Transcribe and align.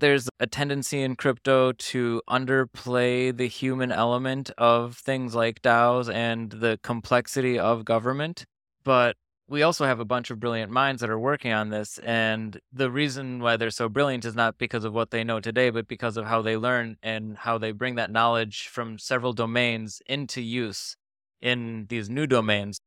There's 0.00 0.28
a 0.38 0.46
tendency 0.46 1.02
in 1.02 1.16
crypto 1.16 1.72
to 1.72 2.22
underplay 2.30 3.36
the 3.36 3.48
human 3.48 3.90
element 3.90 4.50
of 4.56 4.96
things 4.96 5.34
like 5.34 5.60
DAOs 5.60 6.12
and 6.12 6.52
the 6.52 6.78
complexity 6.84 7.58
of 7.58 7.84
government. 7.84 8.44
But 8.84 9.16
we 9.48 9.62
also 9.62 9.86
have 9.86 9.98
a 9.98 10.04
bunch 10.04 10.30
of 10.30 10.38
brilliant 10.38 10.70
minds 10.70 11.00
that 11.00 11.10
are 11.10 11.18
working 11.18 11.52
on 11.52 11.70
this. 11.70 11.98
And 11.98 12.60
the 12.72 12.92
reason 12.92 13.40
why 13.40 13.56
they're 13.56 13.70
so 13.70 13.88
brilliant 13.88 14.24
is 14.24 14.36
not 14.36 14.56
because 14.56 14.84
of 14.84 14.94
what 14.94 15.10
they 15.10 15.24
know 15.24 15.40
today, 15.40 15.70
but 15.70 15.88
because 15.88 16.16
of 16.16 16.26
how 16.26 16.42
they 16.42 16.56
learn 16.56 16.96
and 17.02 17.36
how 17.36 17.58
they 17.58 17.72
bring 17.72 17.96
that 17.96 18.12
knowledge 18.12 18.68
from 18.68 18.98
several 19.00 19.32
domains 19.32 20.00
into 20.06 20.40
use 20.40 20.96
in 21.40 21.86
these 21.88 22.08
new 22.08 22.26
domains. 22.26 22.78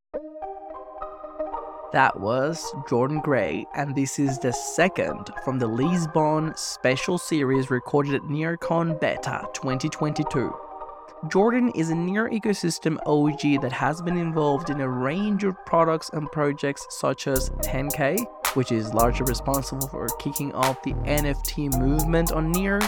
That 1.94 2.18
was 2.18 2.74
Jordan 2.88 3.20
Gray, 3.20 3.68
and 3.76 3.94
this 3.94 4.18
is 4.18 4.40
the 4.40 4.54
second 4.54 5.30
from 5.44 5.60
the 5.60 5.68
Lisbon 5.68 6.54
special 6.56 7.18
series 7.18 7.70
recorded 7.70 8.16
at 8.16 8.22
NearCon 8.22 8.98
Beta 9.02 9.46
2022. 9.54 10.56
Jordan 11.28 11.70
is 11.76 11.90
a 11.90 11.96
Near 11.96 12.30
ecosystem 12.30 12.98
OG 13.06 13.62
that 13.62 13.74
has 13.74 14.02
been 14.02 14.18
involved 14.18 14.70
in 14.70 14.80
a 14.80 14.88
range 14.88 15.44
of 15.44 15.58
products 15.66 16.10
and 16.14 16.32
projects 16.32 16.88
such 16.90 17.28
as 17.28 17.50
10K, 17.60 18.26
which 18.54 18.72
is 18.72 18.94
largely 18.94 19.26
responsible 19.26 19.90
for 19.90 20.08
kicking 20.18 20.54
off 20.54 20.82
the 20.84 20.94
NFT 20.94 21.78
movement 21.78 22.32
on 22.32 22.54
Near, 22.54 22.80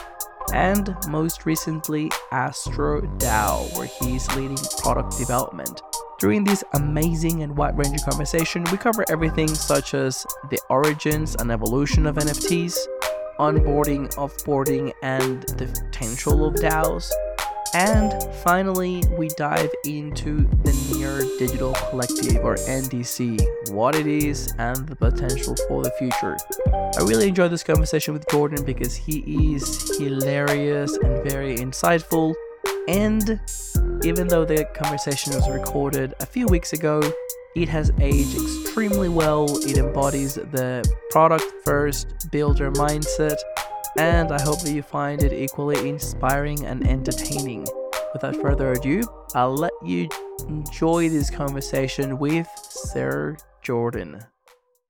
and 0.53 0.95
most 1.09 1.45
recently 1.45 2.09
Astro 2.31 3.01
DAO, 3.01 3.77
where 3.77 3.87
he's 4.01 4.33
leading 4.37 4.57
product 4.81 5.17
development. 5.17 5.81
During 6.23 6.45
this 6.45 6.63
amazing 6.75 7.43
and 7.43 7.57
wide 7.57 7.77
ranging 7.77 7.99
conversation, 7.99 8.63
we 8.71 8.77
cover 8.77 9.03
everything 9.09 9.49
such 9.49 9.93
as 9.93 10.25
the 10.49 10.59
origins 10.69 11.35
and 11.35 11.51
evolution 11.51 12.05
of 12.05 12.15
NFTs, 12.15 12.77
onboarding, 13.39 14.07
offboarding, 14.15 14.93
and 15.01 15.43
the 15.43 15.65
potential 15.67 16.45
of 16.45 16.53
DAOs. 16.53 17.11
And 17.73 18.13
finally, 18.35 19.03
we 19.17 19.27
dive 19.35 19.69
into 19.83 20.47
the 20.63 20.95
Near 20.95 21.23
Digital 21.39 21.73
Collective 21.89 22.37
or 22.37 22.55
NDC, 22.55 23.73
what 23.73 23.93
it 23.93 24.07
is, 24.07 24.49
and 24.59 24.87
the 24.87 24.95
potential 24.95 25.57
for 25.67 25.83
the 25.83 25.91
future. 25.99 26.37
I 26.73 27.03
really 27.03 27.27
enjoyed 27.27 27.51
this 27.51 27.63
conversation 27.63 28.13
with 28.13 28.25
Jordan 28.29 28.63
because 28.63 28.95
he 28.95 29.55
is 29.55 29.99
hilarious 29.99 30.95
and 30.95 31.21
very 31.29 31.57
insightful. 31.57 32.33
And 32.87 33.39
even 34.03 34.27
though 34.27 34.45
the 34.45 34.65
conversation 34.73 35.33
was 35.33 35.49
recorded 35.49 36.13
a 36.19 36.25
few 36.25 36.47
weeks 36.47 36.73
ago, 36.73 37.01
it 37.55 37.69
has 37.69 37.91
aged 38.01 38.35
extremely 38.35 39.09
well. 39.09 39.45
It 39.65 39.77
embodies 39.77 40.35
the 40.35 40.83
product 41.11 41.45
first 41.63 42.29
builder 42.31 42.71
mindset, 42.71 43.37
and 43.97 44.31
I 44.31 44.41
hope 44.41 44.61
that 44.61 44.71
you 44.71 44.81
find 44.81 45.23
it 45.23 45.31
equally 45.31 45.87
inspiring 45.87 46.65
and 46.65 46.85
entertaining. 46.87 47.67
Without 48.13 48.35
further 48.35 48.73
ado, 48.73 49.03
I'll 49.33 49.55
let 49.55 49.71
you 49.83 50.09
enjoy 50.47 51.09
this 51.09 51.29
conversation 51.29 52.19
with 52.19 52.47
Sir 52.57 53.37
Jordan. 53.61 54.25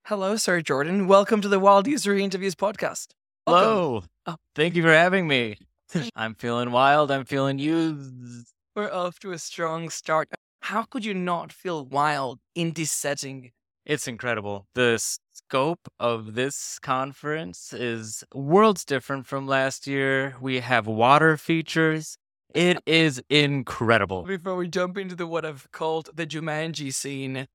Hello, 0.05 0.35
Sir 0.35 0.61
Jordan. 0.61 1.07
Welcome 1.07 1.41
to 1.41 1.47
the 1.47 1.59
Wild 1.59 1.87
User 1.87 2.15
Interviews 2.15 2.55
podcast. 2.55 3.09
Welcome. 3.47 3.69
Hello. 3.69 4.03
Oh. 4.25 4.35
Thank 4.55 4.75
you 4.75 4.83
for 4.83 4.91
having 4.91 5.27
me. 5.27 5.57
I'm 6.15 6.35
feeling 6.35 6.71
wild. 6.71 7.11
I'm 7.11 7.25
feeling 7.25 7.59
used. 7.59 8.53
We're 8.75 8.91
off 8.91 9.19
to 9.19 9.31
a 9.31 9.37
strong 9.37 9.89
start. 9.89 10.29
How 10.61 10.83
could 10.83 11.05
you 11.05 11.13
not 11.13 11.51
feel 11.51 11.85
wild 11.85 12.39
in 12.55 12.71
this 12.71 12.91
setting? 12.91 13.51
It's 13.85 14.07
incredible. 14.07 14.67
The 14.75 14.97
scope 15.33 15.89
of 15.99 16.35
this 16.35 16.79
conference 16.79 17.73
is 17.73 18.23
worlds 18.33 18.85
different 18.85 19.27
from 19.27 19.45
last 19.45 19.87
year. 19.87 20.35
We 20.39 20.61
have 20.61 20.87
water 20.87 21.35
features. 21.35 22.17
It 22.55 22.77
is 22.85 23.21
incredible. 23.29 24.23
Before 24.23 24.55
we 24.55 24.67
jump 24.67 24.97
into 24.97 25.15
the 25.15 25.27
what 25.27 25.43
I've 25.43 25.69
called 25.71 26.11
the 26.13 26.25
Jumanji 26.25 26.93
scene, 26.93 27.47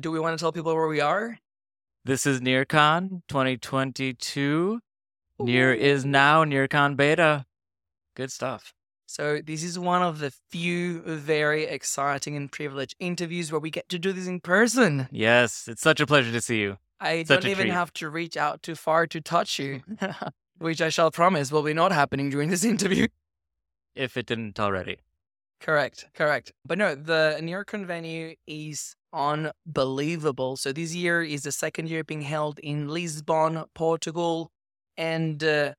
do 0.00 0.10
we 0.10 0.18
want 0.18 0.36
to 0.36 0.42
tell 0.42 0.50
people 0.50 0.74
where 0.74 0.88
we 0.88 1.00
are? 1.00 1.38
This 2.04 2.26
is 2.26 2.40
NearCon 2.40 3.22
2022. 3.28 4.80
Near 5.38 5.74
is 5.74 6.04
now 6.04 6.44
NearCon 6.44 6.96
Beta. 6.96 7.44
Good 8.16 8.32
stuff. 8.32 8.72
So, 9.04 9.40
this 9.40 9.62
is 9.62 9.78
one 9.78 10.02
of 10.02 10.18
the 10.18 10.32
few 10.50 11.00
very 11.02 11.64
exciting 11.64 12.34
and 12.34 12.50
privileged 12.50 12.96
interviews 12.98 13.52
where 13.52 13.60
we 13.60 13.70
get 13.70 13.88
to 13.90 13.98
do 14.00 14.12
this 14.12 14.26
in 14.26 14.40
person. 14.40 15.06
Yes, 15.12 15.68
it's 15.68 15.82
such 15.82 16.00
a 16.00 16.06
pleasure 16.06 16.32
to 16.32 16.40
see 16.40 16.60
you. 16.60 16.78
I 16.98 17.22
such 17.22 17.42
don't 17.42 17.50
even 17.50 17.66
treat. 17.66 17.74
have 17.74 17.92
to 17.94 18.08
reach 18.08 18.36
out 18.36 18.62
too 18.62 18.74
far 18.74 19.06
to 19.06 19.20
touch 19.20 19.58
you, 19.58 19.82
which 20.58 20.80
I 20.80 20.88
shall 20.88 21.10
promise 21.12 21.52
will 21.52 21.62
be 21.62 21.74
not 21.74 21.92
happening 21.92 22.30
during 22.30 22.48
this 22.48 22.64
interview. 22.72 23.06
If 23.94 24.16
it 24.16 24.26
didn't 24.26 24.58
already. 24.58 24.96
Correct, 25.60 26.06
correct. 26.14 26.52
But 26.64 26.78
no, 26.78 26.94
the 26.94 27.38
NearCon 27.40 27.86
venue 27.86 28.34
is 28.46 28.96
unbelievable. 29.12 30.56
So, 30.56 30.72
this 30.72 30.94
year 30.94 31.22
is 31.22 31.42
the 31.42 31.52
second 31.52 31.90
year 31.90 32.02
being 32.02 32.22
held 32.22 32.58
in 32.60 32.88
Lisbon, 32.88 33.64
Portugal. 33.74 34.50
And 34.96 35.44
uh, 35.44 35.74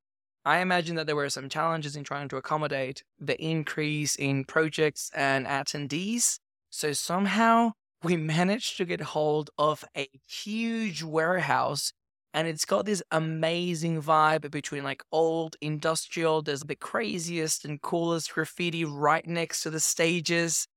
I 0.47 0.59
imagine 0.59 0.96
that 0.96 1.08
there 1.08 1.16
were 1.18 1.30
some 1.30 1.50
challenges 1.50 1.97
in 1.97 2.06
trying 2.06 2.30
to 2.30 2.38
accommodate 2.38 3.03
the 3.19 3.35
increase 3.44 4.16
in 4.16 4.46
projects 4.46 5.12
and 5.13 5.46
attendees. 5.46 6.40
So 6.69 6.94
somehow 6.94 7.74
we 8.02 8.16
managed 8.38 8.78
to 8.78 8.86
get 8.86 9.02
hold 9.02 9.50
of 9.57 9.84
a 9.96 10.07
huge 10.25 11.03
warehouse 11.03 11.91
and 12.34 12.47
it's 12.47 12.63
got 12.63 12.86
this 12.86 13.03
amazing 13.12 14.02
vibe 14.02 14.50
between 14.50 14.86
like 14.86 15.03
old 15.12 15.57
industrial 15.59 16.41
there's 16.41 16.62
the 16.62 16.75
craziest 16.75 17.66
and 17.66 17.81
coolest 17.81 18.34
graffiti 18.34 18.86
right 18.86 19.28
next 19.28 19.63
to 19.63 19.69
the 19.69 19.81
stages 19.81 20.68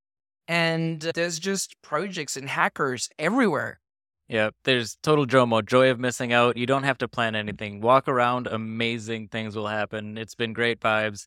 and 0.49 1.07
uh, 1.07 1.13
there's 1.15 1.39
just 1.39 1.77
projects 1.81 2.37
and 2.37 2.49
hackers 2.49 3.09
everywhere 3.21 3.79
yeah, 4.31 4.51
there's 4.63 4.97
total 5.03 5.27
JOMO, 5.27 5.67
joy 5.67 5.91
of 5.91 5.99
missing 5.99 6.33
out. 6.33 6.57
You 6.57 6.65
don't 6.65 6.85
have 6.85 6.99
to 6.99 7.09
plan 7.09 7.35
anything. 7.35 7.81
Walk 7.81 8.07
around, 8.07 8.47
amazing 8.47 9.27
things 9.27 9.57
will 9.57 9.67
happen. 9.67 10.17
It's 10.17 10.37
been 10.37 10.53
great 10.53 10.79
vibes. 10.79 11.27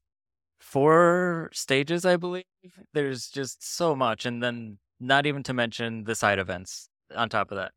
Four 0.58 1.50
stages, 1.52 2.06
I 2.06 2.16
believe. 2.16 2.46
There's 2.94 3.28
just 3.28 3.76
so 3.76 3.94
much. 3.94 4.26
And 4.26 4.42
then 4.42 4.78
not 5.02 5.26
even 5.26 5.44
to 5.44 5.54
mention 5.54 6.06
the 6.06 6.16
side 6.16 6.40
events 6.40 6.88
on 7.14 7.28
top 7.28 7.52
of 7.52 7.58
that. 7.58 7.74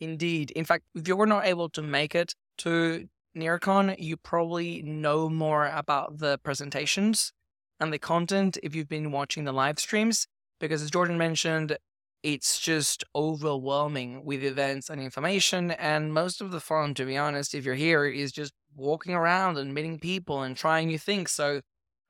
Indeed. 0.00 0.50
In 0.50 0.64
fact, 0.64 0.82
if 0.92 1.06
you 1.06 1.14
were 1.14 1.26
not 1.26 1.46
able 1.46 1.68
to 1.70 1.80
make 1.80 2.16
it 2.16 2.34
to 2.58 3.06
NearCon, 3.36 3.94
you 4.00 4.16
probably 4.16 4.82
know 4.82 5.28
more 5.28 5.68
about 5.68 6.18
the 6.18 6.36
presentations 6.38 7.32
and 7.78 7.92
the 7.92 7.98
content 8.00 8.58
if 8.64 8.74
you've 8.74 8.88
been 8.88 9.12
watching 9.12 9.44
the 9.44 9.52
live 9.52 9.78
streams. 9.78 10.26
Because 10.58 10.82
as 10.82 10.90
Jordan 10.90 11.16
mentioned, 11.16 11.78
it's 12.22 12.58
just 12.58 13.04
overwhelming 13.14 14.24
with 14.24 14.42
events 14.42 14.90
and 14.90 15.00
information. 15.00 15.70
And 15.72 16.12
most 16.12 16.40
of 16.40 16.50
the 16.50 16.60
fun, 16.60 16.94
to 16.94 17.04
be 17.04 17.16
honest, 17.16 17.54
if 17.54 17.64
you're 17.64 17.74
here, 17.74 18.04
is 18.06 18.32
just 18.32 18.52
walking 18.74 19.14
around 19.14 19.58
and 19.58 19.74
meeting 19.74 19.98
people 19.98 20.42
and 20.42 20.56
trying 20.56 20.88
new 20.88 20.98
things. 20.98 21.30
So 21.30 21.60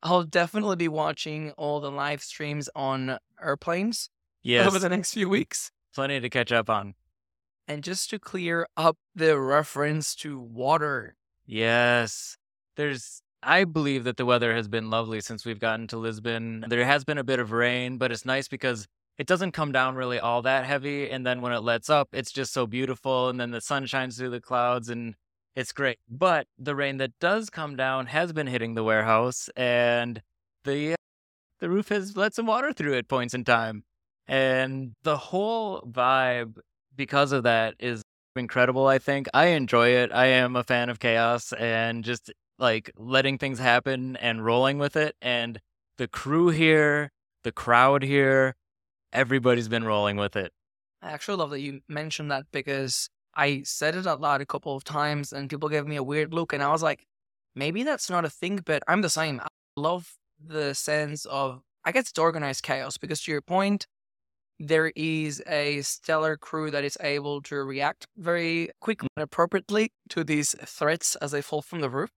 I'll 0.03 0.25
definitely 0.25 0.77
be 0.77 0.89
watching 0.89 1.53
all 1.53 1.81
the 1.81 1.91
live 1.91 2.23
streams 2.23 2.69
on 2.75 3.19
airplanes 3.43 4.11
yes. 4.43 4.67
over 4.67 4.79
the 4.79 4.89
next 4.89 5.15
few 5.15 5.29
weeks. 5.29 5.71
Plenty 5.95 6.21
to 6.21 6.29
catch 6.29 6.53
up 6.53 6.71
on. 6.71 6.95
And 7.67 7.85
just 7.85 8.09
to 8.11 8.19
clear 8.19 8.67
up 8.77 8.97
the 9.15 9.39
reference 9.39 10.15
to 10.17 10.41
water. 10.41 11.17
Yes. 11.45 12.37
There's 12.77 13.23
I 13.43 13.65
believe 13.65 14.05
that 14.05 14.17
the 14.17 14.27
weather 14.27 14.55
has 14.55 14.69
been 14.69 14.91
lovely 14.91 15.21
since 15.21 15.45
we've 15.45 15.61
gotten 15.61 15.87
to 15.89 15.97
Lisbon. 15.97 16.65
There 16.69 16.85
has 16.85 17.05
been 17.05 17.19
a 17.19 17.25
bit 17.25 17.39
of 17.39 17.53
rain, 17.53 17.97
but 17.97 18.11
it's 18.11 18.25
nice 18.25 18.49
because 18.49 18.89
it 19.19 19.27
doesn't 19.27 19.53
come 19.53 19.73
down 19.73 19.97
really 19.97 20.21
all 20.21 20.43
that 20.43 20.65
heavy. 20.65 21.11
And 21.11 21.27
then 21.27 21.41
when 21.41 21.53
it 21.53 21.61
lets 21.61 21.91
up, 21.91 22.09
it's 22.13 22.31
just 22.31 22.53
so 22.53 22.67
beautiful. 22.67 23.29
And 23.29 23.41
then 23.41 23.51
the 23.51 23.61
sun 23.61 23.87
shines 23.87 24.17
through 24.17 24.31
the 24.31 24.41
clouds 24.41 24.89
and 24.89 25.17
it's 25.57 25.73
great. 25.73 25.99
But 26.09 26.47
the 26.57 26.77
rain 26.77 26.99
that 26.99 27.19
does 27.21 27.51
come 27.51 27.75
down 27.75 28.07
has 28.07 28.33
been 28.33 28.47
hitting 28.47 28.75
the 28.75 28.85
warehouse 28.85 29.51
and 29.57 30.23
the, 30.65 30.95
the 31.59 31.69
roof 31.69 31.89
has 31.89 32.17
let 32.17 32.35
some 32.35 32.47
water 32.47 32.73
through 32.73 32.97
at 32.97 33.09
points 33.09 33.35
in 33.35 33.45
time. 33.45 33.83
And 34.29 34.93
the 35.03 35.17
whole 35.17 35.81
vibe, 35.81 36.59
because 36.95 37.33
of 37.33 37.43
that, 37.43 37.75
is 37.81 38.03
incredible, 38.37 38.87
I 38.87 38.99
think. 38.99 39.27
I 39.35 39.47
enjoy 39.47 39.89
it. 39.89 40.13
I 40.13 40.27
am 40.27 40.55
a 40.55 40.63
fan 40.63 40.91
of 40.91 41.01
chaos 41.01 41.53
and 41.55 42.05
just 42.05 42.33
like 42.59 42.93
letting 42.97 43.39
things 43.39 43.59
happen 43.59 44.17
and 44.17 44.45
rolling 44.45 44.79
with 44.79 44.97
it. 44.97 45.17
And 45.21 45.61
the 45.97 46.07
crew 46.07 46.51
here, 46.51 47.11
the 47.43 47.53
crowd 47.53 48.03
here, 48.03 48.55
everybody's 49.13 49.69
been 49.69 49.85
rolling 49.85 50.17
with 50.17 50.37
it. 50.37 50.53
I 51.03 51.11
actually 51.11 51.37
love 51.37 51.51
that 51.51 51.61
you 51.61 51.81
mentioned 51.89 52.31
that 52.31 52.47
because 52.53 53.09
I 53.35 53.63
said 53.65 53.95
it 53.95 54.07
out 54.07 54.21
loud 54.21 54.41
a 54.41 54.47
couple 54.47 54.75
of 54.75 54.85
times 54.85 55.33
and 55.33 55.49
people 55.49 55.69
gave 55.69 55.87
me 55.87 55.97
a 55.97 56.03
weird 56.03 56.35
look. 56.35 56.53
And 56.53 56.63
I 56.63 56.71
was 56.71 56.83
like, 56.83 57.07
maybe 57.55 57.83
that's 57.83 58.11
not 58.11 58.25
a 58.25 58.31
thing, 58.31 58.61
but 58.65 58.83
I'm 58.89 59.03
the 59.03 59.11
same. 59.11 59.41
I 59.41 59.47
love 59.77 60.17
the 60.45 60.75
sense 60.75 61.25
of, 61.27 61.63
I 61.85 61.93
guess 61.93 62.11
it's 62.11 62.19
organized 62.19 62.63
chaos 62.63 62.97
because 62.97 63.23
to 63.23 63.31
your 63.31 63.43
point, 63.43 63.87
there 64.61 64.93
is 64.97 65.41
a 65.47 65.83
stellar 65.83 66.37
crew 66.37 66.71
that 66.73 66.83
is 66.83 66.99
able 67.01 67.41
to 67.43 67.57
react 67.63 68.07
very 68.17 68.71
quickly 68.81 69.09
and 69.17 69.23
appropriately 69.23 69.93
to 70.09 70.25
these 70.25 70.57
threats 70.65 71.15
as 71.17 71.31
they 71.31 71.43
fall 71.43 71.63
from 71.63 71.81
the 71.81 71.89
roof. 71.89 72.11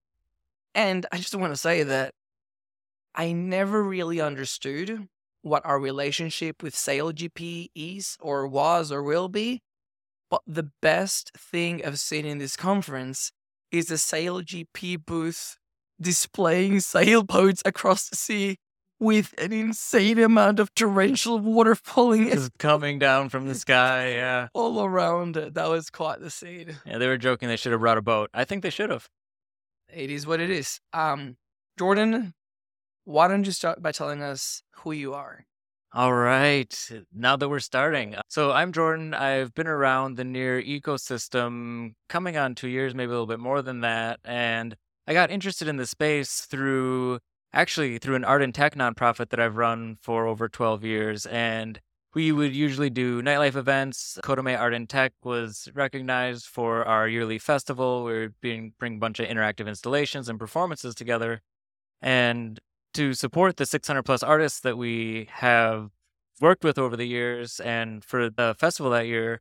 And 0.74 1.06
I 1.12 1.18
just 1.18 1.34
want 1.36 1.52
to 1.52 1.56
say 1.56 1.84
that 1.84 2.14
I 3.14 3.32
never 3.32 3.82
really 3.82 4.20
understood 4.20 5.06
what 5.42 5.64
our 5.66 5.78
relationship 5.78 6.62
with 6.62 6.74
SailGP 6.74 7.68
is 7.74 8.16
or 8.20 8.46
was 8.46 8.90
or 8.90 9.02
will 9.02 9.28
be. 9.28 9.60
But 10.30 10.42
the 10.46 10.70
best 10.80 11.30
thing 11.36 11.84
I've 11.84 12.00
seen 12.00 12.24
in 12.24 12.38
this 12.38 12.56
conference 12.56 13.32
is 13.70 13.86
the 13.86 13.96
SailGP 13.96 15.04
booth 15.04 15.58
displaying 16.00 16.80
sailboats 16.80 17.62
across 17.64 18.08
the 18.08 18.16
sea 18.16 18.56
with 18.98 19.34
an 19.36 19.52
insane 19.52 20.18
amount 20.20 20.60
of 20.60 20.72
torrential 20.74 21.38
water 21.38 21.74
falling 21.74 22.28
in 22.28 22.34
Just 22.34 22.58
coming 22.58 23.00
down 23.00 23.28
from 23.28 23.48
the 23.48 23.54
sky. 23.54 24.10
Yeah. 24.12 24.48
all 24.54 24.84
around 24.84 25.36
it. 25.36 25.54
That 25.54 25.68
was 25.68 25.90
quite 25.90 26.20
the 26.20 26.30
scene. 26.30 26.76
Yeah. 26.86 26.98
They 26.98 27.08
were 27.08 27.18
joking 27.18 27.48
they 27.48 27.56
should 27.56 27.72
have 27.72 27.80
brought 27.80 27.98
a 27.98 28.02
boat. 28.02 28.30
I 28.32 28.44
think 28.44 28.62
they 28.62 28.70
should 28.70 28.90
have. 28.90 29.08
It 29.92 30.10
is 30.10 30.26
what 30.26 30.40
it 30.40 30.50
is. 30.50 30.80
Um, 30.92 31.36
Jordan, 31.78 32.32
why 33.04 33.28
don't 33.28 33.44
you 33.44 33.52
start 33.52 33.82
by 33.82 33.92
telling 33.92 34.22
us 34.22 34.62
who 34.76 34.92
you 34.92 35.14
are? 35.14 35.44
All 35.94 36.14
right. 36.14 36.90
Now 37.14 37.36
that 37.36 37.48
we're 37.48 37.60
starting. 37.60 38.14
So 38.28 38.50
I'm 38.50 38.72
Jordan. 38.72 39.12
I've 39.12 39.54
been 39.54 39.66
around 39.66 40.16
the 40.16 40.24
near 40.24 40.62
ecosystem 40.62 41.94
coming 42.08 42.36
on 42.36 42.54
two 42.54 42.68
years, 42.68 42.94
maybe 42.94 43.08
a 43.08 43.12
little 43.12 43.26
bit 43.26 43.40
more 43.40 43.60
than 43.60 43.80
that. 43.80 44.20
And 44.24 44.74
I 45.06 45.12
got 45.12 45.30
interested 45.30 45.68
in 45.68 45.76
the 45.76 45.86
space 45.86 46.42
through 46.42 47.18
actually 47.52 47.98
through 47.98 48.14
an 48.14 48.24
art 48.24 48.42
and 48.42 48.54
tech 48.54 48.74
nonprofit 48.74 49.28
that 49.28 49.40
I've 49.40 49.56
run 49.56 49.98
for 50.00 50.26
over 50.26 50.48
12 50.48 50.84
years. 50.84 51.26
And 51.26 51.78
we 52.14 52.32
would 52.32 52.54
usually 52.54 52.90
do 52.90 53.22
nightlife 53.22 53.56
events. 53.56 54.18
CODAME 54.22 54.58
Art 54.58 54.74
and 54.74 54.88
Tech 54.88 55.12
was 55.22 55.68
recognized 55.74 56.46
for 56.46 56.84
our 56.84 57.08
yearly 57.08 57.38
festival. 57.38 58.04
We 58.04 58.28
being 58.40 58.72
bring 58.78 58.96
a 58.96 58.98
bunch 58.98 59.18
of 59.18 59.28
interactive 59.28 59.66
installations 59.66 60.28
and 60.28 60.38
performances 60.38 60.94
together. 60.94 61.40
And 62.02 62.60
to 62.94 63.14
support 63.14 63.56
the 63.56 63.66
600 63.66 64.02
plus 64.02 64.22
artists 64.22 64.60
that 64.60 64.76
we 64.76 65.28
have 65.30 65.90
worked 66.40 66.64
with 66.64 66.78
over 66.78 66.96
the 66.96 67.06
years, 67.06 67.60
and 67.60 68.04
for 68.04 68.30
the 68.30 68.54
festival 68.58 68.90
that 68.92 69.06
year, 69.06 69.40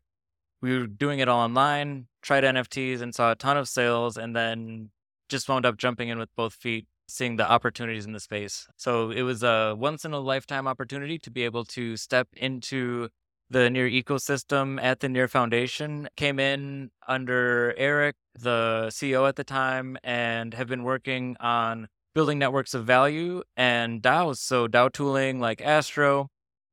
we 0.62 0.77
were 0.77 0.88
doing 0.88 1.19
it 1.19 1.27
all 1.27 1.39
online, 1.39 2.07
tried 2.21 2.44
NFTs 2.44 3.01
and 3.01 3.15
saw 3.15 3.31
a 3.31 3.36
ton 3.36 3.57
of 3.57 3.68
sales, 3.68 4.18
and 4.18 4.36
then 4.36 4.92
just 5.30 5.50
wound 5.50 5.65
up 5.65 5.77
jumping 5.77 6.09
in 6.09 6.19
with 6.19 6.30
both 6.36 6.53
feet 6.53 6.88
seeing 7.07 7.36
the 7.36 7.50
opportunities 7.50 8.06
in 8.06 8.13
the 8.13 8.19
space. 8.19 8.68
So 8.77 9.12
it 9.12 9.24
was 9.24 9.44
a 9.44 9.75
once 9.77 10.06
in 10.06 10.13
a 10.13 10.19
lifetime 10.19 10.68
opportunity 10.68 11.19
to 11.19 11.31
be 11.31 11.44
able 11.44 11.65
to 11.65 11.98
step 11.98 12.27
into 12.33 13.09
the 13.50 13.69
Near 13.69 13.89
ecosystem 13.89 14.81
at 14.81 15.01
the 15.01 15.09
Near 15.09 15.27
Foundation. 15.27 16.07
Came 16.15 16.39
in 16.39 16.92
under 17.07 17.74
Eric, 17.77 18.15
the 18.39 18.88
CEO 18.92 19.27
at 19.27 19.36
the 19.36 19.44
time, 19.44 19.98
and 20.03 20.53
have 20.53 20.68
been 20.68 20.83
working 20.83 21.36
on 21.42 21.89
building 22.13 22.39
networks 22.39 22.73
of 22.73 22.85
value 22.85 23.43
and 23.55 24.01
DAOs. 24.01 24.37
So 24.37 24.67
DAO 24.67 24.91
tooling 24.91 25.39
like 25.39 25.61
Astro. 25.61 26.27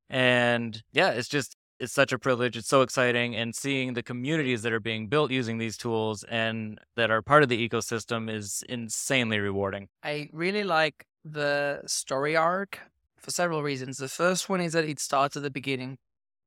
And 0.09 0.81
yeah, 0.91 1.11
it's 1.11 1.27
just 1.27 1.55
it's 1.79 1.93
such 1.93 2.11
a 2.11 2.19
privilege. 2.19 2.57
It's 2.57 2.67
so 2.67 2.81
exciting. 2.81 3.35
And 3.35 3.55
seeing 3.55 3.93
the 3.93 4.03
communities 4.03 4.63
that 4.63 4.73
are 4.73 4.79
being 4.79 5.07
built 5.07 5.31
using 5.31 5.57
these 5.57 5.77
tools 5.77 6.23
and 6.23 6.79
that 6.95 7.09
are 7.09 7.21
part 7.21 7.43
of 7.43 7.49
the 7.49 7.69
ecosystem 7.69 8.29
is 8.29 8.63
insanely 8.67 9.39
rewarding. 9.39 9.87
I 10.03 10.29
really 10.33 10.63
like 10.63 11.05
the 11.23 11.81
story 11.85 12.35
arc 12.35 12.79
for 13.17 13.31
several 13.31 13.63
reasons. 13.63 13.97
The 13.97 14.09
first 14.09 14.49
one 14.49 14.61
is 14.61 14.73
that 14.73 14.85
it 14.85 14.99
starts 14.99 15.37
at 15.37 15.43
the 15.43 15.49
beginning. 15.49 15.97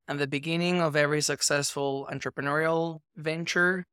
And 0.07 0.19
the 0.19 0.27
beginning 0.27 0.81
of 0.81 0.95
every 0.95 1.21
successful 1.21 2.07
entrepreneurial 2.11 2.99
venture 3.15 3.85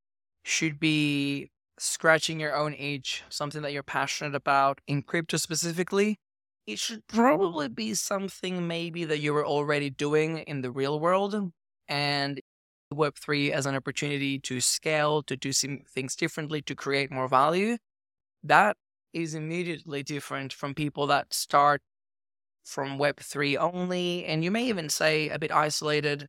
should 0.43 0.81
be 0.81 1.51
scratching 1.81 2.39
your 2.39 2.55
own 2.55 2.75
itch, 2.75 3.25
something 3.31 3.63
that 3.63 3.73
you're 3.73 3.83
passionate 3.83 4.35
about, 4.35 4.83
in 4.87 5.01
crypto 5.03 5.39
specifically, 5.39 6.19
it 6.67 6.79
should 6.79 7.07
probably 7.07 7.69
be 7.69 7.95
something 7.95 8.69
maybe 8.69 9.05
that 9.07 9.21
you 9.21 9.33
were 9.33 9.47
already 9.47 9.89
doing 9.89 10.39
in 10.39 10.61
the 10.61 10.71
real 10.71 11.01
world 11.01 11.53
and 11.89 12.41
Web3 12.93 13.51
as 13.51 13.65
an 13.65 13.75
opportunity 13.75 14.39
to 14.41 14.61
scale, 14.61 15.23
to 15.23 15.37
do 15.37 15.53
some 15.53 15.81
things 15.89 16.15
differently, 16.15 16.61
to 16.63 16.75
create 16.75 17.11
more 17.11 17.29
value. 17.29 17.79
That 18.45 18.77
is 19.15 19.35
immediately 19.35 20.03
different 20.03 20.53
from 20.53 20.75
people 20.75 21.07
that 21.07 21.33
start 21.33 21.81
from 22.65 22.99
Web3 22.99 23.57
only. 23.57 24.27
And 24.27 24.45
you 24.45 24.51
may 24.51 24.67
even 24.67 24.91
say 24.91 25.31
a 25.31 25.39
bit 25.39 25.51
isolated, 25.51 26.27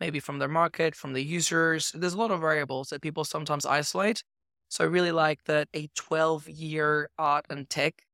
maybe 0.00 0.18
from 0.18 0.40
their 0.40 0.48
market, 0.48 0.96
from 0.96 1.12
the 1.12 1.22
users. 1.22 1.92
There's 1.94 2.14
a 2.14 2.18
lot 2.18 2.32
of 2.32 2.40
variables 2.40 2.88
that 2.88 3.00
people 3.00 3.24
sometimes 3.24 3.64
isolate. 3.64 4.24
So 4.68 4.84
I 4.84 4.86
really 4.86 5.12
like 5.12 5.44
that 5.44 5.68
a 5.74 5.88
12 5.94 6.48
year 6.48 7.10
art 7.18 7.46
and 7.50 7.68
tech 7.68 8.04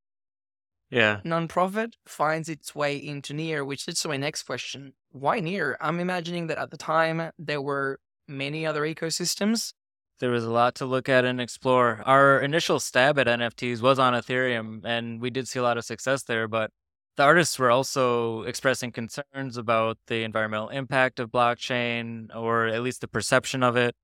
yeah. 0.91 1.21
nonprofit 1.25 1.95
finds 2.07 2.49
its 2.49 2.75
way 2.75 2.97
into 2.97 3.35
Near, 3.35 3.65
which 3.65 3.87
leads 3.87 4.01
to 4.03 4.09
my 4.09 4.17
next 4.17 4.45
question. 4.45 4.93
Why 5.11 5.41
Near? 5.41 5.77
I'm 5.81 5.99
imagining 5.99 6.47
that 6.47 6.59
at 6.59 6.71
the 6.71 6.77
time 6.77 7.31
there 7.39 7.61
were 7.61 7.99
many 8.29 8.65
other 8.65 8.83
ecosystems. 8.83 9.73
There 10.21 10.31
was 10.31 10.45
a 10.45 10.51
lot 10.51 10.77
to 10.77 10.87
look 10.87 11.09
at 11.09 11.25
and 11.25 11.41
explore. 11.41 12.01
Our 12.07 12.41
initial 12.41 12.79
stab 12.79 13.19
at 13.19 13.27
NFTs 13.27 13.81
was 13.81 13.99
on 13.99 14.15
Ethereum, 14.15 14.85
and 14.85 15.21
we 15.21 15.31
did 15.31 15.49
see 15.49 15.59
a 15.59 15.63
lot 15.63 15.77
of 15.77 15.85
success 15.85 16.23
there, 16.23 16.47
but 16.47 16.71
the 17.17 17.25
artists 17.25 17.59
were 17.59 17.71
also 17.71 18.43
expressing 18.43 18.93
concerns 18.93 19.57
about 19.57 19.99
the 20.07 20.23
environmental 20.23 20.69
impact 20.69 21.19
of 21.19 21.31
blockchain, 21.31 22.35
or 22.35 22.67
at 22.67 22.83
least 22.83 23.01
the 23.01 23.09
perception 23.09 23.65
of 23.65 23.77
it, 23.77 23.97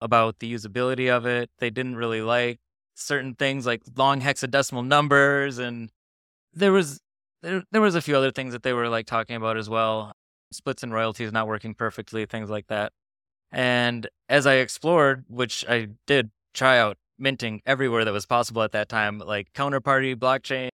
about 0.00 0.38
the 0.38 0.52
usability 0.52 1.10
of 1.10 1.26
it. 1.26 1.50
They 1.58 1.70
didn't 1.70 1.96
really 1.96 2.22
like 2.22 2.58
certain 2.96 3.34
things 3.34 3.66
like 3.66 3.82
long 3.96 4.20
hexadecimal 4.20 4.86
numbers 4.86 5.58
and 5.58 5.90
there 6.54 6.72
was 6.72 6.98
there, 7.42 7.62
there 7.70 7.82
was 7.82 7.94
a 7.94 8.00
few 8.00 8.16
other 8.16 8.32
things 8.32 8.52
that 8.52 8.62
they 8.62 8.72
were 8.72 8.88
like 8.88 9.06
talking 9.06 9.36
about 9.36 9.56
as 9.56 9.68
well 9.68 10.12
splits 10.50 10.82
and 10.82 10.92
royalties 10.92 11.30
not 11.30 11.46
working 11.46 11.74
perfectly 11.74 12.24
things 12.24 12.48
like 12.48 12.66
that 12.68 12.92
and 13.52 14.08
as 14.30 14.46
i 14.46 14.54
explored 14.54 15.24
which 15.28 15.64
i 15.68 15.88
did 16.06 16.30
try 16.54 16.78
out 16.78 16.96
minting 17.18 17.60
everywhere 17.66 18.04
that 18.04 18.12
was 18.12 18.24
possible 18.24 18.62
at 18.62 18.72
that 18.72 18.88
time 18.88 19.18
like 19.18 19.52
counterparty 19.52 20.16
blockchain 20.16 20.68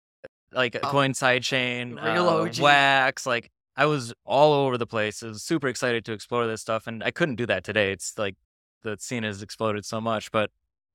like 0.52 0.74
a 0.74 0.86
oh, 0.86 0.90
coin 0.90 1.12
sidechain 1.12 1.96
uh, 1.98 2.62
wax 2.62 3.24
like 3.24 3.50
i 3.76 3.86
was 3.86 4.12
all 4.26 4.52
over 4.52 4.76
the 4.76 4.86
place 4.86 5.22
i 5.22 5.26
was 5.26 5.42
super 5.42 5.68
excited 5.68 6.04
to 6.04 6.12
explore 6.12 6.46
this 6.46 6.60
stuff 6.60 6.86
and 6.86 7.02
i 7.02 7.10
couldn't 7.10 7.36
do 7.36 7.46
that 7.46 7.64
today 7.64 7.92
it's 7.92 8.18
like 8.18 8.36
the 8.82 8.96
scene 8.98 9.22
has 9.22 9.42
exploded 9.42 9.84
so 9.84 10.00
much 10.00 10.30
but 10.32 10.50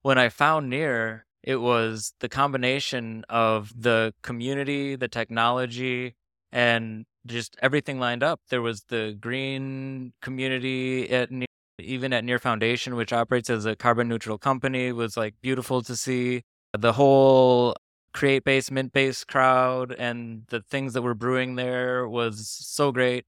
when 0.06 0.20
I 0.20 0.30
found 0.30 0.70
Near, 0.70 1.26
it 1.42 1.56
was 1.56 2.14
the 2.20 2.30
combination 2.30 3.26
of 3.28 3.74
the 3.76 4.14
community, 4.22 4.96
the 4.96 5.08
technology, 5.08 6.13
and 6.51 7.08
just 7.25 7.58
everything 7.60 8.00
lined 8.00 8.22
up. 8.22 8.39
There 8.50 8.62
was 8.62 8.84
the 8.84 9.18
green 9.20 10.13
community 10.22 11.10
at 11.10 11.32
Near, 11.32 11.48
even 11.80 12.13
at 12.13 12.24
Near 12.24 12.38
Foundation, 12.38 12.96
which 12.96 13.12
operates 13.12 13.50
as 13.50 13.65
a 13.65 13.75
carbon 13.75 14.08
neutral 14.08 14.38
company, 14.38 14.92
was 14.92 15.18
like 15.18 15.34
beautiful 15.42 15.82
to 15.82 15.96
see. 15.96 16.44
The 16.77 16.94
whole 16.94 17.75
create 18.13 18.44
base, 18.44 18.70
Mintbase 18.70 19.25
crowd 19.25 19.92
and 19.98 20.44
the 20.50 20.62
things 20.62 20.94
that 20.94 21.01
were 21.01 21.15
brewing 21.15 21.56
there 21.56 22.08
was 22.08 22.48
so 22.48 22.92
great. 22.92 23.25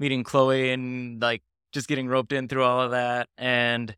Meeting 0.00 0.24
Chloe 0.24 0.72
and 0.72 1.22
like 1.22 1.42
just 1.76 1.88
getting 1.88 2.08
roped 2.08 2.32
in 2.32 2.48
through 2.48 2.64
all 2.64 2.80
of 2.80 2.90
that. 2.90 3.28
And 3.36 3.94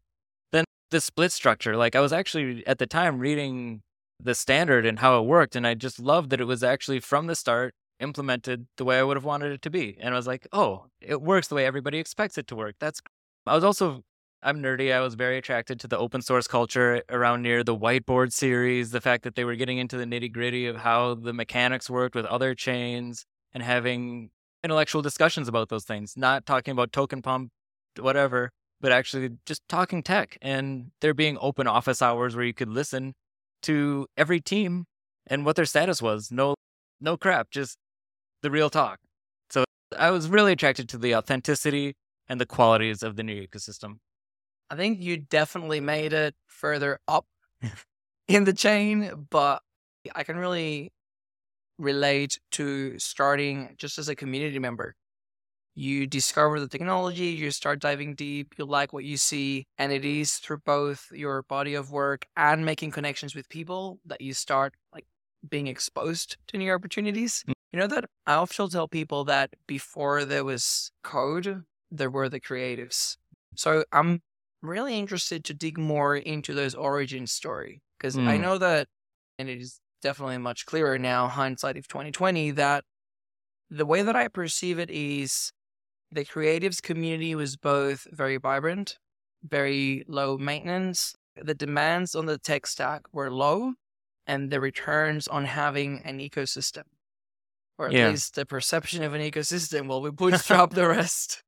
then 0.52 0.64
the 0.90 1.00
split 1.00 1.32
structure. 1.32 1.76
Like 1.76 1.94
I 1.94 2.00
was 2.00 2.12
actually 2.12 2.66
at 2.66 2.78
the 2.78 2.87
time 2.87 3.20
reading 3.20 3.80
the 4.20 4.35
standard 4.35 4.85
and 4.85 4.99
how 4.99 5.18
it 5.20 5.26
worked, 5.26 5.54
and 5.54 5.66
I 5.66 5.75
just 5.75 6.00
loved 6.00 6.30
that 6.30 6.40
it 6.40 6.44
was 6.44 6.62
actually 6.64 7.00
from 7.00 7.28
the 7.28 7.37
start 7.37 7.73
implemented 8.00 8.66
the 8.76 8.85
way 8.85 8.99
I 8.99 9.02
would 9.04 9.16
have 9.16 9.25
wanted 9.25 9.52
it 9.52 9.62
to 9.62 9.70
be. 9.70 9.97
And 10.00 10.12
I 10.12 10.16
was 10.16 10.26
like, 10.26 10.47
oh, 10.52 10.87
it 11.00 11.23
works 11.23 11.49
the 11.49 11.54
way 11.54 11.64
everybody 11.64 11.99
expects 11.99 12.37
it 12.37 12.47
to 12.49 12.56
work. 12.56 12.75
That's. 12.80 13.00
I 13.47 13.54
was 13.54 13.64
also 13.64 14.02
I'm 14.42 14.61
nerdy. 14.62 14.92
I 14.92 15.00
was 15.00 15.14
very 15.14 15.38
attracted 15.38 15.80
to 15.80 15.88
the 15.88 15.99
open 15.99 16.20
source 16.23 16.47
culture 16.49 17.02
around 17.08 17.42
near 17.42 17.62
the 17.62 17.76
whiteboard 17.76 18.32
series, 18.32 18.90
the 18.90 19.00
fact 19.00 19.23
that 19.23 19.37
they 19.37 19.44
were 19.44 19.56
getting 19.56 19.78
into 19.78 19.97
the 19.97 20.04
nitty 20.04 20.32
gritty 20.32 20.66
of 20.66 20.76
how 20.76 21.14
the 21.14 21.32
mechanics 21.32 21.88
worked 21.88 22.14
with 22.14 22.25
other 22.26 22.54
chains 22.54 23.25
and 23.52 23.62
having 23.62 24.30
intellectual 24.62 25.02
discussions 25.02 25.49
about 25.49 25.68
those 25.68 25.85
things, 25.85 26.14
not 26.16 26.47
talking 26.47 26.73
about 26.73 26.92
token 26.92 27.23
pump, 27.23 27.50
whatever, 27.99 28.50
but 28.80 28.92
actually 28.92 29.30
just 29.47 29.62
talking 29.68 30.02
tech 30.02 30.38
and 30.40 30.90
there 31.00 31.14
being 31.14 31.38
open 31.40 31.66
office 31.66 32.02
hours 32.02 32.37
where 32.37 32.45
you 32.45 32.54
could 32.54 32.68
listen 32.68 33.14
to 33.62 34.07
every 34.16 34.40
team 34.40 34.85
and 35.26 35.45
what 35.45 35.57
their 35.57 35.64
status 35.64 36.00
was. 36.00 36.30
No, 36.30 36.54
no 37.00 37.16
crap, 37.16 37.50
just 37.50 37.76
the 38.42 38.50
real 38.50 38.71
talk. 38.71 38.99
So 39.50 39.64
I 39.97 40.11
was 40.11 40.28
really 40.28 40.52
attracted 40.52 40.88
to 40.90 40.99
the 40.99 41.14
authenticity 41.14 41.95
and 42.28 42.40
the 42.40 42.47
qualities 42.47 43.02
of 43.02 43.16
the 43.16 43.23
new 43.23 43.47
ecosystem. 43.47 43.97
I 44.71 44.76
think 44.76 45.00
you 45.00 45.16
definitely 45.16 45.80
made 45.80 46.12
it 46.12 46.35
further 46.47 47.00
up 47.09 47.25
in 48.28 48.45
the 48.45 48.52
chain, 48.52 49.26
but 49.30 49.62
I 50.14 50.25
can 50.25 50.37
really 50.37 50.92
relate 51.78 52.38
to 52.52 52.99
starting 52.99 53.75
just 53.78 53.99
as 53.99 54.09
a 54.09 54.16
community 54.16 54.59
member 54.59 54.95
you 55.78 56.08
discover 56.08 56.58
the 56.58 56.68
technology, 56.68 57.26
you 57.26 57.50
start 57.52 57.78
diving 57.78 58.14
deep, 58.14 58.54
you 58.58 58.64
like 58.64 58.92
what 58.92 59.04
you 59.04 59.16
see, 59.16 59.64
and 59.78 59.92
it 59.92 60.04
is 60.04 60.35
through 60.35 60.58
both 60.58 61.06
your 61.12 61.42
body 61.42 61.75
of 61.75 61.92
work 61.92 62.26
and 62.37 62.64
making 62.64 62.90
connections 62.90 63.35
with 63.35 63.49
people 63.49 64.00
that 64.04 64.20
you 64.20 64.35
start 64.35 64.75
like 64.92 65.06
being 65.49 65.68
exposed 65.68 66.37
to 66.49 66.58
new 66.58 66.73
opportunities. 66.73 67.44
Mm. 67.47 67.52
You 67.73 67.78
know 67.78 67.87
that 67.87 68.06
I 68.26 68.35
often 68.35 68.68
tell 68.70 68.88
people 68.88 69.25
that 69.25 69.50
before 69.68 70.25
there 70.25 70.44
was 70.44 70.90
code, 71.04 71.62
there 71.92 72.11
were 72.11 72.28
the 72.28 72.40
creatives. 72.40 73.16
So 73.54 73.85
I'm 73.92 74.20
really 74.62 74.99
interested 74.99 75.44
to 75.44 75.54
dig 75.54 75.78
more 75.78 76.16
into 76.16 76.54
those 76.54 76.75
origin 76.75 77.28
story 77.28 77.82
because 77.99 78.16
mm. 78.16 78.26
I 78.26 78.37
know 78.37 78.58
that, 78.58 78.88
and 79.38 79.49
it 79.49 79.61
is 79.61 79.80
definitely 80.02 80.38
much 80.38 80.66
clearer 80.66 80.99
now, 80.99 81.28
hindsight 81.28 81.76
of 81.76 81.87
2020, 81.87 82.50
that 82.52 82.82
the 83.70 83.87
way 83.87 84.02
that 84.02 84.16
I 84.16 84.26
perceive 84.26 84.80
it 84.80 84.90
is 84.90 85.52
the 86.11 86.25
creatives 86.25 86.83
community 86.83 87.35
was 87.35 87.57
both 87.57 88.07
very 88.11 88.37
vibrant, 88.37 88.99
very 89.43 90.05
low 90.09 90.38
maintenance. 90.38 91.15
The 91.37 91.55
demands 91.55 92.15
on 92.15 92.27
the 92.27 92.38
tech 92.38 92.67
stack 92.67 93.03
were 93.12 93.31
low, 93.31 93.75
and 94.27 94.50
the 94.50 94.61
returns 94.61 95.29
on 95.29 95.45
having 95.45 96.03
an 96.05 96.19
ecosystem, 96.19 96.85
or 97.79 97.87
at 97.87 97.93
yeah. 97.93 98.09
least 98.11 98.35
the 98.35 98.47
perception 98.47 99.03
of 99.03 99.15
an 99.15 99.21
ecosystem, 99.21 99.87
while 99.87 100.03
we 100.03 100.11
bootstrap 100.12 100.71
the 100.71 100.88
rest, 100.88 101.43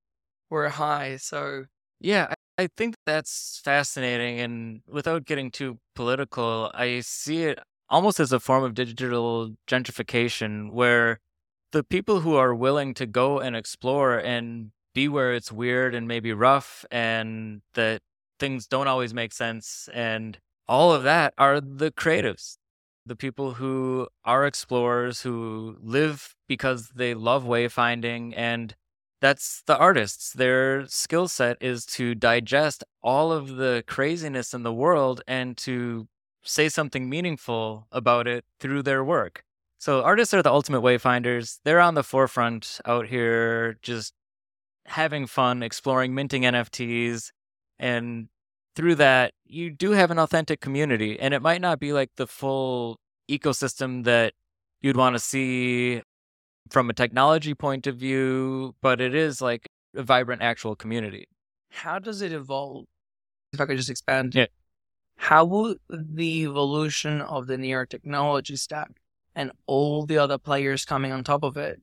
were 0.49 0.69
high. 0.69 1.17
So, 1.17 1.65
yeah, 2.01 2.35
I 2.59 2.69
think 2.77 2.95
that's 3.07 3.61
fascinating. 3.65 4.41
And 4.41 4.83
without 4.87 5.25
getting 5.25 5.51
too 5.51 5.79
political, 5.95 6.71
I 6.75 7.01
see 7.01 7.45
it 7.45 7.59
almost 7.89 8.21
as 8.21 8.33
a 8.33 8.41
form 8.41 8.63
of 8.63 8.75
digital 8.75 9.55
gentrification 9.67 10.71
where 10.71 11.21
the 11.73 11.85
people 11.85 12.21
who 12.21 12.35
are 12.37 12.55
willing 12.55 12.95
to 12.95 13.07
go 13.07 13.39
and 13.39 13.55
explore 13.55 14.19
and 14.19 14.73
be 14.95 15.09
where 15.09 15.33
it's 15.33 15.53
weird 15.53 15.95
and 15.95 16.09
maybe 16.09 16.33
rough 16.33 16.85
and 16.91 17.63
that 17.75 18.03
things 18.39 18.67
don't 18.67 18.89
always 18.89 19.15
make 19.15 19.33
sense 19.33 19.89
and 19.95 20.39
all 20.69 20.93
of 20.93 21.03
that 21.03 21.33
are 21.39 21.61
the 21.61 21.91
creatives 21.93 22.57
the 23.07 23.17
people 23.17 23.55
who 23.55 24.07
are 24.25 24.47
explorers 24.47 25.23
who 25.23 25.77
live 25.83 26.35
because 26.49 26.91
they 26.95 27.15
love 27.15 27.45
wayfinding 27.45 28.33
and 28.37 28.75
that's 29.21 29.63
the 29.67 29.77
artists. 29.77 30.33
Their 30.33 30.87
skill 30.87 31.29
set 31.29 31.59
is 31.61 31.85
to 31.87 32.15
digest 32.15 32.85
all 33.03 33.33
of 33.33 33.57
the 33.57 33.85
craziness 33.87 34.55
in 34.55 34.63
the 34.63 34.73
world 34.73 35.23
and 35.27 35.57
to 35.59 36.09
say 36.43 36.69
something 36.69 37.09
meaningful 37.09 37.87
about 37.93 38.27
it 38.27 38.45
through 38.59 38.83
their 38.83 39.05
work 39.05 39.45
so 39.81 40.03
artists 40.03 40.35
are 40.35 40.43
the 40.43 40.53
ultimate 40.53 40.83
wayfinders. 40.83 41.59
They're 41.65 41.81
on 41.81 41.95
the 41.95 42.03
forefront 42.03 42.81
out 42.85 43.07
here, 43.07 43.79
just 43.81 44.13
having 44.85 45.27
fun, 45.27 45.63
exploring, 45.63 46.15
minting 46.15 46.43
NFTs, 46.43 47.31
and 47.79 48.29
through 48.77 48.97
that, 48.97 49.33
you 49.47 49.71
do 49.71 49.93
have 49.93 50.11
an 50.11 50.19
authentic 50.19 50.61
community. 50.61 51.19
And 51.19 51.33
it 51.33 51.41
might 51.41 51.63
not 51.63 51.81
be 51.81 51.95
like 51.95 52.11
the 52.17 52.27
full 52.27 53.01
ecosystem 53.31 54.05
that 54.05 54.35
you'd 54.83 54.99
want 54.99 55.17
to 55.17 55.19
see 55.19 56.03
from 56.69 56.91
a 56.91 56.93
technology 56.93 57.55
point 57.55 57.87
of 57.87 57.97
view, 57.97 58.75
but 58.83 59.01
it 59.01 59.15
is 59.15 59.41
like 59.41 59.67
a 59.97 60.03
vibrant 60.03 60.43
actual 60.43 60.77
community. 60.77 61.27
How 61.71 61.99
does 61.99 62.21
it 62.21 62.33
evolve? 62.33 62.85
If 63.55 63.63
I 63.63 63.65
could 63.65 63.79
just 63.79 63.89
expand. 63.89 64.35
Yeah. 64.35 64.47
How 65.17 65.47
will 65.47 65.77
the 65.89 66.43
evolution 66.45 67.23
of 67.23 67.47
the 67.47 67.57
Near 67.57 67.87
technology 67.87 68.57
stack 68.57 69.00
and 69.41 69.53
all 69.67 70.05
the 70.05 70.19
other 70.19 70.37
players 70.37 70.85
coming 70.85 71.13
on 71.13 71.25
top 71.25 71.43
of 71.43 71.57
it, 71.57 71.81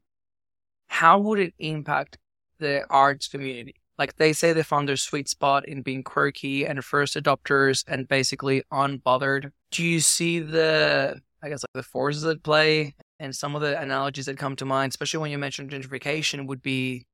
how 0.89 1.17
would 1.17 1.39
it 1.39 1.55
impact 1.57 2.19
the 2.59 2.85
arts 2.87 3.27
community? 3.27 3.73
Like 3.97 4.17
they 4.17 4.31
say 4.31 4.53
they 4.53 4.61
found 4.61 4.87
their 4.87 4.95
sweet 4.95 5.27
spot 5.27 5.67
in 5.67 5.81
being 5.81 6.03
quirky 6.03 6.67
and 6.67 6.85
first 6.85 7.15
adopters 7.15 7.83
and 7.87 8.07
basically 8.07 8.61
unbothered. 8.71 9.51
Do 9.71 9.83
you 9.83 10.01
see 10.01 10.37
the, 10.37 11.19
I 11.41 11.49
guess, 11.49 11.63
like 11.63 11.73
the 11.73 11.81
forces 11.81 12.25
at 12.25 12.43
play? 12.43 12.93
And 13.19 13.35
some 13.35 13.55
of 13.55 13.61
the 13.63 13.79
analogies 13.81 14.27
that 14.27 14.37
come 14.37 14.55
to 14.57 14.65
mind, 14.65 14.91
especially 14.91 15.21
when 15.21 15.31
you 15.31 15.39
mentioned 15.39 15.71
gentrification, 15.71 16.45
would 16.45 16.61
be 16.61 17.07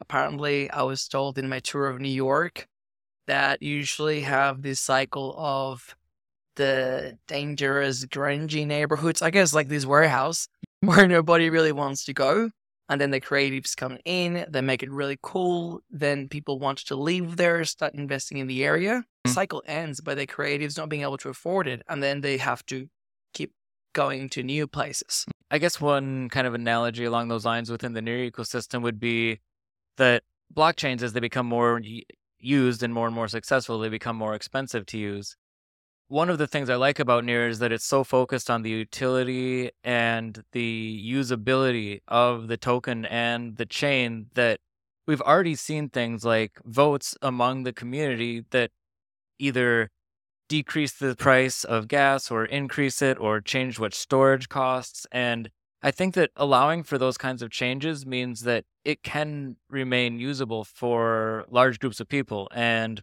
apparently, 0.00 0.70
I 0.70 0.82
was 0.82 1.06
told 1.06 1.36
in 1.36 1.50
my 1.50 1.58
tour 1.58 1.88
of 1.88 2.00
New 2.00 2.08
York 2.08 2.66
that 3.26 3.62
usually 3.62 4.22
have 4.22 4.62
this 4.62 4.80
cycle 4.80 5.34
of 5.36 5.94
the 6.60 7.16
dangerous, 7.26 8.04
grungy 8.04 8.66
neighborhoods. 8.66 9.22
I 9.22 9.30
guess 9.30 9.54
like 9.54 9.68
this 9.68 9.86
warehouse 9.86 10.46
where 10.80 11.08
nobody 11.08 11.48
really 11.48 11.72
wants 11.72 12.04
to 12.04 12.12
go. 12.12 12.50
And 12.90 13.00
then 13.00 13.12
the 13.12 13.20
creatives 13.20 13.74
come 13.76 13.98
in, 14.04 14.44
they 14.48 14.60
make 14.60 14.82
it 14.82 14.90
really 14.90 15.18
cool. 15.22 15.80
Then 15.90 16.28
people 16.28 16.58
want 16.58 16.78
to 16.78 16.96
leave 16.96 17.36
there, 17.36 17.64
start 17.64 17.94
investing 17.94 18.38
in 18.38 18.46
the 18.46 18.64
area. 18.64 19.04
Mm-hmm. 19.26 19.34
cycle 19.34 19.62
ends 19.66 20.00
by 20.00 20.14
the 20.14 20.26
creatives 20.26 20.76
not 20.78 20.88
being 20.88 21.02
able 21.02 21.18
to 21.18 21.28
afford 21.28 21.66
it. 21.66 21.82
And 21.88 22.02
then 22.02 22.20
they 22.20 22.36
have 22.38 22.64
to 22.66 22.88
keep 23.32 23.52
going 23.94 24.28
to 24.30 24.42
new 24.42 24.66
places. 24.66 25.24
I 25.50 25.58
guess 25.58 25.80
one 25.80 26.28
kind 26.28 26.46
of 26.46 26.54
analogy 26.54 27.04
along 27.04 27.28
those 27.28 27.44
lines 27.44 27.70
within 27.70 27.92
the 27.92 28.02
near 28.02 28.30
ecosystem 28.30 28.82
would 28.82 29.00
be 29.00 29.40
that 29.96 30.24
blockchains, 30.54 31.02
as 31.02 31.12
they 31.12 31.20
become 31.20 31.46
more 31.46 31.80
used 32.38 32.82
and 32.82 32.92
more 32.92 33.06
and 33.06 33.14
more 33.14 33.28
successful, 33.28 33.78
they 33.78 33.88
become 33.88 34.16
more 34.16 34.34
expensive 34.34 34.84
to 34.86 34.98
use 34.98 35.36
one 36.10 36.28
of 36.28 36.38
the 36.38 36.48
things 36.48 36.68
I 36.68 36.74
like 36.74 36.98
about 36.98 37.24
Near 37.24 37.46
is 37.46 37.60
that 37.60 37.70
it's 37.70 37.84
so 37.84 38.02
focused 38.02 38.50
on 38.50 38.62
the 38.62 38.70
utility 38.70 39.70
and 39.84 40.42
the 40.50 41.08
usability 41.08 42.00
of 42.08 42.48
the 42.48 42.56
token 42.56 43.04
and 43.04 43.56
the 43.56 43.64
chain 43.64 44.26
that 44.34 44.58
we've 45.06 45.20
already 45.20 45.54
seen 45.54 45.88
things 45.88 46.24
like 46.24 46.58
votes 46.64 47.16
among 47.22 47.62
the 47.62 47.72
community 47.72 48.44
that 48.50 48.72
either 49.38 49.88
decrease 50.48 50.90
the 50.90 51.14
price 51.14 51.62
of 51.62 51.86
gas 51.86 52.28
or 52.28 52.44
increase 52.44 53.00
it 53.00 53.16
or 53.20 53.40
change 53.40 53.78
what 53.78 53.94
storage 53.94 54.48
costs. 54.48 55.06
And 55.12 55.48
I 55.80 55.92
think 55.92 56.14
that 56.14 56.30
allowing 56.34 56.82
for 56.82 56.98
those 56.98 57.18
kinds 57.18 57.40
of 57.40 57.52
changes 57.52 58.04
means 58.04 58.40
that 58.40 58.64
it 58.84 59.04
can 59.04 59.58
remain 59.68 60.18
usable 60.18 60.64
for 60.64 61.44
large 61.48 61.78
groups 61.78 62.00
of 62.00 62.08
people. 62.08 62.48
And 62.52 63.00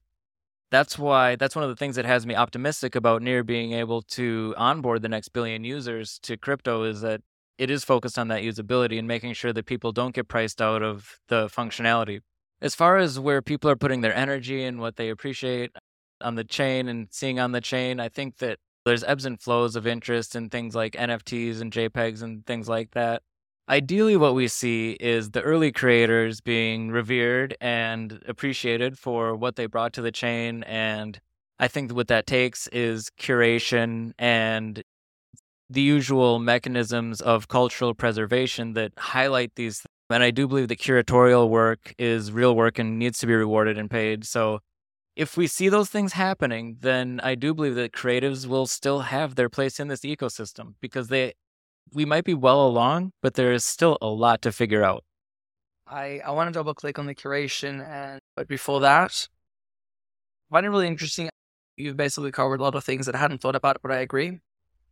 that's 0.71 0.99
why 0.99 1.35
that's 1.35 1.55
one 1.55 1.63
of 1.63 1.69
the 1.69 1.75
things 1.75 1.95
that 1.95 2.05
has 2.05 2.25
me 2.25 2.35
optimistic 2.35 2.95
about 2.95 3.21
near 3.21 3.43
being 3.43 3.73
able 3.73 4.01
to 4.01 4.53
onboard 4.57 5.01
the 5.01 5.09
next 5.09 5.29
billion 5.29 5.63
users 5.63 6.19
to 6.23 6.37
crypto 6.37 6.83
is 6.83 7.01
that 7.01 7.21
it 7.57 7.69
is 7.69 7.83
focused 7.83 8.19
on 8.19 8.27
that 8.27 8.43
usability 8.43 8.99
and 8.99 9.07
making 9.07 9.33
sure 9.33 9.53
that 9.53 9.65
people 9.65 9.91
don't 9.91 10.13
get 10.13 10.27
priced 10.27 10.61
out 10.61 10.83
of 10.83 11.19
the 11.27 11.47
functionality. 11.47 12.19
As 12.61 12.75
far 12.75 12.97
as 12.97 13.19
where 13.19 13.41
people 13.41 13.69
are 13.69 13.75
putting 13.75 14.01
their 14.01 14.15
energy 14.15 14.63
and 14.63 14.79
what 14.79 14.95
they 14.95 15.09
appreciate 15.09 15.71
on 16.21 16.35
the 16.35 16.43
chain 16.43 16.87
and 16.87 17.07
seeing 17.11 17.39
on 17.39 17.51
the 17.51 17.61
chain, 17.61 17.99
I 17.99 18.09
think 18.09 18.37
that 18.37 18.59
there's 18.85 19.03
ebbs 19.03 19.25
and 19.25 19.41
flows 19.41 19.75
of 19.75 19.87
interest 19.87 20.35
in 20.35 20.49
things 20.49 20.75
like 20.75 20.93
NFTs 20.93 21.61
and 21.61 21.71
JPEGs 21.71 22.21
and 22.21 22.45
things 22.45 22.69
like 22.69 22.91
that. 22.91 23.21
Ideally, 23.69 24.15
what 24.15 24.33
we 24.33 24.47
see 24.47 24.91
is 24.91 25.31
the 25.31 25.41
early 25.41 25.73
creators 25.73 26.39
being 26.39 26.89
revered 26.89 27.57
and 27.59 28.23
appreciated 28.25 28.97
for 28.97 29.35
what 29.35 29.57
they 29.57 29.65
brought 29.65 29.91
to 29.93 30.01
the 30.01 30.11
chain. 30.11 30.63
And 30.63 31.19
I 31.59 31.67
think 31.67 31.91
what 31.91 32.07
that 32.07 32.27
takes 32.27 32.67
is 32.67 33.09
curation 33.19 34.13
and 34.17 34.81
the 35.69 35.81
usual 35.81 36.39
mechanisms 36.39 37.19
of 37.19 37.49
cultural 37.49 37.93
preservation 37.93 38.71
that 38.73 38.93
highlight 38.97 39.55
these. 39.55 39.85
And 40.09 40.23
I 40.23 40.31
do 40.31 40.47
believe 40.47 40.69
that 40.69 40.79
curatorial 40.79 41.49
work 41.49 41.93
is 41.97 42.31
real 42.31 42.55
work 42.55 42.79
and 42.79 42.97
needs 42.97 43.19
to 43.19 43.27
be 43.27 43.33
rewarded 43.33 43.77
and 43.77 43.91
paid. 43.91 44.25
So 44.25 44.59
if 45.17 45.35
we 45.35 45.45
see 45.45 45.67
those 45.67 45.89
things 45.89 46.13
happening, 46.13 46.77
then 46.79 47.19
I 47.21 47.35
do 47.35 47.53
believe 47.53 47.75
that 47.75 47.91
creatives 47.91 48.47
will 48.47 48.65
still 48.65 49.01
have 49.01 49.35
their 49.35 49.49
place 49.49 49.77
in 49.77 49.89
this 49.89 50.01
ecosystem 50.01 50.75
because 50.79 51.09
they 51.09 51.33
we 51.93 52.05
might 52.05 52.23
be 52.23 52.33
well 52.33 52.65
along, 52.65 53.13
but 53.21 53.35
there 53.35 53.51
is 53.51 53.65
still 53.65 53.97
a 54.01 54.07
lot 54.07 54.41
to 54.43 54.51
figure 54.51 54.83
out. 54.83 55.03
I, 55.87 56.21
I 56.25 56.31
want 56.31 56.49
to 56.49 56.51
double 56.51 56.73
click 56.73 56.99
on 56.99 57.05
the 57.05 57.15
curation 57.15 57.85
and 57.87 58.19
but 58.35 58.47
before 58.47 58.81
that, 58.81 59.27
I 60.49 60.55
find 60.55 60.65
it 60.65 60.69
really 60.69 60.87
interesting. 60.87 61.29
You've 61.75 61.97
basically 61.97 62.31
covered 62.31 62.59
a 62.59 62.63
lot 62.63 62.75
of 62.75 62.83
things 62.83 63.05
that 63.05 63.15
I 63.15 63.19
hadn't 63.19 63.41
thought 63.41 63.55
about, 63.55 63.77
but 63.81 63.91
I 63.91 63.97
agree. 63.97 64.39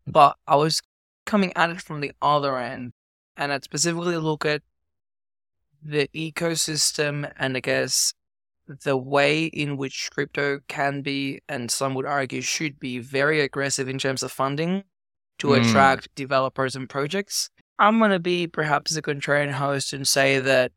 But 0.07 0.37
I 0.47 0.55
was 0.55 0.81
coming 1.25 1.51
at 1.55 1.69
it 1.69 1.81
from 1.81 2.01
the 2.01 2.11
other 2.21 2.57
end, 2.57 2.93
and 3.35 3.51
I'd 3.51 3.63
specifically 3.63 4.17
look 4.17 4.45
at 4.45 4.61
the 5.83 6.07
ecosystem 6.15 7.31
and 7.37 7.57
I 7.57 7.59
guess 7.59 8.13
the 8.67 8.97
way 8.97 9.45
in 9.45 9.77
which 9.77 10.09
crypto 10.11 10.59
can 10.67 11.01
be, 11.01 11.41
and 11.47 11.69
some 11.69 11.93
would 11.93 12.05
argue 12.05 12.41
should 12.41 12.79
be, 12.79 12.99
very 12.99 13.41
aggressive 13.41 13.87
in 13.87 13.99
terms 13.99 14.23
of 14.23 14.31
funding 14.31 14.83
to 15.39 15.47
mm. 15.47 15.61
attract 15.61 16.13
developers 16.15 16.75
and 16.75 16.89
projects. 16.89 17.49
I'm 17.77 17.99
going 17.99 18.11
to 18.11 18.19
be 18.19 18.47
perhaps 18.47 18.95
a 18.95 19.01
contrarian 19.01 19.51
host 19.51 19.93
and 19.93 20.07
say 20.07 20.39
that 20.39 20.71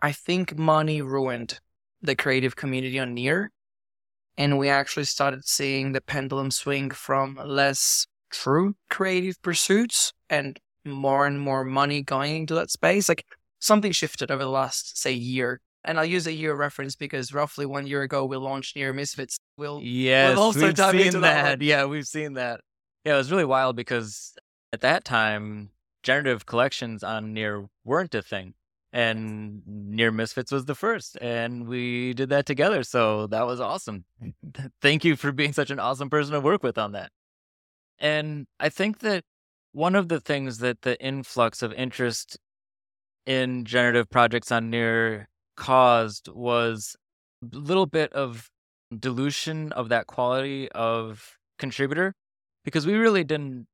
I 0.00 0.12
think 0.12 0.58
money 0.58 1.00
ruined 1.00 1.60
the 2.02 2.14
creative 2.14 2.56
community 2.56 2.98
on 2.98 3.14
Near. 3.14 3.50
And 4.36 4.58
we 4.58 4.68
actually 4.68 5.04
started 5.04 5.46
seeing 5.46 5.92
the 5.92 6.00
pendulum 6.00 6.50
swing 6.50 6.90
from 6.90 7.40
less 7.42 8.06
true 8.30 8.74
creative 8.90 9.40
pursuits 9.42 10.12
and 10.28 10.58
more 10.84 11.26
and 11.26 11.40
more 11.40 11.64
money 11.64 12.02
going 12.02 12.36
into 12.36 12.54
that 12.54 12.70
space. 12.70 13.08
Like 13.08 13.24
something 13.60 13.92
shifted 13.92 14.30
over 14.30 14.42
the 14.42 14.50
last, 14.50 14.98
say, 14.98 15.12
year. 15.12 15.60
And 15.84 15.98
I'll 15.98 16.04
use 16.04 16.26
a 16.26 16.32
year 16.32 16.54
reference 16.54 16.96
because 16.96 17.32
roughly 17.32 17.66
one 17.66 17.86
year 17.86 18.02
ago 18.02 18.24
we 18.24 18.36
launched 18.36 18.74
Near 18.74 18.92
Misfits. 18.92 19.38
We'll 19.56 19.80
yes, 19.82 20.34
we'll 20.34 20.44
also 20.44 20.66
we've 20.66 20.74
dive 20.74 20.92
seen 20.92 21.06
into 21.06 21.20
that. 21.20 21.58
that. 21.58 21.64
Yeah, 21.64 21.84
we've 21.84 22.06
seen 22.06 22.34
that. 22.34 22.60
Yeah, 23.04 23.14
it 23.14 23.18
was 23.18 23.30
really 23.30 23.44
wild 23.44 23.76
because 23.76 24.34
at 24.72 24.80
that 24.80 25.04
time, 25.04 25.70
generative 26.02 26.46
collections 26.46 27.02
on 27.02 27.32
Near 27.34 27.68
weren't 27.84 28.14
a 28.14 28.22
thing, 28.22 28.54
and 28.92 29.62
Near 29.66 30.10
Misfits 30.10 30.50
was 30.52 30.64
the 30.64 30.74
first, 30.74 31.16
and 31.20 31.66
we 31.66 32.14
did 32.14 32.30
that 32.30 32.46
together. 32.46 32.82
So 32.82 33.26
that 33.28 33.46
was 33.46 33.60
awesome. 33.60 34.04
Thank 34.82 35.04
you 35.04 35.16
for 35.16 35.32
being 35.32 35.52
such 35.52 35.70
an 35.70 35.78
awesome 35.78 36.10
person 36.10 36.32
to 36.32 36.40
work 36.40 36.62
with 36.62 36.78
on 36.78 36.92
that. 36.92 37.10
And 37.98 38.46
I 38.60 38.68
think 38.70 39.00
that 39.00 39.24
one 39.72 39.94
of 39.94 40.08
the 40.08 40.20
things 40.20 40.58
that 40.58 40.82
the 40.82 41.00
influx 41.02 41.62
of 41.62 41.72
interest 41.74 42.38
in 43.26 43.64
generative 43.64 44.10
projects 44.10 44.52
on 44.52 44.70
Near 44.70 45.28
caused 45.56 46.28
was 46.28 46.96
a 47.42 47.56
little 47.56 47.86
bit 47.86 48.12
of 48.12 48.50
dilution 48.98 49.72
of 49.72 49.88
that 49.90 50.06
quality 50.06 50.70
of 50.72 51.38
contributor 51.58 52.14
because 52.64 52.86
we 52.86 52.94
really 52.94 53.24
didn't 53.24 53.66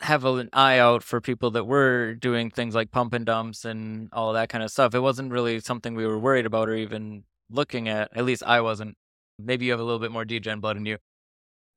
have 0.00 0.24
an 0.24 0.48
eye 0.52 0.78
out 0.78 1.02
for 1.02 1.20
people 1.20 1.50
that 1.50 1.66
were 1.66 2.14
doing 2.14 2.50
things 2.50 2.74
like 2.74 2.90
pump 2.90 3.12
and 3.12 3.26
dumps 3.26 3.64
and 3.64 4.08
all 4.12 4.32
that 4.32 4.48
kind 4.48 4.64
of 4.64 4.70
stuff. 4.70 4.94
It 4.94 5.00
wasn't 5.00 5.30
really 5.30 5.60
something 5.60 5.94
we 5.94 6.06
were 6.06 6.18
worried 6.18 6.46
about 6.46 6.68
or 6.68 6.74
even 6.74 7.24
looking 7.50 7.88
at. 7.88 8.08
At 8.16 8.24
least 8.24 8.42
I 8.46 8.60
wasn't. 8.60 8.96
Maybe 9.38 9.66
you 9.66 9.72
have 9.72 9.80
a 9.80 9.84
little 9.84 9.98
bit 9.98 10.12
more 10.12 10.24
degen 10.24 10.60
blood 10.60 10.76
in 10.76 10.86
you. 10.86 10.98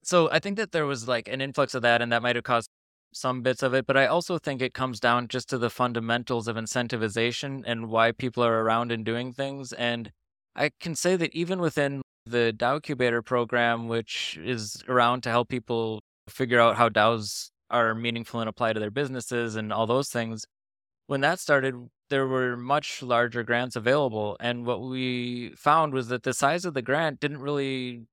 So 0.03 0.29
I 0.32 0.39
think 0.39 0.58
that 0.58 0.72
there 0.72 0.86
was 0.86 1.08
like 1.08 1.27
an 1.27 1.41
influx 1.41 1.74
of 1.74 1.82
that, 1.82 2.01
and 2.01 2.12
that 2.12 2.22
might 2.22 2.36
have 2.36 2.43
caused 2.43 2.70
some 3.13 3.41
bits 3.41 3.63
of 3.63 3.74
it. 3.74 3.86
But 3.86 3.98
I 3.98 4.05
also 4.05 4.38
think 4.38 4.62
it 4.62 4.74
comes 4.74 5.00
down 5.00 5.27
just 5.27 5.50
to 5.50 5.58
the 5.58 5.70
fundamentals 5.70 6.48
of 6.48 6.55
incentivization 6.55 7.63
and 7.65 7.89
why 7.89 8.12
people 8.12 8.43
are 8.43 8.63
around 8.63 8.91
and 8.91 9.05
doing 9.05 9.34
things. 9.34 9.72
And 9.74 10.12
I 10.55 10.72
can 10.79 10.96
say 10.96 11.15
that 11.15 11.34
even 11.34 11.60
within 11.60 12.01
the 12.25 12.53
DAOcubator 12.55 13.24
program, 13.24 13.88
which 13.88 14.38
is 14.41 14.84
around 14.88 15.24
to 15.24 15.29
help 15.29 15.50
people 15.50 16.01
figure 16.27 16.60
out 16.60 16.77
how 16.77 16.89
DAOs 16.89 17.50
are 17.70 17.96
meaningful 17.96 18.39
and 18.39 18.50
apply 18.50 18.74
to 18.74 18.80
their 18.80 18.92
businesses 18.92 19.56
and 19.56 19.74
all 19.74 19.88
those 19.88 20.10
things. 20.10 20.46
When 21.08 21.22
that 21.22 21.39
started, 21.39 21.89
there 22.10 22.27
were 22.27 22.56
much 22.56 23.01
larger 23.01 23.44
grants 23.44 23.75
available. 23.75 24.38
And 24.39 24.65
what 24.65 24.82
we 24.82 25.53
found 25.58 25.94
was 25.94 26.08
that 26.08 26.24
the 26.24 26.34
size 26.34 26.65
of 26.65 26.74
the 26.74 26.82
grant 26.82 27.20
didn't 27.20 27.42
really 27.42 28.06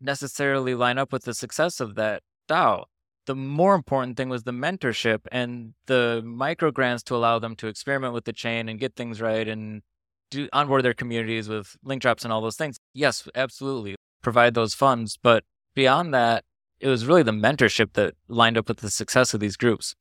necessarily 0.00 0.74
line 0.74 0.98
up 0.98 1.12
with 1.12 1.24
the 1.24 1.34
success 1.34 1.80
of 1.80 1.94
that 1.96 2.22
DAO. 2.48 2.84
The 3.26 3.34
more 3.34 3.74
important 3.74 4.16
thing 4.16 4.30
was 4.30 4.44
the 4.44 4.52
mentorship 4.52 5.20
and 5.30 5.74
the 5.86 6.22
micro 6.24 6.70
grants 6.70 7.02
to 7.04 7.16
allow 7.16 7.38
them 7.38 7.56
to 7.56 7.66
experiment 7.66 8.14
with 8.14 8.24
the 8.24 8.32
chain 8.32 8.68
and 8.68 8.80
get 8.80 8.96
things 8.96 9.20
right 9.20 9.46
and 9.46 9.82
do 10.30 10.48
onboard 10.52 10.84
their 10.84 10.94
communities 10.94 11.48
with 11.48 11.76
link 11.82 12.00
drops 12.00 12.24
and 12.24 12.32
all 12.32 12.40
those 12.40 12.56
things. 12.56 12.78
Yes, 12.94 13.28
absolutely. 13.34 13.96
Provide 14.22 14.54
those 14.54 14.72
funds. 14.74 15.18
But 15.22 15.44
beyond 15.74 16.14
that, 16.14 16.44
it 16.80 16.88
was 16.88 17.06
really 17.06 17.22
the 17.22 17.32
mentorship 17.32 17.92
that 17.94 18.14
lined 18.28 18.56
up 18.56 18.68
with 18.68 18.78
the 18.78 18.90
success 18.90 19.34
of 19.34 19.40
these 19.40 19.56
groups. 19.56 19.94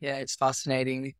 Yeah, 0.00 0.16
it's 0.16 0.36
fascinating. 0.36 1.14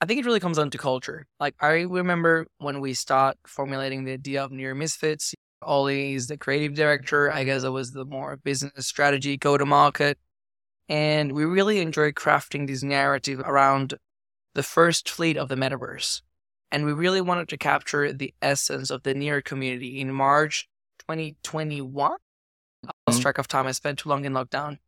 I 0.00 0.06
think 0.06 0.20
it 0.20 0.26
really 0.26 0.40
comes 0.40 0.58
down 0.58 0.70
to 0.70 0.78
culture. 0.78 1.26
Like 1.40 1.54
I 1.60 1.82
remember 1.82 2.46
when 2.58 2.80
we 2.80 2.94
start 2.94 3.36
formulating 3.46 4.04
the 4.04 4.12
idea 4.12 4.44
of 4.44 4.52
Near 4.52 4.74
Misfits, 4.74 5.34
Ollie 5.62 6.14
is 6.14 6.26
the 6.26 6.36
creative 6.36 6.74
director. 6.74 7.32
I 7.32 7.44
guess 7.44 7.64
I 7.64 7.68
was 7.70 7.92
the 7.92 8.04
more 8.04 8.36
business 8.36 8.86
strategy, 8.86 9.36
go 9.36 9.56
to 9.56 9.66
market. 9.66 10.18
And 10.88 11.32
we 11.32 11.44
really 11.44 11.80
enjoyed 11.80 12.14
crafting 12.14 12.66
this 12.66 12.82
narrative 12.82 13.40
around 13.40 13.94
the 14.54 14.62
first 14.62 15.08
fleet 15.08 15.36
of 15.36 15.48
the 15.48 15.56
metaverse. 15.56 16.22
And 16.70 16.84
we 16.84 16.92
really 16.92 17.20
wanted 17.20 17.48
to 17.48 17.56
capture 17.56 18.12
the 18.12 18.34
essence 18.42 18.90
of 18.90 19.02
the 19.02 19.14
Near 19.14 19.40
community 19.40 20.00
in 20.00 20.12
March 20.12 20.68
2021. 21.00 22.16
I 22.88 22.92
lost 23.10 23.18
Mhm. 23.20 23.22
track 23.22 23.38
of 23.38 23.48
time. 23.48 23.66
I 23.66 23.72
spent 23.72 23.98
too 24.00 24.08
long 24.08 24.24
in 24.24 24.32
lockdown. 24.32 24.78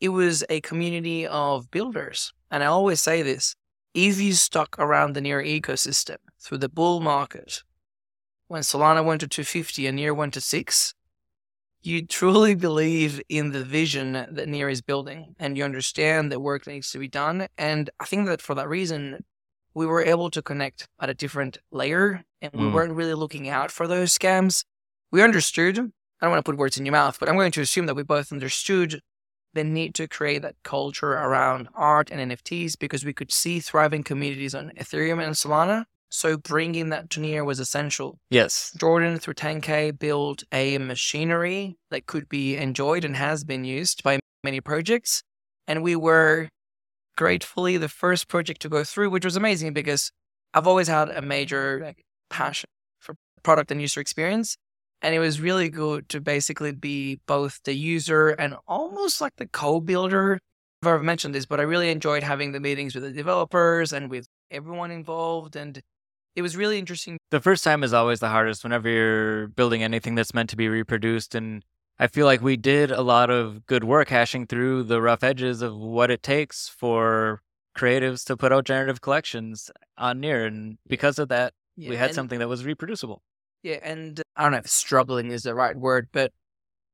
It 0.00 0.10
was 0.10 0.44
a 0.48 0.60
community 0.60 1.26
of 1.26 1.70
builders. 1.70 2.32
And 2.50 2.62
I 2.62 2.66
always 2.66 3.00
say 3.02 3.22
this 3.22 3.54
if 3.94 4.20
you 4.20 4.32
stuck 4.34 4.78
around 4.78 5.14
the 5.14 5.20
Near 5.20 5.42
ecosystem 5.42 6.18
through 6.40 6.58
the 6.58 6.68
bull 6.68 7.00
market, 7.00 7.62
when 8.46 8.62
Solana 8.62 9.04
went 9.04 9.20
to 9.22 9.28
250 9.28 9.86
and 9.86 9.96
Near 9.96 10.14
went 10.14 10.34
to 10.34 10.40
six, 10.40 10.94
you 11.82 12.06
truly 12.06 12.54
believe 12.68 13.20
in 13.28 13.50
the 13.52 13.64
vision 13.64 14.12
that 14.12 14.48
Near 14.48 14.68
is 14.68 14.80
building 14.82 15.34
and 15.38 15.56
you 15.56 15.64
understand 15.64 16.30
that 16.32 16.40
work 16.40 16.66
needs 16.66 16.90
to 16.92 16.98
be 16.98 17.08
done. 17.08 17.48
And 17.58 17.90
I 18.00 18.04
think 18.04 18.26
that 18.26 18.40
for 18.40 18.54
that 18.54 18.68
reason, 18.68 19.24
we 19.74 19.84
were 19.86 20.02
able 20.02 20.30
to 20.30 20.42
connect 20.42 20.86
at 21.00 21.10
a 21.10 21.14
different 21.14 21.58
layer 21.70 22.24
and 22.40 22.52
we 22.52 22.60
Mm. 22.66 22.72
weren't 22.72 22.92
really 22.94 23.14
looking 23.14 23.48
out 23.48 23.70
for 23.70 23.86
those 23.88 24.16
scams. 24.16 24.64
We 25.10 25.22
understood, 25.22 25.92
I 26.20 26.26
don't 26.26 26.32
want 26.32 26.44
to 26.44 26.50
put 26.50 26.58
words 26.58 26.76
in 26.76 26.84
your 26.84 26.92
mouth, 26.92 27.18
but 27.20 27.28
I'm 27.28 27.36
going 27.36 27.52
to 27.52 27.60
assume 27.60 27.86
that 27.86 27.94
we 27.94 28.02
both 28.02 28.32
understood 28.32 29.00
the 29.54 29.64
need 29.64 29.94
to 29.94 30.08
create 30.08 30.42
that 30.42 30.56
culture 30.62 31.12
around 31.12 31.68
art 31.74 32.10
and 32.10 32.30
NFTs 32.30 32.78
because 32.78 33.04
we 33.04 33.12
could 33.12 33.32
see 33.32 33.60
thriving 33.60 34.02
communities 34.02 34.54
on 34.54 34.72
Ethereum 34.78 35.22
and 35.22 35.34
Solana. 35.34 35.84
So 36.10 36.36
bringing 36.36 36.88
that 36.88 37.10
to 37.10 37.20
Near 37.20 37.44
was 37.44 37.60
essential. 37.60 38.18
Yes. 38.30 38.74
Jordan 38.78 39.18
through 39.18 39.34
10K 39.34 39.98
built 39.98 40.42
a 40.52 40.78
machinery 40.78 41.76
that 41.90 42.06
could 42.06 42.28
be 42.28 42.56
enjoyed 42.56 43.04
and 43.04 43.16
has 43.16 43.44
been 43.44 43.64
used 43.64 44.02
by 44.02 44.18
many 44.42 44.60
projects. 44.60 45.22
And 45.66 45.82
we 45.82 45.96
were 45.96 46.48
gratefully 47.16 47.76
the 47.76 47.88
first 47.88 48.28
project 48.28 48.62
to 48.62 48.68
go 48.68 48.84
through, 48.84 49.10
which 49.10 49.24
was 49.24 49.36
amazing 49.36 49.74
because 49.74 50.10
I've 50.54 50.66
always 50.66 50.88
had 50.88 51.10
a 51.10 51.20
major 51.20 51.80
like, 51.84 52.04
passion 52.30 52.70
for 52.98 53.16
product 53.42 53.70
and 53.70 53.80
user 53.80 54.00
experience. 54.00 54.56
And 55.00 55.14
it 55.14 55.20
was 55.20 55.40
really 55.40 55.68
good 55.68 56.08
to 56.08 56.20
basically 56.20 56.72
be 56.72 57.20
both 57.26 57.60
the 57.64 57.74
user 57.74 58.30
and 58.30 58.56
almost 58.66 59.20
like 59.20 59.36
the 59.36 59.46
co-builder. 59.46 60.38
I've 60.82 61.02
mentioned 61.02 61.34
this, 61.34 61.46
but 61.46 61.60
I 61.60 61.64
really 61.64 61.90
enjoyed 61.90 62.22
having 62.22 62.52
the 62.52 62.60
meetings 62.60 62.94
with 62.94 63.04
the 63.04 63.12
developers 63.12 63.92
and 63.92 64.10
with 64.10 64.26
everyone 64.50 64.90
involved. 64.90 65.56
And 65.56 65.80
it 66.36 66.42
was 66.42 66.56
really 66.56 66.78
interesting 66.78 67.18
The 67.30 67.40
first 67.40 67.64
time 67.64 67.82
is 67.82 67.92
always 67.92 68.20
the 68.20 68.28
hardest 68.28 68.62
whenever 68.62 68.88
you're 68.88 69.48
building 69.48 69.82
anything 69.82 70.14
that's 70.14 70.34
meant 70.34 70.50
to 70.50 70.56
be 70.56 70.68
reproduced. 70.68 71.34
And 71.34 71.64
I 71.98 72.06
feel 72.06 72.26
like 72.26 72.40
we 72.40 72.56
did 72.56 72.90
a 72.90 73.02
lot 73.02 73.28
of 73.28 73.66
good 73.66 73.84
work 73.84 74.08
hashing 74.08 74.46
through 74.46 74.84
the 74.84 75.02
rough 75.02 75.24
edges 75.24 75.62
of 75.62 75.76
what 75.76 76.10
it 76.10 76.22
takes 76.22 76.68
for 76.68 77.42
creatives 77.76 78.24
to 78.24 78.36
put 78.36 78.52
out 78.52 78.64
generative 78.64 79.00
collections 79.00 79.70
on 79.96 80.20
Near. 80.20 80.46
And 80.46 80.78
because 80.86 81.18
of 81.18 81.28
that, 81.28 81.54
Yeah, 81.76 81.90
we 81.90 81.96
had 81.96 82.14
something 82.14 82.38
that 82.38 82.48
was 82.48 82.64
reproducible. 82.64 83.22
Yeah, 83.62 83.78
and 83.82 84.22
I 84.38 84.44
don't 84.44 84.52
know 84.52 84.58
if 84.58 84.68
struggling 84.68 85.32
is 85.32 85.42
the 85.42 85.54
right 85.54 85.76
word, 85.76 86.08
but 86.12 86.32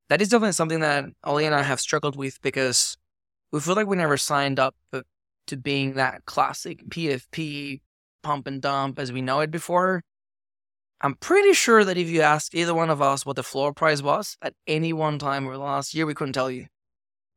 that 0.09 0.23
is 0.23 0.31
definitely 0.31 0.53
something 0.53 0.81
that 0.81 1.05
Ollie 1.23 1.45
and 1.45 1.55
I 1.55 1.63
have 1.63 1.79
struggled 1.79 2.17
with 2.17 2.41
because 2.41 2.97
we 3.53 3.61
feel 3.61 3.75
like 3.75 3.87
we 3.87 3.97
never 3.99 4.17
signed 4.17 4.59
up 4.59 4.75
to- 4.93 5.05
being 5.63 5.95
that 5.95 6.25
classic 6.25 6.83
PFP 6.89 7.83
pump 8.23 8.47
and 8.47 8.63
dump 8.63 8.99
as 8.99 9.13
we 9.13 9.21
know 9.21 9.41
it 9.41 9.51
before. 9.51 10.03
I'm 11.03 11.17
pretty 11.17 11.53
sure 11.53 11.85
that 11.85 11.99
if 11.99 12.09
you 12.09 12.23
asked 12.23 12.55
either 12.55 12.73
one 12.73 12.89
of 12.89 13.03
us 13.03 13.27
what 13.27 13.37
the 13.37 13.43
floor 13.43 13.75
price 13.75 14.01
was 14.01 14.39
at 14.41 14.55
any 14.67 14.95
one 14.95 15.19
time 15.19 15.45
over 15.45 15.59
the 15.59 15.63
last 15.63 15.95
year, 15.95 16.07
we 16.07 16.15
couldn't 16.15 16.33
tell 16.33 16.51
you. 16.51 16.67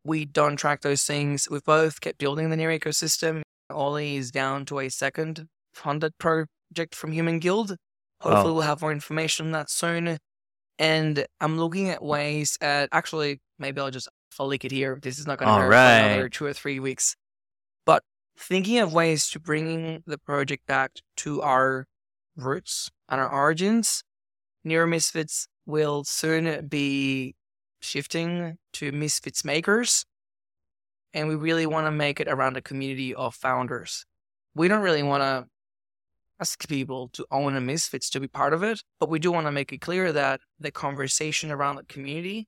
We 0.06 0.24
don't 0.24 0.56
track 0.56 0.82
those 0.82 1.04
things. 1.04 1.50
We've 1.52 1.64
both 1.64 2.00
kept 2.00 2.18
building 2.18 2.50
the 2.50 2.56
near 2.56 2.70
ecosystem. 2.70 3.42
Ollie 3.70 4.16
is 4.16 4.32
down 4.32 4.66
to 4.68 4.80
a 4.80 4.90
second 4.90 5.48
funded 5.74 6.18
project 6.18 6.96
from 6.96 7.12
Human 7.12 7.40
Guild. 7.40 7.76
Oh. 8.22 8.30
Hopefully, 8.30 8.52
Wow. 8.52 8.54
we'll 8.56 8.64
have 8.64 8.82
more 8.82 8.92
information 8.92 9.48
on 9.48 9.52
that 9.54 9.70
soon. 9.70 10.18
And 10.80 11.26
I'm 11.40 11.58
looking 11.58 11.90
at 11.90 12.04
ways 12.04 12.58
at 12.62 12.90
actually, 12.92 13.40
maybe 13.60 13.82
I'll 13.82 13.92
just 13.92 14.10
I'll 14.40 14.46
leak 14.48 14.66
it 14.66 14.72
here. 14.72 15.00
This 15.02 15.18
is 15.18 15.26
not 15.26 15.40
going 15.40 15.48
to 15.48 15.54
hurt 15.62 15.70
for 15.72 15.76
another 16.14 16.30
two 16.30 16.46
or 16.46 16.54
three 16.54 16.80
weeks. 16.80 17.16
But 17.86 18.04
thinking 18.38 18.78
of 18.80 18.94
ways 18.94 19.30
to 19.32 19.40
bringing 19.40 20.04
the 20.06 20.20
project 20.20 20.68
back 20.68 20.92
to 21.18 21.42
our 21.42 21.88
roots 22.36 22.92
and 23.10 23.20
our 23.20 23.30
origins, 23.32 24.04
Near 24.64 24.86
Misfits 24.86 25.48
will 25.66 26.04
soon 26.04 26.68
be 26.68 27.34
shifting 27.80 28.58
to 28.74 28.92
Misfits 28.92 29.44
Makers. 29.44 30.06
And 31.14 31.28
we 31.28 31.36
really 31.36 31.66
want 31.66 31.88
to 31.88 31.92
make 31.92 32.20
it 32.20 32.28
around 32.28 32.58
a 32.58 32.62
community 32.62 33.16
of 33.16 33.34
founders. 33.34 34.06
We 34.54 34.68
don't 34.68 34.82
really 34.84 35.04
want 35.04 35.24
to 35.24 35.48
ask 36.40 36.68
people 36.68 37.10
to 37.14 37.26
own 37.32 37.56
a 37.56 37.62
Misfits 37.62 38.10
to 38.12 38.20
be 38.20 38.28
part 38.28 38.54
of 38.54 38.64
it, 38.64 38.82
but 39.00 39.10
we 39.10 39.20
do 39.20 39.32
want 39.32 39.48
to 39.48 39.52
make 39.52 39.72
it 39.74 39.82
clear 39.82 40.12
that 40.12 40.40
the 40.60 40.72
conversation 40.72 41.52
around 41.52 41.76
the 41.78 41.84
community 41.84 42.48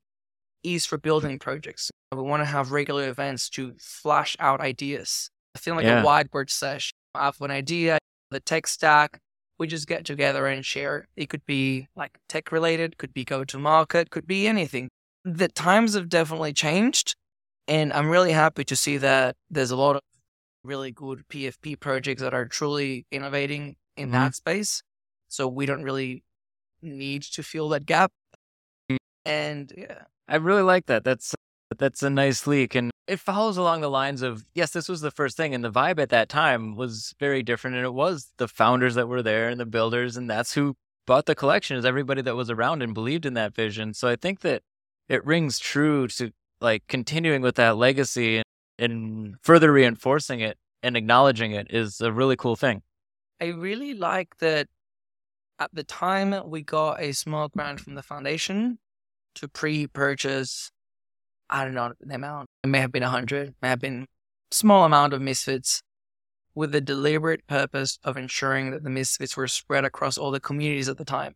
is 0.62 0.86
for 0.86 0.98
building 0.98 1.38
projects. 1.38 1.90
We 2.12 2.22
want 2.22 2.40
to 2.42 2.44
have 2.46 2.70
regular 2.70 3.08
events 3.08 3.48
to 3.50 3.74
flash 3.80 4.36
out 4.38 4.60
ideas. 4.60 5.30
I 5.54 5.58
feel 5.58 5.74
like 5.74 5.84
Yeah. 5.84 6.02
a 6.02 6.04
whiteboard 6.04 6.50
session. 6.50 6.92
I 7.14 7.24
have 7.24 7.40
an 7.40 7.50
idea, 7.50 7.98
the 8.30 8.40
tech 8.40 8.66
stack. 8.66 9.18
We 9.58 9.66
just 9.66 9.86
get 9.86 10.04
together 10.04 10.46
and 10.46 10.64
share. 10.64 11.08
It 11.16 11.28
could 11.28 11.44
be 11.44 11.88
like 11.96 12.18
tech 12.28 12.50
related, 12.52 12.96
could 12.98 13.12
be 13.12 13.24
go 13.24 13.44
to 13.44 13.58
market, 13.58 14.10
could 14.10 14.26
be 14.26 14.46
anything. 14.46 14.88
The 15.24 15.48
times 15.48 15.94
have 15.94 16.08
definitely 16.08 16.52
changed. 16.52 17.14
And 17.68 17.92
I'm 17.92 18.08
really 18.08 18.32
happy 18.32 18.64
to 18.64 18.74
see 18.74 18.96
that 18.98 19.36
there's 19.50 19.70
a 19.70 19.76
lot 19.76 19.96
of 19.96 20.02
really 20.62 20.90
good 20.90 21.24
PFP 21.28 21.76
projects 21.76 22.22
that 22.22 22.34
are 22.34 22.46
truly 22.46 23.06
innovating 23.10 23.76
in 23.96 24.08
Mhm. 24.08 24.12
that 24.12 24.34
space. 24.34 24.82
So 25.28 25.48
we 25.48 25.66
don't 25.66 25.82
really 25.82 26.24
need 26.82 27.22
to 27.22 27.42
fill 27.42 27.68
that 27.70 27.86
gap. 27.86 28.12
And 29.24 29.72
yeah, 29.76 30.04
I 30.28 30.36
really 30.36 30.62
like 30.62 30.86
that. 30.86 31.04
That's 31.04 31.34
that's 31.78 32.02
a 32.02 32.10
nice 32.10 32.46
leak, 32.46 32.74
and 32.74 32.90
it 33.06 33.20
follows 33.20 33.56
along 33.56 33.80
the 33.80 33.90
lines 33.90 34.22
of 34.22 34.44
yes, 34.54 34.72
this 34.72 34.88
was 34.88 35.02
the 35.02 35.10
first 35.10 35.36
thing, 35.36 35.54
and 35.54 35.62
the 35.62 35.70
vibe 35.70 35.98
at 36.00 36.08
that 36.08 36.28
time 36.28 36.74
was 36.74 37.14
very 37.20 37.42
different, 37.42 37.76
and 37.76 37.84
it 37.84 37.94
was 37.94 38.32
the 38.38 38.48
founders 38.48 38.94
that 38.96 39.08
were 39.08 39.22
there 39.22 39.48
and 39.48 39.60
the 39.60 39.66
builders, 39.66 40.16
and 40.16 40.28
that's 40.28 40.54
who 40.54 40.74
bought 41.06 41.26
the 41.26 41.34
collection 41.34 41.76
is 41.76 41.84
everybody 41.84 42.22
that 42.22 42.34
was 42.34 42.50
around 42.50 42.82
and 42.82 42.94
believed 42.94 43.26
in 43.26 43.34
that 43.34 43.54
vision. 43.54 43.94
So 43.94 44.08
I 44.08 44.16
think 44.16 44.40
that 44.40 44.62
it 45.08 45.24
rings 45.24 45.58
true 45.58 46.08
to 46.08 46.30
like 46.60 46.82
continuing 46.88 47.42
with 47.42 47.56
that 47.56 47.76
legacy 47.76 48.42
and, 48.80 49.36
further 49.42 49.72
reinforcing 49.72 50.40
it 50.40 50.58
and 50.82 50.96
acknowledging 50.96 51.52
it 51.52 51.66
is 51.70 52.00
a 52.00 52.12
really 52.12 52.36
cool 52.36 52.56
thing. 52.56 52.82
I 53.40 53.46
really 53.46 53.94
like 53.94 54.36
that 54.38 54.68
at 55.58 55.70
the 55.74 55.84
time 55.84 56.48
we 56.48 56.62
got 56.62 57.00
a 57.00 57.12
small 57.12 57.48
grant 57.48 57.80
from 57.80 57.94
the 57.94 58.02
foundation 58.02 58.78
to 59.36 59.48
pre-purchase 59.48 60.70
I 61.52 61.64
don't 61.64 61.74
know 61.74 61.92
the 62.00 62.14
amount. 62.14 62.48
It 62.62 62.68
may 62.68 62.78
have 62.78 62.92
been 62.92 63.02
a 63.02 63.08
hundred, 63.08 63.54
may 63.60 63.70
have 63.70 63.80
been 63.80 64.06
small 64.52 64.84
amount 64.84 65.12
of 65.12 65.20
misfits 65.20 65.82
with 66.54 66.70
the 66.70 66.80
deliberate 66.80 67.44
purpose 67.48 67.98
of 68.04 68.16
ensuring 68.16 68.70
that 68.70 68.84
the 68.84 68.90
misfits 68.90 69.36
were 69.36 69.48
spread 69.48 69.84
across 69.84 70.16
all 70.16 70.30
the 70.30 70.38
communities 70.38 70.88
at 70.88 70.96
the 70.96 71.04
time. 71.04 71.34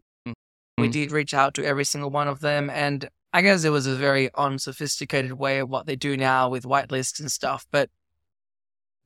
We 0.78 0.88
Mhm. 0.88 0.92
did 0.92 1.12
reach 1.12 1.34
out 1.34 1.54
to 1.54 1.64
every 1.64 1.84
single 1.84 2.10
one 2.10 2.28
of 2.28 2.40
them 2.40 2.70
and 2.70 3.08
I 3.34 3.42
guess 3.42 3.64
it 3.64 3.70
was 3.70 3.88
a 3.88 3.96
very 3.96 4.30
unsophisticated 4.36 5.32
way 5.32 5.58
of 5.58 5.68
what 5.68 5.86
they 5.86 5.96
do 5.96 6.16
now 6.16 6.48
with 6.48 6.62
whitelists 6.62 7.18
and 7.18 7.32
stuff, 7.32 7.66
but 7.72 7.90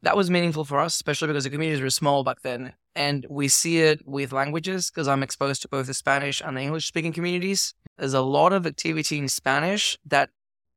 that 0.02 0.18
was 0.18 0.28
meaningful 0.28 0.66
for 0.66 0.80
us, 0.80 0.94
especially 0.96 1.28
because 1.28 1.44
the 1.44 1.50
communities 1.50 1.80
were 1.80 1.88
small 1.88 2.22
back 2.24 2.42
then. 2.42 2.74
And 2.94 3.24
we 3.30 3.48
see 3.48 3.78
it 3.78 4.06
with 4.06 4.32
languages 4.32 4.90
because 4.90 5.08
I'm 5.08 5.22
exposed 5.22 5.62
to 5.62 5.68
both 5.68 5.86
the 5.86 5.94
Spanish 5.94 6.42
and 6.42 6.58
the 6.58 6.60
English 6.60 6.86
speaking 6.86 7.14
communities. 7.14 7.72
There's 7.96 8.12
a 8.12 8.20
lot 8.20 8.52
of 8.52 8.66
activity 8.66 9.16
in 9.16 9.30
Spanish 9.30 9.96
that 10.04 10.28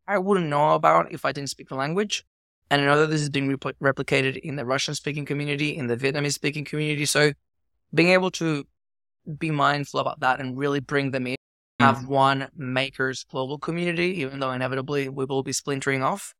I 0.07 0.17
wouldn't 0.17 0.47
know 0.47 0.73
about 0.73 1.11
if 1.11 1.25
I 1.25 1.33
didn't 1.33 1.49
speak 1.49 1.67
the 1.67 1.75
language. 1.75 2.23
And 2.69 2.81
I 2.81 2.85
know 2.85 3.01
that 3.01 3.07
this 3.07 3.21
is 3.21 3.29
being 3.29 3.53
repl- 3.53 3.73
replicated 3.83 4.37
in 4.37 4.55
the 4.55 4.63
Russian 4.63 4.95
speaking 4.95 5.25
community, 5.25 5.75
in 5.75 5.87
the 5.87 5.97
Vietnamese 5.97 6.35
speaking 6.35 6.63
community. 6.63 7.05
So 7.05 7.33
being 7.93 8.11
able 8.11 8.31
to 8.31 8.65
be 9.37 9.51
mindful 9.51 9.99
about 9.99 10.21
that 10.21 10.39
and 10.39 10.57
really 10.57 10.79
bring 10.79 11.11
them 11.11 11.27
in, 11.27 11.35
have 11.81 11.97
mm-hmm. 11.97 12.13
one 12.13 12.47
makers 12.55 13.25
global 13.29 13.57
community, 13.57 14.19
even 14.21 14.39
though 14.39 14.51
inevitably 14.51 15.09
we 15.09 15.25
will 15.25 15.43
be 15.43 15.53
splintering 15.53 16.03
off, 16.03 16.33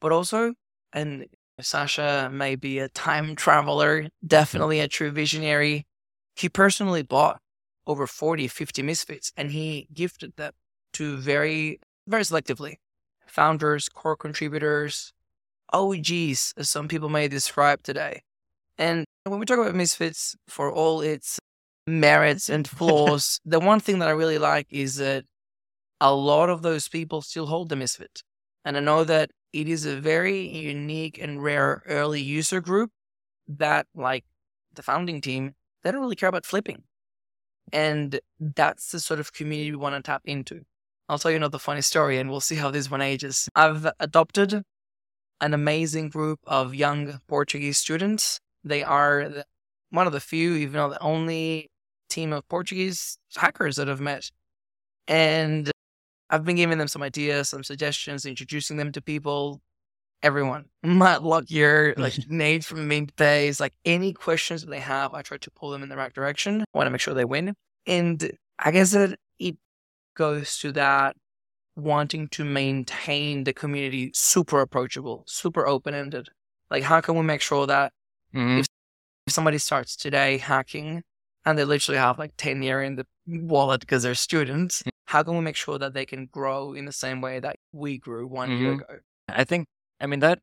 but 0.00 0.12
also, 0.12 0.54
and 0.92 1.26
Sasha 1.60 2.30
may 2.32 2.56
be 2.56 2.78
a 2.78 2.88
time 2.88 3.34
traveler, 3.34 4.08
definitely 4.26 4.80
a 4.80 4.88
true 4.88 5.10
visionary. 5.10 5.86
He 6.36 6.48
personally 6.48 7.02
bought 7.02 7.40
over 7.86 8.06
40, 8.06 8.48
50 8.48 8.82
misfits 8.82 9.32
and 9.36 9.50
he 9.50 9.88
gifted 9.92 10.34
them 10.36 10.52
to 10.94 11.16
very, 11.16 11.80
very 12.06 12.22
selectively 12.22 12.76
founders, 13.26 13.88
core 13.88 14.16
contributors, 14.16 15.12
OGs, 15.72 16.54
as 16.56 16.68
some 16.68 16.88
people 16.88 17.08
may 17.08 17.28
describe 17.28 17.82
today. 17.82 18.22
And 18.78 19.04
when 19.24 19.38
we 19.38 19.46
talk 19.46 19.58
about 19.58 19.74
misfits, 19.74 20.36
for 20.46 20.72
all 20.72 21.00
its 21.00 21.38
merits 21.88 22.48
and 22.48 22.68
flaws, 22.78 23.40
the 23.44 23.60
one 23.60 23.80
thing 23.80 23.98
that 23.98 24.08
I 24.08 24.12
really 24.12 24.38
like 24.38 24.66
is 24.70 24.96
that 24.96 25.24
a 26.00 26.14
lot 26.14 26.48
of 26.48 26.62
those 26.62 26.88
people 26.88 27.22
still 27.22 27.46
hold 27.46 27.68
the 27.68 27.76
misfit. 27.76 28.22
And 28.64 28.76
I 28.76 28.80
know 28.80 29.04
that 29.04 29.30
it 29.52 29.68
is 29.68 29.86
a 29.86 29.96
very 29.96 30.46
unique 30.46 31.18
and 31.18 31.42
rare 31.42 31.82
early 31.86 32.20
user 32.20 32.60
group 32.60 32.90
that, 33.48 33.86
like 33.94 34.24
the 34.74 34.82
founding 34.82 35.20
team, 35.20 35.54
they 35.82 35.90
don't 35.90 36.00
really 36.00 36.16
care 36.16 36.28
about 36.28 36.46
flipping. 36.46 36.82
And 37.72 38.20
that's 38.38 38.90
the 38.90 39.00
sort 39.00 39.20
of 39.20 39.32
community 39.32 39.70
we 39.70 39.76
want 39.76 39.94
to 39.94 40.02
tap 40.02 40.22
into. 40.24 40.62
I'll 41.08 41.18
tell 41.18 41.30
you 41.30 41.38
another 41.38 41.58
funny 41.58 41.80
story 41.80 42.18
and 42.18 42.30
we'll 42.30 42.40
see 42.40 42.56
how 42.56 42.70
this 42.70 42.90
one 42.90 43.00
ages. 43.00 43.48
I've 43.54 43.86
adopted 43.98 44.62
an 45.40 45.54
amazing 45.54 46.10
group 46.10 46.40
of 46.46 46.74
young 46.74 47.20
Portuguese 47.28 47.78
students. 47.78 48.40
They 48.64 48.82
are 48.82 49.44
one 49.90 50.06
of 50.06 50.12
the 50.12 50.20
few, 50.20 50.54
even 50.54 50.74
though 50.74 50.90
the 50.90 51.00
only 51.00 51.70
team 52.08 52.32
of 52.32 52.48
Portuguese 52.48 53.18
hackers 53.36 53.76
that 53.76 53.88
I've 53.88 54.00
met. 54.00 54.30
And 55.06 55.70
I've 56.30 56.44
been 56.44 56.56
giving 56.56 56.78
them 56.78 56.88
some 56.88 57.02
ideas, 57.02 57.48
some 57.48 57.62
suggestions, 57.64 58.26
introducing 58.26 58.76
them 58.76 58.92
to 58.92 59.00
people, 59.00 59.60
everyone. 60.22 60.66
Matt 60.82 61.22
Lockyer, 61.22 61.94
like 61.96 62.14
Nate 62.28 62.64
from 62.64 62.88
Mintbase, 62.88 63.60
like 63.60 63.74
any 63.84 64.12
questions 64.12 64.62
that 64.62 64.70
they 64.70 64.80
have, 64.80 65.14
I 65.14 65.22
try 65.22 65.38
to 65.38 65.50
pull 65.52 65.70
them 65.70 65.82
in 65.82 65.88
the 65.88 65.96
right 65.96 66.12
direction. 66.12 66.62
I 66.62 66.78
want 66.78 66.86
to 66.86 66.90
make 66.90 67.00
sure 67.00 67.14
they 67.14 67.24
win. 67.24 67.54
And 67.86 68.30
I 68.58 68.70
guess 68.70 68.90
that 68.92 69.18
it 69.38 69.56
goes 70.14 70.58
to 70.58 70.72
that 70.72 71.16
wanting 71.76 72.28
to 72.28 72.44
maintain 72.44 73.44
the 73.44 73.52
community 73.52 74.10
super 74.12 74.60
approachable, 74.60 75.24
super 75.26 75.66
open 75.66 75.94
ended. 75.94 76.28
Like, 76.70 76.82
how 76.82 77.00
can 77.00 77.14
we 77.14 77.22
make 77.22 77.40
sure 77.40 77.66
that 77.66 77.92
Mhm. 78.34 78.58
if 78.60 79.32
somebody 79.32 79.58
starts 79.58 79.96
today 79.96 80.36
hacking 80.38 81.02
and 81.48 81.58
they 81.58 81.64
literally 81.64 81.98
have 81.98 82.18
like 82.18 82.32
10 82.36 82.62
year 82.62 82.82
in 82.82 82.96
the 82.96 83.06
wallet 83.26 83.80
because 83.80 84.02
they're 84.02 84.14
students, 84.14 84.82
how 85.06 85.22
can 85.22 85.34
we 85.34 85.40
make 85.40 85.56
sure 85.56 85.78
that 85.78 85.94
they 85.94 86.04
can 86.04 86.26
grow 86.26 86.72
in 86.74 86.84
the 86.84 86.92
same 86.92 87.20
way 87.20 87.40
that 87.40 87.56
we 87.72 87.98
grew 87.98 88.26
one 88.26 88.50
year 88.50 88.72
Mhm. 88.72 88.80
ago? 88.80 88.98
I 89.28 89.44
think, 89.44 89.66
I 90.00 90.06
mean, 90.06 90.20
that 90.20 90.40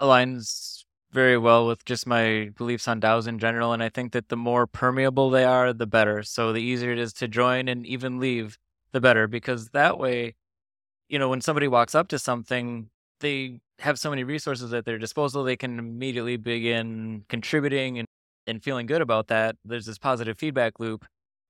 aligns 0.00 0.84
very 1.12 1.38
well 1.38 1.66
with 1.66 1.84
just 1.84 2.06
my 2.06 2.50
beliefs 2.56 2.88
on 2.88 3.00
DAOs 3.00 3.26
in 3.26 3.38
general. 3.38 3.72
And 3.72 3.82
I 3.82 3.88
think 3.88 4.12
that 4.12 4.28
the 4.28 4.36
more 4.36 4.66
permeable 4.66 5.30
they 5.30 5.44
are, 5.44 5.72
the 5.72 5.86
better. 5.86 6.22
So 6.22 6.52
the 6.52 6.60
easier 6.60 6.92
it 6.92 6.98
is 6.98 7.12
to 7.14 7.28
join 7.28 7.68
and 7.68 7.86
even 7.86 8.18
leave, 8.18 8.58
the 8.92 9.00
better. 9.00 9.26
Because 9.28 9.70
that 9.70 9.98
way, 9.98 10.34
you 11.08 11.18
know, 11.18 11.28
when 11.28 11.40
somebody 11.40 11.68
walks 11.68 11.94
up 11.94 12.08
to 12.08 12.18
something, 12.18 12.90
they 13.20 13.60
have 13.78 13.98
so 13.98 14.10
many 14.10 14.24
resources 14.24 14.72
at 14.74 14.84
their 14.84 14.98
disposal, 14.98 15.44
they 15.44 15.56
can 15.56 15.78
immediately 15.78 16.36
begin 16.36 17.24
contributing 17.28 17.98
and, 17.98 18.06
and 18.46 18.62
feeling 18.62 18.86
good 18.86 19.00
about 19.00 19.28
that. 19.28 19.56
There's 19.64 19.86
this 19.86 19.98
positive 19.98 20.38
feedback 20.38 20.78
loop. 20.78 21.04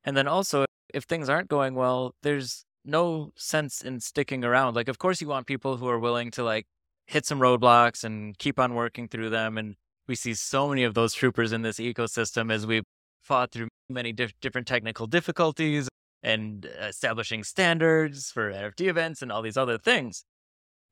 And 0.05 0.17
then 0.17 0.29
also, 0.29 0.65
if 0.93 1.05
things 1.05 1.29
aren't 1.29 1.49
going 1.49 1.75
well, 1.75 2.15
there's 2.23 2.65
no 2.85 3.31
sense 3.37 3.81
in 3.81 4.01
sticking 4.01 4.45
around. 4.45 4.75
Like, 4.75 4.89
of 4.89 4.99
course, 4.99 5.21
you 5.21 5.29
want 5.29 5.47
people 5.47 5.77
who 5.77 5.89
are 5.89 5.99
willing 5.99 6.31
to 6.33 6.45
like 6.45 6.67
hit 7.07 7.27
some 7.27 7.41
roadblocks 7.41 8.05
and 8.05 8.37
keep 8.39 8.59
on 8.59 8.75
working 8.75 9.09
through 9.09 9.31
them. 9.31 9.59
And 9.59 9.75
we 10.07 10.15
see 10.15 10.35
so 10.35 10.69
many 10.69 10.85
of 10.85 10.95
those 10.95 11.15
troopers 11.15 11.53
in 11.53 11.63
this 11.63 11.77
ecosystem 11.77 12.53
as 12.53 12.67
we 12.67 12.83
fought 13.23 13.53
through 13.53 13.69
many 13.89 14.13
diff- 14.13 14.39
different 14.41 14.67
technical 14.67 15.07
difficulties 15.07 15.89
and 16.23 16.67
uh, 16.81 16.87
establishing 16.87 17.43
standards 17.45 18.31
for 18.31 18.53
NFT 18.53 18.89
events 18.89 19.23
and 19.23 19.33
all 19.33 19.43
these 19.43 19.57
other 19.57 19.79
things. 19.79 20.25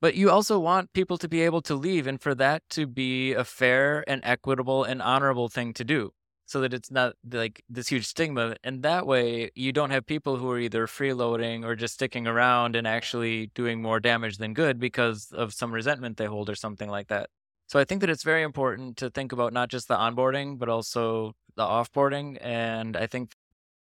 But 0.03 0.17
you 0.17 0.31
also 0.31 0.59
want 0.59 0.93
people 0.93 1.17
to 1.17 1.29
be 1.29 1.43
able 1.43 1.63
to 1.63 1.77
leave 1.77 2.09
and 2.09 2.21
for 2.21 2.35
that 2.35 2.65
to 2.71 2.89
be 2.89 3.33
a 3.35 3.45
fair 3.45 4.03
and 4.09 4.21
equitable 4.25 4.83
and 4.83 5.01
honorable 5.01 5.49
thing 5.49 5.73
to 5.75 5.85
do 5.85 6.11
so 6.45 6.61
that 6.61 6.75
it's 6.75 6.91
not 6.91 7.15
like 7.33 7.63
this 7.71 7.87
huge 7.87 8.07
stigma. 8.07 8.57
And 8.65 8.83
that 8.83 9.07
way, 9.07 9.53
you 9.55 9.73
don't 9.73 9.91
have 9.91 10.05
people 10.05 10.39
who 10.39 10.51
are 10.51 10.59
either 10.59 10.89
freeloading 10.89 11.65
or 11.65 11.77
just 11.77 11.95
sticking 11.95 12.27
around 12.27 12.75
and 12.75 12.85
actually 12.85 13.53
doing 13.55 13.81
more 13.81 14.01
damage 14.01 14.39
than 14.39 14.55
good 14.55 14.81
because 14.81 15.31
of 15.33 15.55
some 15.55 15.73
resentment 15.73 16.17
they 16.17 16.27
hold 16.27 16.51
or 16.51 16.57
something 16.57 16.91
like 16.91 17.07
that. 17.07 17.31
So 17.69 17.79
I 17.79 17.85
think 17.85 18.01
that 18.01 18.11
it's 18.11 18.25
very 18.25 18.43
important 18.43 18.97
to 18.97 19.09
think 19.09 19.31
about 19.31 19.53
not 19.53 19.71
just 19.71 19.87
the 19.87 19.97
onboarding, 19.97 20.59
but 20.59 20.69
also 20.69 21.35
the 21.55 21.63
offboarding. 21.63 22.39
And 22.41 22.97
I 22.97 23.07
think 23.07 23.35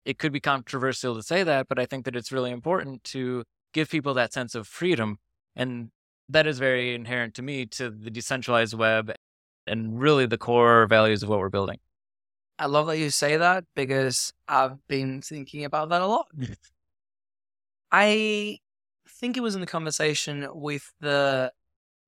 it 0.06 0.18
could 0.18 0.32
be 0.32 0.40
controversial 0.40 1.14
to 1.16 1.22
say 1.22 1.44
that, 1.44 1.68
but 1.68 1.78
I 1.78 1.86
think 1.86 2.06
that 2.06 2.16
it's 2.16 2.32
really 2.32 2.52
important 2.52 3.04
to 3.16 3.44
give 3.74 3.90
people 3.90 4.14
that 4.14 4.32
sense 4.32 4.56
of 4.56 4.66
freedom. 4.66 5.18
And 5.58 5.92
that 6.30 6.48
is 6.48 6.60
very 6.60 6.96
inherent 6.96 7.36
to 7.36 7.42
me 7.42 7.66
to 7.68 7.90
the 7.90 8.10
decentralized 8.10 8.74
web 8.74 9.12
and 9.68 10.00
really 10.00 10.26
the 10.26 10.38
core 10.38 10.88
values 10.88 11.24
of 11.24 11.30
what 11.30 11.40
we're 11.40 11.50
building. 11.50 11.80
I 12.58 12.68
love 12.68 12.88
that 12.88 12.98
you 12.98 13.10
say 13.10 13.38
that 13.38 13.66
because 13.76 14.34
I've 14.48 14.86
been 14.88 15.22
thinking 15.22 15.66
about 15.66 15.90
that 15.90 16.02
a 16.02 16.08
lot. 16.08 16.28
I 17.92 18.60
think 19.08 19.38
it 19.38 19.42
was 19.42 19.56
in 19.56 19.62
the 19.62 19.68
conversation 19.68 20.48
with 20.54 20.94
the 21.00 21.52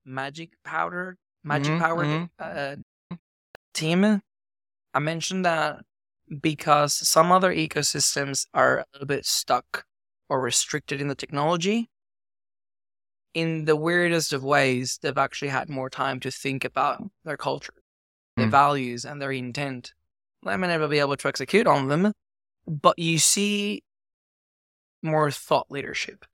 Magic 0.05 0.51
Powder, 0.63 1.17
Magic 1.43 1.73
Mhm, 1.73 1.79
Power 1.79 2.05
mhm. 2.05 2.29
uh, 2.39 2.75
team. 3.73 4.21
I 4.93 4.99
mentioned 4.99 5.45
that 5.45 5.85
because 6.41 6.93
some 6.93 7.31
other 7.31 7.53
ecosystems 7.53 8.47
are 8.53 8.79
a 8.79 8.85
little 8.93 9.07
bit 9.07 9.25
stuck 9.25 9.85
or 10.29 10.41
restricted 10.41 10.99
in 11.01 11.07
the 11.07 11.15
technology. 11.15 11.89
In 13.33 13.65
the 13.65 13.75
weirdest 13.75 14.33
of 14.33 14.43
ways, 14.43 14.97
they've 15.01 15.17
actually 15.17 15.49
had 15.49 15.69
more 15.69 15.89
time 15.89 16.19
to 16.21 16.31
think 16.31 16.65
about 16.65 17.03
their 17.23 17.37
culture, 17.37 17.73
their 18.35 18.47
Mm. 18.47 18.51
values, 18.51 19.05
and 19.05 19.21
their 19.21 19.31
intent. 19.31 19.93
They 20.43 20.55
may 20.57 20.67
never 20.67 20.87
be 20.87 20.99
able 20.99 21.17
to 21.17 21.27
execute 21.27 21.67
on 21.67 21.87
them, 21.87 22.13
but 22.65 22.97
you 22.97 23.19
see 23.19 23.83
more 25.03 25.29
thought 25.31 25.69
leadership. 25.69 26.25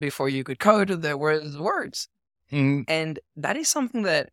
Before 0.00 0.28
you 0.28 0.44
could 0.44 0.58
code, 0.58 0.88
there 0.88 1.18
were 1.18 1.40
words. 1.58 2.08
Mm, 2.50 2.84
And 2.88 3.18
that 3.36 3.56
is 3.56 3.68
something 3.68 4.02
that 4.02 4.30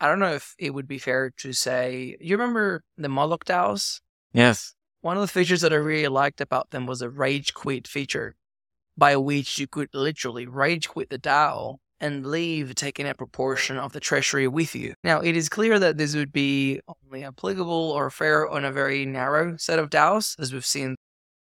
I 0.00 0.08
don't 0.08 0.18
know 0.18 0.34
if 0.34 0.54
it 0.58 0.74
would 0.74 0.86
be 0.86 0.98
fair 0.98 1.30
to 1.38 1.52
say, 1.52 2.16
you 2.20 2.36
remember 2.36 2.84
the 2.96 3.08
Moloch 3.08 3.44
DAOs? 3.44 4.00
Yes. 4.32 4.74
One 5.00 5.16
of 5.16 5.22
the 5.22 5.28
features 5.28 5.62
that 5.62 5.72
I 5.72 5.76
really 5.76 6.08
liked 6.08 6.40
about 6.40 6.70
them 6.70 6.86
was 6.86 7.00
a 7.00 7.08
rage 7.08 7.54
quit 7.54 7.88
feature, 7.88 8.36
by 8.96 9.16
which 9.16 9.58
you 9.58 9.66
could 9.66 9.88
literally 9.92 10.46
rage 10.46 10.88
quit 10.88 11.10
the 11.10 11.18
DAO 11.18 11.76
and 12.00 12.26
leave 12.26 12.74
taking 12.74 13.06
a 13.06 13.14
proportion 13.14 13.78
of 13.78 13.92
the 13.92 14.00
treasury 14.00 14.46
with 14.46 14.74
you. 14.74 14.94
Now, 15.02 15.20
it 15.20 15.36
is 15.36 15.48
clear 15.48 15.78
that 15.78 15.96
this 15.96 16.14
would 16.14 16.32
be 16.32 16.80
only 16.88 17.24
applicable 17.24 17.90
or 17.90 18.10
fair 18.10 18.48
on 18.48 18.64
a 18.64 18.72
very 18.72 19.06
narrow 19.06 19.56
set 19.56 19.78
of 19.78 19.90
DAOs, 19.90 20.38
as 20.38 20.52
we've 20.52 20.66
seen 20.66 20.96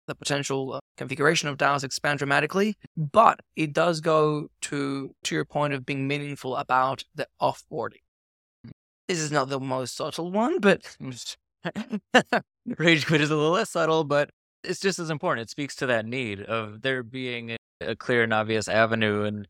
the 0.07 0.15
potential 0.15 0.73
uh, 0.73 0.79
configuration 0.97 1.49
of 1.49 1.57
DAOs 1.57 1.83
expand 1.83 2.19
dramatically, 2.19 2.75
but 2.95 3.39
it 3.55 3.73
does 3.73 4.01
go 4.01 4.47
to 4.61 5.13
to 5.23 5.35
your 5.35 5.45
point 5.45 5.73
of 5.73 5.85
being 5.85 6.07
meaningful 6.07 6.55
about 6.55 7.03
the 7.15 7.27
offboarding. 7.41 8.03
This 9.07 9.19
is 9.19 9.31
not 9.31 9.49
the 9.49 9.59
most 9.59 9.95
subtle 9.95 10.31
one, 10.31 10.59
but 10.59 10.95
rage 12.77 13.05
quit 13.05 13.21
is 13.21 13.31
a 13.31 13.35
little 13.35 13.51
less 13.51 13.71
subtle, 13.71 14.03
but 14.03 14.29
it's 14.65 14.79
just 14.79 14.99
as 14.99 15.09
important. 15.09 15.43
It 15.43 15.49
speaks 15.49 15.75
to 15.77 15.85
that 15.87 16.05
need 16.05 16.41
of 16.41 16.81
there 16.81 17.03
being 17.03 17.55
a 17.81 17.95
clear 17.95 18.23
and 18.23 18.33
obvious 18.33 18.67
avenue. 18.67 19.23
And 19.23 19.47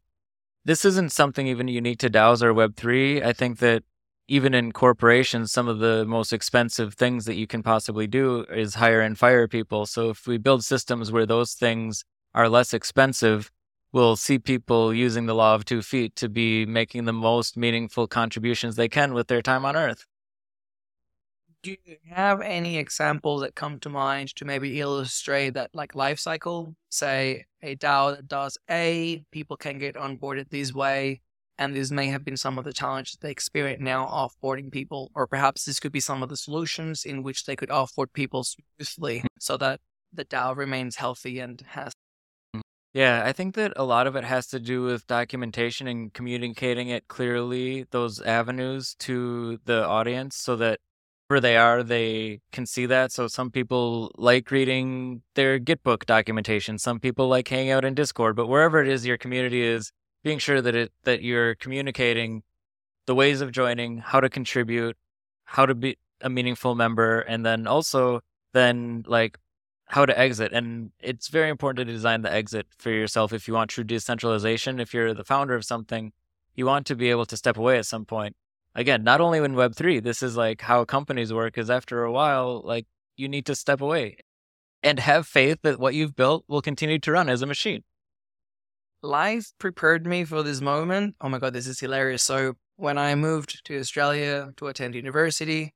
this 0.63 0.85
isn't 0.85 1.11
something 1.11 1.47
even 1.47 1.67
unique 1.67 1.99
to 1.99 2.09
DAOs 2.09 2.41
or 2.41 2.53
Web3. 2.53 3.23
I 3.23 3.33
think 3.33 3.59
that 3.59 3.83
even 4.27 4.53
in 4.53 4.71
corporations, 4.71 5.51
some 5.51 5.67
of 5.67 5.79
the 5.79 6.05
most 6.05 6.33
expensive 6.33 6.95
things 6.95 7.25
that 7.25 7.35
you 7.35 7.45
can 7.45 7.61
possibly 7.61 8.07
do 8.07 8.45
is 8.51 8.75
hire 8.75 9.01
and 9.01 9.17
fire 9.17 9.47
people. 9.47 9.85
So 9.85 10.09
if 10.09 10.25
we 10.25 10.37
build 10.37 10.63
systems 10.63 11.11
where 11.11 11.25
those 11.25 11.53
things 11.53 12.03
are 12.33 12.49
less 12.49 12.73
expensive, 12.73 13.51
we'll 13.91 14.15
see 14.15 14.39
people 14.39 14.93
using 14.93 15.27
the 15.27 15.35
law 15.35 15.53
of 15.53 15.63
two 15.63 15.81
feet 15.81 16.15
to 16.17 16.27
be 16.27 16.65
making 16.65 17.05
the 17.05 17.13
most 17.13 17.55
meaningful 17.55 18.07
contributions 18.07 18.75
they 18.75 18.89
can 18.89 19.13
with 19.13 19.27
their 19.27 19.41
time 19.41 19.63
on 19.63 19.75
Earth. 19.75 20.05
Do 21.65 21.75
you 21.83 21.97
have 22.11 22.41
any 22.41 22.77
examples 22.77 23.41
that 23.41 23.55
come 23.55 23.79
to 23.79 23.89
mind 23.89 24.35
to 24.35 24.45
maybe 24.45 24.79
illustrate 24.79 25.55
that 25.55 25.71
like 25.73 25.95
life 25.95 26.19
cycle? 26.19 26.75
Say 26.89 27.45
a 27.63 27.75
DAO 27.75 28.15
that 28.15 28.27
does 28.27 28.55
A, 28.69 29.25
people 29.31 29.57
can 29.57 29.79
get 29.79 29.95
onboarded 29.95 30.51
this 30.51 30.75
way, 30.75 31.21
and 31.57 31.75
these 31.75 31.91
may 31.91 32.05
have 32.09 32.23
been 32.23 32.37
some 32.37 32.59
of 32.59 32.65
the 32.65 32.71
challenges 32.71 33.17
they 33.19 33.31
experience 33.31 33.81
now 33.81 34.05
offboarding 34.05 34.71
people, 34.71 35.09
or 35.15 35.25
perhaps 35.25 35.65
this 35.65 35.79
could 35.79 35.91
be 35.91 35.99
some 35.99 36.21
of 36.21 36.29
the 36.29 36.37
solutions 36.37 37.03
in 37.03 37.23
which 37.23 37.45
they 37.45 37.55
could 37.55 37.69
offboard 37.69 38.13
people 38.13 38.43
smoothly 38.43 39.21
hmm. 39.21 39.25
so 39.39 39.57
that 39.57 39.79
the 40.13 40.23
DAO 40.23 40.55
remains 40.55 40.97
healthy 40.97 41.39
and 41.39 41.63
has. 41.69 41.93
Yeah, 42.93 43.23
I 43.25 43.33
think 43.33 43.55
that 43.55 43.73
a 43.75 43.83
lot 43.83 44.05
of 44.05 44.15
it 44.15 44.23
has 44.23 44.45
to 44.49 44.59
do 44.59 44.83
with 44.83 45.07
documentation 45.07 45.87
and 45.87 46.13
communicating 46.13 46.89
it 46.89 47.07
clearly, 47.07 47.87
those 47.89 48.21
avenues 48.21 48.95
to 48.99 49.57
the 49.65 49.83
audience 49.83 50.37
so 50.37 50.55
that 50.57 50.79
where 51.27 51.39
they 51.39 51.57
are, 51.57 51.81
they 51.83 52.41
can 52.51 52.65
see 52.65 52.85
that. 52.85 53.11
So 53.11 53.27
some 53.27 53.49
people 53.49 54.11
like 54.15 54.51
reading 54.51 55.21
their 55.33 55.59
Gitbook 55.59 56.05
documentation. 56.05 56.77
Some 56.77 56.99
people 56.99 57.27
like 57.27 57.47
hanging 57.47 57.71
out 57.71 57.85
in 57.85 57.95
Discord. 57.95 58.35
But 58.35 58.47
wherever 58.47 58.81
it 58.81 58.87
is 58.87 59.05
your 59.05 59.17
community 59.17 59.61
is, 59.63 59.91
being 60.23 60.39
sure 60.39 60.61
that 60.61 60.75
it 60.75 60.91
that 61.03 61.21
you're 61.21 61.55
communicating 61.55 62.43
the 63.05 63.15
ways 63.15 63.41
of 63.41 63.51
joining, 63.51 63.99
how 63.99 64.19
to 64.19 64.29
contribute, 64.29 64.97
how 65.45 65.65
to 65.65 65.75
be 65.75 65.97
a 66.21 66.29
meaningful 66.29 66.73
member, 66.75 67.19
and 67.21 67.45
then 67.45 67.67
also 67.67 68.21
then 68.53 69.03
like 69.07 69.37
how 69.87 70.05
to 70.05 70.17
exit. 70.17 70.51
And 70.51 70.91
it's 70.99 71.27
very 71.27 71.49
important 71.49 71.87
to 71.87 71.93
design 71.93 72.21
the 72.21 72.33
exit 72.33 72.67
for 72.77 72.89
yourself 72.89 73.33
if 73.33 73.47
you 73.47 73.53
want 73.53 73.69
true 73.69 73.83
decentralization. 73.83 74.79
If 74.79 74.93
you're 74.93 75.13
the 75.13 75.23
founder 75.23 75.53
of 75.53 75.63
something, 75.63 76.11
you 76.55 76.65
want 76.65 76.87
to 76.87 76.95
be 76.95 77.09
able 77.09 77.25
to 77.27 77.37
step 77.37 77.57
away 77.57 77.77
at 77.77 77.85
some 77.85 78.05
point. 78.05 78.35
Again, 78.75 79.03
not 79.03 79.21
only 79.21 79.39
in 79.39 79.55
Web3, 79.55 80.03
this 80.03 80.21
is 80.21 80.35
like 80.35 80.61
how 80.61 80.85
companies 80.85 81.33
work, 81.33 81.57
is 81.57 81.69
after 81.69 82.03
a 82.03 82.11
while, 82.11 82.61
like 82.63 82.85
you 83.15 83.27
need 83.27 83.45
to 83.45 83.55
step 83.55 83.81
away 83.81 84.17
and 84.83 84.99
have 84.99 85.25
faith 85.25 85.59
that 85.63 85.79
what 85.79 85.95
you've 85.95 86.15
built 86.15 86.43
will 86.47 86.61
continue 86.61 86.99
to 86.99 87.11
run 87.11 87.29
as 87.29 87.41
a 87.41 87.45
machine 87.45 87.83
life 89.05 89.53
prepared 89.59 90.05
me 90.05 90.25
for 90.25 90.43
this 90.43 90.59
moment. 90.59 91.15
Oh 91.21 91.29
my 91.29 91.39
God, 91.39 91.53
this 91.53 91.67
is 91.67 91.79
hilarious. 91.79 92.23
So, 92.23 92.55
when 92.77 92.97
I 92.97 93.15
moved 93.15 93.63
to 93.65 93.79
Australia 93.79 94.51
to 94.57 94.67
attend 94.67 94.95
university, 94.95 95.73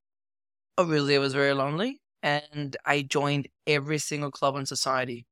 obviously 0.78 1.16
I 1.16 1.20
was 1.20 1.34
very 1.34 1.54
lonely 1.54 2.02
and 2.22 2.76
I 2.86 3.04
joined 3.04 3.48
every 3.66 4.00
single 4.00 4.32
club 4.32 4.58
in 4.58 4.66
society. 4.66 5.26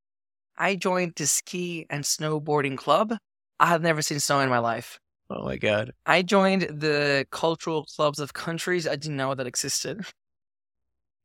I 0.57 0.75
joined 0.75 1.13
the 1.17 1.27
ski 1.27 1.85
and 1.89 2.05
snowboarding 2.05 2.77
club. 2.77 3.17
I 3.59 3.65
had 3.67 3.81
never 3.81 4.01
seen 4.01 4.21
snow 4.21 4.39
in 4.39 4.49
my 4.49 4.59
life. 4.59 4.99
Oh 5.29 5.43
my 5.43 5.57
God. 5.57 5.91
I 6.05 6.21
joined 6.21 6.63
the 6.63 7.25
cultural 7.31 7.85
clubs 7.85 8.19
of 8.19 8.33
countries 8.33 8.87
I 8.87 8.95
didn't 8.95 9.17
know 9.17 9.35
that 9.35 9.47
existed. 9.47 10.05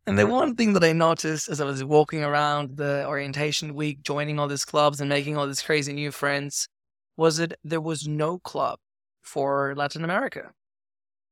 And 0.06 0.18
the 0.18 0.24
mm-hmm. 0.24 0.32
one 0.32 0.56
thing 0.56 0.72
that 0.72 0.82
I 0.82 0.92
noticed 0.92 1.48
as 1.48 1.60
I 1.60 1.64
was 1.64 1.84
walking 1.84 2.24
around 2.24 2.76
the 2.76 3.06
orientation 3.06 3.74
week, 3.74 4.02
joining 4.02 4.40
all 4.40 4.48
these 4.48 4.64
clubs 4.64 5.00
and 5.00 5.08
making 5.08 5.36
all 5.36 5.46
these 5.46 5.62
crazy 5.62 5.92
new 5.92 6.10
friends, 6.10 6.68
was 7.16 7.36
that 7.36 7.54
there 7.62 7.80
was 7.80 8.08
no 8.08 8.40
club 8.40 8.80
for 9.20 9.74
Latin 9.76 10.02
America. 10.02 10.50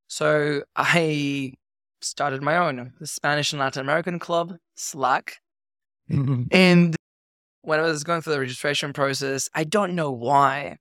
So 0.06 0.62
I 0.76 1.54
started 2.00 2.42
my 2.42 2.56
own, 2.56 2.92
the 3.00 3.06
Spanish 3.08 3.52
and 3.52 3.58
Latin 3.58 3.80
American 3.80 4.20
club, 4.20 4.54
Slack. 4.76 5.38
Mm-hmm. 6.08 6.44
and 6.50 6.96
when 7.62 7.78
I 7.78 7.82
was 7.82 8.02
going 8.02 8.20
through 8.20 8.32
the 8.32 8.40
registration 8.40 8.92
process, 8.92 9.48
I 9.54 9.62
don't 9.62 9.94
know 9.94 10.10
why 10.10 10.78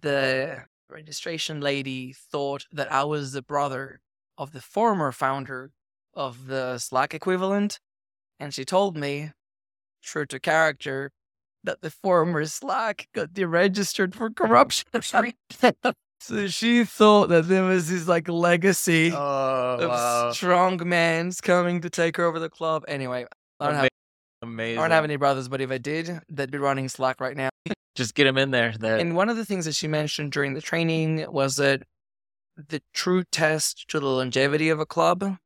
the 0.00 0.64
registration 0.88 1.60
lady 1.60 2.12
thought 2.12 2.66
that 2.72 2.90
I 2.92 3.04
was 3.04 3.32
the 3.32 3.42
brother 3.42 4.00
of 4.36 4.52
the 4.52 4.60
former 4.60 5.12
founder 5.12 5.70
of 6.14 6.46
the 6.46 6.78
Slack 6.78 7.14
equivalent, 7.14 7.80
and 8.38 8.52
she 8.52 8.64
told 8.64 8.96
me, 8.96 9.32
true 10.02 10.26
to 10.26 10.38
character, 10.38 11.12
that 11.62 11.80
the 11.80 11.90
former 11.90 12.44
Slack 12.44 13.08
got 13.14 13.32
deregistered 13.32 14.14
for 14.14 14.30
corruption. 14.30 14.86
so 16.20 16.46
she 16.48 16.84
thought 16.84 17.28
that 17.28 17.48
there 17.48 17.64
was 17.64 17.88
this 17.88 18.06
like 18.06 18.28
legacy 18.28 19.12
oh, 19.12 19.78
of 19.80 19.88
wow. 19.88 20.32
strong 20.32 20.80
mans 20.86 21.40
coming 21.40 21.80
to 21.80 21.90
take 21.90 22.18
over 22.18 22.38
the 22.38 22.50
club. 22.50 22.84
Anyway, 22.86 23.26
I 23.60 23.66
don't 23.66 23.74
have 23.76 23.88
Amazing. 24.44 24.78
I 24.78 24.82
don't 24.82 24.90
have 24.90 25.04
any 25.04 25.16
brothers, 25.16 25.48
but 25.48 25.62
if 25.62 25.70
I 25.70 25.78
did, 25.78 26.20
they'd 26.28 26.50
be 26.50 26.58
running 26.58 26.90
Slack 26.90 27.18
right 27.18 27.34
now. 27.34 27.48
Just 27.94 28.14
get 28.14 28.24
them 28.24 28.38
in 28.38 28.50
there. 28.50 28.74
That... 28.78 29.00
And 29.00 29.14
one 29.14 29.28
of 29.28 29.36
the 29.36 29.44
things 29.44 29.64
that 29.66 29.74
she 29.74 29.88
mentioned 29.88 30.32
during 30.32 30.54
the 30.54 30.60
training 30.60 31.26
was 31.30 31.56
that 31.56 31.82
the 32.56 32.82
true 32.92 33.24
test 33.24 33.88
to 33.88 34.00
the 34.00 34.06
longevity 34.06 34.68
of 34.68 34.80
a 34.80 34.86
club 34.86 35.36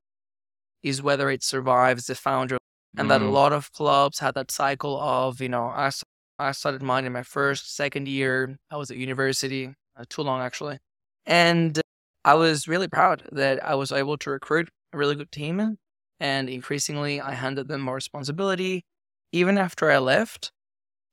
is 0.83 1.03
whether 1.03 1.31
it 1.31 1.43
survives 1.43 2.07
the 2.07 2.15
founder. 2.15 2.59
And 2.97 3.07
mm. 3.07 3.09
that 3.11 3.21
a 3.21 3.25
mm. 3.25 3.33
lot 3.33 3.53
of 3.53 3.73
clubs 3.73 4.19
had 4.19 4.35
that 4.35 4.51
cycle 4.51 4.99
of, 5.01 5.41
you 5.41 5.49
know, 5.49 5.65
I, 5.65 5.91
I 6.39 6.53
started 6.53 6.83
mine 6.83 7.05
in 7.05 7.13
my 7.13 7.23
first, 7.23 7.75
second 7.75 8.09
year. 8.09 8.59
I 8.71 8.77
was 8.77 8.91
at 8.91 8.97
university, 8.97 9.75
uh, 9.97 10.05
too 10.09 10.23
long 10.23 10.41
actually. 10.41 10.79
And 11.27 11.81
I 12.25 12.35
was 12.35 12.67
really 12.69 12.89
proud 12.89 13.25
that 13.33 13.65
I 13.65 13.75
was 13.75 13.93
able 13.93 14.17
to 14.19 14.31
recruit 14.31 14.69
a 14.93 14.99
really 14.99 15.15
good 15.15 15.33
team. 15.33 15.79
And 16.21 16.49
increasingly, 16.49 17.21
I 17.21 17.35
handed 17.35 17.69
them 17.69 17.83
more 17.83 17.95
responsibility. 17.95 18.85
Even 19.33 19.59
after 19.59 19.91
I 19.91 19.99
left, 19.99 20.51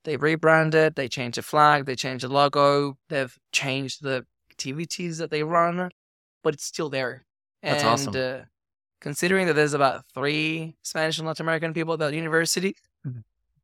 they 0.05 0.15
rebranded, 0.17 0.95
they 0.95 1.09
changed 1.09 1.37
the 1.37 1.41
flag, 1.41 1.85
they 1.85 1.95
changed 1.95 2.23
the 2.23 2.29
logo, 2.29 2.97
they've 3.09 3.37
changed 3.51 4.01
the 4.01 4.25
activities 4.49 5.17
that 5.17 5.31
they 5.31 5.43
run, 5.43 5.89
but 6.43 6.53
it's 6.53 6.63
still 6.63 6.89
there. 6.89 7.25
That's 7.61 7.81
and, 7.81 7.89
awesome. 7.89 8.13
Uh, 8.15 8.45
considering 9.01 9.47
that 9.47 9.53
there's 9.53 9.73
about 9.73 10.05
three 10.13 10.77
Spanish 10.83 11.17
and 11.17 11.27
Latin 11.27 11.45
American 11.45 11.73
people 11.73 11.93
at 11.93 11.99
that 11.99 12.13
university, 12.13 12.75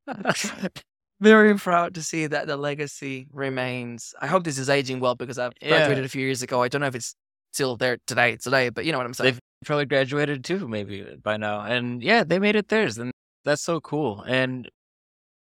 very 1.21 1.55
proud 1.55 1.93
to 1.95 2.03
see 2.03 2.27
that 2.27 2.47
the 2.47 2.57
legacy 2.57 3.27
remains. 3.31 4.13
I 4.19 4.27
hope 4.27 4.43
this 4.43 4.57
is 4.57 4.69
aging 4.69 4.99
well 4.99 5.15
because 5.15 5.37
I 5.37 5.51
graduated 5.61 5.99
yeah. 5.99 6.05
a 6.05 6.09
few 6.09 6.25
years 6.25 6.41
ago. 6.41 6.63
I 6.63 6.67
don't 6.67 6.81
know 6.81 6.87
if 6.87 6.95
it's 6.95 7.15
still 7.53 7.77
there 7.77 7.97
today, 8.07 8.37
today, 8.37 8.69
but 8.69 8.85
you 8.85 8.91
know 8.91 8.97
what 8.97 9.05
I'm 9.05 9.13
saying. 9.13 9.33
They've 9.33 9.39
probably 9.65 9.85
graduated 9.85 10.43
too, 10.43 10.67
maybe 10.67 11.05
by 11.21 11.37
now. 11.37 11.61
And 11.61 12.01
yeah, 12.01 12.23
they 12.23 12.39
made 12.39 12.55
it 12.55 12.69
theirs. 12.69 12.97
And 12.97 13.11
that's 13.45 13.61
so 13.61 13.79
cool. 13.79 14.23
And 14.27 14.69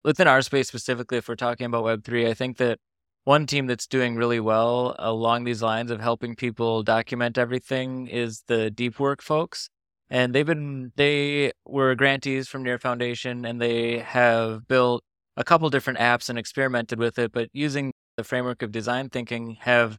within 0.04 0.28
our 0.28 0.42
space 0.42 0.68
specifically, 0.68 1.18
if 1.18 1.28
we're 1.28 1.36
talking 1.36 1.66
about 1.66 1.84
Web3, 1.84 2.28
I 2.28 2.34
think 2.34 2.58
that 2.58 2.78
one 3.24 3.46
team 3.46 3.66
that's 3.66 3.86
doing 3.86 4.16
really 4.16 4.40
well 4.40 4.94
along 4.98 5.44
these 5.44 5.62
lines 5.62 5.90
of 5.90 6.00
helping 6.00 6.36
people 6.36 6.82
document 6.82 7.38
everything 7.38 8.06
is 8.06 8.42
the 8.48 8.70
deep 8.70 9.00
work 9.00 9.22
folks. 9.22 9.70
And 10.10 10.34
they've 10.34 10.46
been 10.46 10.92
they 10.96 11.52
were 11.64 11.94
grantees 11.94 12.48
from 12.48 12.62
near 12.62 12.78
foundation 12.78 13.44
and 13.46 13.60
they 13.60 14.00
have 14.00 14.68
built 14.68 15.02
a 15.36 15.44
couple 15.44 15.68
different 15.70 15.98
apps 15.98 16.28
and 16.28 16.38
experimented 16.38 16.98
with 16.98 17.18
it 17.18 17.32
but 17.32 17.48
using 17.52 17.92
the 18.16 18.24
framework 18.24 18.62
of 18.62 18.70
design 18.70 19.08
thinking 19.08 19.56
have 19.60 19.98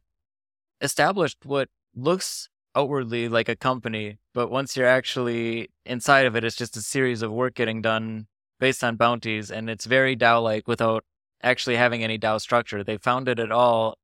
established 0.80 1.38
what 1.44 1.68
looks 1.94 2.48
outwardly 2.74 3.28
like 3.28 3.48
a 3.48 3.56
company 3.56 4.18
but 4.34 4.50
once 4.50 4.76
you're 4.76 4.86
actually 4.86 5.68
inside 5.84 6.26
of 6.26 6.36
it 6.36 6.44
it's 6.44 6.56
just 6.56 6.76
a 6.76 6.82
series 6.82 7.22
of 7.22 7.32
work 7.32 7.54
getting 7.54 7.82
done 7.82 8.26
based 8.58 8.82
on 8.82 8.96
bounties 8.96 9.50
and 9.50 9.68
it's 9.68 9.84
very 9.84 10.16
dao 10.16 10.42
like 10.42 10.66
without 10.66 11.04
actually 11.42 11.76
having 11.76 12.02
any 12.02 12.18
DAO 12.18 12.40
structure. 12.40 12.82
They 12.82 12.96
founded 12.96 13.38
it 13.38 13.44
at 13.44 13.52
all 13.52 13.98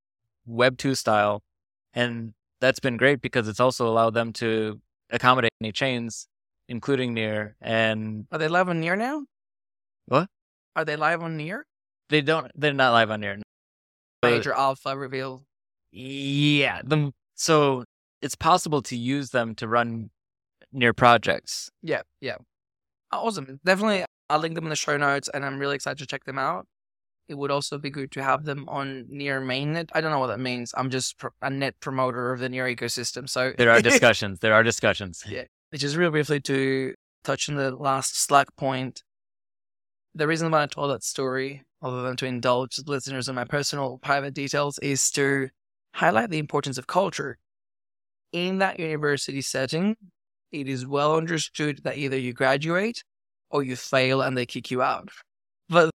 Web 0.47 0.79
2 0.79 0.95
style. 0.95 1.43
And 1.95 2.35
that's 2.61 2.81
been 2.81 2.97
great 2.97 3.21
because 3.21 3.49
it's 3.49 3.61
also 3.61 3.87
allowed 3.87 4.15
them 4.15 4.33
to 4.35 4.81
accommodate 5.11 5.51
any 5.61 5.73
chains, 5.73 6.27
including 6.69 7.15
Near. 7.15 7.57
And 7.61 8.27
Are 8.33 8.39
they 8.39 8.49
live 8.49 8.69
on 8.69 8.81
Near 8.81 8.97
now? 8.97 9.25
What? 10.07 10.29
Are 10.77 10.85
they 10.85 10.97
live 10.97 11.23
on 11.23 11.37
Near? 11.37 11.67
they 12.09 12.21
don't, 12.21 12.53
they're 12.55 12.75
not 12.75 12.93
live 12.93 13.11
on 13.11 13.21
Near. 13.21 13.39
But- 14.21 14.33
Major 14.33 14.53
alpha 14.53 14.97
reveal. 14.97 15.45
Yeah. 15.91 16.83
The, 16.85 17.13
so 17.35 17.85
it's 18.21 18.35
possible 18.35 18.83
to 18.83 18.97
use 18.97 19.31
them 19.31 19.55
to 19.57 19.67
run 19.69 20.11
near 20.73 20.93
projects. 20.93 21.71
Yeah, 21.83 22.03
yeah. 22.21 22.37
Awesome. 23.11 23.61
Definitely, 23.65 24.05
I'll 24.33 24.39
link 24.39 24.55
them 24.55 24.65
in 24.65 24.71
the 24.71 24.77
show 24.77 24.97
notes, 24.97 25.29
and 25.33 25.45
I'm 25.45 25.59
really 25.59 25.75
excited 25.75 25.99
to 25.99 26.07
check 26.07 26.25
them 26.25 26.39
out. 26.39 26.67
It 27.29 27.35
would 27.35 27.51
also 27.51 27.77
be 27.79 27.91
good 27.91 28.11
to 28.13 28.23
have 28.23 28.45
them 28.45 28.67
on 28.69 29.05
near 29.09 29.41
mainnet. 29.41 29.91
I 29.93 30.01
don't 30.01 30.11
know 30.11 30.19
what 30.19 30.29
that 30.29 30.41
means. 30.41 30.73
I'm 30.77 30.89
just 30.91 31.17
a 31.43 31.51
net 31.51 31.75
promoter 31.81 32.33
of 32.33 32.41
the 32.41 32.49
near 32.49 32.65
ecosystem. 32.65 33.29
So 33.29 33.53
There 33.57 33.71
are 33.71 33.83
discussions. 33.93 34.41
there 34.41 34.55
are 34.55 34.63
discussions. 34.63 35.23
Yeah. 35.29 35.45
Just 35.75 35.97
real 35.97 36.11
briefly 36.11 36.41
to 36.41 36.95
touch 37.25 37.49
on 37.51 37.57
the 37.57 37.71
last 37.77 38.19
Slack 38.19 38.49
point. 38.57 39.03
The 40.15 40.27
reason 40.27 40.51
why 40.51 40.63
I 40.63 40.67
told 40.67 40.91
that 40.91 41.03
story, 41.05 41.63
other 41.83 42.03
than 42.03 42.17
to 42.17 42.27
indulge 42.27 42.79
listeners 42.87 43.29
in 43.29 43.35
my 43.35 43.45
personal 43.45 43.99
private 43.99 44.35
details, 44.35 44.79
is 44.79 45.11
to 45.13 45.49
highlight 45.95 46.31
the 46.31 46.39
importance 46.39 46.79
of 46.79 46.87
culture. 46.87 47.39
In 48.33 48.59
that 48.59 48.81
university 48.81 49.43
setting, 49.43 49.97
it 50.51 50.69
is 50.69 50.87
well 50.87 51.17
understood 51.17 51.81
that 51.85 51.99
either 51.99 52.19
you 52.19 52.33
graduate 52.33 53.05
or 53.53 53.63
you 53.63 53.77
fail 53.77 54.23
and 54.23 54.37
they 54.37 54.47
kick 54.47 54.71
you 54.71 54.83
out. 54.83 55.11
But 55.69 55.91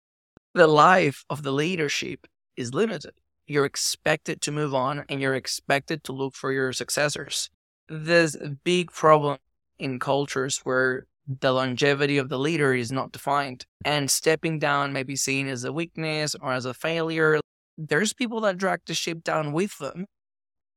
the 0.55 0.67
life 0.67 1.25
of 1.31 1.43
the 1.43 1.53
leadership 1.53 2.27
is 2.57 2.75
limited. 2.75 3.13
You're 3.47 3.65
expected 3.65 4.41
to 4.43 4.53
move 4.53 4.75
on 4.75 5.05
and 5.09 5.21
you're 5.21 5.35
expected 5.35 6.05
to 6.05 6.13
look 6.13 6.35
for 6.35 6.53
your 6.53 6.73
successors. 6.73 7.51
There's 7.89 8.35
a 8.35 8.51
big 8.51 8.91
problem 8.91 9.39
in 9.79 9.99
cultures 9.99 10.61
where 10.65 11.07
the 11.27 11.53
longevity 11.53 12.19
of 12.19 12.29
the 12.29 12.39
leader 12.39 12.75
is 12.75 12.93
not 12.93 13.13
defined 13.13 13.65
and 13.85 14.11
stepping 14.11 14.59
down 14.59 14.93
may 14.93 15.03
be 15.03 15.17
seen 15.17 15.49
as 15.49 15.65
a 15.65 15.73
weakness 15.73 16.35
or 16.41 16.53
as 16.53 16.65
a 16.65 16.75
failure. 16.75 17.41
There's 17.77 18.13
people 18.13 18.41
that 18.43 18.59
drag 18.59 18.81
the 18.87 18.95
ship 18.95 19.25
down 19.25 19.53
with 19.53 19.79
them 19.79 20.07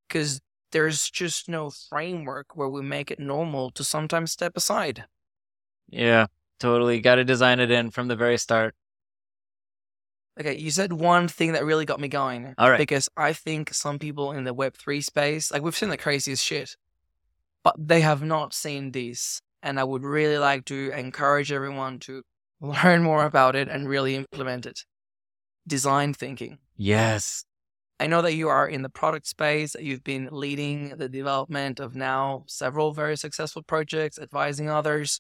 because 0.07 0.39
there's 0.71 1.09
just 1.09 1.47
no 1.47 1.69
framework 1.69 2.55
where 2.55 2.69
we 2.69 2.81
make 2.81 3.11
it 3.11 3.19
normal 3.19 3.71
to 3.71 3.83
sometimes 3.83 4.31
step 4.31 4.53
aside. 4.55 5.05
Yeah, 5.89 6.27
totally. 6.59 6.99
Got 6.99 7.15
to 7.15 7.23
design 7.23 7.59
it 7.59 7.71
in 7.71 7.91
from 7.91 8.07
the 8.07 8.15
very 8.15 8.37
start. 8.37 8.75
Okay, 10.39 10.57
you 10.57 10.69
said 10.69 10.93
one 10.93 11.27
thing 11.27 11.53
that 11.53 11.65
really 11.65 11.85
got 11.85 11.99
me 11.99 12.07
going. 12.07 12.53
All 12.57 12.69
right. 12.69 12.77
Because 12.77 13.09
I 13.17 13.33
think 13.33 13.73
some 13.73 13.97
people 13.97 14.31
in 14.31 14.43
the 14.43 14.53
Web3 14.53 15.03
space, 15.03 15.51
like 15.51 15.63
we've 15.63 15.75
seen 15.75 15.89
the 15.89 15.97
craziest 15.97 16.43
shit, 16.43 16.77
but 17.63 17.75
they 17.77 18.01
have 18.01 18.21
not 18.21 18.53
seen 18.53 18.91
this. 18.91 19.41
And 19.63 19.79
I 19.79 19.83
would 19.83 20.03
really 20.03 20.37
like 20.37 20.65
to 20.65 20.91
encourage 20.95 21.51
everyone 21.51 21.99
to 21.99 22.21
learn 22.61 23.01
more 23.01 23.25
about 23.25 23.55
it 23.55 23.67
and 23.67 23.89
really 23.89 24.15
implement 24.15 24.65
it. 24.65 24.85
Design 25.67 26.13
thinking. 26.13 26.59
Yes. 26.75 27.43
I 27.99 28.05
know 28.05 28.21
that 28.21 28.35
you 28.35 28.47
are 28.47 28.67
in 28.67 28.83
the 28.83 28.89
product 28.89 29.25
space, 29.25 29.75
you've 29.79 30.03
been 30.03 30.29
leading 30.31 30.89
the 30.97 31.09
development 31.09 31.79
of 31.79 31.95
now 31.95 32.43
several 32.47 32.91
very 32.91 33.17
successful 33.17 33.63
projects, 33.63 34.19
advising 34.19 34.69
others. 34.69 35.19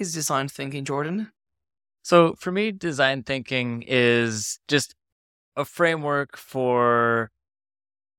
Is 0.00 0.14
design 0.14 0.48
thinking, 0.48 0.86
Jordan? 0.86 1.30
So 2.02 2.32
for 2.38 2.50
me, 2.50 2.72
design 2.72 3.22
thinking 3.22 3.84
is 3.86 4.58
just 4.66 4.94
a 5.56 5.66
framework 5.66 6.38
for 6.38 7.30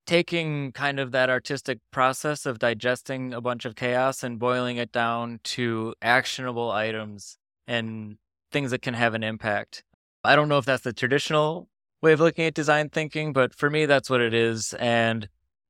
taking 0.06 0.74
kind 0.74 1.00
of 1.00 1.12
that 1.12 1.32
artistic 1.32 1.80
process 1.92 2.46
of 2.46 2.60
digesting 2.60 3.34
a 3.34 3.42
bunch 3.42 3.66
of 3.66 3.76
chaos 3.76 4.22
and 4.22 4.38
boiling 4.38 4.78
it 4.78 4.92
down 4.92 5.40
to 5.44 5.96
actionable 6.04 6.70
items 6.70 7.40
and 7.66 8.18
things 8.52 8.70
that 8.70 8.84
can 8.84 8.94
have 8.94 9.16
an 9.16 9.24
impact. 9.24 9.84
I 10.24 10.36
don't 10.36 10.50
know 10.50 10.60
if 10.60 10.66
that's 10.66 10.84
the 10.84 10.94
traditional 10.94 11.68
way 12.00 12.14
of 12.14 12.20
looking 12.20 12.46
at 12.46 12.54
design 12.54 12.90
thinking, 12.90 13.34
but 13.34 13.56
for 13.56 13.72
me, 13.72 13.88
that's 13.88 14.08
what 14.08 14.22
it 14.22 14.36
is. 14.36 14.76
And 14.76 15.28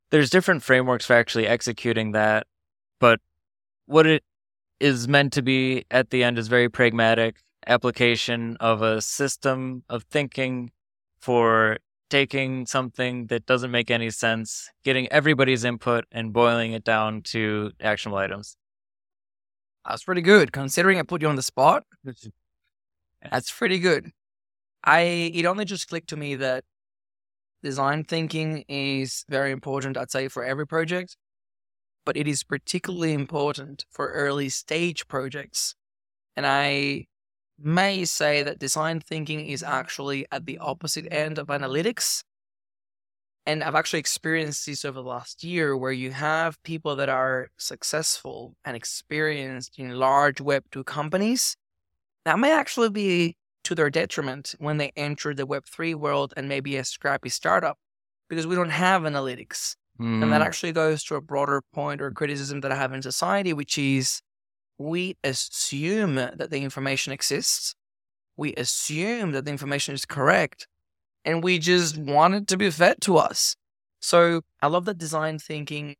there's 0.09 0.29
different 0.29 0.61
frameworks 0.61 1.05
for 1.05 1.13
actually 1.13 1.47
executing 1.47 2.11
that. 2.11 2.47
But 2.99 3.21
what 3.85 4.05
it 4.05 4.23
is 4.81 5.07
meant 5.07 5.31
to 5.33 5.41
be 5.41 5.85
at 5.91 6.09
the 6.09 6.23
end 6.23 6.37
is 6.37 6.47
very 6.47 6.67
pragmatic 6.67 7.37
application 7.67 8.57
of 8.59 8.81
a 8.81 9.01
system 9.01 9.83
of 9.87 10.03
thinking 10.03 10.71
for 11.19 11.77
taking 12.09 12.65
something 12.65 13.27
that 13.27 13.45
doesn't 13.45 13.71
make 13.71 13.91
any 13.91 14.09
sense, 14.09 14.69
getting 14.83 15.07
everybody's 15.11 15.63
input 15.63 16.05
and 16.11 16.33
boiling 16.33 16.73
it 16.73 16.83
down 16.83 17.21
to 17.21 17.71
actionable 17.79 18.17
items. 18.17 18.57
That's 19.87 20.03
pretty 20.03 20.21
good. 20.21 20.51
Considering 20.51 20.99
I 20.99 21.03
put 21.03 21.21
you 21.21 21.27
on 21.27 21.35
the 21.35 21.41
spot, 21.41 21.83
that's 23.31 23.51
pretty 23.51 23.79
good. 23.79 24.11
I 24.83 25.01
it 25.01 25.45
only 25.45 25.65
just 25.65 25.87
clicked 25.87 26.09
to 26.09 26.17
me 26.17 26.35
that 26.35 26.63
design 27.63 28.03
thinking 28.03 28.65
is 28.67 29.23
very 29.29 29.51
important, 29.51 29.95
I'd 29.95 30.11
say, 30.11 30.27
for 30.27 30.43
every 30.43 30.65
project, 30.65 31.15
but 32.05 32.17
it 32.17 32.27
is 32.27 32.43
particularly 32.43 33.13
important 33.13 33.85
for 33.89 34.11
early 34.11 34.49
stage 34.49 35.07
projects. 35.07 35.75
And 36.35 36.45
I 36.45 37.07
may 37.59 38.05
say 38.05 38.43
that 38.43 38.59
design 38.59 38.99
thinking 38.99 39.45
is 39.45 39.63
actually 39.63 40.25
at 40.31 40.45
the 40.45 40.57
opposite 40.57 41.07
end 41.11 41.37
of 41.37 41.47
analytics. 41.47 42.23
And 43.45 43.63
I've 43.63 43.75
actually 43.75 43.99
experienced 43.99 44.65
this 44.65 44.85
over 44.85 45.01
the 45.01 45.07
last 45.07 45.43
year 45.43 45.75
where 45.75 45.91
you 45.91 46.11
have 46.11 46.61
people 46.63 46.95
that 46.95 47.09
are 47.09 47.49
successful 47.57 48.55
and 48.63 48.75
experienced 48.75 49.79
in 49.79 49.95
large 49.95 50.37
Web2 50.37 50.85
companies. 50.85 51.57
That 52.23 52.39
may 52.39 52.51
actually 52.51 52.89
be 52.89 53.35
to 53.63 53.75
their 53.75 53.89
detriment 53.89 54.55
when 54.59 54.77
they 54.77 54.91
enter 54.95 55.33
the 55.33 55.47
Web3 55.47 55.95
world 55.95 56.33
and 56.37 56.47
maybe 56.47 56.77
a 56.77 56.83
scrappy 56.83 57.29
startup 57.29 57.77
because 58.29 58.47
we 58.47 58.55
don't 58.55 58.69
have 58.69 59.03
analytics. 59.03 59.75
And 60.01 60.31
that 60.31 60.41
Mm, 60.41 60.45
actually 60.45 60.71
goes 60.71 61.03
to 61.05 61.15
a 61.15 61.21
broader 61.21 61.61
point 61.73 62.01
or 62.01 62.11
criticism 62.11 62.61
that 62.61 62.71
I 62.71 62.75
have 62.75 62.93
in 62.93 63.01
society, 63.01 63.53
which 63.53 63.77
is 63.77 64.21
we 64.77 65.17
assume 65.23 66.15
that 66.15 66.49
the 66.49 66.61
information 66.61 67.13
exists. 67.13 67.75
We 68.35 68.55
assume 68.55 69.31
that 69.33 69.45
the 69.45 69.51
information 69.51 69.93
is 69.93 70.05
correct. 70.05 70.67
And 71.23 71.43
we 71.43 71.59
just 71.59 71.97
want 71.97 72.33
it 72.33 72.47
to 72.47 72.57
be 72.57 72.71
fed 72.71 73.01
to 73.01 73.17
us. 73.17 73.55
So 73.99 74.41
I 74.61 74.67
love 74.67 74.85
that 74.85 74.97
design 74.97 75.37
thinking 75.37 75.95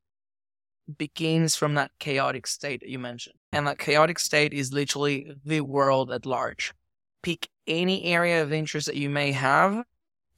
begins 0.98 1.56
from 1.56 1.76
that 1.76 1.92
chaotic 2.00 2.48
state 2.48 2.82
that 2.82 2.90
you 2.90 2.98
mentioned. 3.00 3.36
And 3.52 3.68
that 3.68 3.78
chaotic 3.78 4.18
state 4.18 4.54
is 4.54 4.74
literally 4.74 5.34
the 5.46 5.62
world 5.62 6.12
at 6.12 6.26
large. 6.26 6.74
Pick 7.22 7.50
any 7.68 8.04
area 8.06 8.42
of 8.42 8.52
interest 8.52 8.88
that 8.88 8.96
you 8.96 9.10
may 9.10 9.32
have. 9.32 9.84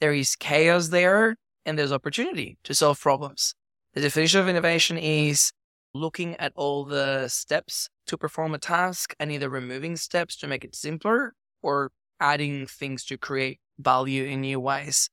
There 0.00 0.12
is 0.12 0.36
chaos 0.36 0.88
there 0.88 1.36
and 1.64 1.78
there's 1.78 1.92
opportunity 1.92 2.58
to 2.64 2.74
solve 2.74 3.00
problems. 3.00 3.54
The 3.94 4.00
definition 4.00 4.40
of 4.40 4.48
innovation 4.48 4.98
is 4.98 5.52
looking 5.94 6.34
at 6.36 6.52
all 6.56 6.84
the 6.84 7.28
steps 7.28 7.88
to 8.06 8.18
perform 8.18 8.54
a 8.54 8.58
task 8.58 9.14
and 9.20 9.30
either 9.30 9.48
removing 9.48 9.96
steps 9.96 10.36
to 10.36 10.48
make 10.48 10.64
it 10.64 10.74
simpler 10.74 11.34
or 11.62 11.92
adding 12.20 12.66
things 12.66 13.04
to 13.04 13.16
create 13.16 13.60
value 13.78 14.24
in 14.24 14.40
new 14.40 14.60
ways. 14.60 15.08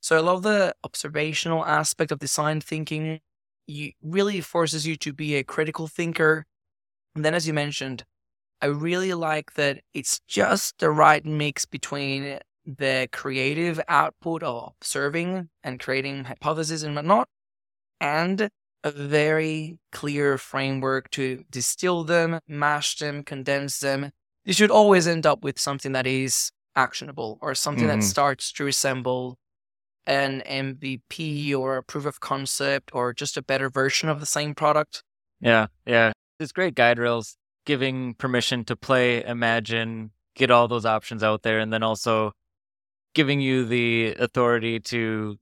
So 0.00 0.16
I 0.16 0.20
love 0.20 0.42
the 0.42 0.74
observational 0.84 1.64
aspect 1.64 2.12
of 2.12 2.18
design 2.18 2.60
thinking. 2.60 3.20
You 3.66 3.92
really 4.02 4.40
forces 4.40 4.86
you 4.86 4.96
to 4.96 5.12
be 5.12 5.34
a 5.34 5.44
critical 5.44 5.88
thinker. 5.88 6.46
And 7.14 7.24
then 7.24 7.34
as 7.34 7.46
you 7.46 7.54
mentioned, 7.54 8.04
I 8.60 8.66
really 8.66 9.14
like 9.14 9.54
that 9.54 9.80
it's 9.94 10.20
just 10.26 10.78
the 10.78 10.90
right 10.90 11.24
mix 11.24 11.64
between 11.64 12.38
the 12.76 13.08
creative 13.12 13.80
output 13.88 14.42
of 14.42 14.74
observing 14.80 15.48
and 15.64 15.80
creating 15.80 16.24
hypotheses 16.24 16.82
and 16.82 16.94
whatnot, 16.94 17.28
and 18.00 18.50
a 18.84 18.90
very 18.90 19.78
clear 19.90 20.38
framework 20.38 21.10
to 21.10 21.44
distill 21.50 22.04
them, 22.04 22.40
mash 22.46 22.96
them, 22.98 23.22
condense 23.24 23.80
them. 23.80 24.10
You 24.44 24.52
should 24.52 24.70
always 24.70 25.06
end 25.08 25.26
up 25.26 25.42
with 25.42 25.58
something 25.58 25.92
that 25.92 26.06
is 26.06 26.50
actionable 26.76 27.38
or 27.40 27.54
something 27.54 27.86
that 27.88 27.98
Mhm. 27.98 28.02
starts 28.04 28.52
to 28.52 28.64
resemble 28.64 29.36
an 30.06 30.42
MVP 30.46 31.54
or 31.54 31.76
a 31.76 31.82
proof 31.82 32.06
of 32.06 32.20
concept 32.20 32.90
or 32.94 33.12
just 33.12 33.36
a 33.36 33.42
better 33.42 33.68
version 33.68 34.08
of 34.08 34.20
the 34.20 34.26
same 34.26 34.54
product. 34.54 35.02
yeah, 35.40 35.66
yeah. 35.86 36.12
It's 36.40 36.52
great 36.52 36.74
guide 36.74 36.98
rails 36.98 37.36
giving 37.64 38.14
permission 38.14 38.64
to 38.64 38.74
play, 38.76 39.22
imagine, 39.24 40.10
get 40.34 40.50
all 40.50 40.66
those 40.68 40.84
options 40.86 41.22
out 41.22 41.42
there, 41.42 41.58
and 41.58 41.72
then 41.72 41.82
also 41.82 42.32
giving 43.14 43.40
you 43.40 43.64
the 43.64 44.14
authority 44.18 44.80
to 44.80 45.38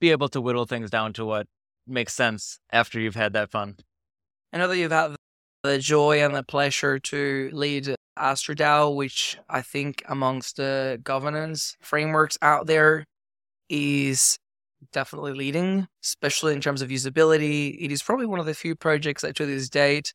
be 0.00 0.10
able 0.10 0.28
to 0.28 0.40
whittle 0.40 0.66
things 0.66 0.90
down 0.90 1.12
to 1.14 1.24
what 1.24 1.46
makes 1.86 2.14
sense 2.14 2.58
after 2.72 3.00
you've 3.00 3.16
had 3.16 3.32
that 3.32 3.50
fun. 3.50 3.76
I 4.52 4.58
know 4.58 4.68
that 4.68 4.76
you've 4.76 4.92
had 4.92 5.14
the 5.62 5.78
joy 5.78 6.22
and 6.22 6.34
the 6.34 6.42
pleasure 6.42 6.98
to 6.98 7.50
lead 7.52 7.94
AstroDAO, 8.18 8.94
which 8.94 9.38
I 9.48 9.62
think 9.62 10.02
amongst 10.08 10.56
the 10.56 11.00
governance 11.02 11.76
frameworks 11.80 12.38
out 12.42 12.66
there 12.66 13.04
is 13.68 14.38
definitely 14.92 15.32
leading, 15.32 15.86
especially 16.02 16.54
in 16.54 16.60
terms 16.60 16.82
of 16.82 16.88
usability. 16.88 17.76
It 17.80 17.92
is 17.92 18.02
probably 18.02 18.26
one 18.26 18.40
of 18.40 18.46
the 18.46 18.54
few 18.54 18.74
projects 18.74 19.22
that 19.22 19.36
to 19.36 19.46
this 19.46 19.68
date 19.68 20.12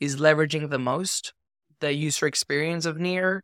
is 0.00 0.16
leveraging 0.16 0.70
the 0.70 0.78
most 0.78 1.32
the 1.80 1.94
user 1.94 2.26
experience 2.26 2.84
of 2.84 2.98
Near. 2.98 3.42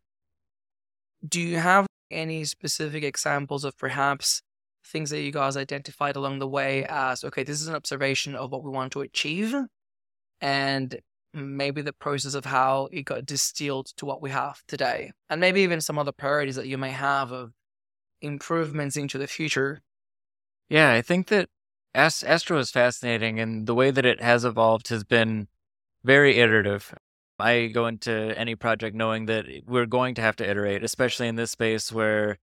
Do 1.26 1.40
you 1.40 1.56
have 1.56 1.86
any 2.10 2.44
specific 2.44 3.02
examples 3.04 3.64
of 3.64 3.76
perhaps 3.76 4.42
things 4.84 5.10
that 5.10 5.20
you 5.20 5.32
guys 5.32 5.56
identified 5.56 6.16
along 6.16 6.38
the 6.38 6.48
way 6.48 6.84
as 6.88 7.24
okay, 7.24 7.42
this 7.42 7.60
is 7.60 7.66
an 7.66 7.74
observation 7.74 8.34
of 8.34 8.52
what 8.52 8.62
we 8.62 8.70
want 8.70 8.92
to 8.92 9.00
achieve, 9.00 9.54
and 10.40 11.00
maybe 11.34 11.82
the 11.82 11.92
process 11.92 12.34
of 12.34 12.44
how 12.44 12.88
it 12.92 13.02
got 13.02 13.26
distilled 13.26 13.86
to 13.96 14.06
what 14.06 14.22
we 14.22 14.30
have 14.30 14.62
today, 14.66 15.12
and 15.28 15.40
maybe 15.40 15.60
even 15.62 15.80
some 15.80 15.98
other 15.98 16.12
priorities 16.12 16.56
that 16.56 16.68
you 16.68 16.78
may 16.78 16.92
have 16.92 17.32
of 17.32 17.52
improvements 18.22 18.96
into 18.96 19.18
the 19.18 19.26
future. 19.26 19.82
Yeah, 20.68 20.92
I 20.92 21.02
think 21.02 21.28
that 21.28 21.48
Astro 21.94 22.58
is 22.58 22.70
fascinating, 22.70 23.40
and 23.40 23.66
the 23.66 23.74
way 23.74 23.90
that 23.90 24.06
it 24.06 24.20
has 24.20 24.44
evolved 24.44 24.88
has 24.88 25.04
been 25.04 25.48
very 26.04 26.36
iterative. 26.38 26.94
I 27.38 27.66
go 27.66 27.86
into 27.86 28.12
any 28.38 28.54
project 28.54 28.96
knowing 28.96 29.26
that 29.26 29.46
we're 29.66 29.86
going 29.86 30.14
to 30.16 30.22
have 30.22 30.36
to 30.36 30.48
iterate, 30.48 30.82
especially 30.82 31.28
in 31.28 31.36
this 31.36 31.50
space 31.50 31.92
where 31.92 32.38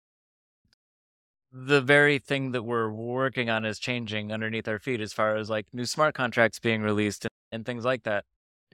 the 1.52 1.82
very 1.82 2.18
thing 2.18 2.52
that 2.52 2.64
we're 2.64 2.89
working 2.91 3.50
on 3.50 3.64
is 3.64 3.78
changing 3.78 4.32
underneath 4.32 4.68
our 4.68 4.80
feet 4.80 5.00
as 5.02 5.14
far 5.14 5.36
as 5.36 5.50
like 5.50 5.68
new 5.72 5.86
smart 5.86 6.16
contracts 6.16 6.60
being 6.60 6.82
released 6.82 7.26
and, 7.26 7.32
and 7.52 7.66
things 7.66 7.86
like 7.86 8.04
that. 8.04 8.26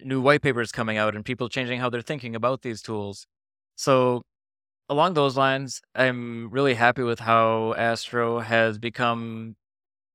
New 0.02 0.22
white 0.22 0.42
papers 0.42 0.72
coming 0.72 0.98
out 0.98 1.14
and 1.14 1.26
people 1.26 1.50
changing 1.50 1.80
how 1.80 1.90
they're 1.90 2.02
thinking 2.02 2.36
about 2.36 2.62
these 2.62 2.82
tools. 2.82 3.28
So 3.76 4.22
along 4.88 5.14
those 5.14 5.36
lines, 5.36 5.82
I'm 5.94 6.50
really 6.50 6.74
happy 6.74 7.04
with 7.04 7.20
how 7.20 7.74
Astro 7.74 8.40
has 8.40 8.78
become 8.78 9.58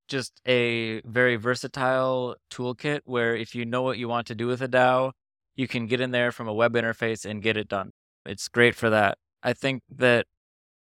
just 0.09 0.41
a 0.47 1.01
very 1.03 1.37
versatile 1.37 2.37
toolkit 2.51 3.01
where 3.05 3.37
if 3.37 3.55
you 3.55 3.65
know 3.65 3.83
what 3.83 3.99
you 3.99 4.09
want 4.09 4.27
to 4.27 4.35
do 4.35 4.47
with 4.47 4.63
a 4.63 4.69
DAO, 4.69 5.13
you 5.57 5.69
can 5.69 5.87
get 5.87 6.01
in 6.01 6.11
there 6.11 6.33
from 6.33 6.49
a 6.49 6.55
web 6.55 6.75
interface 6.75 7.25
and 7.25 7.43
get 7.43 7.57
it 7.57 7.69
done. 7.69 7.91
It's 8.27 8.49
great 8.49 8.75
for 8.75 8.91
that. 8.91 9.19
I 9.43 9.53
think 9.53 9.83
that 9.97 10.27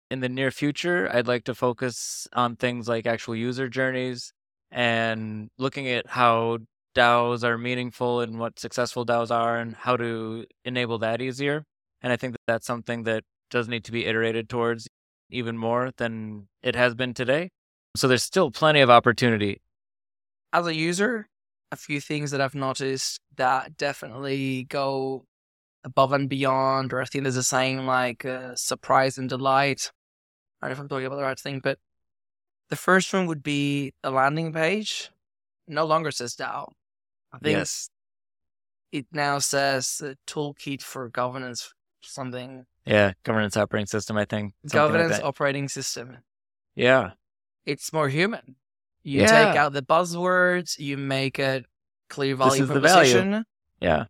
in 0.09 0.19
the 0.19 0.29
near 0.29 0.51
future, 0.51 1.09
I'd 1.11 1.27
like 1.27 1.43
to 1.45 1.55
focus 1.55 2.27
on 2.33 2.55
things 2.55 2.87
like 2.87 3.05
actual 3.05 3.35
user 3.35 3.67
journeys 3.67 4.31
and 4.71 5.49
looking 5.57 5.87
at 5.87 6.07
how 6.07 6.59
DAOs 6.95 7.43
are 7.43 7.57
meaningful 7.57 8.21
and 8.21 8.39
what 8.39 8.59
successful 8.59 9.05
DAOs 9.05 9.31
are 9.31 9.57
and 9.57 9.75
how 9.75 9.97
to 9.97 10.45
enable 10.65 10.99
that 10.99 11.21
easier. 11.21 11.65
And 12.01 12.13
I 12.13 12.17
think 12.17 12.33
that 12.33 12.41
that's 12.47 12.67
something 12.67 13.03
that 13.03 13.23
does 13.49 13.67
need 13.67 13.83
to 13.85 13.91
be 13.91 14.05
iterated 14.05 14.49
towards 14.49 14.87
even 15.29 15.57
more 15.57 15.91
than 15.97 16.47
it 16.61 16.75
has 16.75 16.95
been 16.95 17.13
today. 17.13 17.49
So 17.95 18.07
there's 18.07 18.23
still 18.23 18.51
plenty 18.51 18.81
of 18.81 18.89
opportunity. 18.89 19.61
As 20.51 20.67
a 20.67 20.75
user, 20.75 21.27
a 21.73 21.77
few 21.77 21.99
things 21.99 22.31
that 22.31 22.41
I've 22.41 22.55
noticed 22.55 23.19
that 23.35 23.77
definitely 23.77 24.63
go 24.63 25.25
above 25.83 26.13
and 26.13 26.29
beyond, 26.29 26.93
or 26.93 27.01
I 27.01 27.05
think 27.05 27.23
there's 27.23 27.35
a 27.37 27.43
saying 27.43 27.85
like 27.85 28.23
uh, 28.25 28.55
surprise 28.55 29.17
and 29.17 29.27
delight. 29.27 29.91
I 30.61 30.67
don't 30.67 30.71
know 30.71 30.73
if 30.73 30.79
I'm 30.81 30.87
talking 30.89 31.05
about 31.05 31.17
the 31.17 31.23
right 31.23 31.39
thing, 31.39 31.59
but 31.61 31.77
the 32.69 32.75
first 32.77 33.13
one 33.13 33.25
would 33.27 33.43
be 33.43 33.93
a 34.03 34.09
landing 34.11 34.53
page. 34.53 35.09
No 35.67 35.85
longer 35.85 36.11
says 36.11 36.35
DAO. 36.35 36.71
I 37.33 37.37
think 37.39 37.57
Yes. 37.57 37.89
it 38.91 39.05
now 39.11 39.39
says 39.39 39.97
the 39.97 40.17
toolkit 40.27 40.81
for 40.81 41.09
governance 41.09 41.73
something. 42.01 42.65
Yeah. 42.85 43.13
Governance 43.23 43.57
operating 43.57 43.87
system, 43.87 44.17
I 44.17 44.25
think. 44.25 44.53
something 44.67 44.79
like 44.79 44.91
governance 45.01 45.19
operating 45.23 45.67
system. 45.69 46.17
yeah. 46.75 47.11
It's 47.65 47.93
more 47.93 48.09
human. 48.09 48.55
You 49.03 49.21
Yeah. 49.21 49.45
take 49.45 49.55
out 49.57 49.73
the 49.73 49.81
buzzwords, 49.81 50.79
you 50.79 50.97
make 50.97 51.39
it 51.39 51.65
clear 52.09 52.35
value 52.35 52.65
proposition. 52.65 53.45
Yeah. 53.79 54.05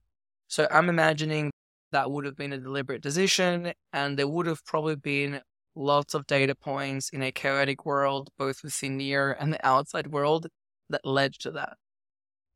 So 0.48 0.68
I'm 0.70 0.90
imagining 0.90 1.52
that 1.92 2.12
would 2.12 2.26
have 2.26 2.36
been 2.36 2.54
a 2.54 2.58
deliberate 2.58 3.02
decision, 3.02 3.74
and 3.92 4.18
there 4.18 4.28
would 4.28 4.46
have 4.46 4.64
probably 4.66 4.96
been 4.96 5.42
lots 5.76 6.14
of 6.14 6.28
data 6.28 6.54
points 6.54 7.10
in 7.10 7.24
a 7.24 7.32
chaotic 7.32 7.86
world, 7.86 8.30
both 8.38 8.64
within 8.64 8.98
near 8.98 9.34
and 9.34 9.52
the 9.52 9.66
outside 9.66 10.08
world, 10.08 10.48
that 10.90 11.06
led 11.06 11.34
to 11.34 11.52
that. 11.52 11.78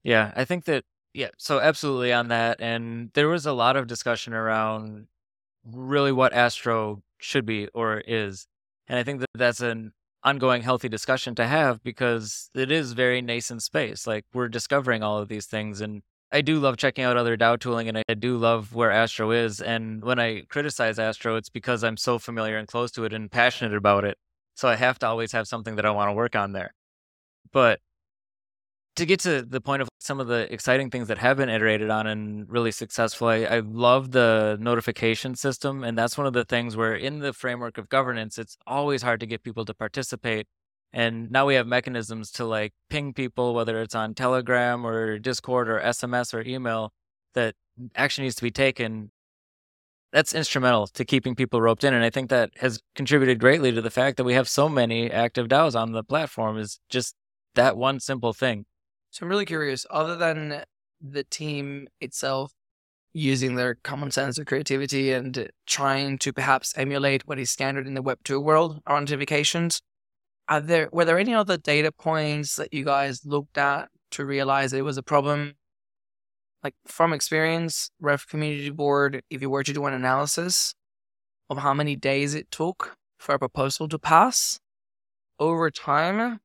Yeah, 0.03 0.31
I 0.35 0.45
think 0.45 0.65
that 0.65 0.83
yeah, 1.13 1.29
so 1.37 1.59
absolutely 1.59 2.13
on 2.13 2.27
that 2.27 2.61
and 2.61 3.09
there 3.13 3.27
was 3.27 3.47
a 3.47 3.53
lot 3.53 3.75
of 3.75 3.87
discussion 3.87 4.33
around 4.33 5.07
really 5.65 6.11
what 6.11 6.33
Astro 6.33 7.01
should 7.17 7.45
be 7.45 7.67
or 7.73 8.01
is. 8.01 8.45
And 8.87 8.99
I 8.99 9.03
think 9.03 9.21
that 9.21 9.29
that's 9.33 9.61
an 9.61 9.93
ongoing 10.23 10.61
healthy 10.61 10.89
discussion 10.89 11.35
to 11.35 11.47
have 11.47 11.83
because 11.83 12.49
it 12.53 12.71
is 12.71 12.93
very 12.93 13.21
nascent 13.21 13.63
space. 13.63 14.07
Like 14.07 14.25
we're 14.33 14.47
discovering 14.47 15.03
all 15.03 15.17
of 15.19 15.27
these 15.27 15.45
things 15.45 15.81
and 15.81 16.01
I 16.31 16.41
do 16.41 16.59
love 16.59 16.75
checking 16.77 17.05
out 17.05 17.15
other 17.15 17.37
DAO 17.37 17.59
tooling 17.59 17.87
and 17.87 18.03
I 18.09 18.13
do 18.13 18.37
love 18.37 18.75
where 18.75 18.91
Astro 18.91 19.31
is 19.31 19.61
and 19.61 20.03
when 20.03 20.19
I 20.19 20.41
criticize 20.49 20.99
Astro 20.99 21.35
it's 21.35 21.49
because 21.49 21.83
I'm 21.83 21.97
so 21.97 22.19
familiar 22.19 22.57
and 22.57 22.67
close 22.67 22.91
to 22.91 23.05
it 23.05 23.13
and 23.13 23.31
passionate 23.31 23.75
about 23.75 24.03
it. 24.03 24.17
So 24.55 24.67
I 24.67 24.75
have 24.75 24.99
to 24.99 25.07
always 25.07 25.31
have 25.31 25.47
something 25.47 25.75
that 25.75 25.85
I 25.85 25.91
want 25.91 26.09
to 26.09 26.13
work 26.13 26.35
on 26.35 26.51
there. 26.51 26.73
But 27.51 27.79
to 28.97 29.05
get 29.05 29.19
to 29.21 29.43
the 29.43 29.61
point 29.61 29.81
of 29.81 29.89
some 29.99 30.19
of 30.19 30.27
the 30.27 30.51
exciting 30.51 30.89
things 30.89 31.07
that 31.07 31.19
have 31.19 31.37
been 31.37 31.49
iterated 31.49 31.89
on 31.89 32.07
and 32.07 32.49
really 32.49 32.71
successful, 32.71 33.27
I, 33.27 33.43
I 33.43 33.59
love 33.59 34.11
the 34.11 34.57
notification 34.59 35.35
system. 35.35 35.83
And 35.83 35.97
that's 35.97 36.17
one 36.17 36.27
of 36.27 36.33
the 36.33 36.43
things 36.43 36.75
where, 36.75 36.95
in 36.95 37.19
the 37.19 37.31
framework 37.31 37.77
of 37.77 37.89
governance, 37.89 38.37
it's 38.37 38.57
always 38.65 39.03
hard 39.03 39.19
to 39.19 39.25
get 39.25 39.43
people 39.43 39.65
to 39.65 39.73
participate. 39.73 40.47
And 40.93 41.29
now 41.29 41.45
we 41.45 41.55
have 41.55 41.67
mechanisms 41.67 42.31
to 42.31 42.45
like 42.45 42.73
ping 42.89 43.13
people, 43.13 43.53
whether 43.53 43.81
it's 43.81 43.93
on 43.93 44.15
Telegram 44.15 44.85
or 44.85 45.19
Discord 45.19 45.69
or 45.69 45.79
SMS 45.79 46.33
or 46.33 46.41
email, 46.41 46.91
that 47.35 47.53
action 47.95 48.23
needs 48.23 48.35
to 48.35 48.43
be 48.43 48.51
taken. 48.51 49.11
That's 50.11 50.33
instrumental 50.33 50.87
to 50.87 51.05
keeping 51.05 51.35
people 51.35 51.61
roped 51.61 51.83
in. 51.83 51.93
And 51.93 52.03
I 52.03 52.09
think 52.09 52.29
that 52.31 52.49
has 52.57 52.79
contributed 52.95 53.39
greatly 53.39 53.71
to 53.73 53.81
the 53.81 53.91
fact 53.91 54.17
that 54.17 54.23
we 54.23 54.33
have 54.33 54.49
so 54.49 54.67
many 54.67 55.11
active 55.11 55.47
DAOs 55.47 55.79
on 55.79 55.91
the 55.91 56.03
platform, 56.03 56.57
is 56.57 56.79
just 56.89 57.13
that 57.53 57.77
one 57.77 57.99
simple 57.99 58.33
thing. 58.33 58.65
So 59.11 59.25
I'm 59.25 59.29
really 59.29 59.45
curious, 59.45 59.85
other 59.89 60.15
than 60.15 60.63
the 61.01 61.23
team 61.23 61.87
itself 62.01 62.51
using 63.13 63.55
their 63.55 63.75
common 63.75 64.11
sense 64.11 64.37
or 64.37 64.45
creativity 64.45 65.11
and 65.11 65.49
trying 65.65 66.17
to 66.19 66.31
perhaps 66.33 66.77
emulate 66.77 67.27
what 67.27 67.39
is 67.39 67.49
standard 67.49 67.87
in 67.87 67.95
the 67.95 68.01
Web 68.01 68.19
2 68.23 68.39
world 68.39 68.79
around 68.87 69.09
notifications, 69.09 69.81
are 70.47 70.61
there 70.61 70.89
were 70.91 71.05
there 71.05 71.19
any 71.19 71.33
other 71.33 71.57
data 71.57 71.91
points 71.91 72.55
that 72.55 72.73
you 72.73 72.85
guys 72.85 73.25
looked 73.25 73.57
at 73.57 73.89
to 74.11 74.25
realize 74.25 74.71
it 74.71 74.83
was 74.83 74.97
a 74.97 75.03
problem? 75.03 75.55
Like 76.63 76.75
from 76.85 77.13
experience, 77.13 77.89
Ref 77.99 78.27
Community 78.27 78.69
Board, 78.69 79.21
if 79.29 79.41
you 79.41 79.49
were 79.49 79.63
to 79.63 79.73
do 79.73 79.85
an 79.85 79.93
analysis 79.93 80.73
of 81.49 81.59
how 81.59 81.73
many 81.73 81.95
days 81.95 82.35
it 82.35 82.51
took 82.51 82.95
for 83.19 83.35
a 83.35 83.39
proposal 83.39 83.87
to 83.89 83.99
pass 83.99 84.59
over 85.39 85.71
time, 85.71 86.39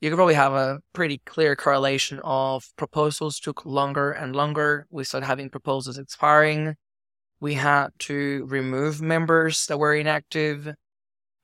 you 0.00 0.10
could 0.10 0.16
probably 0.16 0.34
have 0.34 0.52
a 0.52 0.80
pretty 0.92 1.18
clear 1.26 1.56
correlation 1.56 2.20
of 2.24 2.64
proposals 2.76 3.40
took 3.40 3.64
longer 3.66 4.12
and 4.12 4.34
longer. 4.36 4.86
We 4.90 5.04
started 5.04 5.26
having 5.26 5.50
proposals 5.50 5.98
expiring. 5.98 6.76
We 7.40 7.54
had 7.54 7.88
to 8.00 8.44
remove 8.46 9.00
members 9.00 9.66
that 9.66 9.78
were 9.78 9.94
inactive, 9.94 10.72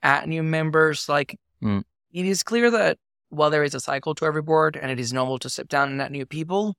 add 0.02 0.28
new 0.28 0.42
members. 0.42 1.08
Like 1.08 1.36
Mm. 1.62 1.82
it 2.12 2.26
is 2.26 2.42
clear 2.42 2.70
that 2.70 2.98
while 3.30 3.50
there 3.50 3.64
is 3.64 3.74
a 3.74 3.80
cycle 3.80 4.14
to 4.16 4.24
every 4.26 4.42
board 4.42 4.76
and 4.76 4.90
it 4.90 5.00
is 5.00 5.12
normal 5.12 5.38
to 5.40 5.48
step 5.48 5.68
down 5.68 5.90
and 5.90 6.00
add 6.02 6.12
new 6.12 6.26
people, 6.26 6.74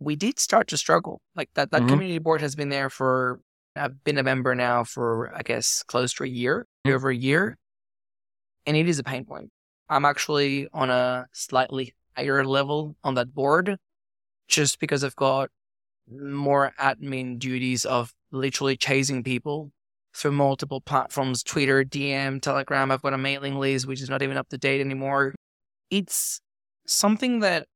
we 0.00 0.16
did 0.16 0.38
start 0.38 0.66
to 0.68 0.76
struggle. 0.76 1.20
Like 1.36 1.50
that 1.54 1.70
that 1.70 1.82
Mhm. 1.82 1.88
community 1.88 2.18
board 2.18 2.40
has 2.40 2.54
been 2.56 2.70
there 2.70 2.90
for 2.90 3.40
I've 3.76 4.02
been 4.04 4.18
a 4.18 4.22
member 4.22 4.54
now 4.54 4.84
for 4.84 5.34
I 5.34 5.42
guess 5.42 5.82
close 5.84 6.12
to 6.14 6.24
a 6.24 6.28
year, 6.28 6.66
Mm. 6.86 6.92
over 6.94 7.10
a 7.10 7.14
year. 7.16 7.56
And 8.66 8.76
it 8.76 8.88
is 8.88 8.98
a 8.98 9.02
pain 9.04 9.24
point. 9.24 9.50
I'm 9.88 10.04
actually 10.04 10.68
on 10.72 10.90
a 10.90 11.26
slightly 11.32 11.94
higher 12.16 12.44
level 12.44 12.96
on 13.04 13.14
that 13.14 13.34
board 13.34 13.76
just 14.48 14.78
because 14.78 15.04
I've 15.04 15.16
got 15.16 15.50
more 16.10 16.72
admin 16.80 17.38
duties 17.38 17.84
of 17.84 18.12
literally 18.30 18.76
chasing 18.76 19.22
people 19.22 19.70
through 20.14 20.32
multiple 20.32 20.80
platforms 20.80 21.42
Twitter, 21.42 21.84
DM, 21.84 22.40
Telegram. 22.40 22.90
I've 22.90 23.02
got 23.02 23.14
a 23.14 23.18
mailing 23.18 23.56
list, 23.56 23.86
which 23.86 24.00
is 24.00 24.10
not 24.10 24.22
even 24.22 24.36
up 24.36 24.48
to 24.50 24.58
date 24.58 24.80
anymore. 24.80 25.34
It's 25.90 26.40
something 26.86 27.40
that 27.40 27.66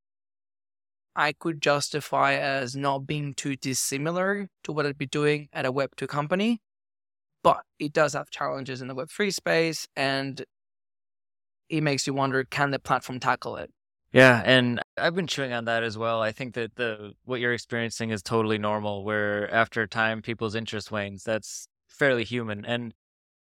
I 1.16 1.32
could 1.32 1.60
justify 1.60 2.34
as 2.34 2.76
not 2.76 3.06
being 3.06 3.34
too 3.34 3.56
dissimilar 3.56 4.48
to 4.64 4.72
what 4.72 4.86
I'd 4.86 4.98
be 4.98 5.06
doing 5.06 5.48
at 5.52 5.66
a 5.66 5.72
Web2 5.72 6.06
company. 6.06 6.60
But 7.42 7.62
it 7.78 7.92
does 7.92 8.12
have 8.12 8.30
challenges 8.30 8.80
in 8.82 8.88
the 8.88 8.94
Web3 8.94 9.32
space, 9.32 9.88
and 9.96 10.44
it 11.68 11.82
makes 11.82 12.06
you 12.06 12.14
wonder 12.14 12.44
can 12.44 12.70
the 12.70 12.78
platform 12.78 13.20
tackle 13.20 13.56
it? 13.56 13.70
Yeah, 14.12 14.42
and 14.44 14.80
I've 14.96 15.14
been 15.14 15.26
chewing 15.26 15.52
on 15.52 15.66
that 15.66 15.82
as 15.82 15.98
well. 15.98 16.22
I 16.22 16.32
think 16.32 16.54
that 16.54 16.76
the 16.76 17.12
what 17.24 17.40
you're 17.40 17.52
experiencing 17.52 18.10
is 18.10 18.22
totally 18.22 18.56
normal 18.58 19.04
where 19.04 19.52
after 19.52 19.86
time 19.86 20.22
people's 20.22 20.54
interest 20.54 20.90
wanes. 20.90 21.24
That's 21.24 21.68
fairly 21.88 22.24
human. 22.24 22.64
And 22.64 22.94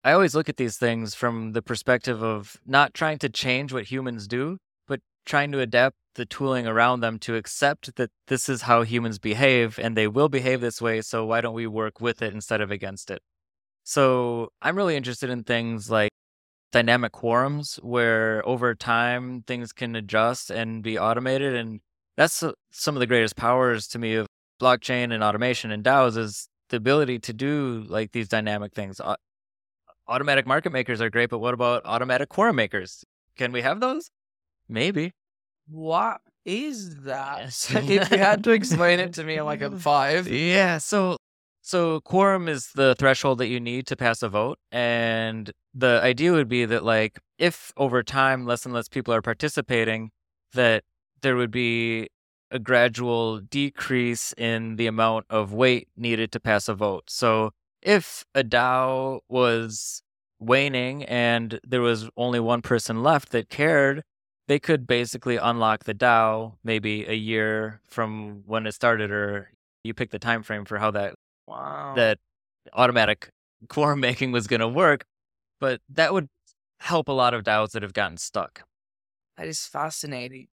I 0.03 0.13
always 0.13 0.35
look 0.35 0.49
at 0.49 0.57
these 0.57 0.77
things 0.77 1.15
from 1.15 1.51
the 1.53 1.61
perspective 1.61 2.23
of 2.23 2.57
not 2.65 2.93
trying 2.93 3.19
to 3.19 3.29
change 3.29 3.73
what 3.73 3.85
humans 3.85 4.27
do, 4.27 4.57
but 4.87 5.01
trying 5.25 5.51
to 5.53 5.59
adapt 5.59 5.95
the 6.15 6.25
tooling 6.25 6.67
around 6.67 6.99
them 6.99 7.19
to 7.19 7.35
accept 7.35 7.95
that 7.95 8.11
this 8.27 8.47
is 8.47 8.63
how 8.63 8.83
humans 8.83 9.19
behave 9.19 9.79
and 9.79 9.97
they 9.97 10.07
will 10.07 10.29
behave 10.29 10.61
this 10.61 10.81
way. 10.81 11.01
So 11.01 11.25
why 11.25 11.41
don't 11.41 11.55
we 11.55 11.67
work 11.67 11.99
with 11.99 12.21
it 12.21 12.33
instead 12.33 12.61
of 12.61 12.71
against 12.71 13.11
it? 13.11 13.21
So 13.83 14.49
I'm 14.61 14.77
really 14.77 14.95
interested 14.95 15.29
in 15.29 15.43
things 15.43 15.89
like 15.89 16.11
dynamic 16.73 17.13
quorums 17.13 17.81
where 17.81 18.45
over 18.45 18.75
time 18.75 19.43
things 19.47 19.71
can 19.71 19.95
adjust 19.95 20.51
and 20.51 20.83
be 20.83 20.99
automated. 20.99 21.55
And 21.55 21.79
that's 22.17 22.43
uh, 22.43 22.51
some 22.71 22.97
of 22.97 22.99
the 22.99 23.07
greatest 23.07 23.37
powers 23.37 23.87
to 23.89 23.99
me 23.99 24.15
of 24.15 24.27
blockchain 24.61 25.13
and 25.13 25.23
automation 25.23 25.71
and 25.71 25.83
DAOs 25.83 26.17
is 26.17 26.49
the 26.69 26.77
ability 26.77 27.19
to 27.19 27.33
do 27.33 27.85
like 27.87 28.11
these 28.11 28.27
dynamic 28.27 28.73
things 28.73 28.99
automatic 30.07 30.45
market 30.45 30.71
makers 30.71 31.01
are 31.01 31.09
great, 31.09 31.29
but 31.29 31.39
what 31.39 31.53
about 31.53 31.81
automatic 31.85 32.29
quorum 32.29 32.55
makers? 32.55 33.03
Can 33.37 33.51
we 33.51 33.61
have 33.61 33.79
those? 33.79 34.09
Maybe. 34.67 35.13
What 35.67 36.21
is 36.45 37.03
that? 37.03 37.47
if 37.69 38.11
you 38.11 38.17
had 38.17 38.43
to 38.43 38.51
explain 38.51 38.99
it 38.99 39.13
to 39.13 39.23
me 39.23 39.41
like 39.41 39.61
a 39.61 39.71
five. 39.77 40.27
Yeah. 40.27 40.77
So 40.77 41.17
so 41.63 42.01
quorum 42.01 42.49
is 42.49 42.71
the 42.75 42.93
threshold 42.99 43.37
that 43.37 43.47
you 43.47 43.59
need 43.59 43.87
to 43.87 43.95
pass 43.95 44.21
a 44.21 44.27
vote. 44.27 44.59
And 44.71 45.49
the 45.73 46.01
idea 46.03 46.33
would 46.33 46.49
be 46.49 46.65
that 46.65 46.83
like 46.83 47.19
if 47.39 47.71
over 47.77 48.03
time 48.03 48.45
less 48.45 48.65
and 48.65 48.73
less 48.73 48.89
people 48.89 49.13
are 49.13 49.21
participating, 49.21 50.11
that 50.51 50.83
there 51.21 51.37
would 51.37 51.51
be 51.51 52.09
a 52.51 52.59
gradual 52.59 53.39
decrease 53.39 54.33
in 54.37 54.75
the 54.75 54.87
amount 54.87 55.25
of 55.29 55.53
weight 55.53 55.87
needed 55.95 56.33
to 56.33 56.39
pass 56.39 56.67
a 56.67 56.75
vote. 56.75 57.05
So 57.07 57.51
if 57.81 58.25
a 58.35 58.43
DAO 58.43 59.21
was 59.29 60.03
waning 60.39 61.05
and 61.05 61.61
there 61.65 61.81
was 61.81 62.09
only 62.17 62.41
one 62.41 62.61
person 62.61 63.01
left 63.01 63.31
that 63.31 63.49
cared, 63.49 64.03
they 64.49 64.59
could 64.59 64.85
basically 64.85 65.37
unlock 65.37 65.85
the 65.85 65.93
DAO 65.93 66.55
maybe 66.61 67.05
a 67.05 67.13
year 67.13 67.79
from 67.87 68.43
when 68.45 68.67
it 68.67 68.73
started, 68.73 69.11
or 69.11 69.51
you 69.85 69.93
pick 69.93 70.11
the 70.11 70.19
time 70.19 70.43
frame 70.43 70.65
for 70.65 70.77
how 70.77 70.91
that 70.91 71.15
wow. 71.47 71.93
that 71.95 72.19
automatic 72.73 73.29
quorum 73.69 73.99
making 73.99 74.31
was 74.31 74.47
going 74.47 74.59
to 74.59 74.67
work. 74.67 75.05
But 75.59 75.81
that 75.89 76.13
would 76.13 76.27
help 76.79 77.07
a 77.07 77.13
lot 77.13 77.33
of 77.33 77.43
DAOs 77.43 77.71
that 77.71 77.83
have 77.83 77.93
gotten 77.93 78.17
stuck. 78.17 78.63
That 79.37 79.47
is 79.47 79.65
fascinating 79.65 80.47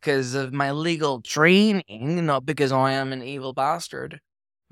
because 0.00 0.34
of 0.34 0.52
my 0.52 0.70
legal 0.70 1.20
training, 1.20 2.24
not 2.26 2.46
because 2.46 2.72
I 2.72 2.92
am 2.92 3.12
an 3.12 3.22
evil 3.22 3.52
bastard 3.52 4.20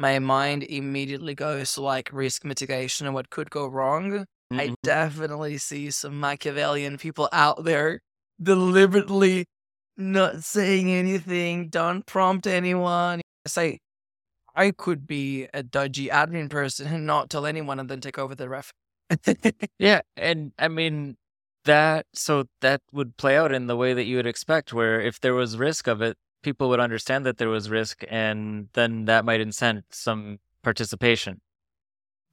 my 0.01 0.19
mind 0.19 0.63
immediately 0.65 1.35
goes 1.35 1.75
to 1.75 1.83
like 1.83 2.09
risk 2.11 2.45
mitigation 2.45 3.07
and 3.07 3.15
what 3.15 3.29
could 3.29 3.51
go 3.51 3.67
wrong. 3.67 4.11
Mm-hmm. 4.11 4.59
I 4.59 4.75
definitely 4.83 5.59
see 5.59 5.91
some 5.91 6.19
Machiavellian 6.19 6.97
people 6.97 7.29
out 7.33 7.65
there 7.65 8.01
deliberately 8.43 9.45
not 9.99 10.43
saying 10.43 10.91
anything, 10.91 11.69
don't 11.69 12.07
prompt 12.07 12.47
anyone. 12.47 13.21
Say, 13.47 13.79
I 14.55 14.71
could 14.73 15.07
be 15.07 15.49
a 15.55 15.63
dodgy 15.63 16.09
admin 16.09 16.51
person 16.51 16.87
and 16.89 17.07
not 17.07 17.31
tell 17.31 17.47
anyone 17.47 17.79
and 17.79 17.89
then 17.89 18.01
take 18.01 18.19
over 18.19 18.35
the 18.35 18.49
ref. 18.49 18.73
yeah. 19.79 20.01
And 20.17 20.53
I 20.59 20.69
mean, 20.69 21.17
that, 21.65 22.07
so 22.13 22.45
that 22.61 22.81
would 22.93 23.17
play 23.17 23.37
out 23.37 23.53
in 23.53 23.67
the 23.67 23.77
way 23.77 23.93
that 23.95 24.05
you 24.05 24.17
would 24.17 24.27
expect, 24.27 24.73
where 24.73 25.01
if 25.01 25.21
there 25.21 25.35
was 25.35 25.59
risk 25.59 25.87
of 25.87 26.01
it, 26.03 26.17
people 26.43 26.69
would 26.69 26.81
understand 26.81 27.27
that 27.27 27.39
there 27.39 27.49
was 27.49 27.69
risk 27.69 28.03
and 28.09 28.69
then 28.73 29.05
that 29.05 29.25
might 29.25 29.41
incent 29.41 29.83
some 29.91 30.39
participation. 30.63 31.41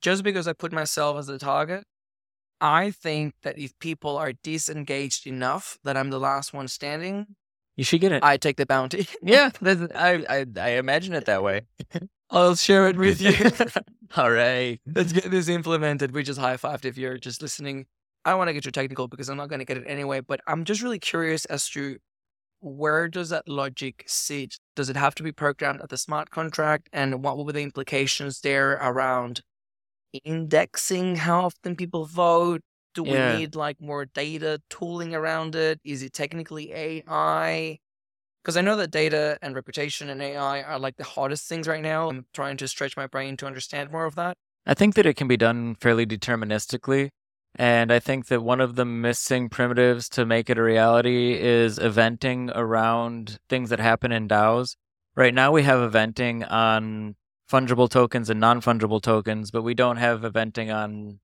Just 0.02 0.24
because 0.24 0.48
I 0.48 0.54
put 0.54 0.72
myself 0.72 1.18
as 1.18 1.28
a 1.28 1.38
target, 1.38 1.84
I 2.62 2.92
think 2.92 3.34
that 3.44 3.58
if 3.58 3.78
people 3.80 4.18
are 4.18 4.34
disengaged 4.34 5.28
enough 5.28 5.78
that 5.84 5.98
I'm 5.98 6.10
the 6.10 6.20
last 6.20 6.54
one 6.54 6.68
standing, 6.68 7.36
you 7.78 7.84
should 7.84 8.02
get 8.02 8.12
it. 8.12 8.24
I 8.24 8.38
take 8.38 8.58
the 8.58 8.66
bounty. 8.66 9.08
yeah, 9.22 9.52
I, 9.64 10.26
I 10.30 10.46
I 10.60 10.70
imagine 10.72 11.14
it 11.14 11.26
that 11.26 11.44
way. 11.44 11.62
I'll 12.30 12.56
share 12.56 12.90
it 12.90 12.98
with 12.98 13.22
you. 13.22 13.34
All 14.18 14.32
right. 14.32 14.82
Let's 14.86 15.14
get 15.14 15.32
this 15.32 15.48
implemented. 15.48 16.14
We 16.14 16.24
just 16.24 16.40
high 16.40 16.58
fived 16.58 16.84
if 16.84 16.98
you're 16.98 17.18
just 17.18 17.42
listening. 17.42 17.86
I 18.26 18.32
don't 18.32 18.40
want 18.40 18.50
to 18.50 18.54
get 18.54 18.64
too 18.66 18.72
technical 18.72 19.08
because 19.08 19.30
I'm 19.30 19.38
not 19.38 19.48
going 19.48 19.60
to 19.60 19.66
get 19.66 19.78
it 19.78 19.86
anyway, 19.88 20.20
but 20.20 20.42
I'm 20.46 20.66
just 20.66 20.82
really 20.82 21.00
curious 21.00 21.46
as 21.46 21.70
to 21.70 21.98
where 22.60 23.08
does 23.08 23.30
that 23.30 23.48
logic 23.48 24.04
sit? 24.08 24.56
Does 24.76 24.90
it 24.90 24.98
have 24.98 25.16
to 25.16 25.24
be 25.24 25.32
programmed 25.32 25.82
at 25.82 25.90
the 25.90 25.98
smart 25.98 26.30
contract? 26.32 26.90
And 26.92 27.24
what 27.24 27.38
will 27.38 27.46
be 27.46 27.54
the 27.54 27.62
implications 27.62 28.42
there 28.42 28.74
around 28.74 29.42
indexing 30.26 31.18
how 31.18 31.46
often 31.46 31.76
people 31.76 32.06
vote? 32.06 32.62
Do 32.98 33.04
we 33.04 33.12
yeah. 33.12 33.38
need 33.38 33.54
like 33.54 33.80
more 33.80 34.06
data 34.06 34.60
tooling 34.72 35.14
around 35.14 35.54
it? 35.54 35.80
Is 35.84 36.02
it 36.02 36.14
technically 36.14 36.74
AI? 36.74 37.78
Because 38.42 38.58
I 38.58 38.62
know 38.62 38.76
that 38.76 38.90
data 38.90 39.38
and 39.40 39.54
reputation 39.54 40.10
and 40.10 40.20
AI 40.20 40.64
are 40.64 40.80
like 40.80 40.98
the 40.98 41.04
hottest 41.04 41.48
things 41.48 41.68
right 41.68 41.84
now. 41.84 42.10
I'm 42.10 42.26
trying 42.34 42.58
to 42.58 42.68
stretch 42.68 42.98
my 42.98 43.06
brain 43.06 43.38
to 43.38 43.46
understand 43.46 43.92
more 43.92 44.06
of 44.06 44.16
that. 44.16 44.36
I 44.66 44.74
think 44.74 44.96
that 44.96 45.06
it 45.06 45.14
can 45.14 45.28
be 45.28 45.38
done 45.38 45.76
fairly 45.76 46.08
deterministically. 46.08 47.10
And 47.54 47.92
I 47.92 48.00
think 48.00 48.30
that 48.30 48.42
one 48.42 48.62
of 48.62 48.78
the 48.78 48.86
missing 48.86 49.48
primitives 49.48 50.10
to 50.10 50.26
make 50.26 50.50
it 50.50 50.58
a 50.58 50.64
reality 50.64 51.40
is 51.40 51.78
eventing 51.78 52.52
around 52.56 53.38
things 53.48 53.70
that 53.70 53.80
happen 53.80 54.12
in 54.12 54.28
DAOs. 54.28 54.76
Right 55.16 55.36
now, 55.36 55.52
we 55.52 55.62
have 55.62 55.92
eventing 55.92 56.52
on 56.52 57.16
fungible 57.48 57.92
tokens 57.92 58.32
and 58.32 58.40
non 58.40 58.60
fungible 58.60 59.04
tokens, 59.04 59.52
but 59.52 59.62
we 59.62 59.76
don't 59.76 59.98
have 59.98 60.22
eventing 60.22 60.76
on 60.76 61.20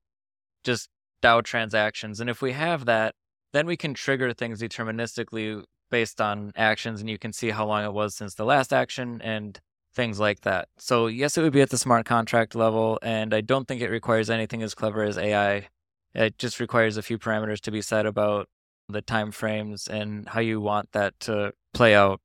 just 0.62 0.88
DAO 1.24 1.42
transactions. 1.42 2.20
And 2.20 2.28
if 2.28 2.42
we 2.42 2.52
have 2.52 2.84
that, 2.86 3.14
then 3.52 3.66
we 3.66 3.76
can 3.76 3.94
trigger 3.94 4.32
things 4.32 4.60
deterministically 4.60 5.64
based 5.90 6.20
on 6.20 6.52
actions, 6.56 7.00
and 7.00 7.08
you 7.08 7.18
can 7.18 7.32
see 7.32 7.50
how 7.50 7.66
long 7.66 7.84
it 7.84 7.92
was 7.92 8.14
since 8.14 8.34
the 8.34 8.44
last 8.44 8.72
action 8.72 9.20
and 9.22 9.60
things 9.94 10.18
like 10.18 10.40
that. 10.40 10.68
So, 10.78 11.06
yes, 11.06 11.38
it 11.38 11.42
would 11.42 11.52
be 11.52 11.60
at 11.60 11.70
the 11.70 11.78
smart 11.78 12.04
contract 12.04 12.54
level, 12.54 12.98
and 13.02 13.32
I 13.32 13.40
don't 13.40 13.68
think 13.68 13.80
it 13.80 13.90
requires 13.90 14.28
anything 14.28 14.62
as 14.62 14.74
clever 14.74 15.02
as 15.02 15.16
AI 15.16 15.68
it 16.14 16.38
just 16.38 16.60
requires 16.60 16.96
a 16.96 17.02
few 17.02 17.18
parameters 17.18 17.60
to 17.62 17.70
be 17.70 17.82
set 17.82 18.06
about 18.06 18.48
the 18.88 19.02
time 19.02 19.32
frames 19.32 19.88
and 19.88 20.28
how 20.28 20.40
you 20.40 20.60
want 20.60 20.92
that 20.92 21.18
to 21.20 21.52
play 21.72 21.94
out. 21.94 22.20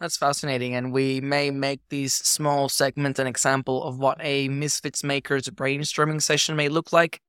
That's 0.00 0.16
fascinating. 0.16 0.74
And 0.74 0.92
we 0.92 1.20
may 1.20 1.50
make 1.50 1.80
these 1.88 2.14
small 2.14 2.68
segments 2.68 3.18
an 3.18 3.26
example 3.26 3.82
of 3.82 3.98
what 3.98 4.18
a 4.20 4.48
Misfits 4.48 5.02
Makers 5.02 5.48
brainstorming 5.48 6.22
session 6.22 6.56
may 6.56 6.68
look 6.68 6.92
like. 6.92 7.20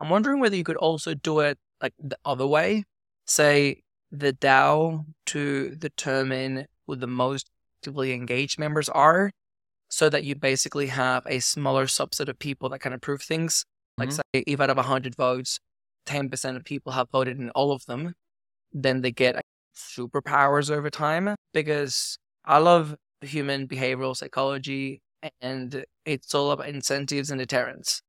I'm 0.00 0.10
wondering 0.10 0.40
whether 0.40 0.56
you 0.56 0.64
could 0.64 0.76
also 0.76 1.14
do 1.14 1.40
it 1.40 1.58
like 1.80 1.94
the 1.98 2.18
other 2.24 2.46
way. 2.46 2.84
Say 3.26 3.82
the 4.10 4.32
DAO 4.32 5.04
to 5.26 5.74
determine 5.76 6.66
who 6.86 6.96
the 6.96 7.06
most 7.06 7.50
actively 7.78 8.12
engaged 8.12 8.58
members 8.58 8.88
are, 8.88 9.30
so 9.88 10.08
that 10.08 10.24
you 10.24 10.34
basically 10.34 10.88
have 10.88 11.24
a 11.26 11.38
smaller 11.40 11.86
subset 11.86 12.28
of 12.28 12.38
people 12.38 12.68
that 12.70 12.80
can 12.80 12.92
approve 12.92 13.22
things 13.22 13.64
like, 13.98 14.10
mm-hmm. 14.10 14.20
say, 14.34 14.44
if 14.46 14.60
out 14.60 14.70
of 14.70 14.76
100 14.76 15.14
votes, 15.14 15.58
10% 16.06 16.56
of 16.56 16.64
people 16.64 16.92
have 16.92 17.10
voted 17.10 17.38
in 17.38 17.50
all 17.50 17.72
of 17.72 17.84
them, 17.86 18.14
then 18.72 19.00
they 19.00 19.10
get 19.10 19.42
superpowers 19.74 20.70
over 20.70 20.90
time. 20.90 21.34
Because 21.52 22.18
I 22.44 22.58
love 22.58 22.96
human 23.22 23.66
behavioral 23.66 24.16
psychology 24.16 25.00
and 25.40 25.84
it's 26.04 26.34
all 26.34 26.50
about 26.50 26.68
incentives 26.68 27.30
and 27.30 27.38
deterrence. 27.38 28.02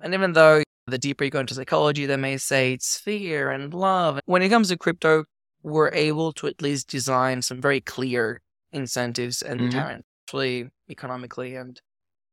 And 0.00 0.14
even 0.14 0.32
though 0.32 0.62
the 0.86 0.98
deeper 0.98 1.24
you 1.24 1.30
go 1.30 1.40
into 1.40 1.54
psychology, 1.54 2.06
they 2.06 2.16
may 2.16 2.36
say 2.36 2.74
it's 2.74 2.98
fear 2.98 3.50
and 3.50 3.72
love. 3.72 4.20
When 4.26 4.42
it 4.42 4.48
comes 4.48 4.68
to 4.68 4.76
crypto, 4.76 5.24
we're 5.62 5.92
able 5.92 6.32
to 6.32 6.48
at 6.48 6.60
least 6.60 6.88
design 6.88 7.42
some 7.42 7.60
very 7.60 7.80
clear 7.80 8.40
incentives 8.72 9.42
and 9.42 9.60
mm-hmm. 9.60 10.00
actually 10.26 10.70
economically. 10.90 11.54
And 11.54 11.80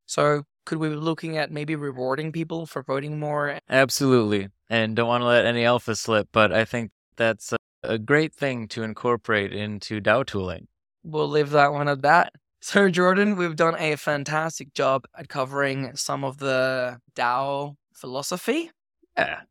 so 0.06 0.44
could 0.66 0.80
we 0.80 0.90
be 0.90 0.96
looking 0.96 1.38
at 1.38 1.52
maybe 1.52 1.76
rewarding 1.76 2.32
people 2.32 2.66
for 2.66 2.84
voting 2.84 3.20
more? 3.20 3.60
Absolutely. 3.70 4.50
And 4.70 4.96
don't 4.96 5.08
want 5.08 5.22
to 5.22 5.28
let 5.28 5.46
any 5.46 5.66
alpha 5.66 5.96
slip, 5.96 6.30
but 6.32 6.52
I 6.52 6.66
think 6.66 6.92
that's 7.18 7.54
a, 7.54 7.58
a 7.84 7.98
great 7.98 8.34
thing 8.34 8.68
to 8.70 8.84
incorporate 8.84 9.54
into 9.54 10.02
DAO 10.02 10.26
tooling. 10.26 10.68
We'll 11.04 11.30
leave 11.30 11.52
that 11.52 11.74
one 11.74 11.88
at 11.88 12.02
that. 12.02 12.34
So, 12.62 12.90
Jordan, 12.90 13.38
we've 13.38 13.56
done 13.56 13.76
a 13.80 13.96
fantastic 13.96 14.74
job 14.74 15.06
at 15.18 15.30
covering 15.30 15.96
some 15.96 16.26
of 16.26 16.40
the 16.40 17.00
DAO 17.16 17.76
philosophy. 18.00 18.72
Yeah. 19.18 19.42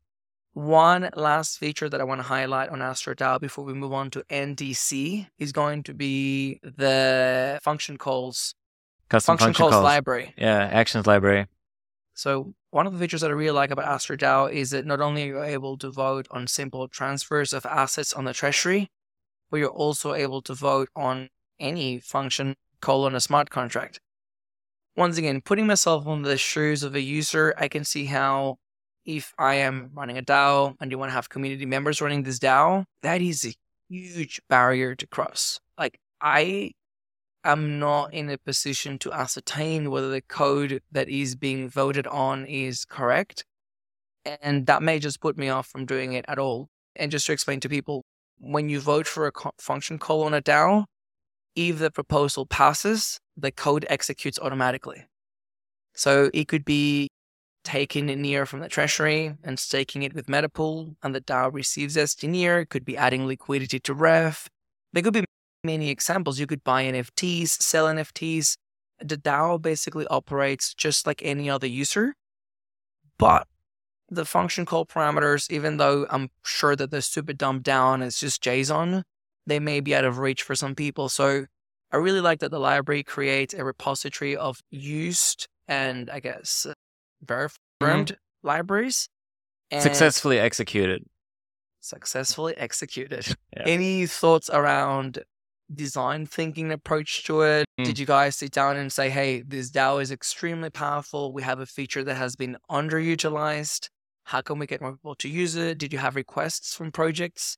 One 0.54 1.10
last 1.14 1.58
feature 1.58 1.88
that 1.88 2.00
I 2.00 2.04
want 2.04 2.20
to 2.20 2.26
highlight 2.26 2.70
on 2.70 2.80
AstroDAO 2.80 3.40
before 3.40 3.64
we 3.64 3.74
move 3.74 3.92
on 3.92 4.10
to 4.10 4.24
NDC 4.30 5.28
is 5.38 5.52
going 5.52 5.84
to 5.84 5.94
be 5.94 6.58
the 6.62 7.60
function 7.62 7.96
calls 7.96 8.54
Custom 9.08 9.32
function, 9.32 9.46
function 9.46 9.62
calls, 9.62 9.72
calls, 9.72 9.84
library. 9.84 10.34
Yeah, 10.36 10.68
actions 10.72 11.06
library. 11.06 11.46
So 12.14 12.54
one 12.70 12.86
of 12.86 12.92
the 12.92 12.98
features 12.98 13.20
that 13.20 13.30
I 13.30 13.34
really 13.34 13.52
like 13.52 13.70
about 13.70 13.86
AstroDAO 13.86 14.52
is 14.52 14.70
that 14.70 14.84
not 14.84 15.00
only 15.00 15.22
are 15.22 15.26
you 15.26 15.42
able 15.42 15.78
to 15.78 15.90
vote 15.90 16.26
on 16.30 16.46
simple 16.46 16.88
transfers 16.88 17.52
of 17.52 17.64
assets 17.64 18.12
on 18.12 18.24
the 18.24 18.34
treasury, 18.34 18.90
but 19.50 19.58
you're 19.58 19.68
also 19.68 20.14
able 20.14 20.42
to 20.42 20.54
vote 20.54 20.88
on 20.96 21.28
any 21.60 22.00
function 22.00 22.56
call 22.80 23.04
on 23.04 23.14
a 23.14 23.20
smart 23.20 23.50
contract. 23.50 24.00
Once 24.98 25.16
again, 25.16 25.40
putting 25.40 25.64
myself 25.64 26.08
on 26.08 26.22
the 26.22 26.36
shoes 26.36 26.82
of 26.82 26.96
a 26.96 27.00
user, 27.00 27.54
I 27.56 27.68
can 27.68 27.84
see 27.84 28.06
how 28.06 28.56
if 29.04 29.32
I 29.38 29.54
am 29.54 29.92
running 29.94 30.18
a 30.18 30.22
DAO 30.22 30.74
and 30.80 30.90
you 30.90 30.98
want 30.98 31.10
to 31.10 31.14
have 31.14 31.28
community 31.28 31.66
members 31.66 32.02
running 32.02 32.24
this 32.24 32.40
DAO, 32.40 32.84
that 33.04 33.22
is 33.22 33.44
a 33.44 33.54
huge 33.88 34.40
barrier 34.48 34.96
to 34.96 35.06
cross. 35.06 35.60
Like 35.78 36.00
I 36.20 36.72
am 37.44 37.78
not 37.78 38.12
in 38.12 38.28
a 38.28 38.38
position 38.38 38.98
to 38.98 39.12
ascertain 39.12 39.92
whether 39.92 40.10
the 40.10 40.20
code 40.20 40.82
that 40.90 41.08
is 41.08 41.36
being 41.36 41.68
voted 41.68 42.08
on 42.08 42.44
is 42.46 42.84
correct. 42.84 43.44
And 44.42 44.66
that 44.66 44.82
may 44.82 44.98
just 44.98 45.20
put 45.20 45.38
me 45.38 45.48
off 45.48 45.68
from 45.68 45.86
doing 45.86 46.14
it 46.14 46.24
at 46.26 46.40
all. 46.40 46.70
And 46.96 47.12
just 47.12 47.26
to 47.26 47.32
explain 47.32 47.60
to 47.60 47.68
people, 47.68 48.04
when 48.40 48.68
you 48.68 48.80
vote 48.80 49.06
for 49.06 49.28
a 49.28 49.32
function 49.60 50.00
call 50.00 50.24
on 50.24 50.34
a 50.34 50.42
DAO, 50.42 50.86
if 51.54 51.78
the 51.78 51.90
proposal 51.90 52.46
passes, 52.46 53.18
the 53.36 53.50
code 53.50 53.86
executes 53.88 54.38
automatically. 54.38 55.06
So 55.94 56.30
it 56.32 56.48
could 56.48 56.64
be 56.64 57.08
taking 57.64 58.06
near 58.06 58.46
from 58.46 58.60
the 58.60 58.68
treasury 58.68 59.34
and 59.42 59.58
staking 59.58 60.02
it 60.02 60.14
with 60.14 60.26
Metapool, 60.26 60.96
and 61.02 61.14
the 61.14 61.20
DAO 61.20 61.52
receives 61.52 61.96
near. 62.22 62.60
It 62.60 62.70
could 62.70 62.84
be 62.84 62.96
adding 62.96 63.26
liquidity 63.26 63.78
to 63.80 63.94
Ref. 63.94 64.48
There 64.92 65.02
could 65.02 65.12
be 65.12 65.24
many 65.64 65.90
examples. 65.90 66.38
You 66.38 66.46
could 66.46 66.64
buy 66.64 66.84
NFTs, 66.84 67.48
sell 67.48 67.86
NFTs. 67.86 68.56
The 69.00 69.16
DAO 69.16 69.60
basically 69.60 70.06
operates 70.06 70.74
just 70.74 71.06
like 71.06 71.22
any 71.22 71.50
other 71.50 71.66
user, 71.66 72.14
but 73.18 73.46
the 74.10 74.24
function 74.24 74.64
call 74.64 74.86
parameters, 74.86 75.50
even 75.50 75.76
though 75.76 76.06
I'm 76.10 76.30
sure 76.42 76.74
that 76.74 76.90
they're 76.90 77.00
super 77.00 77.32
dumbed 77.32 77.62
down, 77.62 78.02
it's 78.02 78.18
just 78.18 78.42
JSON, 78.42 79.02
they 79.48 79.58
may 79.58 79.80
be 79.80 79.94
out 79.94 80.04
of 80.04 80.18
reach 80.18 80.42
for 80.42 80.54
some 80.54 80.74
people. 80.74 81.08
So 81.08 81.46
I 81.90 81.96
really 81.96 82.20
like 82.20 82.40
that 82.40 82.50
the 82.50 82.60
library 82.60 83.02
creates 83.02 83.54
a 83.54 83.64
repository 83.64 84.36
of 84.36 84.60
used 84.70 85.48
and 85.66 86.10
I 86.10 86.20
guess 86.20 86.66
verified 87.22 87.58
mm-hmm. 87.82 88.14
libraries. 88.42 89.08
successfully 89.78 90.38
executed. 90.38 91.04
Successfully 91.80 92.56
executed. 92.56 93.34
Yeah. 93.56 93.62
Any 93.66 94.06
thoughts 94.06 94.50
around 94.50 95.24
design 95.74 96.26
thinking 96.26 96.70
approach 96.70 97.24
to 97.24 97.40
it? 97.40 97.66
Mm. 97.80 97.86
Did 97.86 97.98
you 97.98 98.06
guys 98.06 98.36
sit 98.36 98.52
down 98.52 98.76
and 98.76 98.92
say, 98.92 99.10
hey, 99.10 99.40
this 99.40 99.70
DAO 99.70 100.00
is 100.00 100.12
extremely 100.12 100.70
powerful. 100.70 101.32
We 101.32 101.42
have 101.42 101.58
a 101.58 101.66
feature 101.66 102.04
that 102.04 102.14
has 102.14 102.36
been 102.36 102.56
underutilized. 102.70 103.88
How 104.24 104.42
can 104.42 104.58
we 104.58 104.66
get 104.66 104.80
more 104.80 104.92
people 104.92 105.14
to 105.16 105.28
use 105.28 105.56
it? 105.56 105.78
Did 105.78 105.92
you 105.92 105.98
have 105.98 106.14
requests 106.14 106.74
from 106.74 106.92
projects? 106.92 107.56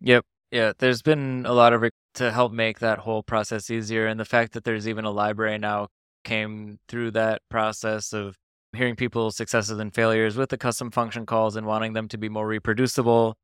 Yep. 0.00 0.24
Yeah, 0.50 0.72
there's 0.78 1.02
been 1.02 1.44
a 1.46 1.52
lot 1.52 1.72
of 1.72 1.82
re- 1.82 1.90
to 2.14 2.30
help 2.32 2.52
make 2.52 2.78
that 2.78 2.98
whole 3.00 3.22
process 3.22 3.70
easier, 3.70 4.06
and 4.06 4.18
the 4.18 4.24
fact 4.24 4.52
that 4.52 4.64
there's 4.64 4.88
even 4.88 5.04
a 5.04 5.10
library 5.10 5.58
now 5.58 5.88
came 6.24 6.78
through 6.88 7.12
that 7.12 7.42
process 7.50 8.12
of 8.12 8.36
hearing 8.72 8.96
people's 8.96 9.36
successes 9.36 9.78
and 9.78 9.94
failures 9.94 10.36
with 10.36 10.50
the 10.50 10.58
custom 10.58 10.90
function 10.90 11.26
calls 11.26 11.56
and 11.56 11.66
wanting 11.66 11.92
them 11.94 12.08
to 12.08 12.18
be 12.18 12.28
more 12.28 12.46
reproducible. 12.46 13.36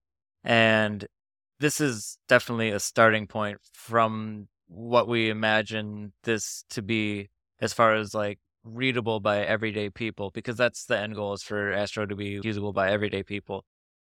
And 0.45 1.07
this 1.61 1.81
is 1.81 2.19
definitely 2.29 2.71
a 2.71 2.81
starting 2.81 3.27
point 3.27 3.59
from 3.73 4.49
what 4.69 5.09
we 5.09 5.31
imagine 5.31 6.13
this 6.25 6.65
to 6.71 6.83
be 6.83 7.29
as 7.61 7.73
far 7.73 7.95
as 7.95 8.15
like 8.15 8.39
readable 8.65 9.21
by 9.21 9.41
everyday 9.45 9.91
people 9.91 10.31
because 10.33 10.57
that's 10.57 10.87
the 10.87 10.99
end 10.99 11.15
goal 11.15 11.33
is 11.35 11.43
for 11.43 11.73
astro 11.73 12.07
to 12.07 12.17
be 12.17 12.41
usable 12.43 12.73
by 12.73 12.91
everyday 12.91 13.23
people 13.23 13.65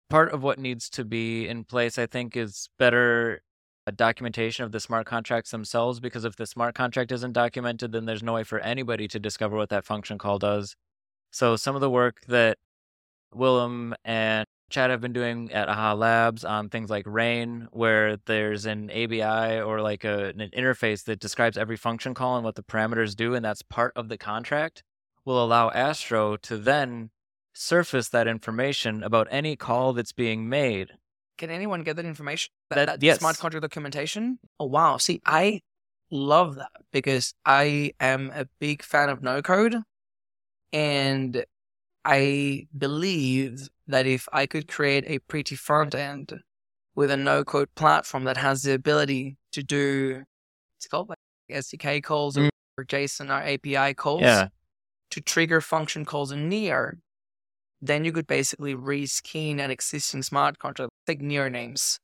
part 0.08 0.32
of 0.32 0.42
what 0.42 0.58
needs 0.58 0.88
to 0.90 1.04
be 1.04 1.48
in 1.48 1.64
place, 1.64 1.98
I 1.98 2.06
think, 2.06 2.36
is 2.36 2.68
better 2.78 3.42
uh, 3.86 3.92
documentation 3.94 4.64
of 4.64 4.72
the 4.72 4.80
smart 4.80 5.06
contracts 5.06 5.50
themselves. 5.50 6.00
Because 6.00 6.24
if 6.24 6.36
the 6.36 6.46
smart 6.46 6.74
contract 6.74 7.12
isn't 7.12 7.32
documented, 7.32 7.92
then 7.92 8.06
there's 8.06 8.22
no 8.22 8.34
way 8.34 8.44
for 8.44 8.58
anybody 8.60 9.08
to 9.08 9.18
discover 9.18 9.56
what 9.56 9.70
that 9.70 9.84
function 9.84 10.18
call 10.18 10.38
does. 10.38 10.76
So 11.30 11.56
some 11.56 11.74
of 11.74 11.80
the 11.80 11.90
work 11.90 12.22
that 12.28 12.58
Willem 13.32 13.94
and 14.04 14.46
Chad 14.70 14.90
have 14.90 15.00
been 15.00 15.14
doing 15.14 15.50
at 15.52 15.68
AHA 15.68 15.94
Labs 15.94 16.44
on 16.44 16.68
things 16.68 16.90
like 16.90 17.04
RAEN, 17.06 17.68
where 17.72 18.18
there's 18.26 18.66
an 18.66 18.90
ABI 18.90 19.60
or 19.60 19.80
like 19.80 20.04
a, 20.04 20.28
an 20.28 20.50
interface 20.54 21.04
that 21.04 21.20
describes 21.20 21.56
every 21.56 21.76
function 21.76 22.12
call 22.12 22.36
and 22.36 22.44
what 22.44 22.54
the 22.54 22.62
parameters 22.62 23.16
do, 23.16 23.34
and 23.34 23.44
that's 23.44 23.62
part 23.62 23.92
of 23.96 24.08
the 24.08 24.18
contract, 24.18 24.82
will 25.24 25.42
allow 25.42 25.70
Astro 25.70 26.36
to 26.38 26.58
then 26.58 27.10
surface 27.58 28.08
that 28.10 28.28
information 28.28 29.02
about 29.02 29.26
any 29.30 29.56
call 29.56 29.92
that's 29.92 30.12
being 30.12 30.48
made. 30.48 30.92
Can 31.36 31.50
anyone 31.50 31.82
get 31.82 31.96
that 31.96 32.04
information? 32.04 32.50
That, 32.70 32.76
that, 32.76 32.86
that 33.00 33.02
yes. 33.02 33.18
smart 33.18 33.38
contract 33.38 33.62
documentation? 33.62 34.38
Oh, 34.60 34.66
wow. 34.66 34.96
See, 34.96 35.20
I 35.26 35.60
love 36.10 36.54
that 36.56 36.70
because 36.92 37.34
I 37.44 37.92
am 38.00 38.30
a 38.34 38.46
big 38.60 38.82
fan 38.82 39.08
of 39.08 39.22
no 39.22 39.42
code. 39.42 39.76
And 40.72 41.44
I 42.04 42.66
believe 42.76 43.68
that 43.88 44.06
if 44.06 44.28
I 44.32 44.46
could 44.46 44.68
create 44.68 45.04
a 45.06 45.18
pretty 45.20 45.56
front 45.56 45.94
end 45.94 46.40
with 46.94 47.10
a 47.10 47.16
no 47.16 47.44
code 47.44 47.74
platform 47.74 48.24
that 48.24 48.36
has 48.36 48.62
the 48.62 48.72
ability 48.72 49.36
to 49.52 49.62
do, 49.62 50.22
it's 50.78 50.86
called 50.86 51.08
like 51.08 51.18
SDK 51.50 52.02
calls 52.02 52.36
mm. 52.36 52.48
or 52.76 52.84
JSON 52.84 53.30
or 53.30 53.42
API 53.42 53.94
calls 53.94 54.22
yeah. 54.22 54.48
to 55.10 55.20
trigger 55.20 55.60
function 55.60 56.04
calls 56.04 56.30
in 56.32 56.48
Near, 56.48 56.98
then 57.80 58.04
you 58.04 58.12
could 58.12 58.26
basically 58.26 58.74
reskin 58.74 59.60
an 59.60 59.70
existing 59.70 60.22
smart 60.22 60.58
contract, 60.58 60.90
like 61.06 61.20
near 61.20 61.48
names. 61.48 61.98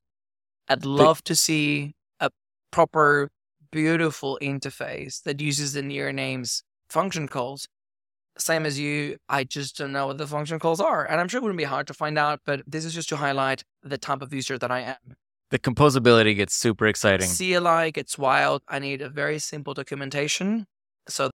I'd 0.68 0.84
love 0.84 1.22
to 1.24 1.34
see 1.34 1.94
a 2.20 2.30
proper, 2.70 3.30
beautiful 3.70 4.38
interface 4.40 5.22
that 5.24 5.40
uses 5.40 5.72
the 5.72 5.82
near 5.82 6.12
names 6.12 6.62
function 6.88 7.28
calls. 7.28 7.66
Same 8.36 8.66
as 8.66 8.78
you, 8.78 9.16
I 9.28 9.44
just 9.44 9.76
don't 9.76 9.92
know 9.92 10.08
what 10.08 10.18
the 10.18 10.26
function 10.26 10.58
calls 10.58 10.80
are. 10.80 11.04
And 11.04 11.20
I'm 11.20 11.28
sure 11.28 11.38
it 11.38 11.42
wouldn't 11.42 11.58
be 11.58 11.64
hard 11.64 11.86
to 11.88 11.94
find 11.94 12.18
out, 12.18 12.40
but 12.44 12.62
this 12.66 12.84
is 12.84 12.94
just 12.94 13.08
to 13.10 13.16
highlight 13.16 13.62
the 13.82 13.98
type 13.98 14.22
of 14.22 14.32
user 14.32 14.58
that 14.58 14.70
I 14.70 14.80
am. 14.80 15.16
The 15.50 15.58
composability 15.58 16.34
gets 16.34 16.54
super 16.54 16.86
exciting. 16.86 17.28
CLI 17.28 17.92
gets 17.92 18.18
wild. 18.18 18.62
I 18.66 18.80
need 18.80 19.02
a 19.02 19.08
very 19.08 19.38
simple 19.38 19.72
documentation 19.74 20.66
so 21.08 21.30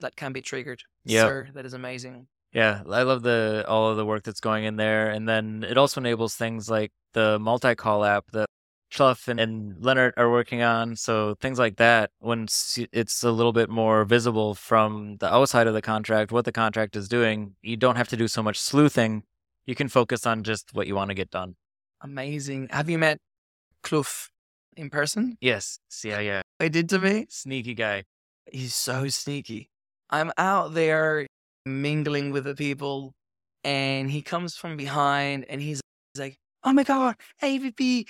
that 0.00 0.14
can 0.14 0.32
be 0.32 0.42
triggered. 0.42 0.82
Yeah. 1.04 1.24
Sir, 1.24 1.48
that 1.54 1.66
is 1.66 1.74
amazing. 1.74 2.28
Yeah, 2.54 2.82
I 2.88 3.02
love 3.02 3.22
the 3.22 3.64
all 3.66 3.90
of 3.90 3.96
the 3.96 4.06
work 4.06 4.22
that's 4.22 4.40
going 4.40 4.64
in 4.64 4.76
there, 4.76 5.10
and 5.10 5.28
then 5.28 5.66
it 5.68 5.76
also 5.76 6.00
enables 6.00 6.36
things 6.36 6.70
like 6.70 6.92
the 7.12 7.38
multi-call 7.40 8.04
app 8.04 8.30
that 8.30 8.46
Schluff 8.92 9.26
and, 9.26 9.40
and 9.40 9.84
Leonard 9.84 10.14
are 10.16 10.30
working 10.30 10.62
on. 10.62 10.94
So 10.94 11.34
things 11.40 11.58
like 11.58 11.76
that, 11.76 12.10
when 12.20 12.46
it's 12.92 13.24
a 13.24 13.30
little 13.32 13.52
bit 13.52 13.68
more 13.68 14.04
visible 14.04 14.54
from 14.54 15.16
the 15.18 15.34
outside 15.34 15.66
of 15.66 15.74
the 15.74 15.82
contract, 15.82 16.30
what 16.30 16.44
the 16.44 16.52
contract 16.52 16.94
is 16.94 17.08
doing, 17.08 17.56
you 17.60 17.76
don't 17.76 17.96
have 17.96 18.08
to 18.08 18.16
do 18.16 18.28
so 18.28 18.40
much 18.40 18.58
sleuthing. 18.58 19.24
You 19.66 19.74
can 19.74 19.88
focus 19.88 20.24
on 20.24 20.44
just 20.44 20.74
what 20.74 20.86
you 20.86 20.94
want 20.94 21.10
to 21.10 21.14
get 21.14 21.30
done. 21.30 21.56
Amazing. 22.02 22.68
Have 22.70 22.88
you 22.88 22.98
met 22.98 23.18
Kloof 23.82 24.28
in 24.76 24.90
person? 24.90 25.38
Yes. 25.40 25.80
Yeah, 26.04 26.20
yeah. 26.20 26.42
I 26.60 26.68
did 26.68 26.88
to 26.90 27.00
me. 27.00 27.26
Sneaky 27.30 27.74
guy. 27.74 28.04
He's 28.52 28.76
so 28.76 29.08
sneaky. 29.08 29.70
I'm 30.10 30.30
out 30.36 30.74
there 30.74 31.26
mingling 31.64 32.30
with 32.30 32.44
the 32.44 32.54
people, 32.54 33.14
and 33.62 34.10
he 34.10 34.22
comes 34.22 34.56
from 34.56 34.76
behind 34.76 35.46
and 35.48 35.60
he's 35.60 35.80
like, 36.16 36.38
"Oh 36.62 36.72
my 36.72 36.84
god, 36.84 37.16
AVP, 37.42 38.08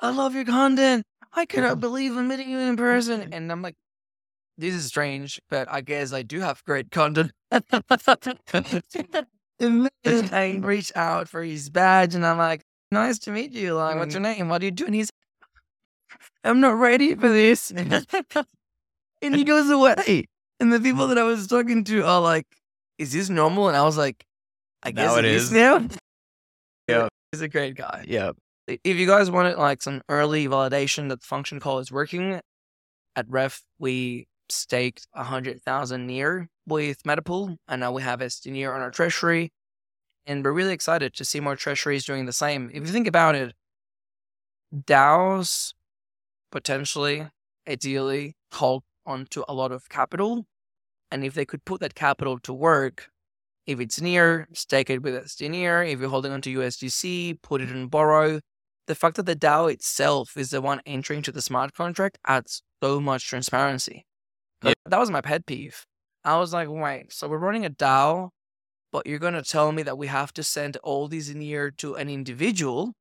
I 0.00 0.10
love 0.10 0.34
your 0.34 0.44
content. 0.44 1.04
I 1.32 1.46
cannot 1.46 1.80
believe 1.86 2.16
I'm 2.16 2.28
meeting 2.28 2.50
you 2.50 2.58
in 2.58 2.76
person." 2.76 3.32
And 3.32 3.50
I'm 3.50 3.62
like, 3.62 3.76
"This 4.58 4.74
is 4.74 4.86
strange, 4.86 5.40
but 5.48 5.68
I 5.70 5.80
guess 5.80 6.12
I 6.12 6.22
do 6.22 6.40
have 6.40 6.62
great 6.64 6.90
content." 6.90 7.32
and 7.50 7.64
I 10.32 10.58
reach 10.60 10.92
out 10.94 11.28
for 11.28 11.42
his 11.42 11.70
badge, 11.70 12.14
and 12.14 12.26
I'm 12.26 12.38
like, 12.38 12.62
"Nice 12.90 13.18
to 13.20 13.30
meet 13.30 13.52
you. 13.52 13.74
Like, 13.74 13.96
what's 13.96 14.10
mm. 14.10 14.14
your 14.14 14.22
name? 14.22 14.48
What 14.48 14.62
are 14.62 14.66
you 14.66 14.70
doing?" 14.70 14.92
He's, 14.92 15.10
"I'm 16.44 16.60
not 16.60 16.78
ready 16.78 17.14
for 17.14 17.28
this," 17.28 17.70
and 19.22 19.34
he 19.34 19.44
goes 19.44 19.70
away. 19.70 20.26
And 20.60 20.72
the 20.72 20.78
people 20.78 21.06
that 21.08 21.18
I 21.18 21.22
was 21.22 21.46
talking 21.46 21.84
to 21.84 22.04
are 22.04 22.20
like, 22.20 22.46
is 22.98 23.12
this 23.12 23.30
normal? 23.30 23.68
And 23.68 23.76
I 23.76 23.82
was 23.82 23.96
like, 23.96 24.24
I 24.82 24.90
guess 24.90 25.12
now 25.12 25.18
it 25.18 25.24
is 25.24 25.50
now. 25.50 25.88
Yeah. 26.86 27.08
He's 27.32 27.40
a 27.40 27.48
great 27.48 27.76
guy. 27.76 28.04
Yeah. 28.06 28.32
If 28.66 28.96
you 28.96 29.06
guys 29.06 29.30
wanted 29.30 29.56
like 29.56 29.82
some 29.82 30.02
early 30.08 30.46
validation 30.46 31.08
that 31.08 31.20
the 31.20 31.26
function 31.26 31.60
call 31.60 31.78
is 31.78 31.90
working, 31.90 32.40
at 33.16 33.26
Ref, 33.28 33.62
we 33.78 34.28
staked 34.48 35.06
a 35.14 35.20
100,000 35.20 36.06
near 36.06 36.48
with 36.66 37.02
Metapool, 37.04 37.56
and 37.68 37.80
now 37.80 37.92
we 37.92 38.02
have 38.02 38.22
ST 38.30 38.52
near 38.52 38.72
on 38.72 38.80
our 38.80 38.90
treasury. 38.90 39.50
And 40.26 40.44
we're 40.44 40.52
really 40.52 40.74
excited 40.74 41.14
to 41.14 41.24
see 41.24 41.40
more 41.40 41.56
treasuries 41.56 42.04
doing 42.04 42.26
the 42.26 42.32
same. 42.32 42.70
If 42.72 42.82
you 42.82 42.92
think 42.92 43.08
about 43.08 43.34
it, 43.34 43.54
DAOs 44.74 45.72
potentially, 46.52 47.26
ideally, 47.68 48.36
hold 48.52 48.84
onto 49.10 49.42
a 49.48 49.54
lot 49.54 49.72
of 49.72 49.88
capital 49.88 50.46
and 51.10 51.24
if 51.24 51.34
they 51.34 51.44
could 51.44 51.64
put 51.64 51.80
that 51.80 51.94
capital 51.94 52.38
to 52.38 52.52
work, 52.52 53.10
if 53.66 53.80
it's 53.80 54.00
near, 54.00 54.48
stake 54.52 54.90
it 54.90 55.02
with 55.02 55.28
ST 55.28 55.50
near. 55.50 55.82
If 55.82 56.00
you're 56.00 56.08
holding 56.08 56.32
onto 56.32 56.56
USDC, 56.60 57.42
put 57.42 57.60
it 57.60 57.70
in 57.70 57.88
Burrow. 57.88 58.40
The 58.86 58.94
fact 58.94 59.16
that 59.16 59.26
the 59.26 59.36
DAO 59.36 59.72
itself 59.72 60.36
is 60.36 60.50
the 60.50 60.60
one 60.60 60.80
entering 60.86 61.22
to 61.22 61.32
the 61.32 61.42
smart 61.42 61.74
contract 61.74 62.18
adds 62.26 62.62
so 62.82 63.00
much 63.00 63.26
transparency. 63.26 64.06
Yeah. 64.62 64.72
That 64.86 64.98
was 64.98 65.10
my 65.10 65.20
pet 65.20 65.46
peeve. 65.46 65.84
I 66.24 66.38
was 66.38 66.52
like, 66.52 66.68
wait, 66.70 67.12
so 67.12 67.28
we're 67.28 67.38
running 67.38 67.66
a 67.66 67.70
DAO 67.70 68.30
but 68.92 69.06
you're 69.06 69.18
going 69.18 69.34
to 69.34 69.42
tell 69.42 69.72
me 69.72 69.82
that 69.82 69.98
we 69.98 70.08
have 70.08 70.32
to 70.34 70.42
send 70.42 70.76
all 70.78 71.08
these 71.08 71.34
near 71.34 71.70
to 71.70 71.94
an 71.94 72.08
individual 72.08 72.94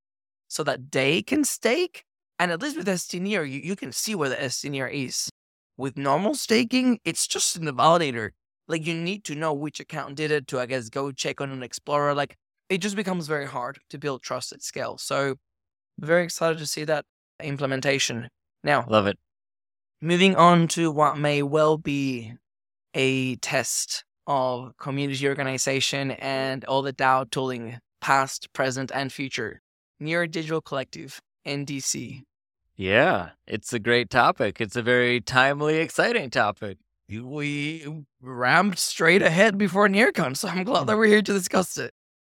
so 0.48 0.64
that 0.64 0.92
they 0.92 1.22
can 1.22 1.44
stake? 1.44 2.04
And 2.38 2.52
at 2.52 2.62
least 2.62 2.78
with 2.78 3.00
ST 3.00 3.22
near, 3.22 3.44
you, 3.44 3.60
you 3.60 3.76
can 3.76 3.92
see 3.92 4.16
where 4.16 4.30
the 4.30 4.50
ST 4.50 4.72
near 4.72 4.88
is. 4.88 5.30
With 5.80 5.98
normal 5.98 6.36
staking, 6.36 7.00
it's 7.06 7.26
just 7.26 7.56
in 7.56 7.64
the 7.64 7.72
validator. 7.72 8.32
Like 8.68 8.86
you 8.86 8.94
need 8.94 9.24
to 9.24 9.34
know 9.34 9.54
which 9.54 9.80
account 9.80 10.16
did 10.16 10.30
it 10.30 10.46
to, 10.48 10.60
I 10.60 10.66
guess, 10.66 10.90
go 10.90 11.14
check 11.14 11.40
on 11.40 11.52
an 11.52 11.64
explorer. 11.64 12.14
Like 12.14 12.36
it 12.68 12.80
just 12.80 12.98
becomes 12.98 13.28
very 13.28 13.46
hard 13.46 13.80
to 13.90 13.98
build 13.98 14.22
trust 14.22 14.52
at 14.52 14.62
scale. 14.62 14.98
So 14.98 15.36
very 15.98 16.26
excited 16.26 16.58
to 16.58 16.68
see 16.68 16.84
that 16.84 17.06
implementation. 17.42 18.28
Now, 18.62 18.86
love 18.90 19.08
it. 19.08 19.18
Moving 20.02 20.36
on 20.36 20.68
to 20.70 20.92
what 20.92 21.18
may 21.18 21.44
well 21.44 21.78
be 21.78 22.34
a 22.94 23.38
test 23.38 24.04
of 24.28 24.74
community 24.78 25.30
organization 25.30 26.12
and 26.12 26.66
all 26.66 26.82
the 26.82 26.92
DAO 26.92 27.32
tooling, 27.32 27.80
past, 28.02 28.52
present, 28.52 28.92
and 28.94 29.14
future. 29.14 29.62
Near 29.98 30.28
Digital 30.28 30.60
Collective, 30.60 31.22
NDC. 31.48 32.24
Yeah, 32.80 33.32
it's 33.46 33.74
a 33.74 33.80
great 33.80 34.10
topic. 34.10 34.62
It's 34.62 34.78
a 34.78 34.82
very 34.82 35.20
timely, 35.20 35.80
exciting 35.80 36.30
topic. 36.30 36.78
We 37.10 38.06
ramped 38.22 38.80
straight 38.80 39.22
ahead 39.22 39.58
before 39.58 39.90
NearCon, 39.90 40.38
so 40.38 40.48
I'm 40.48 40.64
glad 40.64 40.82
hmm. 40.82 40.86
that 40.86 40.98
we're 40.98 41.08
here 41.08 41.22
to 41.22 41.34
discuss 41.34 41.78
it. 41.78 41.92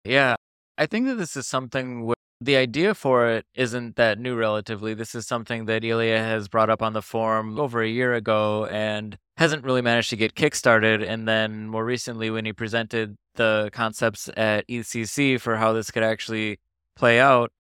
Yeah, 0.04 0.34
I 0.76 0.86
think 0.86 1.06
that 1.06 1.14
this 1.14 1.36
is 1.36 1.46
something 1.46 2.06
where 2.06 2.16
the 2.40 2.56
idea 2.56 2.92
for 2.96 3.28
it 3.28 3.46
isn't 3.54 3.94
that 3.94 4.18
new 4.18 4.34
relatively. 4.34 4.94
This 4.94 5.14
is 5.14 5.28
something 5.28 5.66
that 5.66 5.84
Ilya 5.84 6.18
has 6.18 6.48
brought 6.48 6.70
up 6.70 6.82
on 6.82 6.92
the 6.92 7.02
forum 7.02 7.60
over 7.60 7.80
a 7.80 7.88
year 7.88 8.12
ago 8.12 8.66
and 8.66 9.16
hasn't 9.36 9.62
really 9.62 9.80
managed 9.80 10.10
to 10.10 10.16
get 10.16 10.34
kickstarted. 10.34 11.06
And 11.06 11.28
then 11.28 11.68
more 11.68 11.84
recently, 11.84 12.30
when 12.30 12.46
he 12.46 12.52
presented 12.52 13.14
the 13.36 13.70
concepts 13.72 14.28
at 14.36 14.66
EthCC 14.66 15.40
for 15.40 15.54
how 15.54 15.72
this 15.72 15.92
could 15.92 16.02
actually 16.02 16.58
play 16.96 17.20
out, 17.20 17.52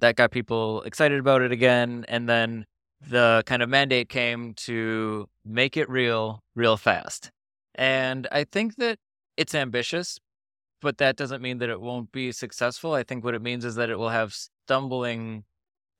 that 0.00 0.16
got 0.16 0.30
people 0.30 0.82
excited 0.82 1.18
about 1.18 1.42
it 1.42 1.52
again. 1.52 2.04
And 2.08 2.28
then 2.28 2.64
the 3.00 3.42
kind 3.46 3.62
of 3.62 3.68
mandate 3.68 4.08
came 4.08 4.54
to 4.54 5.28
make 5.44 5.76
it 5.76 5.88
real, 5.88 6.42
real 6.54 6.76
fast. 6.76 7.30
And 7.74 8.26
I 8.32 8.44
think 8.44 8.76
that 8.76 8.98
it's 9.36 9.54
ambitious, 9.54 10.18
but 10.80 10.98
that 10.98 11.16
doesn't 11.16 11.42
mean 11.42 11.58
that 11.58 11.68
it 11.68 11.80
won't 11.80 12.10
be 12.10 12.32
successful. 12.32 12.94
I 12.94 13.04
think 13.04 13.24
what 13.24 13.34
it 13.34 13.42
means 13.42 13.64
is 13.64 13.76
that 13.76 13.90
it 13.90 13.98
will 13.98 14.08
have 14.08 14.34
stumbling 14.34 15.44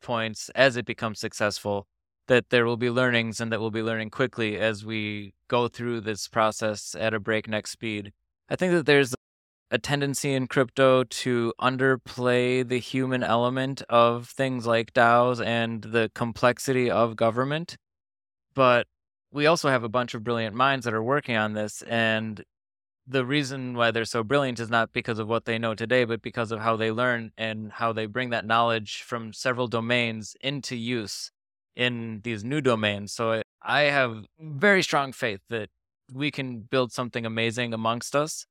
points 0.03 0.49
as 0.55 0.77
it 0.77 0.87
becomes 0.87 1.21
successful, 1.21 1.87
that 2.27 2.51
there 2.51 2.67
will 2.67 2.77
be 2.77 2.91
learnings 2.91 3.41
and 3.41 3.53
that 3.53 3.61
we'll 3.61 3.71
be 3.71 3.83
learning 3.83 4.11
quickly 4.11 4.59
as 4.59 4.85
we 4.85 5.35
go 5.49 5.69
through 5.69 6.01
this 6.01 6.29
process 6.29 6.97
at 6.99 7.15
a 7.15 7.21
breakneck 7.21 7.67
speed. 7.67 8.13
I 8.49 8.57
think 8.57 8.73
that 8.73 8.87
there's 8.87 9.15
a 9.71 9.79
tendency 9.79 10.33
in 10.33 10.47
crypto 10.47 11.05
to 11.05 11.53
underplay 11.61 12.67
the 12.67 12.79
human 12.79 13.23
element 13.23 13.83
of 13.89 14.29
things 14.29 14.67
like 14.67 14.95
DAOs 14.95 15.45
and 15.45 15.83
the 15.83 16.11
complexity 16.15 16.91
of 16.91 17.17
government. 17.17 17.77
But 18.55 18.87
we 19.31 19.47
also 19.47 19.69
have 19.69 19.85
a 19.85 19.89
bunch 19.89 20.15
of 20.15 20.25
brilliant 20.25 20.57
minds 20.57 20.85
that 20.85 20.95
are 20.95 21.03
working 21.03 21.37
on 21.37 21.53
this. 21.53 21.83
And 21.83 22.43
the 23.07 23.25
reason 23.25 23.75
why 23.75 23.91
they're 23.91 24.05
so 24.05 24.23
brilliant 24.23 24.61
is 24.61 24.71
not 24.71 24.93
because 24.93 25.19
of 25.19 25.29
what 25.29 25.45
they 25.45 25.59
know 25.59 25.75
today, 25.75 26.05
but 26.05 26.23
because 26.23 26.51
of 26.51 26.61
how 26.61 26.77
they 26.77 26.91
learn 26.91 27.33
and 27.37 27.73
how 27.73 27.93
they 27.93 28.07
bring 28.07 28.31
that 28.31 28.47
knowledge 28.47 29.03
from 29.03 29.33
several 29.33 29.67
domains 29.67 30.37
into 30.41 30.77
use 30.77 31.31
in 31.77 32.21
these 32.25 32.43
new 32.43 32.61
domains. 32.61 33.13
So 33.13 33.43
I 33.63 33.83
have 33.83 34.25
very 34.41 34.83
strong 34.83 35.13
faith 35.13 35.41
that 35.49 35.69
we 36.13 36.31
can 36.31 36.61
build 36.61 36.93
something 36.93 37.25
amazing 37.25 37.73
amongst 37.75 38.17
us. 38.17 38.47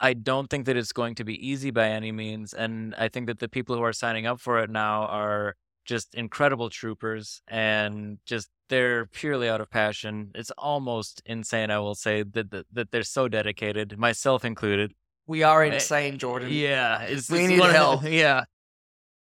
I 0.00 0.14
don't 0.14 0.48
think 0.50 0.66
that 0.66 0.76
it's 0.76 0.92
going 0.92 1.14
to 1.16 1.24
be 1.24 1.46
easy 1.46 1.70
by 1.70 1.88
any 1.88 2.12
means. 2.12 2.52
And 2.52 2.94
I 2.96 3.08
think 3.08 3.26
that 3.26 3.38
the 3.38 3.48
people 3.48 3.76
who 3.76 3.82
are 3.82 3.92
signing 3.92 4.26
up 4.26 4.40
for 4.40 4.58
it 4.58 4.70
now 4.70 5.04
are 5.06 5.54
just 5.84 6.14
incredible 6.14 6.70
troopers 6.70 7.42
and 7.46 8.18
just 8.26 8.48
they're 8.68 9.06
purely 9.06 9.48
out 9.48 9.60
of 9.60 9.70
passion. 9.70 10.30
It's 10.34 10.50
almost 10.52 11.22
insane, 11.26 11.70
I 11.70 11.78
will 11.78 11.94
say, 11.94 12.22
that 12.22 12.50
that, 12.50 12.66
that 12.72 12.90
they're 12.90 13.02
so 13.02 13.28
dedicated, 13.28 13.98
myself 13.98 14.44
included. 14.44 14.92
We 15.26 15.42
are 15.42 15.62
eh, 15.62 15.74
insane, 15.74 16.18
Jordan. 16.18 16.48
Yeah, 16.50 17.02
it's, 17.02 17.30
we 17.30 17.40
it's 17.40 17.48
need 17.48 17.62
help. 17.62 18.02
Yeah, 18.04 18.44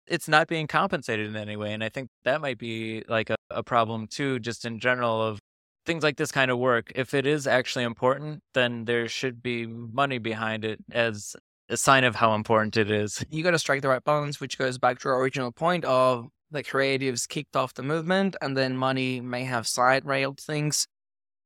it's 0.08 0.28
not 0.28 0.48
being 0.48 0.68
compensated 0.68 1.28
in 1.28 1.36
any 1.36 1.56
way, 1.56 1.74
and 1.74 1.84
I 1.84 1.90
think 1.90 2.10
that 2.24 2.42
might 2.42 2.58
be 2.58 3.04
like 3.08 3.30
a, 3.30 3.36
a 3.50 3.64
problem 3.64 4.08
too, 4.08 4.40
just 4.40 4.66
in 4.66 4.80
general 4.80 5.22
of 5.22 5.40
things 5.86 6.04
like 6.04 6.18
this 6.18 6.32
kind 6.32 6.52
of 6.52 6.58
work, 6.58 6.92
if 6.96 7.14
it 7.14 7.26
is 7.26 7.48
actually 7.48 7.84
important, 7.84 8.42
then 8.54 8.86
there 8.86 9.08
should 9.08 9.42
be 9.42 9.66
money 9.66 10.18
behind 10.18 10.66
it 10.66 10.80
as 10.92 11.36
a 11.70 11.78
sign 11.78 12.04
of 12.04 12.16
how 12.16 12.34
important 12.36 12.78
it 12.78 12.92
is. 12.92 13.26
You 13.30 13.44
got 13.44 13.52
to 13.52 13.60
strike 13.60 13.82
the 13.82 13.90
right 13.90 14.04
balance, 14.04 14.40
which 14.40 14.58
goes 14.58 14.78
back 14.78 15.00
to 15.00 15.10
our 15.10 15.20
original 15.20 15.52
point 15.52 15.86
of 15.86 16.28
the 16.52 16.64
creatives 16.64 17.28
kicked 17.28 17.56
off 17.56 17.74
the 17.74 17.84
movement 17.84 18.36
and 18.42 18.56
then 18.56 18.78
money 18.78 19.20
may 19.20 19.44
have 19.44 19.68
side 19.68 20.06
railed 20.06 20.40
things. 20.40 20.88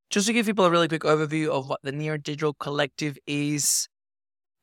Just 0.10 0.28
to 0.28 0.34
give 0.34 0.46
people 0.46 0.66
a 0.66 0.70
really 0.70 0.88
quick 0.88 1.04
overview 1.04 1.50
of 1.50 1.70
what 1.70 1.80
the 1.84 1.92
Near 1.92 2.18
Digital 2.18 2.54
Collective 2.54 3.18
is, 3.26 3.88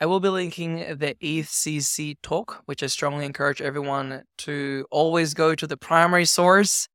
I 0.00 0.06
will 0.06 0.20
be 0.20 0.28
linking 0.28 0.76
the 0.76 1.16
EthCC 1.22 2.16
talk, 2.22 2.62
which 2.66 2.82
I 2.82 2.86
strongly 2.86 3.24
encourage 3.24 3.62
everyone 3.62 4.24
to 4.38 4.86
always 4.90 5.34
go 5.34 5.54
to 5.54 5.66
the 5.66 5.76
primary 5.76 6.24
source 6.24 6.88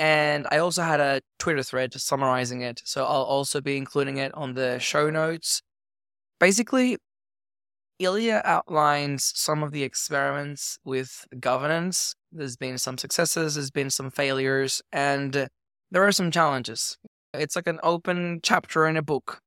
and 0.00 0.46
I 0.50 0.56
also 0.56 0.80
had 0.80 0.98
a 0.98 1.20
Twitter 1.38 1.62
thread 1.62 1.92
summarizing 1.92 2.62
it. 2.62 2.80
So 2.86 3.04
I'll 3.04 3.22
also 3.22 3.60
be 3.60 3.76
including 3.76 4.16
it 4.16 4.32
on 4.34 4.54
the 4.54 4.78
show 4.78 5.10
notes. 5.10 5.60
Basically, 6.38 6.96
Ilya 7.98 8.40
outlines 8.46 9.30
some 9.36 9.62
of 9.62 9.72
the 9.72 9.82
experiments 9.82 10.78
with 10.86 11.26
governance. 11.38 12.14
There's 12.32 12.56
been 12.56 12.78
some 12.78 12.96
successes, 12.96 13.56
there's 13.56 13.70
been 13.70 13.90
some 13.90 14.10
failures, 14.10 14.80
and 14.90 15.48
there 15.90 16.02
are 16.02 16.12
some 16.12 16.30
challenges. 16.30 16.96
It's 17.34 17.54
like 17.54 17.66
an 17.66 17.78
open 17.82 18.40
chapter 18.42 18.86
in 18.86 18.96
a 18.96 19.02
book, 19.02 19.40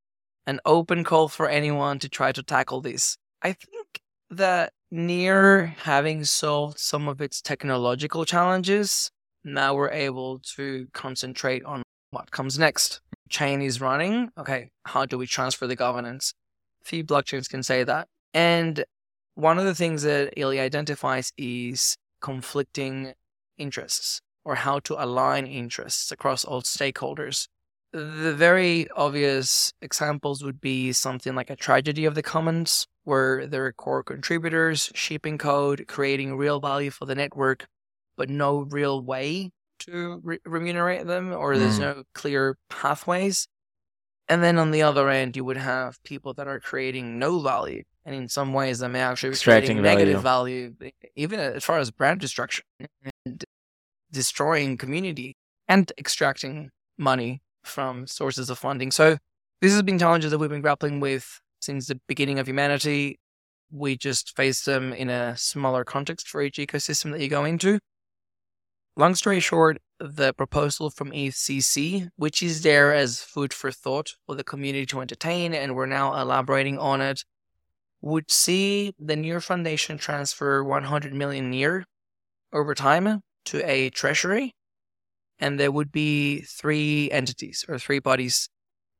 an 0.45 0.59
open 0.67 1.03
call 1.03 1.29
for 1.29 1.49
anyone 1.49 1.97
to 1.97 2.07
try 2.07 2.31
to 2.31 2.43
tackle 2.43 2.79
this. 2.79 3.17
I 3.41 3.53
think 3.53 4.01
that 4.29 4.71
near 4.91 5.73
having 5.79 6.25
solved 6.25 6.77
some 6.77 7.07
of 7.07 7.21
its 7.21 7.41
technological 7.41 8.23
challenges, 8.23 9.09
now 9.43 9.75
we're 9.75 9.91
able 9.91 10.39
to 10.55 10.87
concentrate 10.93 11.63
on 11.65 11.83
what 12.11 12.31
comes 12.31 12.57
next. 12.57 13.01
Chain 13.29 13.61
is 13.61 13.81
running. 13.81 14.29
Okay, 14.37 14.69
how 14.85 15.05
do 15.05 15.17
we 15.17 15.27
transfer 15.27 15.67
the 15.67 15.75
governance? 15.75 16.33
Few 16.83 17.03
blockchains 17.03 17.49
can 17.49 17.63
say 17.63 17.83
that. 17.83 18.07
And 18.33 18.85
one 19.35 19.57
of 19.57 19.65
the 19.65 19.75
things 19.75 20.03
that 20.03 20.33
Ilya 20.37 20.61
identifies 20.61 21.31
is 21.37 21.97
conflicting 22.21 23.13
interests 23.57 24.21
or 24.45 24.55
how 24.55 24.79
to 24.79 25.01
align 25.01 25.47
interests 25.47 26.11
across 26.11 26.43
all 26.43 26.61
stakeholders. 26.61 27.47
The 27.91 28.33
very 28.33 28.87
obvious 28.95 29.71
examples 29.81 30.43
would 30.43 30.59
be 30.59 30.91
something 30.93 31.35
like 31.35 31.49
a 31.49 31.55
tragedy 31.55 32.05
of 32.05 32.15
the 32.15 32.23
commons, 32.23 32.87
where 33.03 33.45
there 33.45 33.65
are 33.65 33.71
core 33.73 34.03
contributors 34.03 34.91
shipping 34.95 35.37
code, 35.37 35.85
creating 35.87 36.35
real 36.35 36.59
value 36.59 36.89
for 36.89 37.05
the 37.05 37.15
network, 37.15 37.67
but 38.17 38.29
no 38.29 38.59
real 38.59 39.01
way 39.01 39.51
to 39.79 40.21
re- 40.23 40.39
remunerate 40.45 41.07
them, 41.07 41.33
or 41.33 41.57
there's 41.57 41.77
mm. 41.77 41.81
no 41.81 42.03
clear 42.13 42.57
pathways. 42.69 43.47
And 44.29 44.41
then 44.41 44.57
on 44.57 44.71
the 44.71 44.81
other 44.81 45.09
end, 45.09 45.35
you 45.35 45.43
would 45.43 45.57
have 45.57 46.01
people 46.03 46.33
that 46.35 46.47
are 46.47 46.59
creating 46.59 47.19
no 47.19 47.39
value, 47.39 47.83
and 48.05 48.15
in 48.15 48.29
some 48.29 48.53
ways, 48.53 48.79
they 48.79 48.87
may 48.87 49.01
actually 49.01 49.31
be 49.31 49.37
creating 49.37 49.81
negative 49.81 50.21
value, 50.21 50.73
even 51.15 51.39
as 51.39 51.63
far 51.63 51.79
as 51.79 51.91
brand 51.91 52.19
destruction 52.19 52.65
and 53.25 53.43
destroying 54.11 54.77
community 54.77 55.35
and 55.67 55.91
extracting 55.97 56.69
money 56.97 57.41
from 57.63 58.07
sources 58.07 58.49
of 58.49 58.59
funding. 58.59 58.91
So 58.91 59.17
this 59.61 59.73
has 59.73 59.81
been 59.81 59.99
challenges 59.99 60.31
that 60.31 60.37
we've 60.37 60.49
been 60.49 60.61
grappling 60.61 60.99
with 60.99 61.41
since 61.61 61.87
the 61.87 61.99
beginning 62.07 62.39
of 62.39 62.47
humanity. 62.47 63.19
We 63.71 63.97
just 63.97 64.35
face 64.35 64.63
them 64.63 64.93
in 64.93 65.09
a 65.09 65.35
smaller 65.37 65.83
context 65.83 66.27
for 66.27 66.41
each 66.41 66.57
ecosystem 66.57 67.11
that 67.11 67.21
you 67.21 67.29
go 67.29 67.45
into. 67.45 67.79
Long 68.95 69.15
story 69.15 69.39
short, 69.39 69.79
the 69.99 70.33
proposal 70.33 70.91
from 70.91 71.09
EthCC, 71.09 72.09
which 72.15 72.43
is 72.43 72.61
there 72.61 72.93
as 72.93 73.23
food 73.23 73.51
for 73.51 73.71
thought 73.71 74.11
for 74.27 74.35
the 74.35 74.43
community 74.43 74.85
to 74.85 75.01
entertain, 75.01 75.55
and 75.55 75.75
we're 75.75 75.87
now 75.87 76.13
elaborating 76.13 76.77
on 76.77 77.01
it, 77.01 77.25
would 78.01 78.29
see 78.29 78.93
the 78.99 79.15
Near 79.15 79.41
Foundation 79.41 79.97
transfer 79.97 80.63
100 80.63 81.11
million 81.11 81.49
Near 81.49 81.85
over 82.51 82.75
time 82.75 83.21
to 83.45 83.67
a 83.67 83.89
treasury, 83.89 84.53
and 85.39 85.59
there 85.59 85.71
would 85.71 85.91
be 85.91 86.41
three 86.41 87.09
entities 87.09 87.65
or 87.67 87.79
three 87.79 87.97
bodies. 87.97 88.47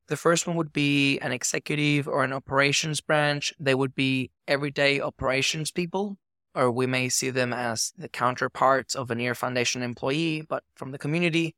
The 0.08 0.16
first 0.16 0.44
one 0.44 0.56
would 0.56 0.72
be 0.72 1.20
an 1.20 1.30
executive 1.30 2.08
or 2.08 2.24
an 2.24 2.32
operations 2.32 3.00
branch. 3.00 3.54
They 3.60 3.76
would 3.76 3.94
be 3.94 4.32
everyday 4.48 5.00
operations 5.00 5.70
people 5.70 6.18
or 6.54 6.70
we 6.70 6.86
may 6.86 7.08
see 7.08 7.30
them 7.30 7.52
as 7.52 7.92
the 7.96 8.08
counterparts 8.08 8.94
of 8.94 9.10
a 9.10 9.14
Near 9.14 9.34
Foundation 9.34 9.82
employee, 9.82 10.42
but 10.48 10.62
from 10.74 10.92
the 10.92 10.98
community. 10.98 11.54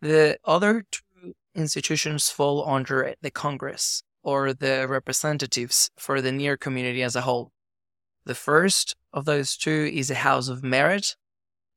The 0.00 0.38
other 0.44 0.84
two 0.90 1.34
institutions 1.54 2.28
fall 2.28 2.68
under 2.68 3.14
the 3.22 3.30
Congress 3.30 4.02
or 4.22 4.52
the 4.52 4.86
representatives 4.88 5.90
for 5.96 6.20
the 6.20 6.32
near 6.32 6.56
community 6.56 7.02
as 7.02 7.16
a 7.16 7.22
whole. 7.22 7.52
The 8.24 8.34
first 8.34 8.94
of 9.12 9.24
those 9.24 9.56
two 9.56 9.90
is 9.92 10.10
a 10.10 10.16
house 10.16 10.48
of 10.48 10.64
merit. 10.64 11.16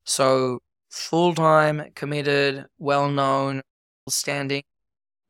So 0.04 0.58
full 0.90 1.34
time, 1.34 1.92
committed, 1.94 2.66
well 2.78 3.08
known, 3.08 3.62
standing, 4.08 4.64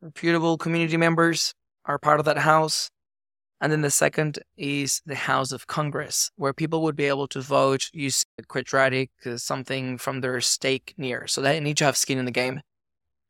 reputable 0.01 0.57
community 0.57 0.97
members 0.97 1.55
are 1.85 1.99
part 1.99 2.21
of 2.21 2.27
that 2.27 2.39
house. 2.39 2.91
And 3.61 3.71
then 3.71 3.83
the 3.83 3.91
second 3.91 4.39
is 4.57 5.03
the 5.05 5.15
House 5.15 5.53
of 5.53 5.67
Congress, 5.67 6.31
where 6.37 6.55
people 6.55 6.83
would 6.83 6.97
be 6.97 7.05
able 7.05 7.29
to 7.29 7.43
vote 7.43 7.91
using 7.93 8.25
quadratic, 8.49 9.11
uh, 9.27 9.37
something 9.37 9.99
from 9.99 10.21
their 10.21 10.41
stake 10.41 10.95
near. 10.97 11.27
So 11.27 11.43
they 11.43 11.61
need 11.61 11.77
to 11.79 11.85
have 11.85 11.97
skin 11.97 12.19
in 12.19 12.25
the 12.25 12.31
game. 12.31 12.63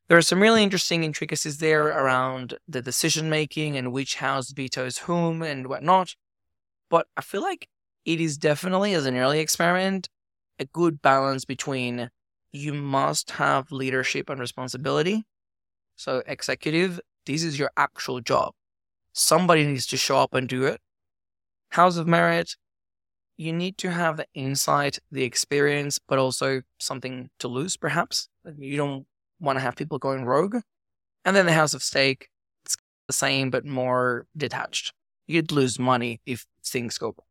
There 0.06 0.18
are 0.18 0.22
some 0.22 0.40
really 0.40 0.62
interesting 0.62 1.02
intricacies 1.04 1.58
there 1.58 1.86
around 1.86 2.58
the 2.68 2.82
decision 2.82 3.28
making 3.28 3.76
and 3.76 3.92
which 3.92 4.16
house 4.16 4.50
vetoes 4.50 4.98
whom 4.98 5.42
and 5.42 5.66
whatnot. 5.66 6.14
But 6.88 7.06
I 7.16 7.22
feel 7.22 7.42
like 7.42 7.68
it 8.04 8.20
is 8.20 8.38
definitely, 8.38 8.94
as 8.94 9.06
an 9.06 9.16
early 9.16 9.40
experiment, 9.40 10.08
a 10.58 10.64
good 10.64 11.02
balance 11.02 11.44
between 11.44 12.10
you 12.52 12.72
must 12.72 13.32
have 13.32 13.70
leadership 13.70 14.28
and 14.28 14.40
responsibility. 14.40 15.24
So, 15.96 16.22
executive, 16.26 17.00
this 17.26 17.44
is 17.44 17.58
your 17.58 17.70
actual 17.76 18.20
job. 18.20 18.52
Somebody 19.12 19.66
needs 19.66 19.86
to 19.86 19.96
show 19.96 20.18
up 20.18 20.34
and 20.34 20.48
do 20.48 20.64
it. 20.64 20.80
House 21.70 21.96
of 21.96 22.06
Merit, 22.06 22.56
you 23.36 23.52
need 23.52 23.78
to 23.78 23.90
have 23.90 24.16
the 24.16 24.26
insight, 24.34 24.98
the 25.10 25.22
experience, 25.22 25.98
but 25.98 26.18
also 26.18 26.62
something 26.78 27.30
to 27.38 27.48
lose, 27.48 27.76
perhaps. 27.76 28.28
You 28.58 28.76
don't 28.76 29.06
want 29.40 29.56
to 29.56 29.60
have 29.60 29.76
people 29.76 29.98
going 29.98 30.24
rogue. 30.24 30.56
And 31.24 31.36
then 31.36 31.46
the 31.46 31.52
House 31.52 31.74
of 31.74 31.82
Stake, 31.82 32.28
it's 32.64 32.76
the 33.06 33.12
same, 33.12 33.50
but 33.50 33.64
more 33.64 34.26
detached. 34.36 34.92
You'd 35.26 35.52
lose 35.52 35.78
money 35.78 36.20
if 36.26 36.46
things 36.64 36.98
go 36.98 37.06
wrong 37.06 37.26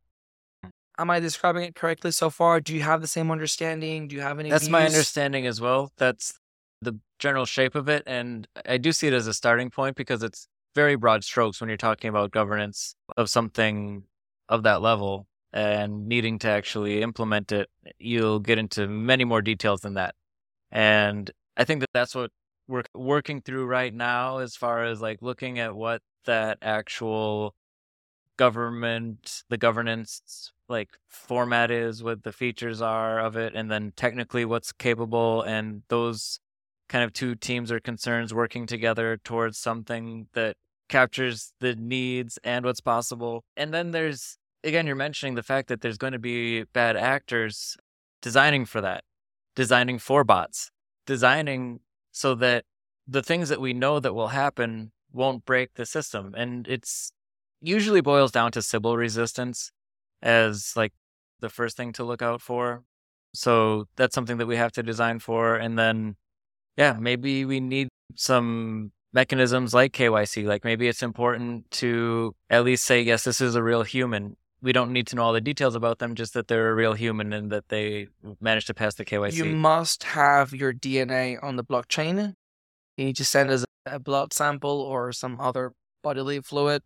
Am 1.00 1.10
I 1.10 1.22
describing 1.22 1.64
it 1.64 1.76
correctly 1.76 2.12
so 2.12 2.30
far? 2.30 2.60
Do 2.60 2.76
you 2.76 2.82
have 2.82 3.00
the 3.00 3.08
same 3.08 3.32
understanding? 3.32 4.10
Do 4.10 4.18
you 4.18 4.22
have 4.22 4.38
any? 4.38 4.50
That's 4.50 4.66
views? 4.66 4.72
my 4.72 4.86
understanding 4.86 5.48
as 5.48 5.62
well. 5.62 5.94
That's 5.98 6.38
the 6.82 7.00
general 7.20 7.46
shape 7.46 7.74
of 7.76 7.88
it, 7.88 8.04
and 8.06 8.46
I 8.66 8.78
do 8.78 8.92
see 8.92 9.08
it 9.08 9.14
as 9.14 9.26
a 9.26 9.34
starting 9.34 9.70
point 9.70 9.96
because 9.96 10.24
it's 10.24 10.50
very 10.76 10.96
broad 10.96 11.24
strokes 11.24 11.60
when 11.60 11.70
you're 11.70 11.78
talking 11.78 12.10
about 12.10 12.32
governance 12.32 12.96
of 13.18 13.30
something 13.30 14.04
of 14.48 14.64
that 14.64 14.82
level 14.82 15.28
and 15.52 16.08
needing 16.08 16.40
to 16.40 16.48
actually 16.50 17.02
implement 17.02 17.52
it. 17.52 17.70
You'll 17.98 18.40
get 18.40 18.58
into 18.58 18.88
many 18.88 19.26
more 19.26 19.42
details 19.42 19.82
than 19.82 19.96
that, 19.96 20.16
and 20.72 21.30
I 21.58 21.64
think 21.66 21.82
that 21.82 21.90
that's 21.94 22.16
what 22.16 22.32
we're 22.68 22.84
working 22.94 23.42
through 23.42 23.66
right 23.66 23.94
now, 23.94 24.38
as 24.38 24.56
far 24.56 24.84
as 24.84 25.02
like 25.02 25.22
looking 25.22 25.60
at 25.60 25.76
what 25.76 26.02
that 26.26 26.60
actual 26.62 27.56
government, 28.38 29.44
the 29.50 29.58
governance 29.58 30.52
like 30.70 30.90
format 31.08 31.72
is, 31.72 32.04
what 32.04 32.24
the 32.24 32.32
features 32.32 32.82
are 32.82 33.20
of 33.20 33.36
it, 33.36 33.54
and 33.56 33.72
then 33.72 33.92
technically 33.96 34.46
what's 34.46 34.72
capable. 34.72 35.42
And 35.42 35.82
those 35.90 36.40
kind 36.90 37.04
of 37.04 37.14
two 37.14 37.36
teams 37.36 37.72
or 37.72 37.80
concerns 37.80 38.34
working 38.34 38.66
together 38.66 39.18
towards 39.24 39.58
something 39.58 40.28
that 40.34 40.56
captures 40.90 41.54
the 41.60 41.76
needs 41.76 42.40
and 42.44 42.66
what's 42.66 42.82
possible. 42.82 43.44
And 43.56 43.74
then 43.74 43.92
there's, 43.92 44.38
again, 44.64 44.88
you're 44.88 44.96
mentioning 44.96 45.36
the 45.36 45.44
fact 45.44 45.68
that 45.70 45.82
there's 45.82 46.00
going 46.00 46.14
to 46.14 46.20
be 46.20 46.64
bad 46.64 46.98
actors 46.98 47.78
designing 48.22 48.66
for 48.66 48.82
that, 48.82 49.04
designing 49.56 50.00
for 50.00 50.24
bots, 50.24 50.72
designing 51.06 51.80
so 52.12 52.34
that 52.36 52.66
the 53.08 53.24
things 53.24 53.50
that 53.50 53.62
we 53.62 53.74
know 53.74 54.00
that 54.00 54.14
will 54.14 54.30
happen 54.30 54.92
won't 55.14 55.46
break 55.46 55.76
the 55.76 55.86
system. 55.86 56.34
And 56.36 56.68
it's 56.68 57.12
usually 57.62 58.02
boils 58.02 58.32
down 58.32 58.52
to 58.54 58.62
Sybil 58.62 58.98
resistance 58.98 59.72
as 60.22 60.74
like 60.76 60.94
the 61.40 61.50
first 61.50 61.78
thing 61.78 61.94
to 61.94 62.04
look 62.04 62.22
out 62.22 62.42
for. 62.42 62.84
So 63.34 63.86
that's 63.96 64.16
something 64.16 64.38
that 64.38 64.48
we 64.48 64.56
have 64.56 64.72
to 64.74 64.84
design 64.84 65.20
for. 65.20 65.56
And 65.56 65.78
then, 65.78 66.16
yeah, 66.80 66.96
maybe 66.98 67.44
we 67.44 67.60
need 67.60 67.90
some 68.16 68.94
mechanisms 69.12 69.74
like 69.74 69.92
KYC. 69.92 70.46
Like 70.46 70.64
maybe 70.64 70.88
it's 70.88 71.04
important 71.04 71.70
to 71.72 72.34
at 72.50 72.64
least 72.64 72.86
say, 72.86 73.02
yes, 73.02 73.26
this 73.26 73.42
is 73.42 73.56
a 73.56 73.62
real 73.62 73.84
human. 73.84 74.38
We 74.62 74.72
don't 74.72 74.94
need 74.94 75.06
to 75.08 75.18
know 75.18 75.24
all 75.24 75.34
the 75.34 75.42
details 75.42 75.76
about 75.76 76.00
them, 76.00 76.16
just 76.16 76.34
that 76.36 76.48
they're 76.48 76.70
a 76.70 76.76
real 76.76 76.94
human 76.94 77.34
and 77.34 77.52
that 77.52 77.68
they 77.68 78.08
managed 78.40 78.68
to 78.68 78.74
pass 78.74 78.96
the 78.96 79.04
KYC. 79.04 79.34
You 79.34 79.46
must 79.46 80.04
have 80.04 80.54
your 80.54 80.74
DNA 80.74 81.38
on 81.44 81.58
the 81.58 81.66
blockchain. 81.66 82.34
You 82.96 83.06
need 83.06 83.18
to 83.18 83.26
send 83.26 83.52
us 83.52 83.66
a 83.86 84.00
blood 84.00 84.32
sample 84.32 84.80
or 84.82 85.12
some 85.12 85.38
other 85.42 85.74
bodily 86.02 86.40
fluid. 86.40 86.82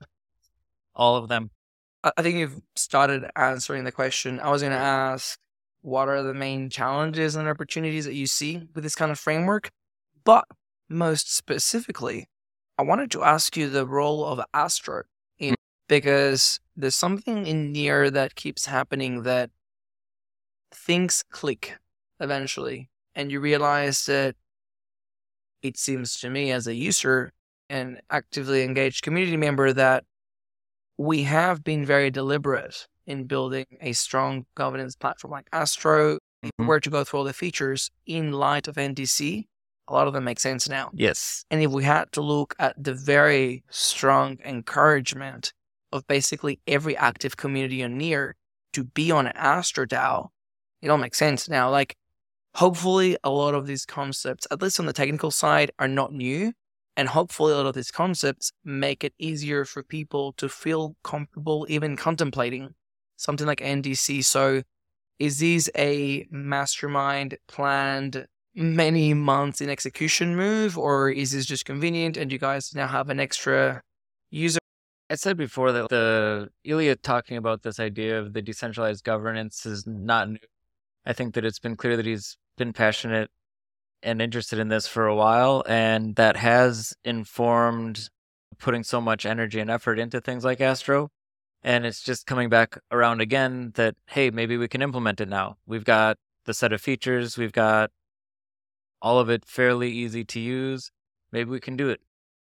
All 0.95 1.15
of 1.15 1.29
them. 1.29 1.51
I 2.03 2.23
think 2.23 2.37
you've 2.37 2.61
started 2.75 3.29
answering 3.35 3.83
the 3.83 3.91
question. 3.91 4.39
I 4.39 4.49
was 4.49 4.63
going 4.63 4.73
to 4.73 4.77
ask, 4.77 5.37
what 5.81 6.09
are 6.09 6.23
the 6.23 6.33
main 6.33 6.71
challenges 6.71 7.35
and 7.35 7.47
opportunities 7.47 8.05
that 8.05 8.15
you 8.15 8.25
see 8.25 8.67
with 8.73 8.83
this 8.83 8.95
kind 8.95 9.11
of 9.11 9.19
framework? 9.19 9.69
But 10.25 10.45
most 10.89 11.33
specifically, 11.35 12.27
I 12.77 12.83
wanted 12.83 13.11
to 13.11 13.23
ask 13.23 13.55
you 13.57 13.69
the 13.69 13.85
role 13.85 14.25
of 14.25 14.41
Astro 14.53 15.03
in 15.37 15.55
because 15.87 16.59
there's 16.75 16.95
something 16.95 17.45
in 17.45 17.71
Near 17.71 18.09
that 18.09 18.35
keeps 18.35 18.65
happening 18.65 19.23
that 19.23 19.51
things 20.73 21.23
click 21.29 21.77
eventually, 22.19 22.89
and 23.15 23.31
you 23.31 23.39
realize 23.39 24.05
that 24.05 24.35
it 25.61 25.77
seems 25.77 26.19
to 26.19 26.29
me 26.29 26.51
as 26.51 26.67
a 26.67 26.75
user 26.75 27.31
and 27.69 28.01
actively 28.09 28.63
engaged 28.63 29.03
community 29.03 29.37
member 29.37 29.71
that 29.73 30.03
we 30.97 31.23
have 31.23 31.63
been 31.63 31.85
very 31.85 32.11
deliberate 32.11 32.87
in 33.07 33.25
building 33.25 33.65
a 33.81 33.93
strong 33.93 34.45
governance 34.55 34.95
platform 34.95 35.31
like 35.31 35.47
Astro. 35.51 36.17
If 36.43 36.51
we 36.57 36.65
Mhm. 36.65 36.67
were 36.67 36.79
to 36.79 36.89
go 36.89 37.03
through 37.03 37.19
all 37.19 37.25
the 37.25 37.33
features 37.33 37.89
in 38.05 38.31
light 38.33 38.67
of 38.67 38.77
NDC, 38.77 39.47
a 39.87 39.93
lot 39.93 40.07
of 40.07 40.13
them 40.13 40.23
make 40.23 40.39
sense 40.39 40.69
now. 40.69 40.91
Yes. 40.93 41.45
And 41.51 41.61
if 41.61 41.71
we 41.71 41.83
had 41.83 42.11
to 42.13 42.21
look 42.21 42.55
at 42.59 42.81
the 42.81 42.93
very 42.93 43.63
strong 43.69 44.37
encouragement 44.45 45.53
of 45.91 46.07
basically 46.07 46.59
every 46.67 46.95
active 46.97 47.37
community 47.37 47.83
on 47.83 47.97
Near 47.97 48.35
to 48.73 48.83
be 48.83 49.11
on 49.11 49.27
AstroDAO, 49.27 50.29
it 50.81 50.89
all 50.89 50.97
makes 50.97 51.17
sense 51.17 51.49
now. 51.49 51.69
Like, 51.69 51.95
hopefully, 52.55 53.17
a 53.23 53.29
lot 53.29 53.55
of 53.55 53.67
these 53.67 53.85
concepts, 53.85 54.47
at 54.51 54.61
least 54.61 54.79
on 54.79 54.85
the 54.85 54.93
technical 54.93 55.31
side, 55.31 55.71
are 55.79 55.87
not 55.87 56.13
new. 56.13 56.53
And 56.95 57.09
hopefully, 57.09 57.53
a 57.53 57.57
lot 57.57 57.65
of 57.65 57.75
these 57.75 57.91
concepts 57.91 58.51
make 58.63 59.03
it 59.03 59.13
easier 59.17 59.65
for 59.65 59.83
people 59.83 60.33
to 60.33 60.47
feel 60.47 60.95
comfortable 61.03 61.65
even 61.69 61.95
contemplating 61.95 62.75
something 63.17 63.47
like 63.47 63.59
NDC. 63.59 64.23
So, 64.23 64.63
is 65.19 65.39
this 65.39 65.69
a 65.77 66.27
mastermind 66.29 67.37
planned 67.47 68.27
many 68.55 69.13
months 69.13 69.61
in 69.61 69.69
execution 69.69 70.35
move, 70.35 70.77
or 70.77 71.09
is 71.09 71.31
this 71.31 71.45
just 71.45 71.65
convenient 71.65 72.17
and 72.17 72.31
you 72.31 72.37
guys 72.37 72.73
now 72.75 72.87
have 72.87 73.09
an 73.09 73.19
extra 73.19 73.81
user? 74.29 74.59
I 75.09 75.15
said 75.15 75.37
before 75.37 75.71
that 75.71 75.89
the 75.89 76.49
Ilya 76.63 76.97
talking 76.97 77.37
about 77.37 77.63
this 77.63 77.79
idea 77.79 78.19
of 78.19 78.33
the 78.33 78.41
decentralized 78.41 79.03
governance 79.03 79.65
is 79.65 79.85
not 79.85 80.29
new. 80.29 80.37
I 81.05 81.13
think 81.13 81.33
that 81.33 81.45
it's 81.45 81.59
been 81.59 81.75
clear 81.75 81.97
that 81.97 82.05
he's 82.05 82.37
been 82.57 82.73
passionate 82.73 83.29
and 84.01 84.21
interested 84.21 84.59
in 84.59 84.69
this 84.69 84.87
for 84.87 85.07
a 85.07 85.15
while, 85.15 85.63
and 85.67 86.15
that 86.15 86.37
has 86.37 86.93
informed 87.03 88.09
putting 88.59 88.83
so 88.83 89.01
much 89.01 89.25
energy 89.25 89.59
and 89.59 89.69
effort 89.69 89.99
into 89.99 90.21
things 90.21 90.43
like 90.43 90.61
Astro. 90.61 91.09
And 91.63 91.85
it's 91.85 92.01
just 92.01 92.25
coming 92.25 92.49
back 92.49 92.77
around 92.91 93.21
again 93.21 93.71
that, 93.75 93.95
hey, 94.07 94.29
maybe 94.29 94.57
we 94.57 94.67
can 94.67 94.81
implement 94.81 95.21
it 95.21 95.29
now. 95.29 95.55
We've 95.65 95.85
got 95.85 96.17
the 96.45 96.53
set 96.53 96.73
of 96.73 96.81
features, 96.81 97.37
we've 97.37 97.53
got 97.53 97.91
all 99.03 99.19
of 99.19 99.29
it 99.29 99.45
fairly 99.45 99.91
easy 99.91 100.23
to 100.23 100.39
use. 100.39 100.89
Maybe 101.31 101.49
we 101.49 101.59
can 101.59 101.75
do 101.75 101.89
it. 101.89 101.99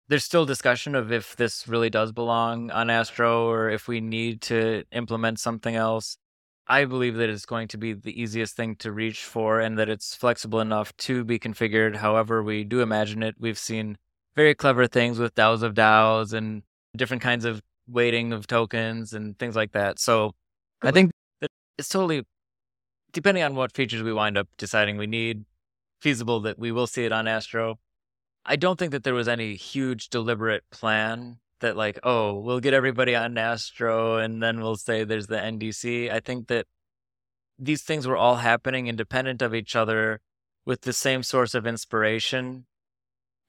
There's 0.09 0.25
still 0.25 0.45
discussion 0.45 0.95
of 0.95 1.13
if 1.13 1.37
this 1.37 1.69
really 1.69 1.89
does 1.89 2.13
belong 2.13 2.71
on 2.73 2.91
Astro 2.91 3.47
or 3.49 3.71
if 3.71 3.87
we 3.87 4.01
need 4.01 4.43
to 4.43 4.83
implement 4.91 5.39
something 5.39 5.77
else. 5.77 6.19
I 6.67 6.85
believe 6.85 7.15
that 7.17 7.31
it's 7.31 7.47
going 7.47 7.69
to 7.69 7.79
be 7.79 7.93
the 7.93 8.21
easiest 8.21 8.57
thing 8.57 8.75
to 8.77 8.91
reach 8.91 9.25
for 9.25 9.61
and 9.61 9.79
that 9.79 9.89
it's 9.89 10.15
flexible 10.15 10.61
enough 10.61 10.95
to 10.99 11.25
be 11.25 11.39
configured 11.39 11.97
however 11.97 12.43
we 12.43 12.65
do 12.65 12.81
imagine 12.81 13.23
it. 13.23 13.37
We've 13.39 13.59
seen 13.59 13.97
very 14.35 14.55
clever 14.55 14.87
things 14.87 15.19
with 15.19 15.35
DAOs 15.35 15.63
of 15.63 15.75
DAOs 15.75 16.33
and 16.33 16.63
different 16.97 17.23
kinds 17.23 17.45
of 17.45 17.63
weighting 17.87 18.33
of 18.33 18.47
tokens 18.47 19.13
and 19.13 19.39
things 19.39 19.57
like 19.57 19.73
that. 19.73 19.99
So 19.99 20.35
I 20.83 20.91
think 20.91 21.13
that 21.41 21.51
it's 21.79 21.89
totally, 21.89 22.25
depending 23.13 23.45
on 23.45 23.55
what 23.55 23.73
features 23.73 24.03
we 24.03 24.13
wind 24.13 24.37
up 24.37 24.49
deciding 24.59 24.97
we 24.97 25.07
need, 25.07 25.45
feasible 26.01 26.41
that 26.41 26.59
we 26.59 26.73
will 26.73 26.87
see 26.87 27.05
it 27.05 27.13
on 27.13 27.27
Astro. 27.29 27.79
I 28.45 28.57
don't 28.57 28.79
think 28.79 28.93
that 28.93 29.05
there 29.05 29.15
was 29.15 29.29
any 29.29 29.55
huge 29.57 30.09
deliberate 30.09 30.65
plan 30.71 31.39
that 31.61 31.77
like, 31.77 31.99
oh, 32.03 32.35
we'll 32.39 32.61
get 32.61 32.73
everybody 32.75 33.15
on 33.15 33.37
Astro 33.37 34.17
and 34.19 34.43
then 34.43 34.61
we'll 34.61 34.77
say 34.77 35.05
there's 35.05 35.27
the 35.27 35.37
NDC. 35.37 36.11
I 36.11 36.21
think 36.21 36.49
that 36.49 36.67
these 37.59 37.83
things 37.83 38.07
were 38.07 38.17
all 38.17 38.37
happening 38.37 38.87
independent 38.87 39.43
of 39.43 39.55
each 39.55 39.75
other 39.75 40.21
with 40.65 40.83
the 40.83 40.93
same 40.93 41.23
source 41.23 41.55
of 41.55 41.67
inspiration. 41.67 42.67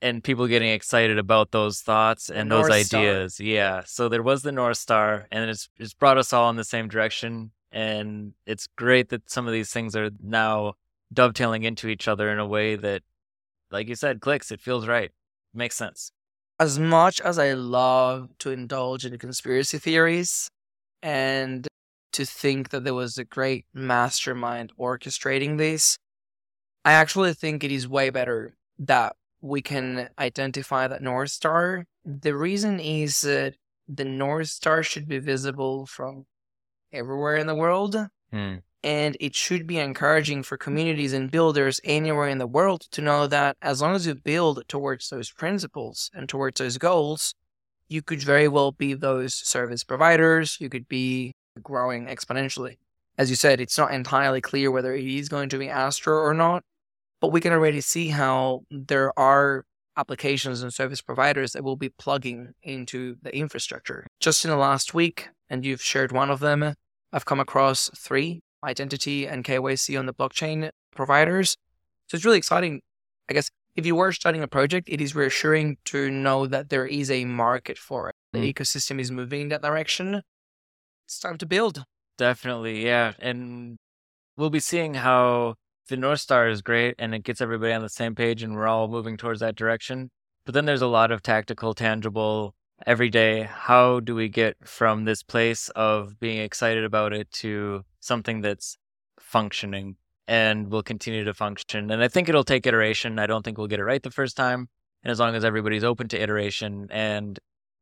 and 0.01 0.23
people 0.23 0.47
getting 0.47 0.69
excited 0.71 1.17
about 1.17 1.51
those 1.51 1.81
thoughts 1.81 2.29
and 2.29 2.49
those 2.49 2.69
North 2.69 2.85
Star. 2.85 3.01
ideas. 3.01 3.39
Yeah. 3.39 3.83
So 3.85 4.07
there 4.09 4.23
was 4.23 4.43
the 4.43 4.51
North 4.51 4.77
Star 4.77 5.27
and 5.31 5.49
it's 5.49 5.69
it's 5.77 5.93
brought 5.93 6.17
us 6.17 6.31
all 6.33 6.49
in 6.49 6.55
the 6.55 6.63
same 6.63 6.87
direction. 6.87 7.51
And 7.71 8.33
it's 8.45 8.67
great 8.67 9.09
that 9.09 9.29
some 9.29 9.45
of 9.45 9.53
these 9.53 9.71
things 9.71 9.95
are 9.95 10.09
now 10.23 10.73
dovetailing 11.11 11.63
into 11.63 11.87
each 11.87 12.07
other 12.07 12.29
in 12.29 12.39
a 12.39 12.47
way 12.47 12.75
that, 12.75 13.01
like 13.71 13.87
you 13.87 13.95
said, 13.95 14.21
clicks. 14.21 14.51
It 14.51 14.61
feels 14.61 14.87
right. 14.87 15.11
Makes 15.53 15.75
sense. 15.75 16.11
As 16.59 16.77
much 16.77 17.21
as 17.21 17.39
I 17.39 17.53
love 17.53 18.29
to 18.39 18.51
indulge 18.51 19.05
in 19.05 19.17
conspiracy 19.17 19.77
theories 19.77 20.49
and 21.01 21.67
to 22.11 22.25
think 22.25 22.69
that 22.69 22.83
there 22.83 22.93
was 22.93 23.17
a 23.17 23.23
great 23.23 23.65
mastermind 23.73 24.73
orchestrating 24.77 25.57
this, 25.57 25.97
I 26.83 26.93
actually 26.93 27.33
think 27.33 27.63
it 27.63 27.71
is 27.71 27.87
way 27.87 28.09
better 28.09 28.55
that 28.79 29.15
we 29.41 29.61
can 29.61 30.09
identify 30.17 30.87
that 30.87 31.01
North 31.01 31.31
Star. 31.31 31.85
The 32.05 32.35
reason 32.35 32.79
is 32.79 33.21
that 33.21 33.55
the 33.87 34.05
North 34.05 34.49
Star 34.49 34.83
should 34.83 35.07
be 35.07 35.19
visible 35.19 35.85
from 35.85 36.25
everywhere 36.91 37.37
in 37.37 37.47
the 37.47 37.55
world. 37.55 37.95
Hmm. 38.31 38.55
And 38.83 39.17
it 39.19 39.35
should 39.35 39.67
be 39.67 39.77
encouraging 39.77 40.43
for 40.43 40.57
communities 40.57 41.11
and 41.11 41.29
builders 41.29 41.81
anywhere 41.83 42.29
in 42.29 42.37
the 42.37 42.47
world 42.47 42.81
to 42.91 43.01
know 43.01 43.27
that 43.27 43.57
as 43.61 43.81
long 43.81 43.95
as 43.95 44.07
you 44.07 44.15
build 44.15 44.63
towards 44.67 45.09
those 45.09 45.31
principles 45.31 46.09
and 46.13 46.29
towards 46.29 46.59
those 46.59 46.77
goals, 46.77 47.33
you 47.89 48.01
could 48.01 48.21
very 48.21 48.47
well 48.47 48.71
be 48.71 48.93
those 48.93 49.33
service 49.33 49.83
providers. 49.83 50.57
You 50.61 50.69
could 50.69 50.87
be 50.87 51.33
growing 51.61 52.07
exponentially. 52.07 52.77
As 53.17 53.29
you 53.29 53.35
said, 53.35 53.59
it's 53.59 53.77
not 53.77 53.91
entirely 53.91 54.39
clear 54.39 54.71
whether 54.71 54.95
it 54.95 55.05
is 55.05 55.27
going 55.27 55.49
to 55.49 55.57
be 55.57 55.67
Astro 55.67 56.15
or 56.17 56.33
not, 56.33 56.63
but 57.19 57.33
we 57.33 57.41
can 57.41 57.51
already 57.51 57.81
see 57.81 58.09
how 58.09 58.61
there 58.71 59.17
are 59.19 59.65
applications 59.97 60.61
and 60.61 60.73
service 60.73 61.01
providers 61.01 61.51
that 61.51 61.63
will 61.63 61.75
be 61.75 61.89
plugging 61.89 62.53
into 62.63 63.17
the 63.21 63.35
infrastructure. 63.35 64.07
Just 64.21 64.45
in 64.45 64.51
the 64.51 64.57
last 64.57 64.93
week, 64.93 65.27
and 65.49 65.65
you've 65.65 65.81
shared 65.81 66.13
one 66.13 66.29
of 66.29 66.39
them, 66.39 66.75
I've 67.11 67.25
come 67.25 67.41
across 67.41 67.89
three 67.97 68.41
identity 68.63 69.27
and 69.27 69.43
KYC 69.43 69.97
on 69.97 70.05
the 70.05 70.13
blockchain 70.13 70.69
providers. 70.95 71.55
So 72.07 72.15
it's 72.15 72.25
really 72.25 72.37
exciting. 72.37 72.81
I 73.29 73.33
guess 73.33 73.49
if 73.75 73.85
you 73.85 73.95
were 73.95 74.11
starting 74.11 74.41
a 74.43 74.47
project, 74.47 74.89
it 74.89 74.99
is 75.01 75.15
reassuring 75.15 75.77
to 75.85 76.09
know 76.09 76.47
that 76.47 76.69
there 76.69 76.85
is 76.85 77.09
a 77.11 77.25
market 77.25 77.77
for 77.77 78.09
it. 78.09 78.15
The 78.33 78.39
Mm. 78.39 78.53
ecosystem 78.53 78.99
is 78.99 79.11
moving 79.11 79.41
in 79.41 79.47
that 79.49 79.61
direction. 79.61 80.21
It's 81.05 81.19
time 81.19 81.37
to 81.37 81.45
build. 81.45 81.85
Definitely, 82.17 82.83
yeah. 82.85 83.13
And 83.19 83.77
we'll 84.35 84.49
be 84.49 84.59
seeing 84.59 84.95
how 84.95 85.55
the 85.87 85.97
North 85.97 86.19
Star 86.19 86.47
is 86.49 86.61
great 86.61 86.95
and 86.99 87.15
it 87.15 87.23
gets 87.23 87.41
everybody 87.41 87.73
on 87.73 87.81
the 87.81 87.89
same 87.89 88.13
page 88.15 88.43
and 88.43 88.53
we're 88.55 88.67
all 88.67 88.87
moving 88.87 89.17
towards 89.17 89.39
that 89.39 89.55
direction. 89.55 90.09
But 90.45 90.53
then 90.53 90.65
there's 90.65 90.81
a 90.81 90.87
lot 90.87 91.11
of 91.11 91.21
tactical, 91.21 91.73
tangible, 91.73 92.53
everyday. 92.85 93.43
How 93.43 93.99
do 93.99 94.15
we 94.15 94.29
get 94.29 94.55
from 94.67 95.05
this 95.05 95.23
place 95.23 95.69
of 95.69 96.19
being 96.19 96.39
excited 96.39 96.83
about 96.83 97.13
it 97.13 97.31
to 97.33 97.83
something 97.99 98.41
that's 98.41 98.77
functioning 99.19 99.95
and 100.27 100.71
will 100.71 100.83
continue 100.83 101.23
to 101.23 101.33
function? 101.33 101.91
And 101.91 102.03
I 102.03 102.07
think 102.07 102.29
it'll 102.29 102.43
take 102.43 102.65
iteration. 102.65 103.19
I 103.19 103.27
don't 103.27 103.43
think 103.43 103.57
we'll 103.57 103.67
get 103.67 103.79
it 103.79 103.85
right 103.85 104.01
the 104.01 104.11
first 104.11 104.35
time. 104.37 104.69
And 105.03 105.11
as 105.11 105.19
long 105.19 105.35
as 105.35 105.45
everybody's 105.45 105.83
open 105.83 106.07
to 106.09 106.21
iteration 106.21 106.87
and 106.91 107.39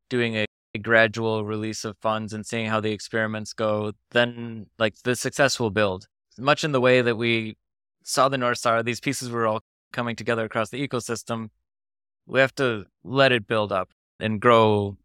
doing 0.10 0.38
a 0.38 0.46
a 0.78 0.80
gradual 0.80 1.44
release 1.44 1.84
of 1.84 1.98
funds 1.98 2.34
and 2.34 2.46
seeing 2.46 2.68
how 2.68 2.80
the 2.80 2.92
experiments 2.92 3.54
go, 3.54 3.94
then 4.12 4.68
like 4.78 4.96
the 5.04 5.16
success 5.16 5.60
will 5.60 5.72
build. 5.72 6.08
Much 6.38 6.64
in 6.64 6.72
the 6.72 6.82
way 6.82 7.02
that 7.02 7.16
we 7.16 7.58
saw 8.04 8.30
the 8.30 8.38
North 8.38 8.60
Star, 8.60 8.84
these 8.84 9.00
pieces 9.00 9.30
were 9.30 9.48
all 9.48 9.62
coming 9.92 10.16
together 10.16 10.46
across 10.46 10.70
the 10.70 10.88
ecosystem. 10.88 11.50
We 12.26 12.40
have 12.40 12.54
to 12.56 12.86
let 13.04 13.32
it 13.32 13.48
build 13.48 13.72
up 13.72 13.90
and 14.20 14.40
grow 14.40 14.98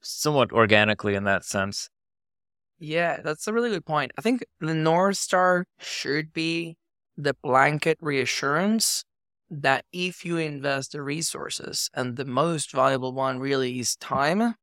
somewhat 0.00 0.52
organically 0.52 1.14
in 1.14 1.24
that 1.24 1.44
sense. 1.44 1.90
Yeah, 2.78 3.20
that's 3.22 3.46
a 3.46 3.52
really 3.52 3.70
good 3.70 3.86
point. 3.86 4.12
I 4.18 4.20
think 4.20 4.44
the 4.60 4.74
North 4.74 5.16
Star 5.16 5.64
should 5.78 6.32
be 6.32 6.76
the 7.16 7.34
blanket 7.42 7.98
reassurance 8.00 9.04
that 9.48 9.84
if 9.92 10.24
you 10.24 10.36
invest 10.36 10.92
the 10.92 11.02
resources, 11.02 11.88
and 11.94 12.16
the 12.16 12.24
most 12.24 12.72
valuable 12.72 13.12
one 13.12 13.38
really 13.38 13.78
is 13.78 13.96
time, 13.96 14.54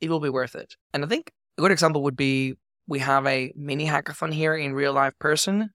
it 0.00 0.08
will 0.08 0.20
be 0.20 0.28
worth 0.28 0.54
it. 0.54 0.76
And 0.94 1.04
I 1.04 1.08
think 1.08 1.32
a 1.58 1.62
good 1.62 1.72
example 1.72 2.02
would 2.04 2.16
be 2.16 2.54
we 2.86 3.00
have 3.00 3.26
a 3.26 3.52
mini 3.56 3.86
hackathon 3.86 4.32
here 4.32 4.54
in 4.54 4.74
real 4.74 4.92
life 4.92 5.18
person. 5.18 5.70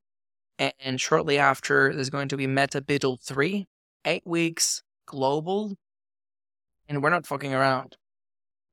And 0.57 0.99
shortly 0.99 1.37
after, 1.37 1.93
there's 1.93 2.09
going 2.09 2.29
to 2.29 2.37
be 2.37 2.47
Meta 2.47 2.81
BUIDL 2.81 3.21
3, 3.21 3.67
eight 4.05 4.25
weeks 4.25 4.81
global. 5.05 5.75
And 6.89 7.03
we're 7.03 7.11
not 7.11 7.27
fucking 7.27 7.53
around. 7.53 7.95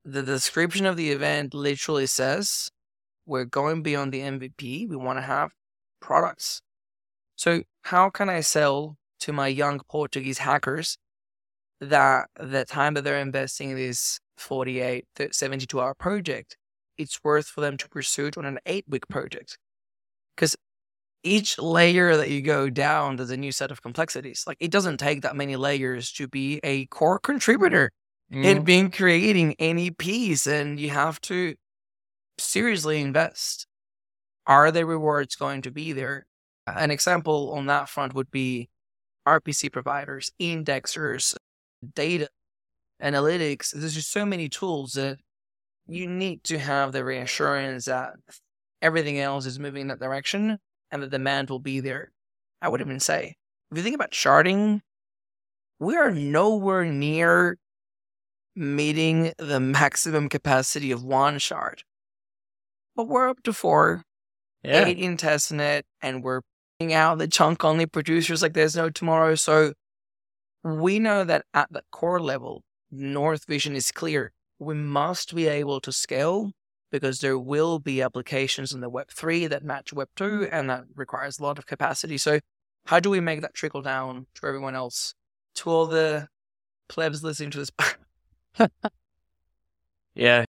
The 0.03 0.23
description 0.23 0.85
of 0.85 0.97
the 0.97 1.11
event 1.11 1.53
literally 1.53 2.07
says 2.07 2.71
we're 3.25 3.45
going 3.45 3.83
beyond 3.83 4.13
the 4.13 4.21
MVP. 4.21 4.87
We 4.87 4.95
want 4.95 5.17
to 5.19 5.23
have 5.23 5.51
products. 6.01 6.61
So, 7.35 7.63
how 7.83 8.09
can 8.09 8.29
I 8.29 8.41
sell 8.41 8.97
to 9.21 9.33
my 9.33 9.47
young 9.47 9.81
Portuguese 9.89 10.39
hackers 10.39 10.97
that 11.81 12.29
the 12.39 12.65
time 12.65 12.93
that 12.95 13.03
they're 13.03 13.19
investing 13.19 13.71
in 13.71 13.77
this 13.77 14.19
48, 14.37 15.05
th- 15.15 15.33
72 15.33 15.79
hour 15.81 15.93
project, 15.95 16.57
it's 16.97 17.23
worth 17.23 17.47
for 17.47 17.61
them 17.61 17.77
to 17.77 17.89
pursue 17.89 18.27
it 18.27 18.37
on 18.37 18.45
an 18.45 18.59
eight 18.65 18.85
week 18.87 19.07
project? 19.09 19.57
Because 20.35 20.55
each 21.23 21.59
layer 21.59 22.17
that 22.17 22.29
you 22.29 22.41
go 22.41 22.69
down, 22.69 23.17
there's 23.17 23.31
a 23.31 23.37
new 23.37 23.51
set 23.51 23.71
of 23.71 23.81
complexities. 23.81 24.43
Like, 24.47 24.57
it 24.59 24.71
doesn't 24.71 24.97
take 24.99 25.21
that 25.23 25.35
many 25.35 25.55
layers 25.55 26.11
to 26.13 26.27
be 26.27 26.59
a 26.63 26.85
core 26.87 27.19
contributor 27.19 27.91
in 28.41 28.63
Mm, 28.63 28.65
being 28.65 28.91
creating 28.91 29.55
any 29.59 29.91
piece 29.91 30.47
and 30.47 30.79
you 30.79 30.89
have 30.91 31.21
to 31.21 31.55
seriously 32.37 33.01
invest. 33.01 33.67
Are 34.47 34.71
the 34.71 34.85
rewards 34.85 35.35
going 35.35 35.61
to 35.63 35.71
be 35.71 35.91
there? 35.91 36.25
An 36.67 36.91
example 36.91 37.53
on 37.53 37.65
that 37.67 37.89
front 37.89 38.13
would 38.13 38.31
be 38.31 38.69
rpc 39.27 39.71
providers 39.71 40.31
indexers 40.39 41.35
data 41.95 42.29
analytics. 43.01 43.71
There's 43.71 43.95
just 43.95 44.11
so 44.11 44.25
many 44.25 44.49
tools 44.49 44.93
that 44.93 45.17
you 45.87 46.07
need 46.07 46.43
to 46.45 46.57
have 46.57 46.91
the 46.91 47.03
reassurance 47.03 47.85
that 47.85 48.13
everything 48.81 49.19
else 49.19 49.45
is 49.45 49.59
moving 49.59 49.81
in 49.81 49.87
that 49.87 49.99
direction 49.99 50.57
and 50.91 51.01
the 51.01 51.07
demand 51.07 51.49
will 51.49 51.59
be 51.59 51.79
there 51.79 52.11
i 52.61 52.69
would 52.69 52.81
even 52.81 52.99
say. 52.99 53.35
If 53.71 53.77
you 53.77 53.83
think 53.83 53.95
about 53.95 54.11
sharding 54.11 54.81
we 55.79 55.95
are 55.95 56.11
nowhere 56.11 56.85
near 56.85 57.57
meeting 58.55 59.33
the 59.37 59.59
maximum 59.59 60.29
capacity 60.29 60.91
of 60.91 61.03
one 61.03 61.37
shard. 61.39 61.83
But 62.95 63.07
we're 63.07 63.29
up 63.29 63.43
to 63.43 63.53
four, 63.53 64.03
yeah. 64.63 64.85
eight 64.85 64.97
in 64.97 65.17
testnet, 65.17 65.83
and 66.01 66.23
we're 66.23 66.41
putting 66.79 66.93
out 66.93 67.17
the 67.17 67.27
chunk 67.27 67.63
only 67.63 67.85
producers 67.85 68.41
like 68.41 68.53
there's 68.53 68.75
no 68.75 68.89
tomorrow. 68.89 69.35
So 69.35 69.73
we 70.63 70.99
know 70.99 71.23
that 71.23 71.45
at 71.53 71.71
the 71.71 71.83
core 71.91 72.19
level, 72.19 72.63
North 72.91 73.45
Vision 73.47 73.75
is 73.75 73.91
clear. 73.91 74.31
We 74.59 74.73
must 74.73 75.35
be 75.35 75.47
able 75.47 75.81
to 75.81 75.91
scale 75.91 76.51
because 76.91 77.19
there 77.19 77.37
will 77.37 77.79
be 77.79 78.01
applications 78.01 78.71
in 78.71 78.79
the 78.79 78.89
Web3 78.89 79.49
that 79.49 79.63
match 79.63 79.93
Web2 79.93 80.07
mm. 80.17 80.49
and 80.51 80.69
that 80.69 80.85
requires 80.95 81.39
a 81.39 81.43
lot 81.43 81.57
of 81.57 81.65
capacity. 81.65 82.17
So 82.17 82.39
how 82.85 82.99
do 82.99 83.09
we 83.09 83.19
make 83.19 83.41
that 83.41 83.53
trickle 83.53 83.81
down 83.81 84.27
to 84.35 84.47
everyone 84.47 84.75
else? 84.75 85.13
To 85.55 85.69
all 85.69 85.85
the 85.85 86.27
plebs 86.87 87.23
listening 87.23 87.51
to 87.51 87.57
this 87.59 87.71
Yeah, 90.15 90.45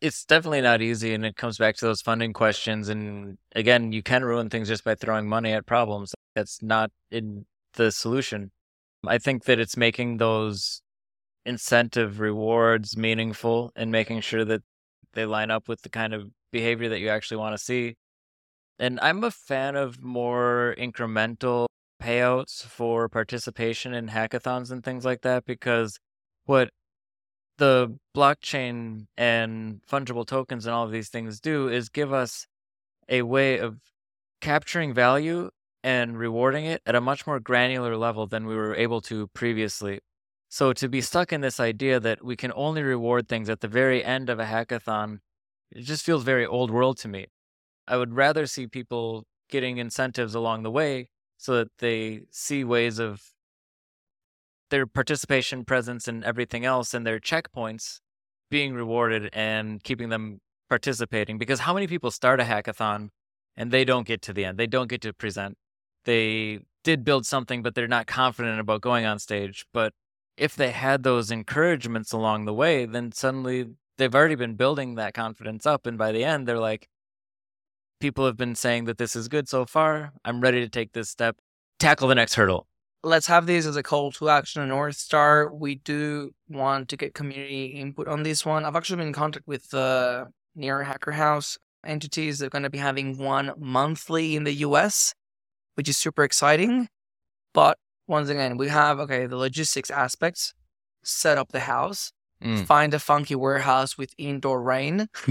it's 0.00 0.24
definitely 0.24 0.60
not 0.60 0.80
easy, 0.82 1.14
and 1.14 1.24
it 1.24 1.36
comes 1.36 1.58
back 1.58 1.76
to 1.76 1.86
those 1.86 2.00
funding 2.00 2.32
questions. 2.32 2.88
And 2.88 3.38
again, 3.54 3.92
you 3.92 4.02
can 4.02 4.24
ruin 4.24 4.48
things 4.48 4.68
just 4.68 4.84
by 4.84 4.94
throwing 4.94 5.28
money 5.28 5.52
at 5.52 5.66
problems. 5.66 6.14
That's 6.34 6.62
not 6.62 6.90
in 7.10 7.46
the 7.74 7.90
solution. 7.90 8.50
I 9.06 9.18
think 9.18 9.44
that 9.44 9.58
it's 9.58 9.76
making 9.76 10.18
those 10.18 10.82
incentive 11.44 12.20
rewards 12.20 12.96
meaningful 12.96 13.72
and 13.74 13.90
making 13.90 14.20
sure 14.20 14.44
that 14.44 14.62
they 15.14 15.24
line 15.24 15.50
up 15.50 15.68
with 15.68 15.82
the 15.82 15.88
kind 15.88 16.14
of 16.14 16.30
behavior 16.52 16.88
that 16.88 17.00
you 17.00 17.08
actually 17.08 17.38
want 17.38 17.56
to 17.56 17.62
see. 17.62 17.94
And 18.78 19.00
I'm 19.00 19.24
a 19.24 19.30
fan 19.30 19.74
of 19.74 20.02
more 20.02 20.74
incremental 20.78 21.66
payouts 22.00 22.62
for 22.62 23.08
participation 23.08 23.94
in 23.94 24.08
hackathons 24.08 24.70
and 24.70 24.84
things 24.84 25.04
like 25.04 25.22
that 25.22 25.44
because 25.44 25.98
what 26.44 26.70
the 27.58 27.96
blockchain 28.16 29.06
and 29.16 29.80
fungible 29.90 30.26
tokens 30.26 30.66
and 30.66 30.74
all 30.74 30.84
of 30.84 30.92
these 30.92 31.08
things 31.08 31.40
do 31.40 31.68
is 31.68 31.88
give 31.88 32.12
us 32.12 32.46
a 33.08 33.22
way 33.22 33.58
of 33.58 33.78
capturing 34.40 34.94
value 34.94 35.50
and 35.82 36.18
rewarding 36.18 36.64
it 36.64 36.82
at 36.86 36.94
a 36.94 37.00
much 37.00 37.26
more 37.26 37.40
granular 37.40 37.96
level 37.96 38.26
than 38.26 38.46
we 38.46 38.54
were 38.56 38.74
able 38.74 39.00
to 39.02 39.28
previously. 39.28 40.00
So 40.48 40.72
to 40.72 40.88
be 40.88 41.00
stuck 41.00 41.32
in 41.32 41.40
this 41.40 41.60
idea 41.60 42.00
that 42.00 42.24
we 42.24 42.36
can 42.36 42.52
only 42.54 42.82
reward 42.82 43.28
things 43.28 43.48
at 43.48 43.60
the 43.60 43.68
very 43.68 44.04
end 44.04 44.30
of 44.30 44.38
a 44.38 44.46
hackathon, 44.46 45.18
it 45.70 45.82
just 45.82 46.04
feels 46.04 46.24
very 46.24 46.46
old 46.46 46.70
world 46.70 46.98
to 46.98 47.08
me. 47.08 47.26
I 47.86 47.96
would 47.96 48.14
rather 48.14 48.46
see 48.46 48.66
people 48.66 49.24
getting 49.50 49.78
incentives 49.78 50.34
along 50.34 50.62
the 50.62 50.70
way 50.70 51.08
so 51.36 51.56
that 51.56 51.78
they 51.78 52.22
see 52.30 52.64
ways 52.64 52.98
of 52.98 53.22
their 54.70 54.86
participation, 54.86 55.64
presence, 55.64 56.08
and 56.08 56.24
everything 56.24 56.64
else, 56.64 56.94
and 56.94 57.06
their 57.06 57.20
checkpoints 57.20 58.00
being 58.50 58.74
rewarded 58.74 59.30
and 59.32 59.82
keeping 59.82 60.08
them 60.08 60.40
participating. 60.68 61.38
Because 61.38 61.60
how 61.60 61.74
many 61.74 61.86
people 61.86 62.10
start 62.10 62.40
a 62.40 62.44
hackathon 62.44 63.08
and 63.56 63.70
they 63.70 63.84
don't 63.84 64.06
get 64.06 64.22
to 64.22 64.32
the 64.32 64.44
end? 64.44 64.58
They 64.58 64.66
don't 64.66 64.88
get 64.88 65.02
to 65.02 65.12
present. 65.12 65.56
They 66.04 66.60
did 66.84 67.04
build 67.04 67.26
something, 67.26 67.62
but 67.62 67.74
they're 67.74 67.88
not 67.88 68.06
confident 68.06 68.60
about 68.60 68.80
going 68.80 69.04
on 69.04 69.18
stage. 69.18 69.66
But 69.72 69.92
if 70.36 70.54
they 70.54 70.70
had 70.70 71.02
those 71.02 71.30
encouragements 71.30 72.12
along 72.12 72.44
the 72.44 72.54
way, 72.54 72.86
then 72.86 73.12
suddenly 73.12 73.66
they've 73.98 74.14
already 74.14 74.36
been 74.36 74.54
building 74.54 74.94
that 74.94 75.14
confidence 75.14 75.66
up. 75.66 75.86
And 75.86 75.98
by 75.98 76.12
the 76.12 76.24
end, 76.24 76.46
they're 76.46 76.58
like, 76.58 76.88
people 78.00 78.24
have 78.26 78.36
been 78.36 78.54
saying 78.54 78.84
that 78.84 78.98
this 78.98 79.16
is 79.16 79.28
good 79.28 79.48
so 79.48 79.66
far. 79.66 80.12
I'm 80.24 80.40
ready 80.40 80.60
to 80.60 80.68
take 80.68 80.92
this 80.92 81.10
step, 81.10 81.36
tackle 81.78 82.08
the 82.08 82.14
next 82.14 82.34
hurdle. 82.34 82.68
Let's 83.04 83.28
have 83.28 83.46
this 83.46 83.64
as 83.64 83.76
a 83.76 83.82
call 83.82 84.10
to 84.12 84.28
action, 84.28 84.60
a 84.62 84.66
North 84.66 84.96
Star. 84.96 85.52
We 85.52 85.76
do 85.76 86.32
want 86.48 86.88
to 86.88 86.96
get 86.96 87.14
community 87.14 87.66
input 87.66 88.08
on 88.08 88.24
this 88.24 88.44
one. 88.44 88.64
I've 88.64 88.74
actually 88.74 88.96
been 88.96 89.08
in 89.08 89.12
contact 89.12 89.46
with 89.46 89.70
the 89.70 90.26
near 90.56 90.82
Hacker 90.82 91.12
House 91.12 91.58
entities. 91.86 92.38
They're 92.38 92.50
going 92.50 92.64
to 92.64 92.70
be 92.70 92.78
having 92.78 93.16
one 93.16 93.52
monthly 93.56 94.34
in 94.34 94.44
the 94.44 94.52
US, 94.54 95.14
which 95.74 95.88
is 95.88 95.96
super 95.96 96.24
exciting. 96.24 96.88
But 97.54 97.78
once 98.08 98.28
again, 98.30 98.56
we 98.56 98.68
have, 98.68 98.98
okay, 99.00 99.26
the 99.26 99.36
logistics 99.36 99.90
aspects, 99.90 100.54
set 101.04 101.38
up 101.38 101.52
the 101.52 101.60
house, 101.60 102.12
mm. 102.42 102.66
find 102.66 102.94
a 102.94 102.98
funky 102.98 103.34
warehouse 103.34 103.96
with 103.96 104.14
indoor 104.18 104.62
rain. 104.62 105.08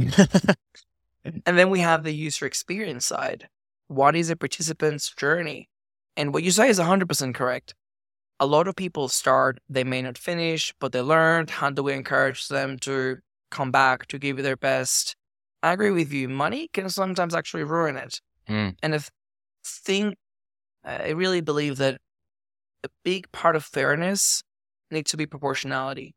and 1.26 1.58
then 1.58 1.70
we 1.70 1.80
have 1.80 2.04
the 2.04 2.14
user 2.14 2.46
experience 2.46 3.06
side. 3.06 3.50
What 3.88 4.16
is 4.16 4.30
a 4.30 4.36
participant's 4.36 5.14
journey? 5.14 5.70
And 6.18 6.34
what 6.34 6.44
you 6.44 6.52
say 6.52 6.68
is 6.68 6.80
100% 6.80 7.36
correct. 7.36 7.76
A 8.40 8.46
lot 8.46 8.68
of 8.68 8.76
people 8.76 9.08
start, 9.08 9.60
they 9.70 9.84
may 9.84 10.02
not 10.02 10.18
finish, 10.18 10.74
but 10.80 10.92
they 10.92 11.02
learned. 11.02 11.50
How 11.52 11.70
do 11.70 11.84
we 11.84 11.94
encourage 11.94 12.48
them 12.48 12.78
to 12.80 13.18
come 13.52 13.72
back, 13.72 14.08
to 14.08 14.20
give 14.20 14.38
you 14.38 14.44
their 14.44 14.58
best? 14.58 15.16
I 15.64 15.74
agree 15.74 15.92
with 15.92 16.12
you. 16.12 16.28
Money 16.28 16.70
can 16.74 16.90
sometimes 16.90 17.34
actually 17.34 17.64
ruin 17.64 17.96
it. 17.96 18.20
Mm. 18.50 18.76
And 18.82 18.96
if 18.96 19.10
think, 19.64 20.16
I 20.84 21.10
really 21.10 21.42
believe 21.42 21.78
that 21.78 22.00
a 22.84 22.90
big 23.04 23.32
part 23.32 23.56
of 23.56 23.64
fairness 23.64 24.42
needs 24.92 25.12
to 25.12 25.18
be 25.18 25.26
proportionality. 25.26 26.16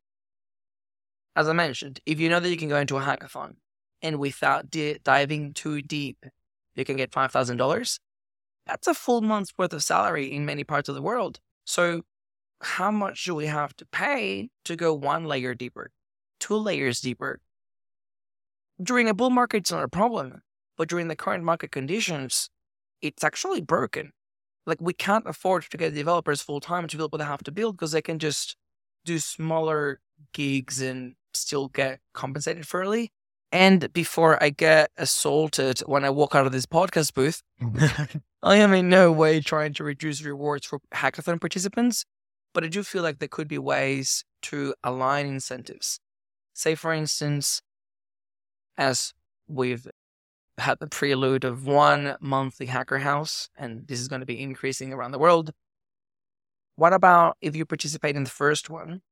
As 1.36 1.48
I 1.48 1.53
mentioned, 1.53 2.01
if 2.07 2.20
you 2.20 2.28
know 2.28 2.40
that 2.40 2.51
you 2.51 2.57
can 2.57 2.68
go 2.68 2.76
into 2.76 2.96
a 2.96 3.03
hackathon 3.03 3.55
and 4.03 4.18
without 4.18 4.70
di- 4.70 4.98
diving 5.03 5.53
too 5.53 5.82
deep, 5.82 6.18
you 6.74 6.84
can 6.84 6.96
get 6.96 7.11
$5,000, 7.11 7.98
that's 8.70 8.86
a 8.86 8.94
full 8.94 9.20
month's 9.20 9.52
worth 9.58 9.72
of 9.72 9.82
salary 9.82 10.32
in 10.32 10.46
many 10.46 10.62
parts 10.62 10.88
of 10.88 10.94
the 10.94 11.02
world. 11.02 11.40
So, 11.64 12.02
how 12.62 12.90
much 12.90 13.24
do 13.24 13.34
we 13.34 13.46
have 13.46 13.74
to 13.76 13.86
pay 13.86 14.50
to 14.64 14.76
go 14.76 14.94
one 14.94 15.24
layer 15.24 15.54
deeper, 15.54 15.90
two 16.38 16.54
layers 16.54 17.00
deeper? 17.00 17.40
During 18.80 19.08
a 19.08 19.14
bull 19.14 19.30
market, 19.30 19.58
it's 19.58 19.72
not 19.72 19.82
a 19.82 19.88
problem, 19.88 20.42
but 20.76 20.88
during 20.88 21.08
the 21.08 21.16
current 21.16 21.42
market 21.42 21.72
conditions, 21.72 22.48
it's 23.02 23.24
actually 23.24 23.60
broken. 23.60 24.12
Like, 24.66 24.78
we 24.80 24.92
can't 24.92 25.26
afford 25.26 25.64
to 25.70 25.76
get 25.76 25.94
developers 25.94 26.40
full 26.40 26.60
time 26.60 26.86
to 26.88 26.96
build 26.96 27.10
what 27.10 27.18
they 27.18 27.24
have 27.24 27.42
to 27.44 27.52
build 27.52 27.76
because 27.76 27.92
they 27.92 28.02
can 28.02 28.20
just 28.20 28.56
do 29.04 29.18
smaller 29.18 29.98
gigs 30.32 30.80
and 30.80 31.14
still 31.34 31.68
get 31.68 31.98
compensated 32.14 32.66
fairly. 32.68 33.10
And 33.50 33.92
before 33.92 34.40
I 34.40 34.50
get 34.50 34.92
assaulted 34.96 35.80
when 35.80 36.04
I 36.04 36.10
walk 36.10 36.36
out 36.36 36.46
of 36.46 36.52
this 36.52 36.66
podcast 36.66 37.14
booth, 37.14 37.42
oh 37.62 38.06
I 38.43 38.57
am 38.57 38.72
in 38.72 38.88
no 38.88 39.12
way 39.12 39.41
trying 39.41 39.74
to 39.74 39.84
reduce 39.84 40.22
rewards 40.22 40.66
for 40.66 40.80
hackathon 40.95 41.41
participants, 41.41 42.07
but 42.55 42.64
I 42.64 42.68
do 42.68 42.82
feel 42.82 43.03
like 43.03 43.18
there 43.18 43.28
could 43.28 43.49
be 43.49 43.59
ways 43.59 44.24
to 44.43 44.74
align 44.82 45.26
incentives. 45.26 46.01
Say, 46.55 46.74
for 46.74 46.93
instance, 46.93 47.61
as 48.78 49.12
we've 49.47 49.86
had 50.59 50.78
the 50.78 50.86
prelude 50.86 51.45
of 51.45 51.66
one 51.66 52.16
monthly 52.20 52.66
hacker 52.66 52.99
house, 52.99 53.49
and 53.59 53.86
this 53.86 54.01
is 54.01 54.09
going 54.09 54.20
to 54.20 54.26
be 54.26 54.41
increasing 54.41 54.93
around 54.93 55.12
the 55.12 55.18
world. 55.18 55.53
What 56.76 56.93
about 56.93 57.36
if 57.41 57.55
you 57.55 57.66
participate 57.66 58.16
in 58.16 58.24
the 58.24 58.30
first 58.30 58.70
one? 58.70 59.03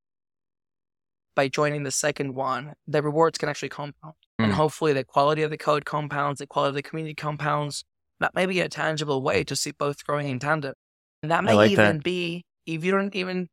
By 1.35 1.49
joining 1.49 1.85
the 1.85 1.91
second 1.91 2.35
one, 2.35 2.75
the 2.87 3.03
rewards 3.03 3.39
can 3.39 3.49
actually 3.49 3.69
compound. 3.69 4.15
Mm. 4.41 4.45
And 4.45 4.53
hopefully, 4.55 4.93
the 4.93 5.05
quality 5.05 5.43
of 5.43 5.51
the 5.51 5.59
code 5.59 5.85
compounds, 5.85 6.39
the 6.39 6.47
quality 6.47 6.71
of 6.71 6.75
the 6.75 6.83
community 6.83 7.15
compounds. 7.15 7.85
That 8.21 8.35
may 8.35 8.47
be 8.47 8.61
a 8.61 8.69
tangible 8.69 9.23
way 9.23 9.45
to 9.45 9.55
see 9.55 9.73
both 9.73 10.05
growing 10.05 10.29
in 10.29 10.39
tandem. 10.39 10.75
And 11.23 11.31
that 11.31 11.45
may 11.45 11.55
like 11.55 11.71
even 11.71 11.97
that. 11.99 12.05
be 12.05 12.45
if 12.67 12.85
you 12.85 12.93
don't 12.93 13.15
even 13.15 13.49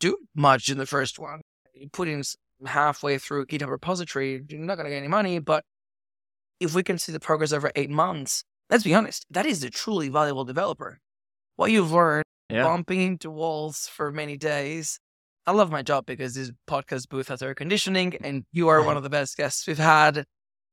do 0.00 0.16
much 0.34 0.68
in 0.68 0.78
the 0.78 0.86
first 0.86 1.18
one. 1.18 1.40
You 1.74 1.88
put 1.92 2.08
in 2.08 2.22
halfway 2.64 3.18
through 3.18 3.46
GitHub 3.46 3.68
repository, 3.68 4.42
you're 4.48 4.60
not 4.60 4.76
going 4.76 4.84
to 4.84 4.90
get 4.90 4.98
any 4.98 5.08
money. 5.08 5.38
But 5.38 5.64
if 6.60 6.74
we 6.74 6.82
can 6.82 6.98
see 6.98 7.12
the 7.12 7.20
progress 7.20 7.52
over 7.52 7.70
eight 7.76 7.90
months, 7.90 8.44
let's 8.70 8.84
be 8.84 8.94
honest, 8.94 9.24
that 9.30 9.46
is 9.46 9.62
a 9.62 9.70
truly 9.70 10.08
valuable 10.08 10.44
developer. 10.44 10.98
What 11.56 11.70
you've 11.70 11.92
learned, 11.92 12.24
yeah. 12.50 12.64
bumping 12.64 13.00
into 13.00 13.30
walls 13.30 13.88
for 13.92 14.10
many 14.10 14.36
days, 14.36 14.98
I 15.46 15.52
love 15.52 15.70
my 15.70 15.82
job 15.82 16.06
because 16.06 16.34
this 16.34 16.50
podcast 16.68 17.08
booth 17.08 17.28
has 17.28 17.42
air 17.42 17.54
conditioning 17.54 18.16
and 18.22 18.44
you 18.52 18.68
are 18.68 18.82
one 18.82 18.96
of 18.96 19.02
the 19.02 19.10
best 19.10 19.36
guests 19.36 19.66
we've 19.66 19.78
had. 19.78 20.24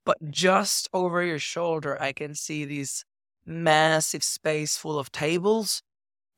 But 0.06 0.18
just 0.30 0.90
over 0.94 1.24
your 1.24 1.40
shoulder, 1.40 2.00
I 2.02 2.12
can 2.12 2.36
see 2.36 2.66
this 2.66 3.04
massive 3.46 4.24
space 4.24 4.78
full 4.78 5.00
of 5.00 5.12
tables. 5.12 5.82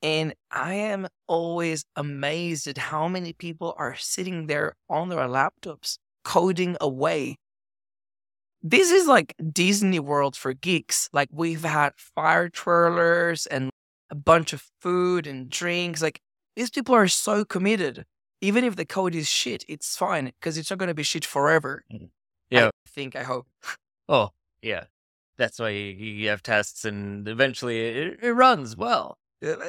And 0.02 0.34
I 0.50 0.74
am 0.74 1.08
always 1.26 1.84
amazed 1.96 2.66
at 2.68 2.78
how 2.78 3.08
many 3.08 3.32
people 3.32 3.74
are 3.76 3.96
sitting 3.96 4.46
there 4.46 4.74
on 4.88 5.08
their 5.08 5.18
laptops 5.18 5.98
coding 6.24 6.76
away. 6.80 7.36
This 8.62 8.90
is 8.90 9.06
like 9.06 9.34
Disney 9.52 9.98
World 9.98 10.36
for 10.36 10.52
geeks. 10.52 11.08
Like 11.12 11.28
we've 11.32 11.64
had 11.64 11.92
fire 11.96 12.48
twirlers 12.48 13.46
and 13.50 13.70
a 14.10 14.14
bunch 14.14 14.52
of 14.52 14.64
food 14.80 15.26
and 15.26 15.50
drinks. 15.50 16.02
Like 16.02 16.20
these 16.54 16.70
people 16.70 16.94
are 16.94 17.08
so 17.08 17.44
committed 17.44 18.04
even 18.40 18.64
if 18.64 18.76
the 18.76 18.84
code 18.84 19.14
is 19.14 19.28
shit, 19.28 19.64
it's 19.68 19.96
fine 19.96 20.26
because 20.26 20.56
it's 20.56 20.70
not 20.70 20.78
going 20.78 20.88
to 20.88 20.94
be 20.94 21.02
shit 21.02 21.24
forever. 21.24 21.84
Mm. 21.92 22.10
Yeah. 22.50 22.66
I 22.66 22.70
think, 22.88 23.16
I 23.16 23.22
hope. 23.24 23.46
Oh, 24.08 24.30
yeah. 24.62 24.84
That's 25.38 25.58
why 25.58 25.70
you 25.70 26.28
have 26.28 26.42
tests 26.42 26.84
and 26.84 27.26
eventually 27.28 27.80
it, 27.80 28.18
it 28.22 28.32
runs 28.32 28.76
well. 28.76 29.16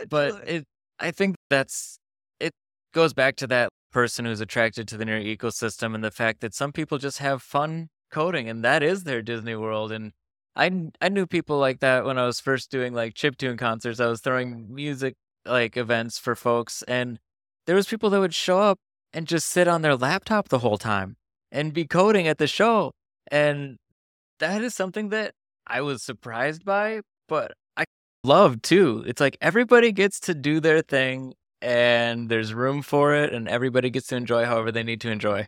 But 0.09 0.47
it, 0.47 0.65
I 0.99 1.11
think 1.11 1.35
that's, 1.49 1.99
it 2.39 2.53
goes 2.93 3.13
back 3.13 3.35
to 3.37 3.47
that 3.47 3.69
person 3.91 4.25
who's 4.25 4.41
attracted 4.41 4.87
to 4.87 4.97
the 4.97 5.05
near 5.05 5.19
ecosystem 5.19 5.93
and 5.93 6.03
the 6.03 6.11
fact 6.11 6.41
that 6.41 6.55
some 6.55 6.71
people 6.71 6.97
just 6.97 7.19
have 7.19 7.41
fun 7.41 7.89
coding 8.11 8.49
and 8.49 8.63
that 8.63 8.81
is 8.81 9.03
their 9.03 9.21
Disney 9.21 9.55
world. 9.55 9.91
And 9.91 10.11
I, 10.55 10.89
I 10.99 11.09
knew 11.09 11.27
people 11.27 11.59
like 11.59 11.79
that 11.81 12.03
when 12.03 12.17
I 12.17 12.25
was 12.25 12.39
first 12.39 12.71
doing 12.71 12.93
like 12.93 13.13
chiptune 13.13 13.57
concerts. 13.57 13.99
I 13.99 14.07
was 14.07 14.21
throwing 14.21 14.73
music 14.73 15.13
like 15.45 15.77
events 15.77 16.17
for 16.17 16.35
folks 16.35 16.81
and 16.83 17.19
there 17.67 17.75
was 17.75 17.87
people 17.87 18.09
that 18.09 18.19
would 18.19 18.33
show 18.33 18.59
up 18.59 18.79
and 19.13 19.27
just 19.27 19.47
sit 19.47 19.67
on 19.67 19.83
their 19.83 19.95
laptop 19.95 20.49
the 20.49 20.59
whole 20.59 20.77
time 20.77 21.15
and 21.51 21.73
be 21.73 21.85
coding 21.85 22.27
at 22.27 22.39
the 22.39 22.47
show. 22.47 22.91
And 23.31 23.77
that 24.39 24.63
is 24.63 24.73
something 24.73 25.09
that 25.09 25.33
I 25.69 25.81
was 25.81 26.03
surprised 26.03 26.65
by, 26.65 27.01
but 27.27 27.53
I 27.77 27.85
love 28.23 28.61
too. 28.61 29.03
It's 29.05 29.21
like 29.21 29.37
everybody 29.39 29.91
gets 29.91 30.19
to 30.21 30.33
do 30.33 30.59
their 30.59 30.81
thing 30.81 31.35
and 31.61 32.27
there's 32.27 32.53
room 32.53 32.81
for 32.81 33.13
it 33.13 33.33
and 33.33 33.47
everybody 33.47 33.89
gets 33.89 34.07
to 34.07 34.15
enjoy 34.15 34.45
however 34.45 34.71
they 34.71 34.83
need 34.83 35.01
to 35.01 35.11
enjoy. 35.11 35.47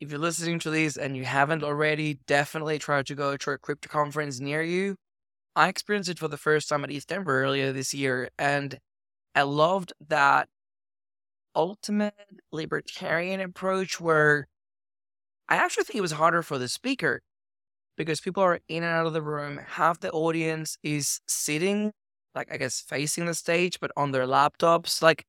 If 0.00 0.10
you're 0.10 0.18
listening 0.18 0.58
to 0.60 0.70
these 0.70 0.96
and 0.96 1.16
you 1.16 1.24
haven't 1.24 1.62
already, 1.62 2.18
definitely 2.26 2.78
try 2.78 3.02
to 3.02 3.14
go 3.14 3.36
to 3.36 3.50
a 3.50 3.58
crypto 3.58 3.88
conference 3.88 4.40
near 4.40 4.62
you. 4.62 4.96
I 5.54 5.68
experienced 5.68 6.08
it 6.08 6.18
for 6.18 6.28
the 6.28 6.38
first 6.38 6.68
time 6.68 6.82
at 6.82 6.90
ETHDenver 6.90 7.26
earlier 7.26 7.72
this 7.72 7.92
year, 7.92 8.30
and 8.38 8.78
I 9.34 9.42
loved 9.42 9.92
that 10.08 10.48
ultimate 11.54 12.14
libertarian 12.50 13.40
approach 13.40 14.00
where 14.00 14.48
I 15.48 15.56
actually 15.56 15.84
think 15.84 15.98
it 15.98 16.02
was 16.02 16.12
harder 16.12 16.42
for 16.42 16.56
the 16.58 16.68
speaker 16.68 17.20
because 17.96 18.20
people 18.20 18.42
are 18.42 18.60
in 18.68 18.82
and 18.82 18.92
out 18.92 19.06
of 19.06 19.12
the 19.12 19.22
room. 19.22 19.60
Half 19.66 20.00
the 20.00 20.10
audience 20.10 20.76
is 20.82 21.20
sitting, 21.26 21.92
like, 22.34 22.52
I 22.52 22.56
guess, 22.56 22.80
facing 22.80 23.26
the 23.26 23.34
stage, 23.34 23.78
but 23.80 23.90
on 23.96 24.12
their 24.12 24.26
laptops. 24.26 25.02
Like, 25.02 25.24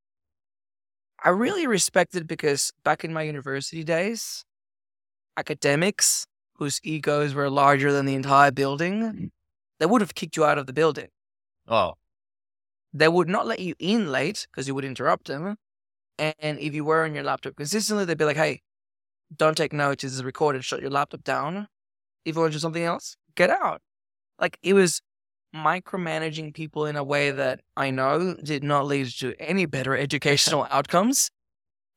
I 1.24 1.30
really 1.30 1.68
respect 1.68 2.16
it 2.16 2.28
because 2.28 2.72
back 2.84 3.04
in 3.04 3.14
my 3.14 3.24
university 3.24 3.84
days, 3.84 4.44
academics 5.38 6.26
whose 6.56 6.80
egos 6.84 7.34
were 7.34 7.50
larger 7.50 7.92
than 7.92 8.06
the 8.06 8.16
entire 8.16 8.52
building, 8.52 9.32
they 9.80 9.86
would 9.86 10.02
have 10.02 10.16
kicked 10.16 10.38
you 10.38 10.46
out 10.46 10.58
of 10.58 10.68
the 10.68 10.74
building. 10.74 11.08
Oh. 11.68 11.94
They 12.94 13.08
would 13.08 13.28
not 13.28 13.48
let 13.48 13.60
you 13.60 13.74
in 13.80 14.12
late 14.12 14.48
because 14.52 14.68
you 14.68 14.76
would 14.76 14.86
interrupt 14.86 15.28
them. 15.28 15.56
And 16.20 16.60
if 16.60 16.76
you 16.76 16.86
were 16.86 17.06
on 17.06 17.16
your 17.16 17.24
laptop 17.24 17.56
consistently, 17.56 18.06
they'd 18.06 18.18
be 18.18 18.26
like, 18.26 18.38
hey, 18.38 18.62
don't 19.36 19.58
take 19.58 19.74
notes. 19.74 20.04
This 20.04 20.14
is 20.14 20.24
recorded. 20.24 20.64
Shut 20.64 20.82
your 20.82 20.92
laptop 20.92 21.24
down. 21.24 21.68
If 22.26 22.36
you 22.36 22.42
want 22.42 22.54
to 22.54 22.56
do 22.58 22.62
something 22.62 22.84
else, 22.84 23.16
get 23.36 23.50
out. 23.50 23.82
Like 24.40 24.58
it 24.64 24.74
was 24.74 25.02
micromanaging 25.56 26.54
people 26.54 26.86
in 26.86 26.96
a 26.96 27.04
way 27.04 27.32
that 27.32 27.62
I 27.78 27.92
know 27.92 28.36
did 28.44 28.64
not 28.64 28.86
lead 28.86 29.08
to 29.20 29.34
any 29.40 29.66
better 29.66 29.96
educational 29.96 30.68
outcomes. 30.72 31.30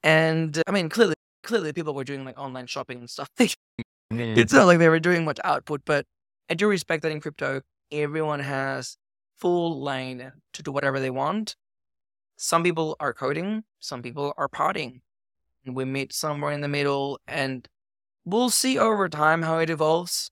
And 0.02 0.62
I 0.66 0.72
mean, 0.72 0.88
clearly, 0.88 1.14
clearly 1.42 1.72
people 1.72 1.94
were 1.94 2.04
doing 2.04 2.24
like 2.24 2.38
online 2.38 2.66
shopping 2.66 2.98
and 2.98 3.10
stuff. 3.10 3.28
It's 4.08 4.20
mm-hmm. 4.20 4.56
not 4.56 4.66
like 4.66 4.78
they 4.78 4.88
were 4.88 5.00
doing 5.00 5.24
much 5.24 5.40
output, 5.42 5.82
but 5.84 6.06
I 6.48 6.54
do 6.54 6.68
respect 6.68 7.02
that 7.02 7.10
in 7.10 7.20
crypto, 7.20 7.62
everyone 7.90 8.38
has 8.38 8.96
full 9.36 9.82
lane 9.82 10.32
to 10.52 10.62
do 10.62 10.70
whatever 10.70 11.00
they 11.00 11.10
want. 11.10 11.56
Some 12.36 12.62
people 12.62 12.96
are 13.00 13.12
coding, 13.12 13.64
some 13.80 14.02
people 14.02 14.32
are. 14.36 14.48
And 14.76 15.74
we 15.74 15.84
meet 15.84 16.12
somewhere 16.12 16.52
in 16.52 16.60
the 16.60 16.68
middle, 16.68 17.18
and 17.26 17.66
we'll 18.26 18.50
see 18.50 18.78
over 18.78 19.08
time 19.08 19.42
how 19.42 19.58
it 19.58 19.70
evolves. 19.70 20.30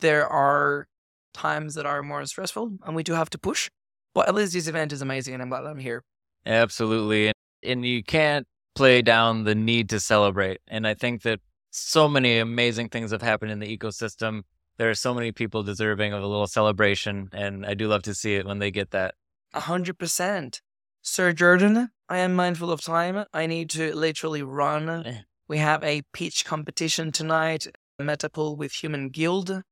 There 0.00 0.26
are 0.26 0.86
times 1.34 1.74
that 1.74 1.84
are 1.84 2.02
more 2.02 2.24
stressful, 2.24 2.78
and 2.86 2.96
we 2.96 3.02
do 3.02 3.12
have 3.12 3.28
to 3.30 3.38
push. 3.38 3.68
But 4.14 4.28
at 4.28 4.34
least 4.34 4.54
this 4.54 4.68
event 4.68 4.92
is 4.92 5.02
amazing, 5.02 5.34
and 5.34 5.42
I'm 5.42 5.50
glad 5.50 5.66
I'm 5.66 5.78
here. 5.78 6.04
Absolutely. 6.46 7.26
And, 7.26 7.34
and 7.62 7.84
you 7.84 8.02
can't 8.02 8.46
play 8.74 9.02
down 9.02 9.44
the 9.44 9.54
need 9.54 9.90
to 9.90 10.00
celebrate. 10.00 10.60
And 10.68 10.86
I 10.86 10.94
think 10.94 11.22
that 11.22 11.40
so 11.70 12.08
many 12.08 12.38
amazing 12.38 12.88
things 12.88 13.10
have 13.10 13.22
happened 13.22 13.50
in 13.50 13.58
the 13.58 13.76
ecosystem. 13.76 14.42
There 14.78 14.88
are 14.88 14.94
so 14.94 15.12
many 15.12 15.32
people 15.32 15.62
deserving 15.62 16.12
of 16.12 16.22
a 16.22 16.26
little 16.26 16.46
celebration, 16.46 17.28
and 17.32 17.66
I 17.66 17.74
do 17.74 17.88
love 17.88 18.02
to 18.02 18.14
see 18.14 18.36
it 18.36 18.46
when 18.46 18.60
they 18.60 18.70
get 18.70 18.92
that. 18.92 19.14
A 19.52 19.60
hundred 19.60 19.98
percent. 19.98 20.62
Sir 21.02 21.32
Jordan, 21.32 21.90
I 22.08 22.18
am 22.18 22.34
mindful 22.34 22.70
of 22.70 22.80
time. 22.80 23.24
I 23.32 23.46
need 23.46 23.70
to 23.70 23.94
literally 23.94 24.42
run. 24.42 24.88
Eh. 24.88 25.20
We 25.48 25.58
have 25.58 25.82
a 25.82 26.02
pitch 26.12 26.44
competition 26.44 27.10
tonight, 27.10 27.66
Metapool 28.00 28.56
with 28.56 28.72
Human 28.82 29.08
Guild. 29.08 29.62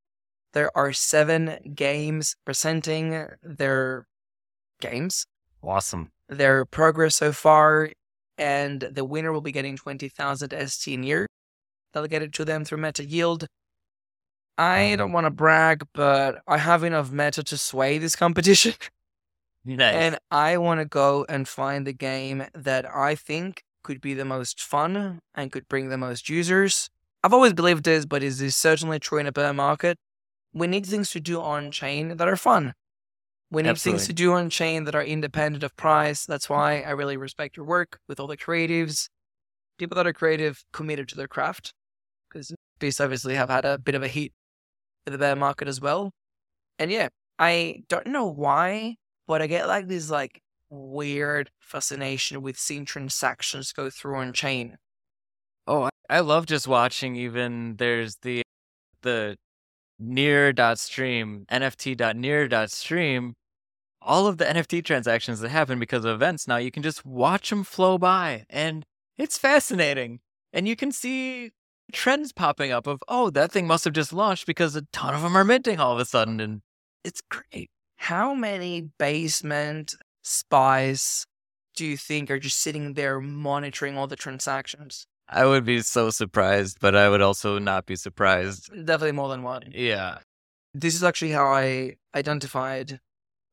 There 0.55 0.75
are 0.77 0.93
seven 0.93 1.73
games 1.75 2.35
presenting 2.47 3.27
their 3.43 4.07
games, 4.81 5.27
Awesome. 5.63 6.13
their 6.29 6.65
progress 6.65 7.17
so 7.17 7.31
far, 7.33 7.91
and 8.39 8.81
the 8.81 9.05
winner 9.05 9.33
will 9.33 9.43
be 9.43 9.53
getting 9.53 9.77
20,000 9.77 10.55
ST 10.69 10.99
near 10.99 11.27
delegated 11.93 12.33
to 12.35 12.45
them 12.45 12.65
through 12.65 12.79
Meta 12.79 13.05
Yield. 13.05 13.47
I 14.59 14.97
don't 14.97 15.13
want 15.13 15.27
to 15.27 15.31
brag, 15.31 15.85
but 15.95 16.43
I 16.47 16.59
have 16.59 16.85
enough 16.85 17.11
meta 17.11 17.43
to 17.43 17.57
sway 17.57 17.99
this 17.99 18.17
competition. 18.17 18.75
Nice. 19.69 19.95
And 19.97 20.19
I 20.31 20.59
want 20.59 20.79
to 20.79 20.85
go 20.85 21.27
and 21.29 21.49
find 21.49 21.85
the 21.85 21.93
game 21.93 22.45
that 22.55 22.87
I 22.89 23.17
think 23.17 23.65
could 23.87 24.01
be 24.01 24.15
the 24.15 24.25
most 24.25 24.61
fun 24.61 25.21
and 25.33 25.53
could 25.53 25.69
bring 25.69 25.91
the 25.91 25.97
most 25.97 26.29
users. 26.29 26.91
I've 27.23 27.33
always 27.33 27.53
believed 27.53 27.85
this, 27.85 28.05
but 28.05 28.21
is 28.21 28.41
this 28.41 28.57
certainly 28.57 28.99
true 28.99 29.19
in 29.19 29.29
a 29.29 29.33
bear 29.33 29.53
market? 29.53 29.97
We 30.53 30.67
need 30.67 30.85
things 30.85 31.13
to 31.13 31.21
do 31.21 31.41
on 31.41 31.71
chain 31.71 32.17
that 32.17 32.27
are 32.27 32.37
fun. 32.37 32.75
We 33.49 33.63
need 33.63 33.79
things 33.79 34.09
to 34.09 34.13
do 34.13 34.33
on 34.33 34.51
chain 34.51 34.85
that 34.85 34.97
are 34.97 35.05
independent 35.05 35.63
of 35.63 35.77
price. 35.77 36.27
That's 36.27 36.51
why 36.51 36.81
I 36.81 36.91
really 36.91 37.17
respect 37.17 37.57
your 37.57 37.65
work 37.65 38.01
with 38.09 38.19
all 38.19 38.27
the 38.27 38.37
creatives, 38.37 39.09
people 39.79 39.95
that 39.95 40.07
are 40.07 40.13
creative, 40.13 40.65
committed 40.73 41.09
to 41.11 41.17
their 41.17 41.29
craft. 41.29 41.73
Because 42.29 42.53
beasts 42.81 43.01
obviously 43.01 43.37
have 43.37 43.51
had 43.51 43.65
a 43.65 43.79
bit 43.79 43.95
of 43.95 44.03
a 44.03 44.09
heat 44.09 44.33
in 45.07 45.13
the 45.13 45.19
bear 45.19 45.37
market 45.37 45.69
as 45.69 45.81
well. 45.81 46.11
And 46.81 46.91
yeah, 46.91 47.11
I 47.39 47.85
don't 47.89 48.09
know 48.09 48.27
why, 48.27 48.97
but 49.29 49.43
I 49.43 49.47
get 49.47 49.69
like 49.69 49.87
this 49.87 50.11
like 50.11 50.43
weird 50.71 51.51
fascination 51.61 52.43
with 52.43 52.59
seeing 52.59 52.85
transactions 52.85 53.73
go 53.73 53.91
through 53.91 54.17
on 54.17 54.33
chain. 54.33 54.79
Oh, 55.67 55.89
I- 56.09 56.21
love 56.21 56.47
just 56.47 56.69
watching. 56.69 57.17
Even 57.17 57.77
there's 57.77 58.17
the 58.23 58.43
the 59.03 59.37
near 59.99 60.53
dot 60.53 60.79
stream 60.79 61.47
NFT 61.51 61.97
dot 61.97 62.17
near 62.17 62.49
dot 62.49 62.71
stream. 62.71 63.35
All 64.01 64.27
of 64.29 64.39
the 64.39 64.45
NFT 64.45 64.85
transactions 64.85 65.41
that 65.41 65.49
happen 65.49 65.81
because 65.81 66.05
of 66.05 66.15
events 66.15 66.47
now, 66.47 66.59
you 66.59 66.71
can 66.71 66.83
just 66.83 67.05
watch 67.05 67.51
them 67.51 67.65
flow 67.65 67.99
by, 67.99 68.45
and 68.49 68.85
it's 69.19 69.37
fascinating. 69.39 70.21
And 70.53 70.69
you 70.69 70.77
can 70.77 70.93
see 70.93 71.51
trends 71.93 72.33
popping 72.33 72.71
up 72.71 72.87
of, 72.87 73.03
oh, 73.09 73.31
that 73.31 73.51
thing 73.51 73.67
must 73.67 73.85
have 73.85 73.95
just 73.95 74.13
launched 74.13 74.47
because 74.47 74.77
a 74.77 74.83
ton 74.93 75.15
of 75.15 75.23
them 75.23 75.37
are 75.37 75.45
minting 75.45 75.81
all 75.81 75.93
of 75.93 75.99
a 75.99 76.05
sudden, 76.05 76.41
and 76.41 76.63
it's 77.05 77.21
great. 77.21 77.71
How 77.97 78.35
many 78.35 78.91
basement 78.99 79.95
spies 80.27 81.27
do 81.77 81.85
you 81.85 81.97
think 81.97 82.31
are 82.31 82.39
just 82.39 82.59
sitting 82.59 82.95
there 82.95 83.21
monitoring 83.21 83.97
all 83.97 84.07
the 84.07 84.17
transactions? 84.17 85.07
I 85.29 85.45
would 85.45 85.65
be 85.65 85.81
so 85.83 86.11
surprised, 86.11 86.79
but 86.81 86.97
I 86.97 87.09
would 87.09 87.21
also 87.21 87.59
not 87.59 87.87
be 87.87 87.97
surprised. 87.97 88.71
Definitely 88.71 89.13
more 89.13 89.29
than 89.29 89.43
one. 89.43 89.65
Yeah. 89.73 90.19
This 90.73 90.95
is 90.95 91.05
actually 91.05 91.33
how 91.33 91.47
I 91.47 91.97
identified 92.15 93.01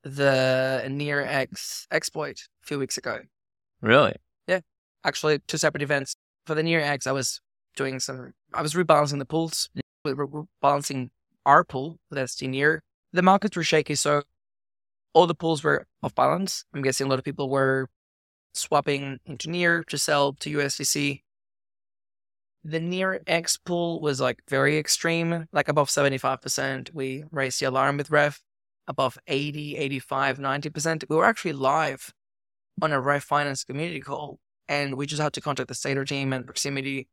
the 0.04 0.86
Near 0.90 1.22
X 1.22 1.88
exploit 1.92 2.48
a 2.64 2.68
few 2.68 2.80
weeks 2.80 2.98
ago. 2.98 3.20
Really? 3.82 4.16
Yeah. 4.48 4.62
Actually, 5.04 5.40
two 5.48 5.58
separate 5.58 5.82
events. 5.82 6.16
For 6.46 6.56
the 6.56 6.64
Near 6.64 6.80
X, 6.80 7.08
I 7.08 7.12
was 7.12 7.42
doing 7.76 8.00
some, 8.00 8.34
I 8.54 8.62
was 8.62 8.74
rebalancing 8.74 9.20
the 9.20 9.26
pools. 9.26 9.70
We 10.06 10.14
were 10.14 10.28
rebalancing 10.28 11.10
our 11.46 11.64
pool 11.64 11.98
with 12.10 12.30
ST 12.30 12.50
Near. 12.50 12.82
The 13.14 13.22
markets 13.22 13.56
were 13.56 13.64
shaky, 13.64 13.96
so 13.96 14.24
all 15.14 15.28
the 15.28 15.36
pools 15.36 15.64
were 15.64 15.86
off 16.02 16.16
balance. 16.16 16.66
I'm 16.74 16.82
guessing 16.82 17.08
a 17.08 17.10
lot 17.10 17.20
of 17.20 17.26
people 17.26 17.50
were 17.50 17.88
swapping 18.54 19.20
into 19.26 19.50
Near 19.50 19.84
to 19.86 19.98
sell 19.98 20.34
to 20.34 20.58
USDC. 20.58 21.22
The 22.64 22.80
Near 22.80 23.22
X 23.28 23.58
pool 23.58 24.00
was 24.00 24.22
like 24.22 24.42
very 24.50 24.78
extreme, 24.78 25.48
like 25.52 25.68
above 25.68 25.90
75%. 25.90 26.94
We 26.94 27.26
raised 27.32 27.60
the 27.60 27.66
alarm 27.66 27.98
with 27.98 28.10
Ref, 28.10 28.42
above 28.88 29.18
80, 29.28 29.76
85, 29.78 30.38
90%. 30.40 31.04
We 31.10 31.16
were 31.16 31.26
actually 31.26 31.54
live 31.54 32.14
on 32.82 32.92
a 32.92 33.02
Ref 33.02 33.24
Finance 33.24 33.64
community 33.66 34.00
call, 34.00 34.40
and 34.68 34.96
we 34.96 35.06
just 35.06 35.22
had 35.22 35.34
to 35.34 35.42
contact 35.42 35.68
the 35.68 35.74
Stader 35.76 36.08
team 36.08 36.32
and 36.32 36.46
proximity. 36.46 37.08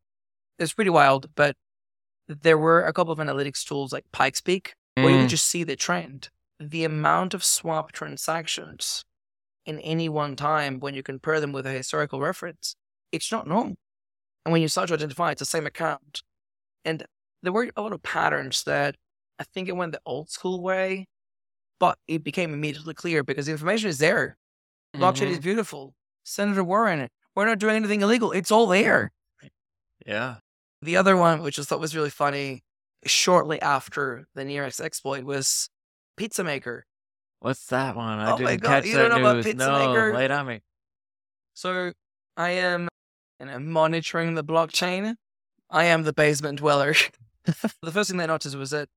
It's 0.58 0.72
pretty 0.72 0.90
wild, 0.90 1.30
but 1.34 1.56
there 2.28 2.58
were 2.58 2.84
a 2.84 2.92
couple 2.92 3.12
of 3.12 3.18
analytics 3.18 3.64
tools 3.64 3.92
like 3.92 4.04
PikeSpeak 4.12 4.68
where 4.94 5.10
you 5.10 5.16
Mm. 5.16 5.20
would 5.22 5.30
just 5.30 5.46
see 5.46 5.64
the 5.64 5.74
trend. 5.76 6.30
The 6.60 6.84
amount 6.84 7.32
of 7.34 7.42
swap 7.42 7.90
transactions 7.92 9.04
in 9.64 9.78
any 9.80 10.08
one 10.08 10.36
time 10.36 10.78
when 10.78 10.94
you 10.94 11.02
compare 11.02 11.40
them 11.40 11.52
with 11.52 11.66
a 11.66 11.70
historical 11.70 12.20
reference, 12.20 12.76
it's 13.12 13.32
not 13.32 13.46
normal. 13.46 13.76
And 14.44 14.52
when 14.52 14.62
you 14.62 14.68
start 14.68 14.88
to 14.88 14.94
identify 14.94 15.30
it's 15.32 15.38
the 15.40 15.46
same 15.46 15.66
account. 15.66 16.22
And 16.84 17.06
there 17.42 17.52
were 17.52 17.70
a 17.76 17.82
lot 17.82 17.92
of 17.92 18.02
patterns 18.02 18.64
that 18.64 18.96
I 19.38 19.44
think 19.44 19.68
it 19.68 19.76
went 19.76 19.92
the 19.92 20.00
old 20.04 20.30
school 20.30 20.62
way, 20.62 21.06
but 21.78 21.98
it 22.06 22.22
became 22.22 22.52
immediately 22.52 22.94
clear 22.94 23.22
because 23.22 23.46
the 23.46 23.52
information 23.52 23.88
is 23.88 23.98
there. 23.98 24.36
Blockchain 24.94 25.28
is 25.28 25.38
Mhm. 25.38 25.42
beautiful. 25.42 25.94
Senator 26.24 26.62
Warren, 26.64 27.08
we're 27.34 27.46
not 27.46 27.58
doing 27.58 27.76
anything 27.76 28.02
illegal. 28.02 28.32
It's 28.32 28.50
all 28.50 28.66
there. 28.66 29.12
Yeah. 30.06 30.40
The 30.82 30.96
other 30.96 31.16
one, 31.16 31.42
which 31.42 31.58
I 31.58 31.62
thought 31.62 31.80
was 31.80 31.96
really 31.96 32.10
funny, 32.10 32.64
shortly 33.06 33.60
after 33.62 34.26
the 34.34 34.44
Near 34.44 34.64
X 34.64 34.80
exploit 34.80 35.24
was 35.24 35.70
Pizza 36.20 36.44
Maker. 36.44 36.84
What's 37.38 37.64
that 37.68 37.96
one? 37.96 38.18
I 38.18 38.32
Oh 38.32 38.38
my 38.38 38.50
didn't 38.50 38.60
God, 38.60 38.68
catch 38.68 38.84
you 38.84 38.96
that 38.96 39.08
don't 39.08 39.22
know 39.22 39.30
about. 39.30 39.42
Pizza 39.42 39.56
no, 39.56 39.88
Maker? 39.88 40.14
lay 40.14 40.26
it 40.26 40.30
on 40.30 40.46
me. 40.46 40.60
So 41.54 41.92
I 42.36 42.50
am 42.50 42.88
you 43.40 43.46
know, 43.46 43.58
monitoring 43.58 44.34
the 44.34 44.44
blockchain. 44.44 45.14
I 45.70 45.84
am 45.84 46.02
the 46.02 46.12
basement 46.12 46.58
dweller. 46.58 46.94
the 47.46 47.90
first 47.90 48.10
thing 48.10 48.20
I 48.20 48.26
noticed 48.26 48.54
was 48.54 48.68
that 48.68 48.90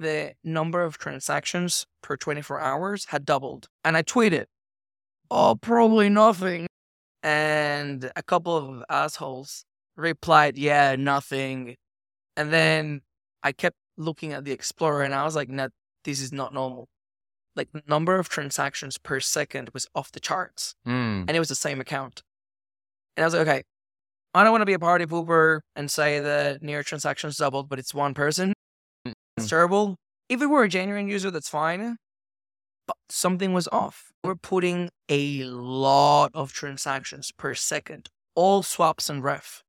the 0.00 0.32
number 0.42 0.82
of 0.82 0.98
transactions 0.98 1.86
per 2.02 2.16
24 2.16 2.60
hours 2.60 3.06
had 3.10 3.24
doubled. 3.24 3.68
And 3.84 3.96
I 3.96 4.02
tweeted, 4.02 4.46
oh, 5.30 5.54
probably 5.54 6.08
nothing. 6.08 6.66
And 7.22 8.10
a 8.16 8.24
couple 8.24 8.56
of 8.56 8.82
assholes 8.90 9.64
replied, 9.96 10.58
yeah, 10.58 10.96
nothing. 10.96 11.76
And 12.36 12.52
then 12.52 13.02
I 13.44 13.52
kept 13.52 13.76
looking 13.96 14.32
at 14.32 14.44
the 14.44 14.50
Explorer 14.50 15.04
and 15.04 15.14
I 15.14 15.22
was 15.22 15.36
like, 15.36 15.48
no, 15.48 15.68
this 16.06 16.20
is 16.22 16.32
not 16.32 16.54
normal. 16.54 16.88
Like 17.54 17.70
the 17.72 17.82
number 17.86 18.18
of 18.18 18.28
transactions 18.28 18.96
per 18.98 19.20
second 19.20 19.70
was 19.74 19.86
off 19.94 20.12
the 20.12 20.20
charts 20.20 20.74
Mm. 20.86 21.24
and 21.28 21.30
it 21.30 21.38
was 21.38 21.48
the 21.48 21.54
same 21.54 21.80
account. 21.80 22.22
And 23.16 23.24
I 23.24 23.26
was 23.26 23.34
like, 23.34 23.46
okay, 23.48 23.62
I 24.34 24.42
don't 24.44 24.52
want 24.52 24.62
to 24.62 24.66
be 24.66 24.74
a 24.74 24.78
party 24.78 25.06
pooper 25.06 25.60
and 25.74 25.90
say 25.90 26.20
that 26.20 26.62
near 26.62 26.82
transactions 26.82 27.36
doubled, 27.38 27.68
but 27.68 27.78
it's 27.78 27.94
one 27.94 28.12
person. 28.14 28.52
It's 29.04 29.46
Mm. 29.46 29.48
terrible. 29.48 29.96
If 30.28 30.42
it 30.42 30.46
were 30.46 30.64
a 30.64 30.68
genuine 30.68 31.08
user, 31.08 31.30
that's 31.30 31.48
fine. 31.48 31.96
But 32.86 32.96
something 33.08 33.52
was 33.52 33.68
off. 33.68 34.12
We're 34.22 34.34
putting 34.36 34.90
a 35.08 35.44
lot 35.44 36.30
of 36.34 36.52
transactions 36.52 37.32
per 37.32 37.54
second, 37.54 38.08
all 38.34 38.62
swaps 38.62 39.08
and 39.08 39.24
ref. 39.24 39.62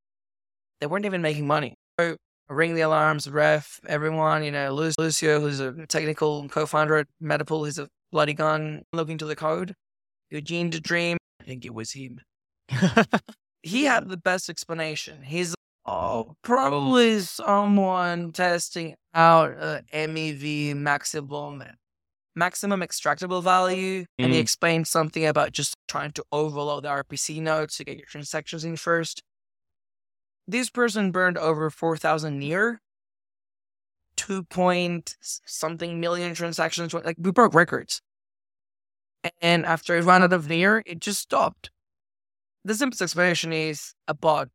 They 0.82 0.88
weren't 0.88 1.06
even 1.06 1.22
making 1.22 1.48
money. 1.48 1.76
So 2.00 2.18
ring 2.50 2.76
the 2.76 2.82
alarms, 2.82 3.30
ref, 3.30 3.80
everyone, 3.88 4.44
you 4.44 4.52
know, 4.52 4.74
Lucio, 4.74 5.40
who's 5.40 5.60
a 5.60 5.86
technical 5.88 6.48
co-founder 6.50 6.96
at 6.96 7.08
Metapool, 7.22 7.66
he's 7.66 7.78
a 7.80 7.88
bloody 8.12 8.34
gun 8.34 8.84
looking 8.94 9.18
to 9.18 9.26
the 9.26 9.36
code. 9.36 9.74
Eugene 10.30 10.70
the 10.70 10.80
Dream, 10.80 11.18
I 11.42 11.44
think 11.44 11.66
it 11.66 11.74
was 11.74 11.94
him 11.94 12.20
he 13.64 13.86
had 13.86 14.10
the 14.10 14.18
best 14.18 14.50
explanation. 14.50 15.24
He's 15.24 15.56
oh, 15.86 16.36
probably 16.42 17.20
someone 17.22 18.32
testing 18.32 18.96
out 19.14 19.52
a 19.52 19.84
MEV 19.94 20.76
maximum 20.76 21.64
maximum 22.36 22.82
extractable 22.82 23.42
value, 23.42 24.06
and 24.20 24.32
he 24.32 24.38
Mm. 24.40 24.42
explained 24.42 24.88
something 24.88 25.26
about 25.26 25.54
just 25.54 25.74
trying 25.88 26.12
to 26.12 26.24
overload 26.32 26.84
the 26.84 26.90
RPC 26.90 27.42
nodes 27.42 27.78
to 27.78 27.84
get 27.84 27.98
your 27.98 28.06
transactions 28.06 28.64
in 28.64 28.76
first. 28.76 29.22
This 30.48 30.70
person 30.70 31.12
burned 31.12 31.38
over 31.38 31.70
4,000 31.70 32.40
near, 32.40 32.80
2 34.16 34.44
point 34.44 35.18
something 35.22 36.00
million 36.00 36.34
transactions. 36.34 36.94
Like, 36.94 37.18
we 37.20 37.32
broke 37.32 37.54
records. 37.54 38.02
And 39.42 39.66
after 39.66 39.98
it 39.98 40.06
ran 40.06 40.24
out 40.24 40.32
of 40.32 40.48
near, 40.48 40.84
it 40.86 41.02
just 41.02 41.20
stopped. 41.20 41.70
The 42.64 42.76
simplest 42.76 43.02
explanation 43.02 43.52
is 43.52 43.94
a 44.08 44.14
bot 44.14 44.50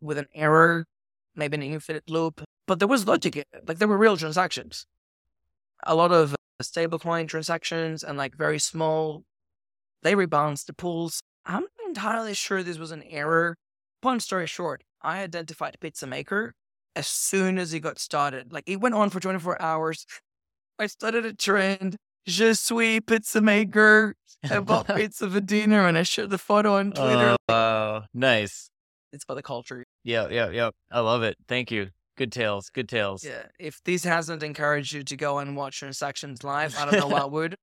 with 0.00 0.18
an 0.18 0.26
error, 0.34 0.86
maybe 1.34 1.56
an 1.56 1.62
infinite 1.62 2.10
loop, 2.10 2.42
but 2.66 2.78
there 2.78 2.88
was 2.88 3.06
logic. 3.06 3.44
Like, 3.66 3.78
there 3.78 3.88
were 3.88 3.98
real 3.98 4.16
transactions. 4.16 4.86
A 5.84 5.94
lot 5.94 6.12
of 6.12 6.34
uh, 6.34 6.62
stablecoin 6.62 7.26
transactions 7.26 8.04
and 8.04 8.18
like 8.18 8.36
very 8.36 8.58
small, 8.58 9.24
they 10.02 10.14
rebalanced 10.14 10.66
the 10.66 10.74
pools. 10.74 11.20
I'm 11.46 11.62
not 11.62 11.88
entirely 11.88 12.34
sure 12.34 12.62
this 12.62 12.78
was 12.78 12.92
an 12.92 13.02
error. 13.04 13.56
Long 14.02 14.20
story 14.20 14.46
short, 14.46 14.82
I 15.02 15.22
identified 15.22 15.76
Pizza 15.80 16.06
Maker 16.06 16.54
as 16.94 17.06
soon 17.06 17.58
as 17.58 17.72
it 17.72 17.80
got 17.80 17.98
started. 17.98 18.52
Like 18.52 18.64
it 18.66 18.80
went 18.80 18.94
on 18.94 19.10
for 19.10 19.20
24 19.20 19.60
hours. 19.60 20.06
I 20.78 20.86
started 20.86 21.24
a 21.24 21.32
trend. 21.32 21.96
Je 22.26 22.54
suis 22.54 23.00
Pizza 23.00 23.40
Maker. 23.40 24.14
I 24.48 24.60
bought 24.60 24.86
pizza 24.96 25.28
for 25.28 25.40
dinner 25.40 25.86
and 25.86 25.96
I 25.98 26.02
shared 26.02 26.30
the 26.30 26.38
photo 26.38 26.76
on 26.76 26.92
Twitter. 26.92 27.32
Oh, 27.32 27.36
wow. 27.48 28.04
Nice. 28.14 28.70
it's 29.12 29.24
about 29.24 29.34
the 29.34 29.42
culture. 29.42 29.84
Yeah, 30.04 30.28
yeah, 30.30 30.50
yeah. 30.50 30.70
I 30.90 31.00
love 31.00 31.22
it. 31.22 31.36
Thank 31.48 31.70
you. 31.70 31.90
Good 32.16 32.30
tales. 32.32 32.70
Good 32.70 32.88
tales. 32.88 33.24
Yeah. 33.24 33.44
If 33.58 33.80
this 33.84 34.04
hasn't 34.04 34.42
encouraged 34.42 34.92
you 34.92 35.02
to 35.04 35.16
go 35.16 35.38
and 35.38 35.56
watch 35.56 35.78
transactions 35.78 36.44
live, 36.44 36.76
I 36.78 36.84
don't 36.90 37.00
know 37.00 37.08
what 37.08 37.30
would. 37.32 37.56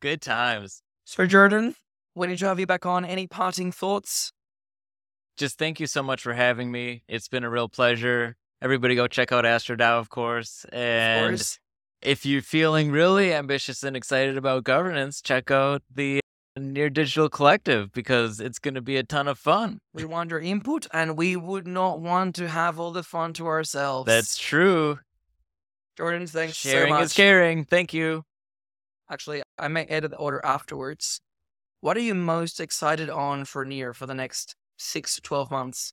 Good 0.00 0.20
times. 0.20 0.82
So 1.04 1.26
Jordan, 1.26 1.74
when 2.14 2.28
did 2.28 2.40
you 2.40 2.46
have 2.48 2.60
you 2.60 2.66
back 2.66 2.84
on? 2.86 3.04
Any 3.04 3.26
parting 3.26 3.72
thoughts? 3.72 4.32
Just 5.38 5.56
thank 5.58 5.78
you 5.78 5.86
so 5.86 6.02
much 6.02 6.22
for 6.22 6.34
having 6.34 6.70
me. 6.72 7.04
It's 7.08 7.28
been 7.28 7.44
a 7.44 7.50
real 7.50 7.68
pleasure. 7.68 8.36
Everybody 8.60 8.96
go 8.96 9.06
check 9.06 9.30
out 9.30 9.44
AstroDAO, 9.44 10.00
of 10.00 10.10
course. 10.10 10.64
Of 10.64 10.74
And 10.74 11.30
course. 11.36 11.60
if 12.02 12.26
you're 12.26 12.42
feeling 12.42 12.90
really 12.90 13.32
ambitious 13.32 13.84
and 13.84 13.96
excited 13.96 14.36
about 14.36 14.64
governance, 14.64 15.22
check 15.22 15.50
out 15.52 15.82
the 15.94 16.20
Near 16.58 16.90
Digital 16.90 17.28
Collective 17.28 17.92
because 17.92 18.40
it's 18.40 18.58
going 18.58 18.74
to 18.74 18.80
be 18.80 18.96
a 18.96 19.04
ton 19.04 19.28
of 19.28 19.38
fun. 19.38 19.78
We 19.94 20.04
want 20.04 20.30
your 20.30 20.40
input 20.40 20.88
and 20.92 21.16
we 21.16 21.36
would 21.36 21.68
not 21.68 22.00
want 22.00 22.34
to 22.34 22.48
have 22.48 22.80
all 22.80 22.90
the 22.90 23.04
fun 23.04 23.32
to 23.34 23.46
ourselves. 23.46 24.06
That's 24.08 24.36
true. 24.36 24.98
Jordan, 25.96 26.26
thanks 26.26 26.54
Sharing 26.56 26.88
so 26.92 26.94
much. 26.98 27.04
is 27.04 27.12
caring. 27.12 27.64
Thank 27.64 27.94
you. 27.94 28.24
Actually, 29.08 29.42
I 29.56 29.68
may 29.68 29.84
edit 29.84 30.10
the 30.10 30.16
order 30.16 30.40
afterwards. 30.44 31.20
What 31.80 31.96
are 31.96 32.00
you 32.00 32.16
most 32.16 32.58
excited 32.58 33.08
on 33.08 33.44
for 33.44 33.64
near 33.64 33.94
for 33.94 34.06
the 34.06 34.14
next 34.14 34.56
six 34.78 35.14
to 35.16 35.20
twelve 35.20 35.50
months? 35.50 35.92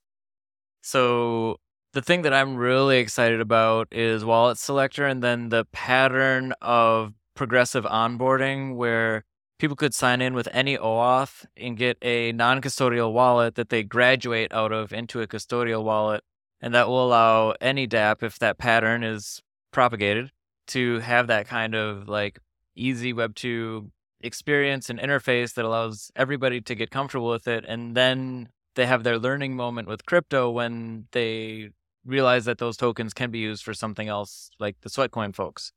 So 0.82 1.56
the 1.92 2.02
thing 2.02 2.22
that 2.22 2.32
I'm 2.32 2.56
really 2.56 2.98
excited 2.98 3.40
about 3.40 3.88
is 3.90 4.24
wallet 4.24 4.58
selector 4.58 5.06
and 5.06 5.22
then 5.22 5.48
the 5.48 5.64
pattern 5.72 6.52
of 6.60 7.12
progressive 7.34 7.84
onboarding 7.84 8.76
where 8.76 9.24
people 9.58 9.76
could 9.76 9.94
sign 9.94 10.20
in 10.20 10.34
with 10.34 10.48
any 10.52 10.76
OAuth 10.76 11.46
and 11.56 11.76
get 11.76 11.96
a 12.02 12.32
non-custodial 12.32 13.12
wallet 13.12 13.54
that 13.54 13.70
they 13.70 13.82
graduate 13.82 14.52
out 14.52 14.72
of 14.72 14.92
into 14.92 15.20
a 15.20 15.26
custodial 15.26 15.82
wallet. 15.82 16.22
And 16.60 16.74
that 16.74 16.88
will 16.88 17.06
allow 17.06 17.54
any 17.60 17.86
DApp, 17.86 18.22
if 18.22 18.38
that 18.38 18.58
pattern 18.58 19.04
is 19.04 19.42
propagated, 19.72 20.30
to 20.68 21.00
have 21.00 21.26
that 21.26 21.46
kind 21.46 21.74
of 21.74 22.08
like 22.08 22.38
easy 22.74 23.12
Web2 23.12 23.90
experience 24.20 24.90
and 24.90 24.98
interface 24.98 25.54
that 25.54 25.64
allows 25.64 26.10
everybody 26.16 26.60
to 26.62 26.74
get 26.74 26.90
comfortable 26.90 27.28
with 27.28 27.46
it. 27.46 27.64
And 27.66 27.96
then 27.96 28.48
they 28.76 28.86
have 28.86 29.02
their 29.02 29.18
learning 29.18 29.56
moment 29.56 29.88
with 29.88 30.06
crypto 30.06 30.50
when 30.50 31.08
they 31.12 31.70
realize 32.04 32.44
that 32.44 32.58
those 32.58 32.76
tokens 32.76 33.12
can 33.12 33.30
be 33.30 33.38
used 33.38 33.64
for 33.64 33.74
something 33.74 34.06
else, 34.06 34.50
like 34.60 34.76
the 34.82 34.88
Sweatcoin 34.88 35.34
folks. 35.34 35.72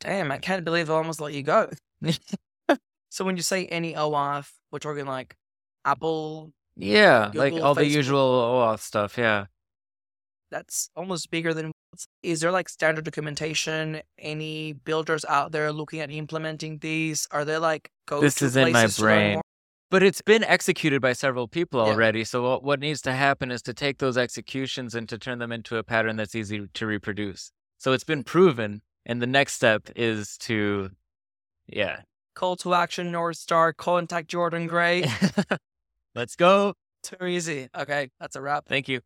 Damn, 0.00 0.30
I 0.30 0.38
can't 0.38 0.64
believe 0.64 0.90
I 0.90 0.94
almost 0.94 1.20
let 1.20 1.32
you 1.32 1.42
go. 1.42 1.70
so 3.10 3.24
when 3.24 3.36
you 3.36 3.42
say 3.42 3.66
any 3.66 3.94
OAuth, 3.94 4.50
we're 4.70 4.78
talking 4.78 5.06
like 5.06 5.36
Apple. 5.84 6.52
Yeah, 6.76 7.30
like 7.34 7.52
Google, 7.52 7.66
all 7.66 7.74
the 7.74 7.86
usual 7.86 8.20
OAuth 8.20 8.80
stuff. 8.80 9.16
Yeah. 9.16 9.46
That's 10.50 10.90
almost 10.94 11.30
bigger 11.30 11.54
than. 11.54 11.72
Is 12.22 12.40
there 12.40 12.50
like 12.50 12.68
standard 12.68 13.04
documentation? 13.04 14.02
Any 14.18 14.72
builders 14.72 15.24
out 15.24 15.52
there 15.52 15.72
looking 15.72 16.00
at 16.00 16.10
implementing 16.10 16.78
these? 16.78 17.26
Are 17.30 17.44
there 17.44 17.60
like 17.60 17.90
go 18.06 18.20
This 18.20 18.42
is 18.42 18.56
in 18.56 18.72
my 18.72 18.88
brain. 18.98 19.40
But 19.94 20.02
it's 20.02 20.22
been 20.22 20.42
executed 20.42 21.00
by 21.00 21.12
several 21.12 21.46
people 21.46 21.78
Yeah. 21.86 21.92
already. 21.92 22.24
So 22.24 22.42
what, 22.42 22.64
what 22.64 22.80
needs 22.80 23.00
to 23.02 23.12
happen 23.12 23.52
is 23.52 23.62
to 23.62 23.72
take 23.72 23.98
those 23.98 24.18
executions 24.18 24.92
and 24.96 25.08
to 25.08 25.16
turn 25.18 25.38
them 25.38 25.52
into 25.52 25.76
a 25.76 25.84
pattern 25.84 26.16
that's 26.16 26.34
easy 26.34 26.66
to 26.66 26.84
reproduce. 26.84 27.52
So 27.78 27.92
it's 27.92 28.02
been 28.02 28.24
proven, 28.24 28.82
and 29.06 29.22
the 29.22 29.28
next 29.28 29.52
step 29.52 29.88
is 29.94 30.36
to, 30.38 30.90
yeah, 31.68 32.00
Call 32.34 32.56
to 32.56 32.74
action, 32.74 33.12
North 33.12 33.36
Star. 33.36 33.72
Contact 33.72 34.26
Jordan 34.26 34.66
Gray. 34.66 35.08
let's 36.16 36.34
go. 36.34 36.74
Too 37.04 37.26
easy. 37.26 37.68
Okay, 37.78 38.10
that's 38.18 38.34
a 38.34 38.40
wrap. 38.40 38.66
Thank 38.66 38.88
you. 38.88 39.00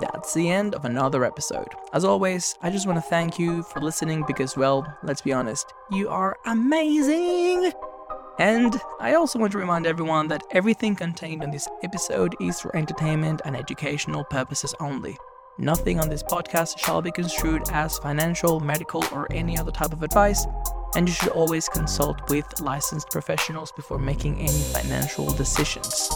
That's 0.00 0.32
the 0.32 0.48
end 0.48 0.74
of 0.74 0.86
another 0.86 1.22
episode. 1.26 1.68
As 1.92 2.06
always, 2.06 2.54
I 2.62 2.70
just 2.70 2.86
want 2.86 2.96
to 2.96 3.02
thank 3.10 3.38
you 3.38 3.62
for 3.64 3.82
listening 3.82 4.24
because, 4.26 4.56
well, 4.56 4.86
let's 5.02 5.20
be 5.20 5.34
honest, 5.34 5.70
you 5.90 6.08
are 6.08 6.34
amazing! 6.46 7.72
And 8.38 8.80
I 8.98 9.14
also 9.14 9.38
want 9.38 9.52
to 9.52 9.58
remind 9.58 9.86
everyone 9.86 10.28
that 10.28 10.42
everything 10.52 10.96
contained 10.96 11.42
in 11.42 11.50
this 11.50 11.68
episode 11.82 12.34
is 12.40 12.60
for 12.60 12.74
entertainment 12.74 13.42
and 13.44 13.56
educational 13.56 14.24
purposes 14.24 14.74
only. 14.80 15.16
Nothing 15.58 16.00
on 16.00 16.08
this 16.08 16.22
podcast 16.22 16.78
shall 16.78 17.02
be 17.02 17.12
construed 17.12 17.62
as 17.72 17.98
financial, 17.98 18.58
medical, 18.60 19.04
or 19.12 19.30
any 19.30 19.58
other 19.58 19.70
type 19.70 19.92
of 19.92 20.02
advice, 20.02 20.46
and 20.94 21.08
you 21.08 21.14
should 21.14 21.30
always 21.30 21.68
consult 21.68 22.28
with 22.30 22.60
licensed 22.60 23.10
professionals 23.10 23.72
before 23.72 23.98
making 23.98 24.38
any 24.38 24.62
financial 24.74 25.30
decisions. 25.32 26.10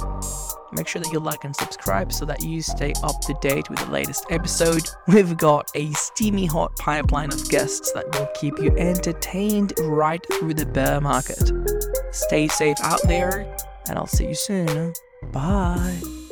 Make 0.72 0.88
sure 0.88 1.00
that 1.00 1.12
you 1.12 1.20
like 1.20 1.44
and 1.44 1.54
subscribe 1.54 2.12
so 2.12 2.24
that 2.26 2.42
you 2.42 2.60
stay 2.60 2.92
up 3.02 3.20
to 3.22 3.34
date 3.40 3.70
with 3.70 3.78
the 3.78 3.90
latest 3.90 4.26
episode. 4.30 4.88
We've 5.08 5.36
got 5.36 5.70
a 5.74 5.92
steamy 5.92 6.46
hot 6.46 6.74
pipeline 6.76 7.32
of 7.32 7.48
guests 7.48 7.92
that 7.92 8.04
will 8.18 8.28
keep 8.34 8.58
you 8.58 8.76
entertained 8.76 9.72
right 9.80 10.24
through 10.34 10.54
the 10.54 10.66
bear 10.66 11.00
market. 11.00 11.52
Stay 12.12 12.48
safe 12.48 12.78
out 12.82 13.00
there, 13.04 13.56
and 13.88 13.98
I'll 13.98 14.06
see 14.06 14.28
you 14.28 14.34
soon. 14.34 14.92
Bye. 15.32 16.25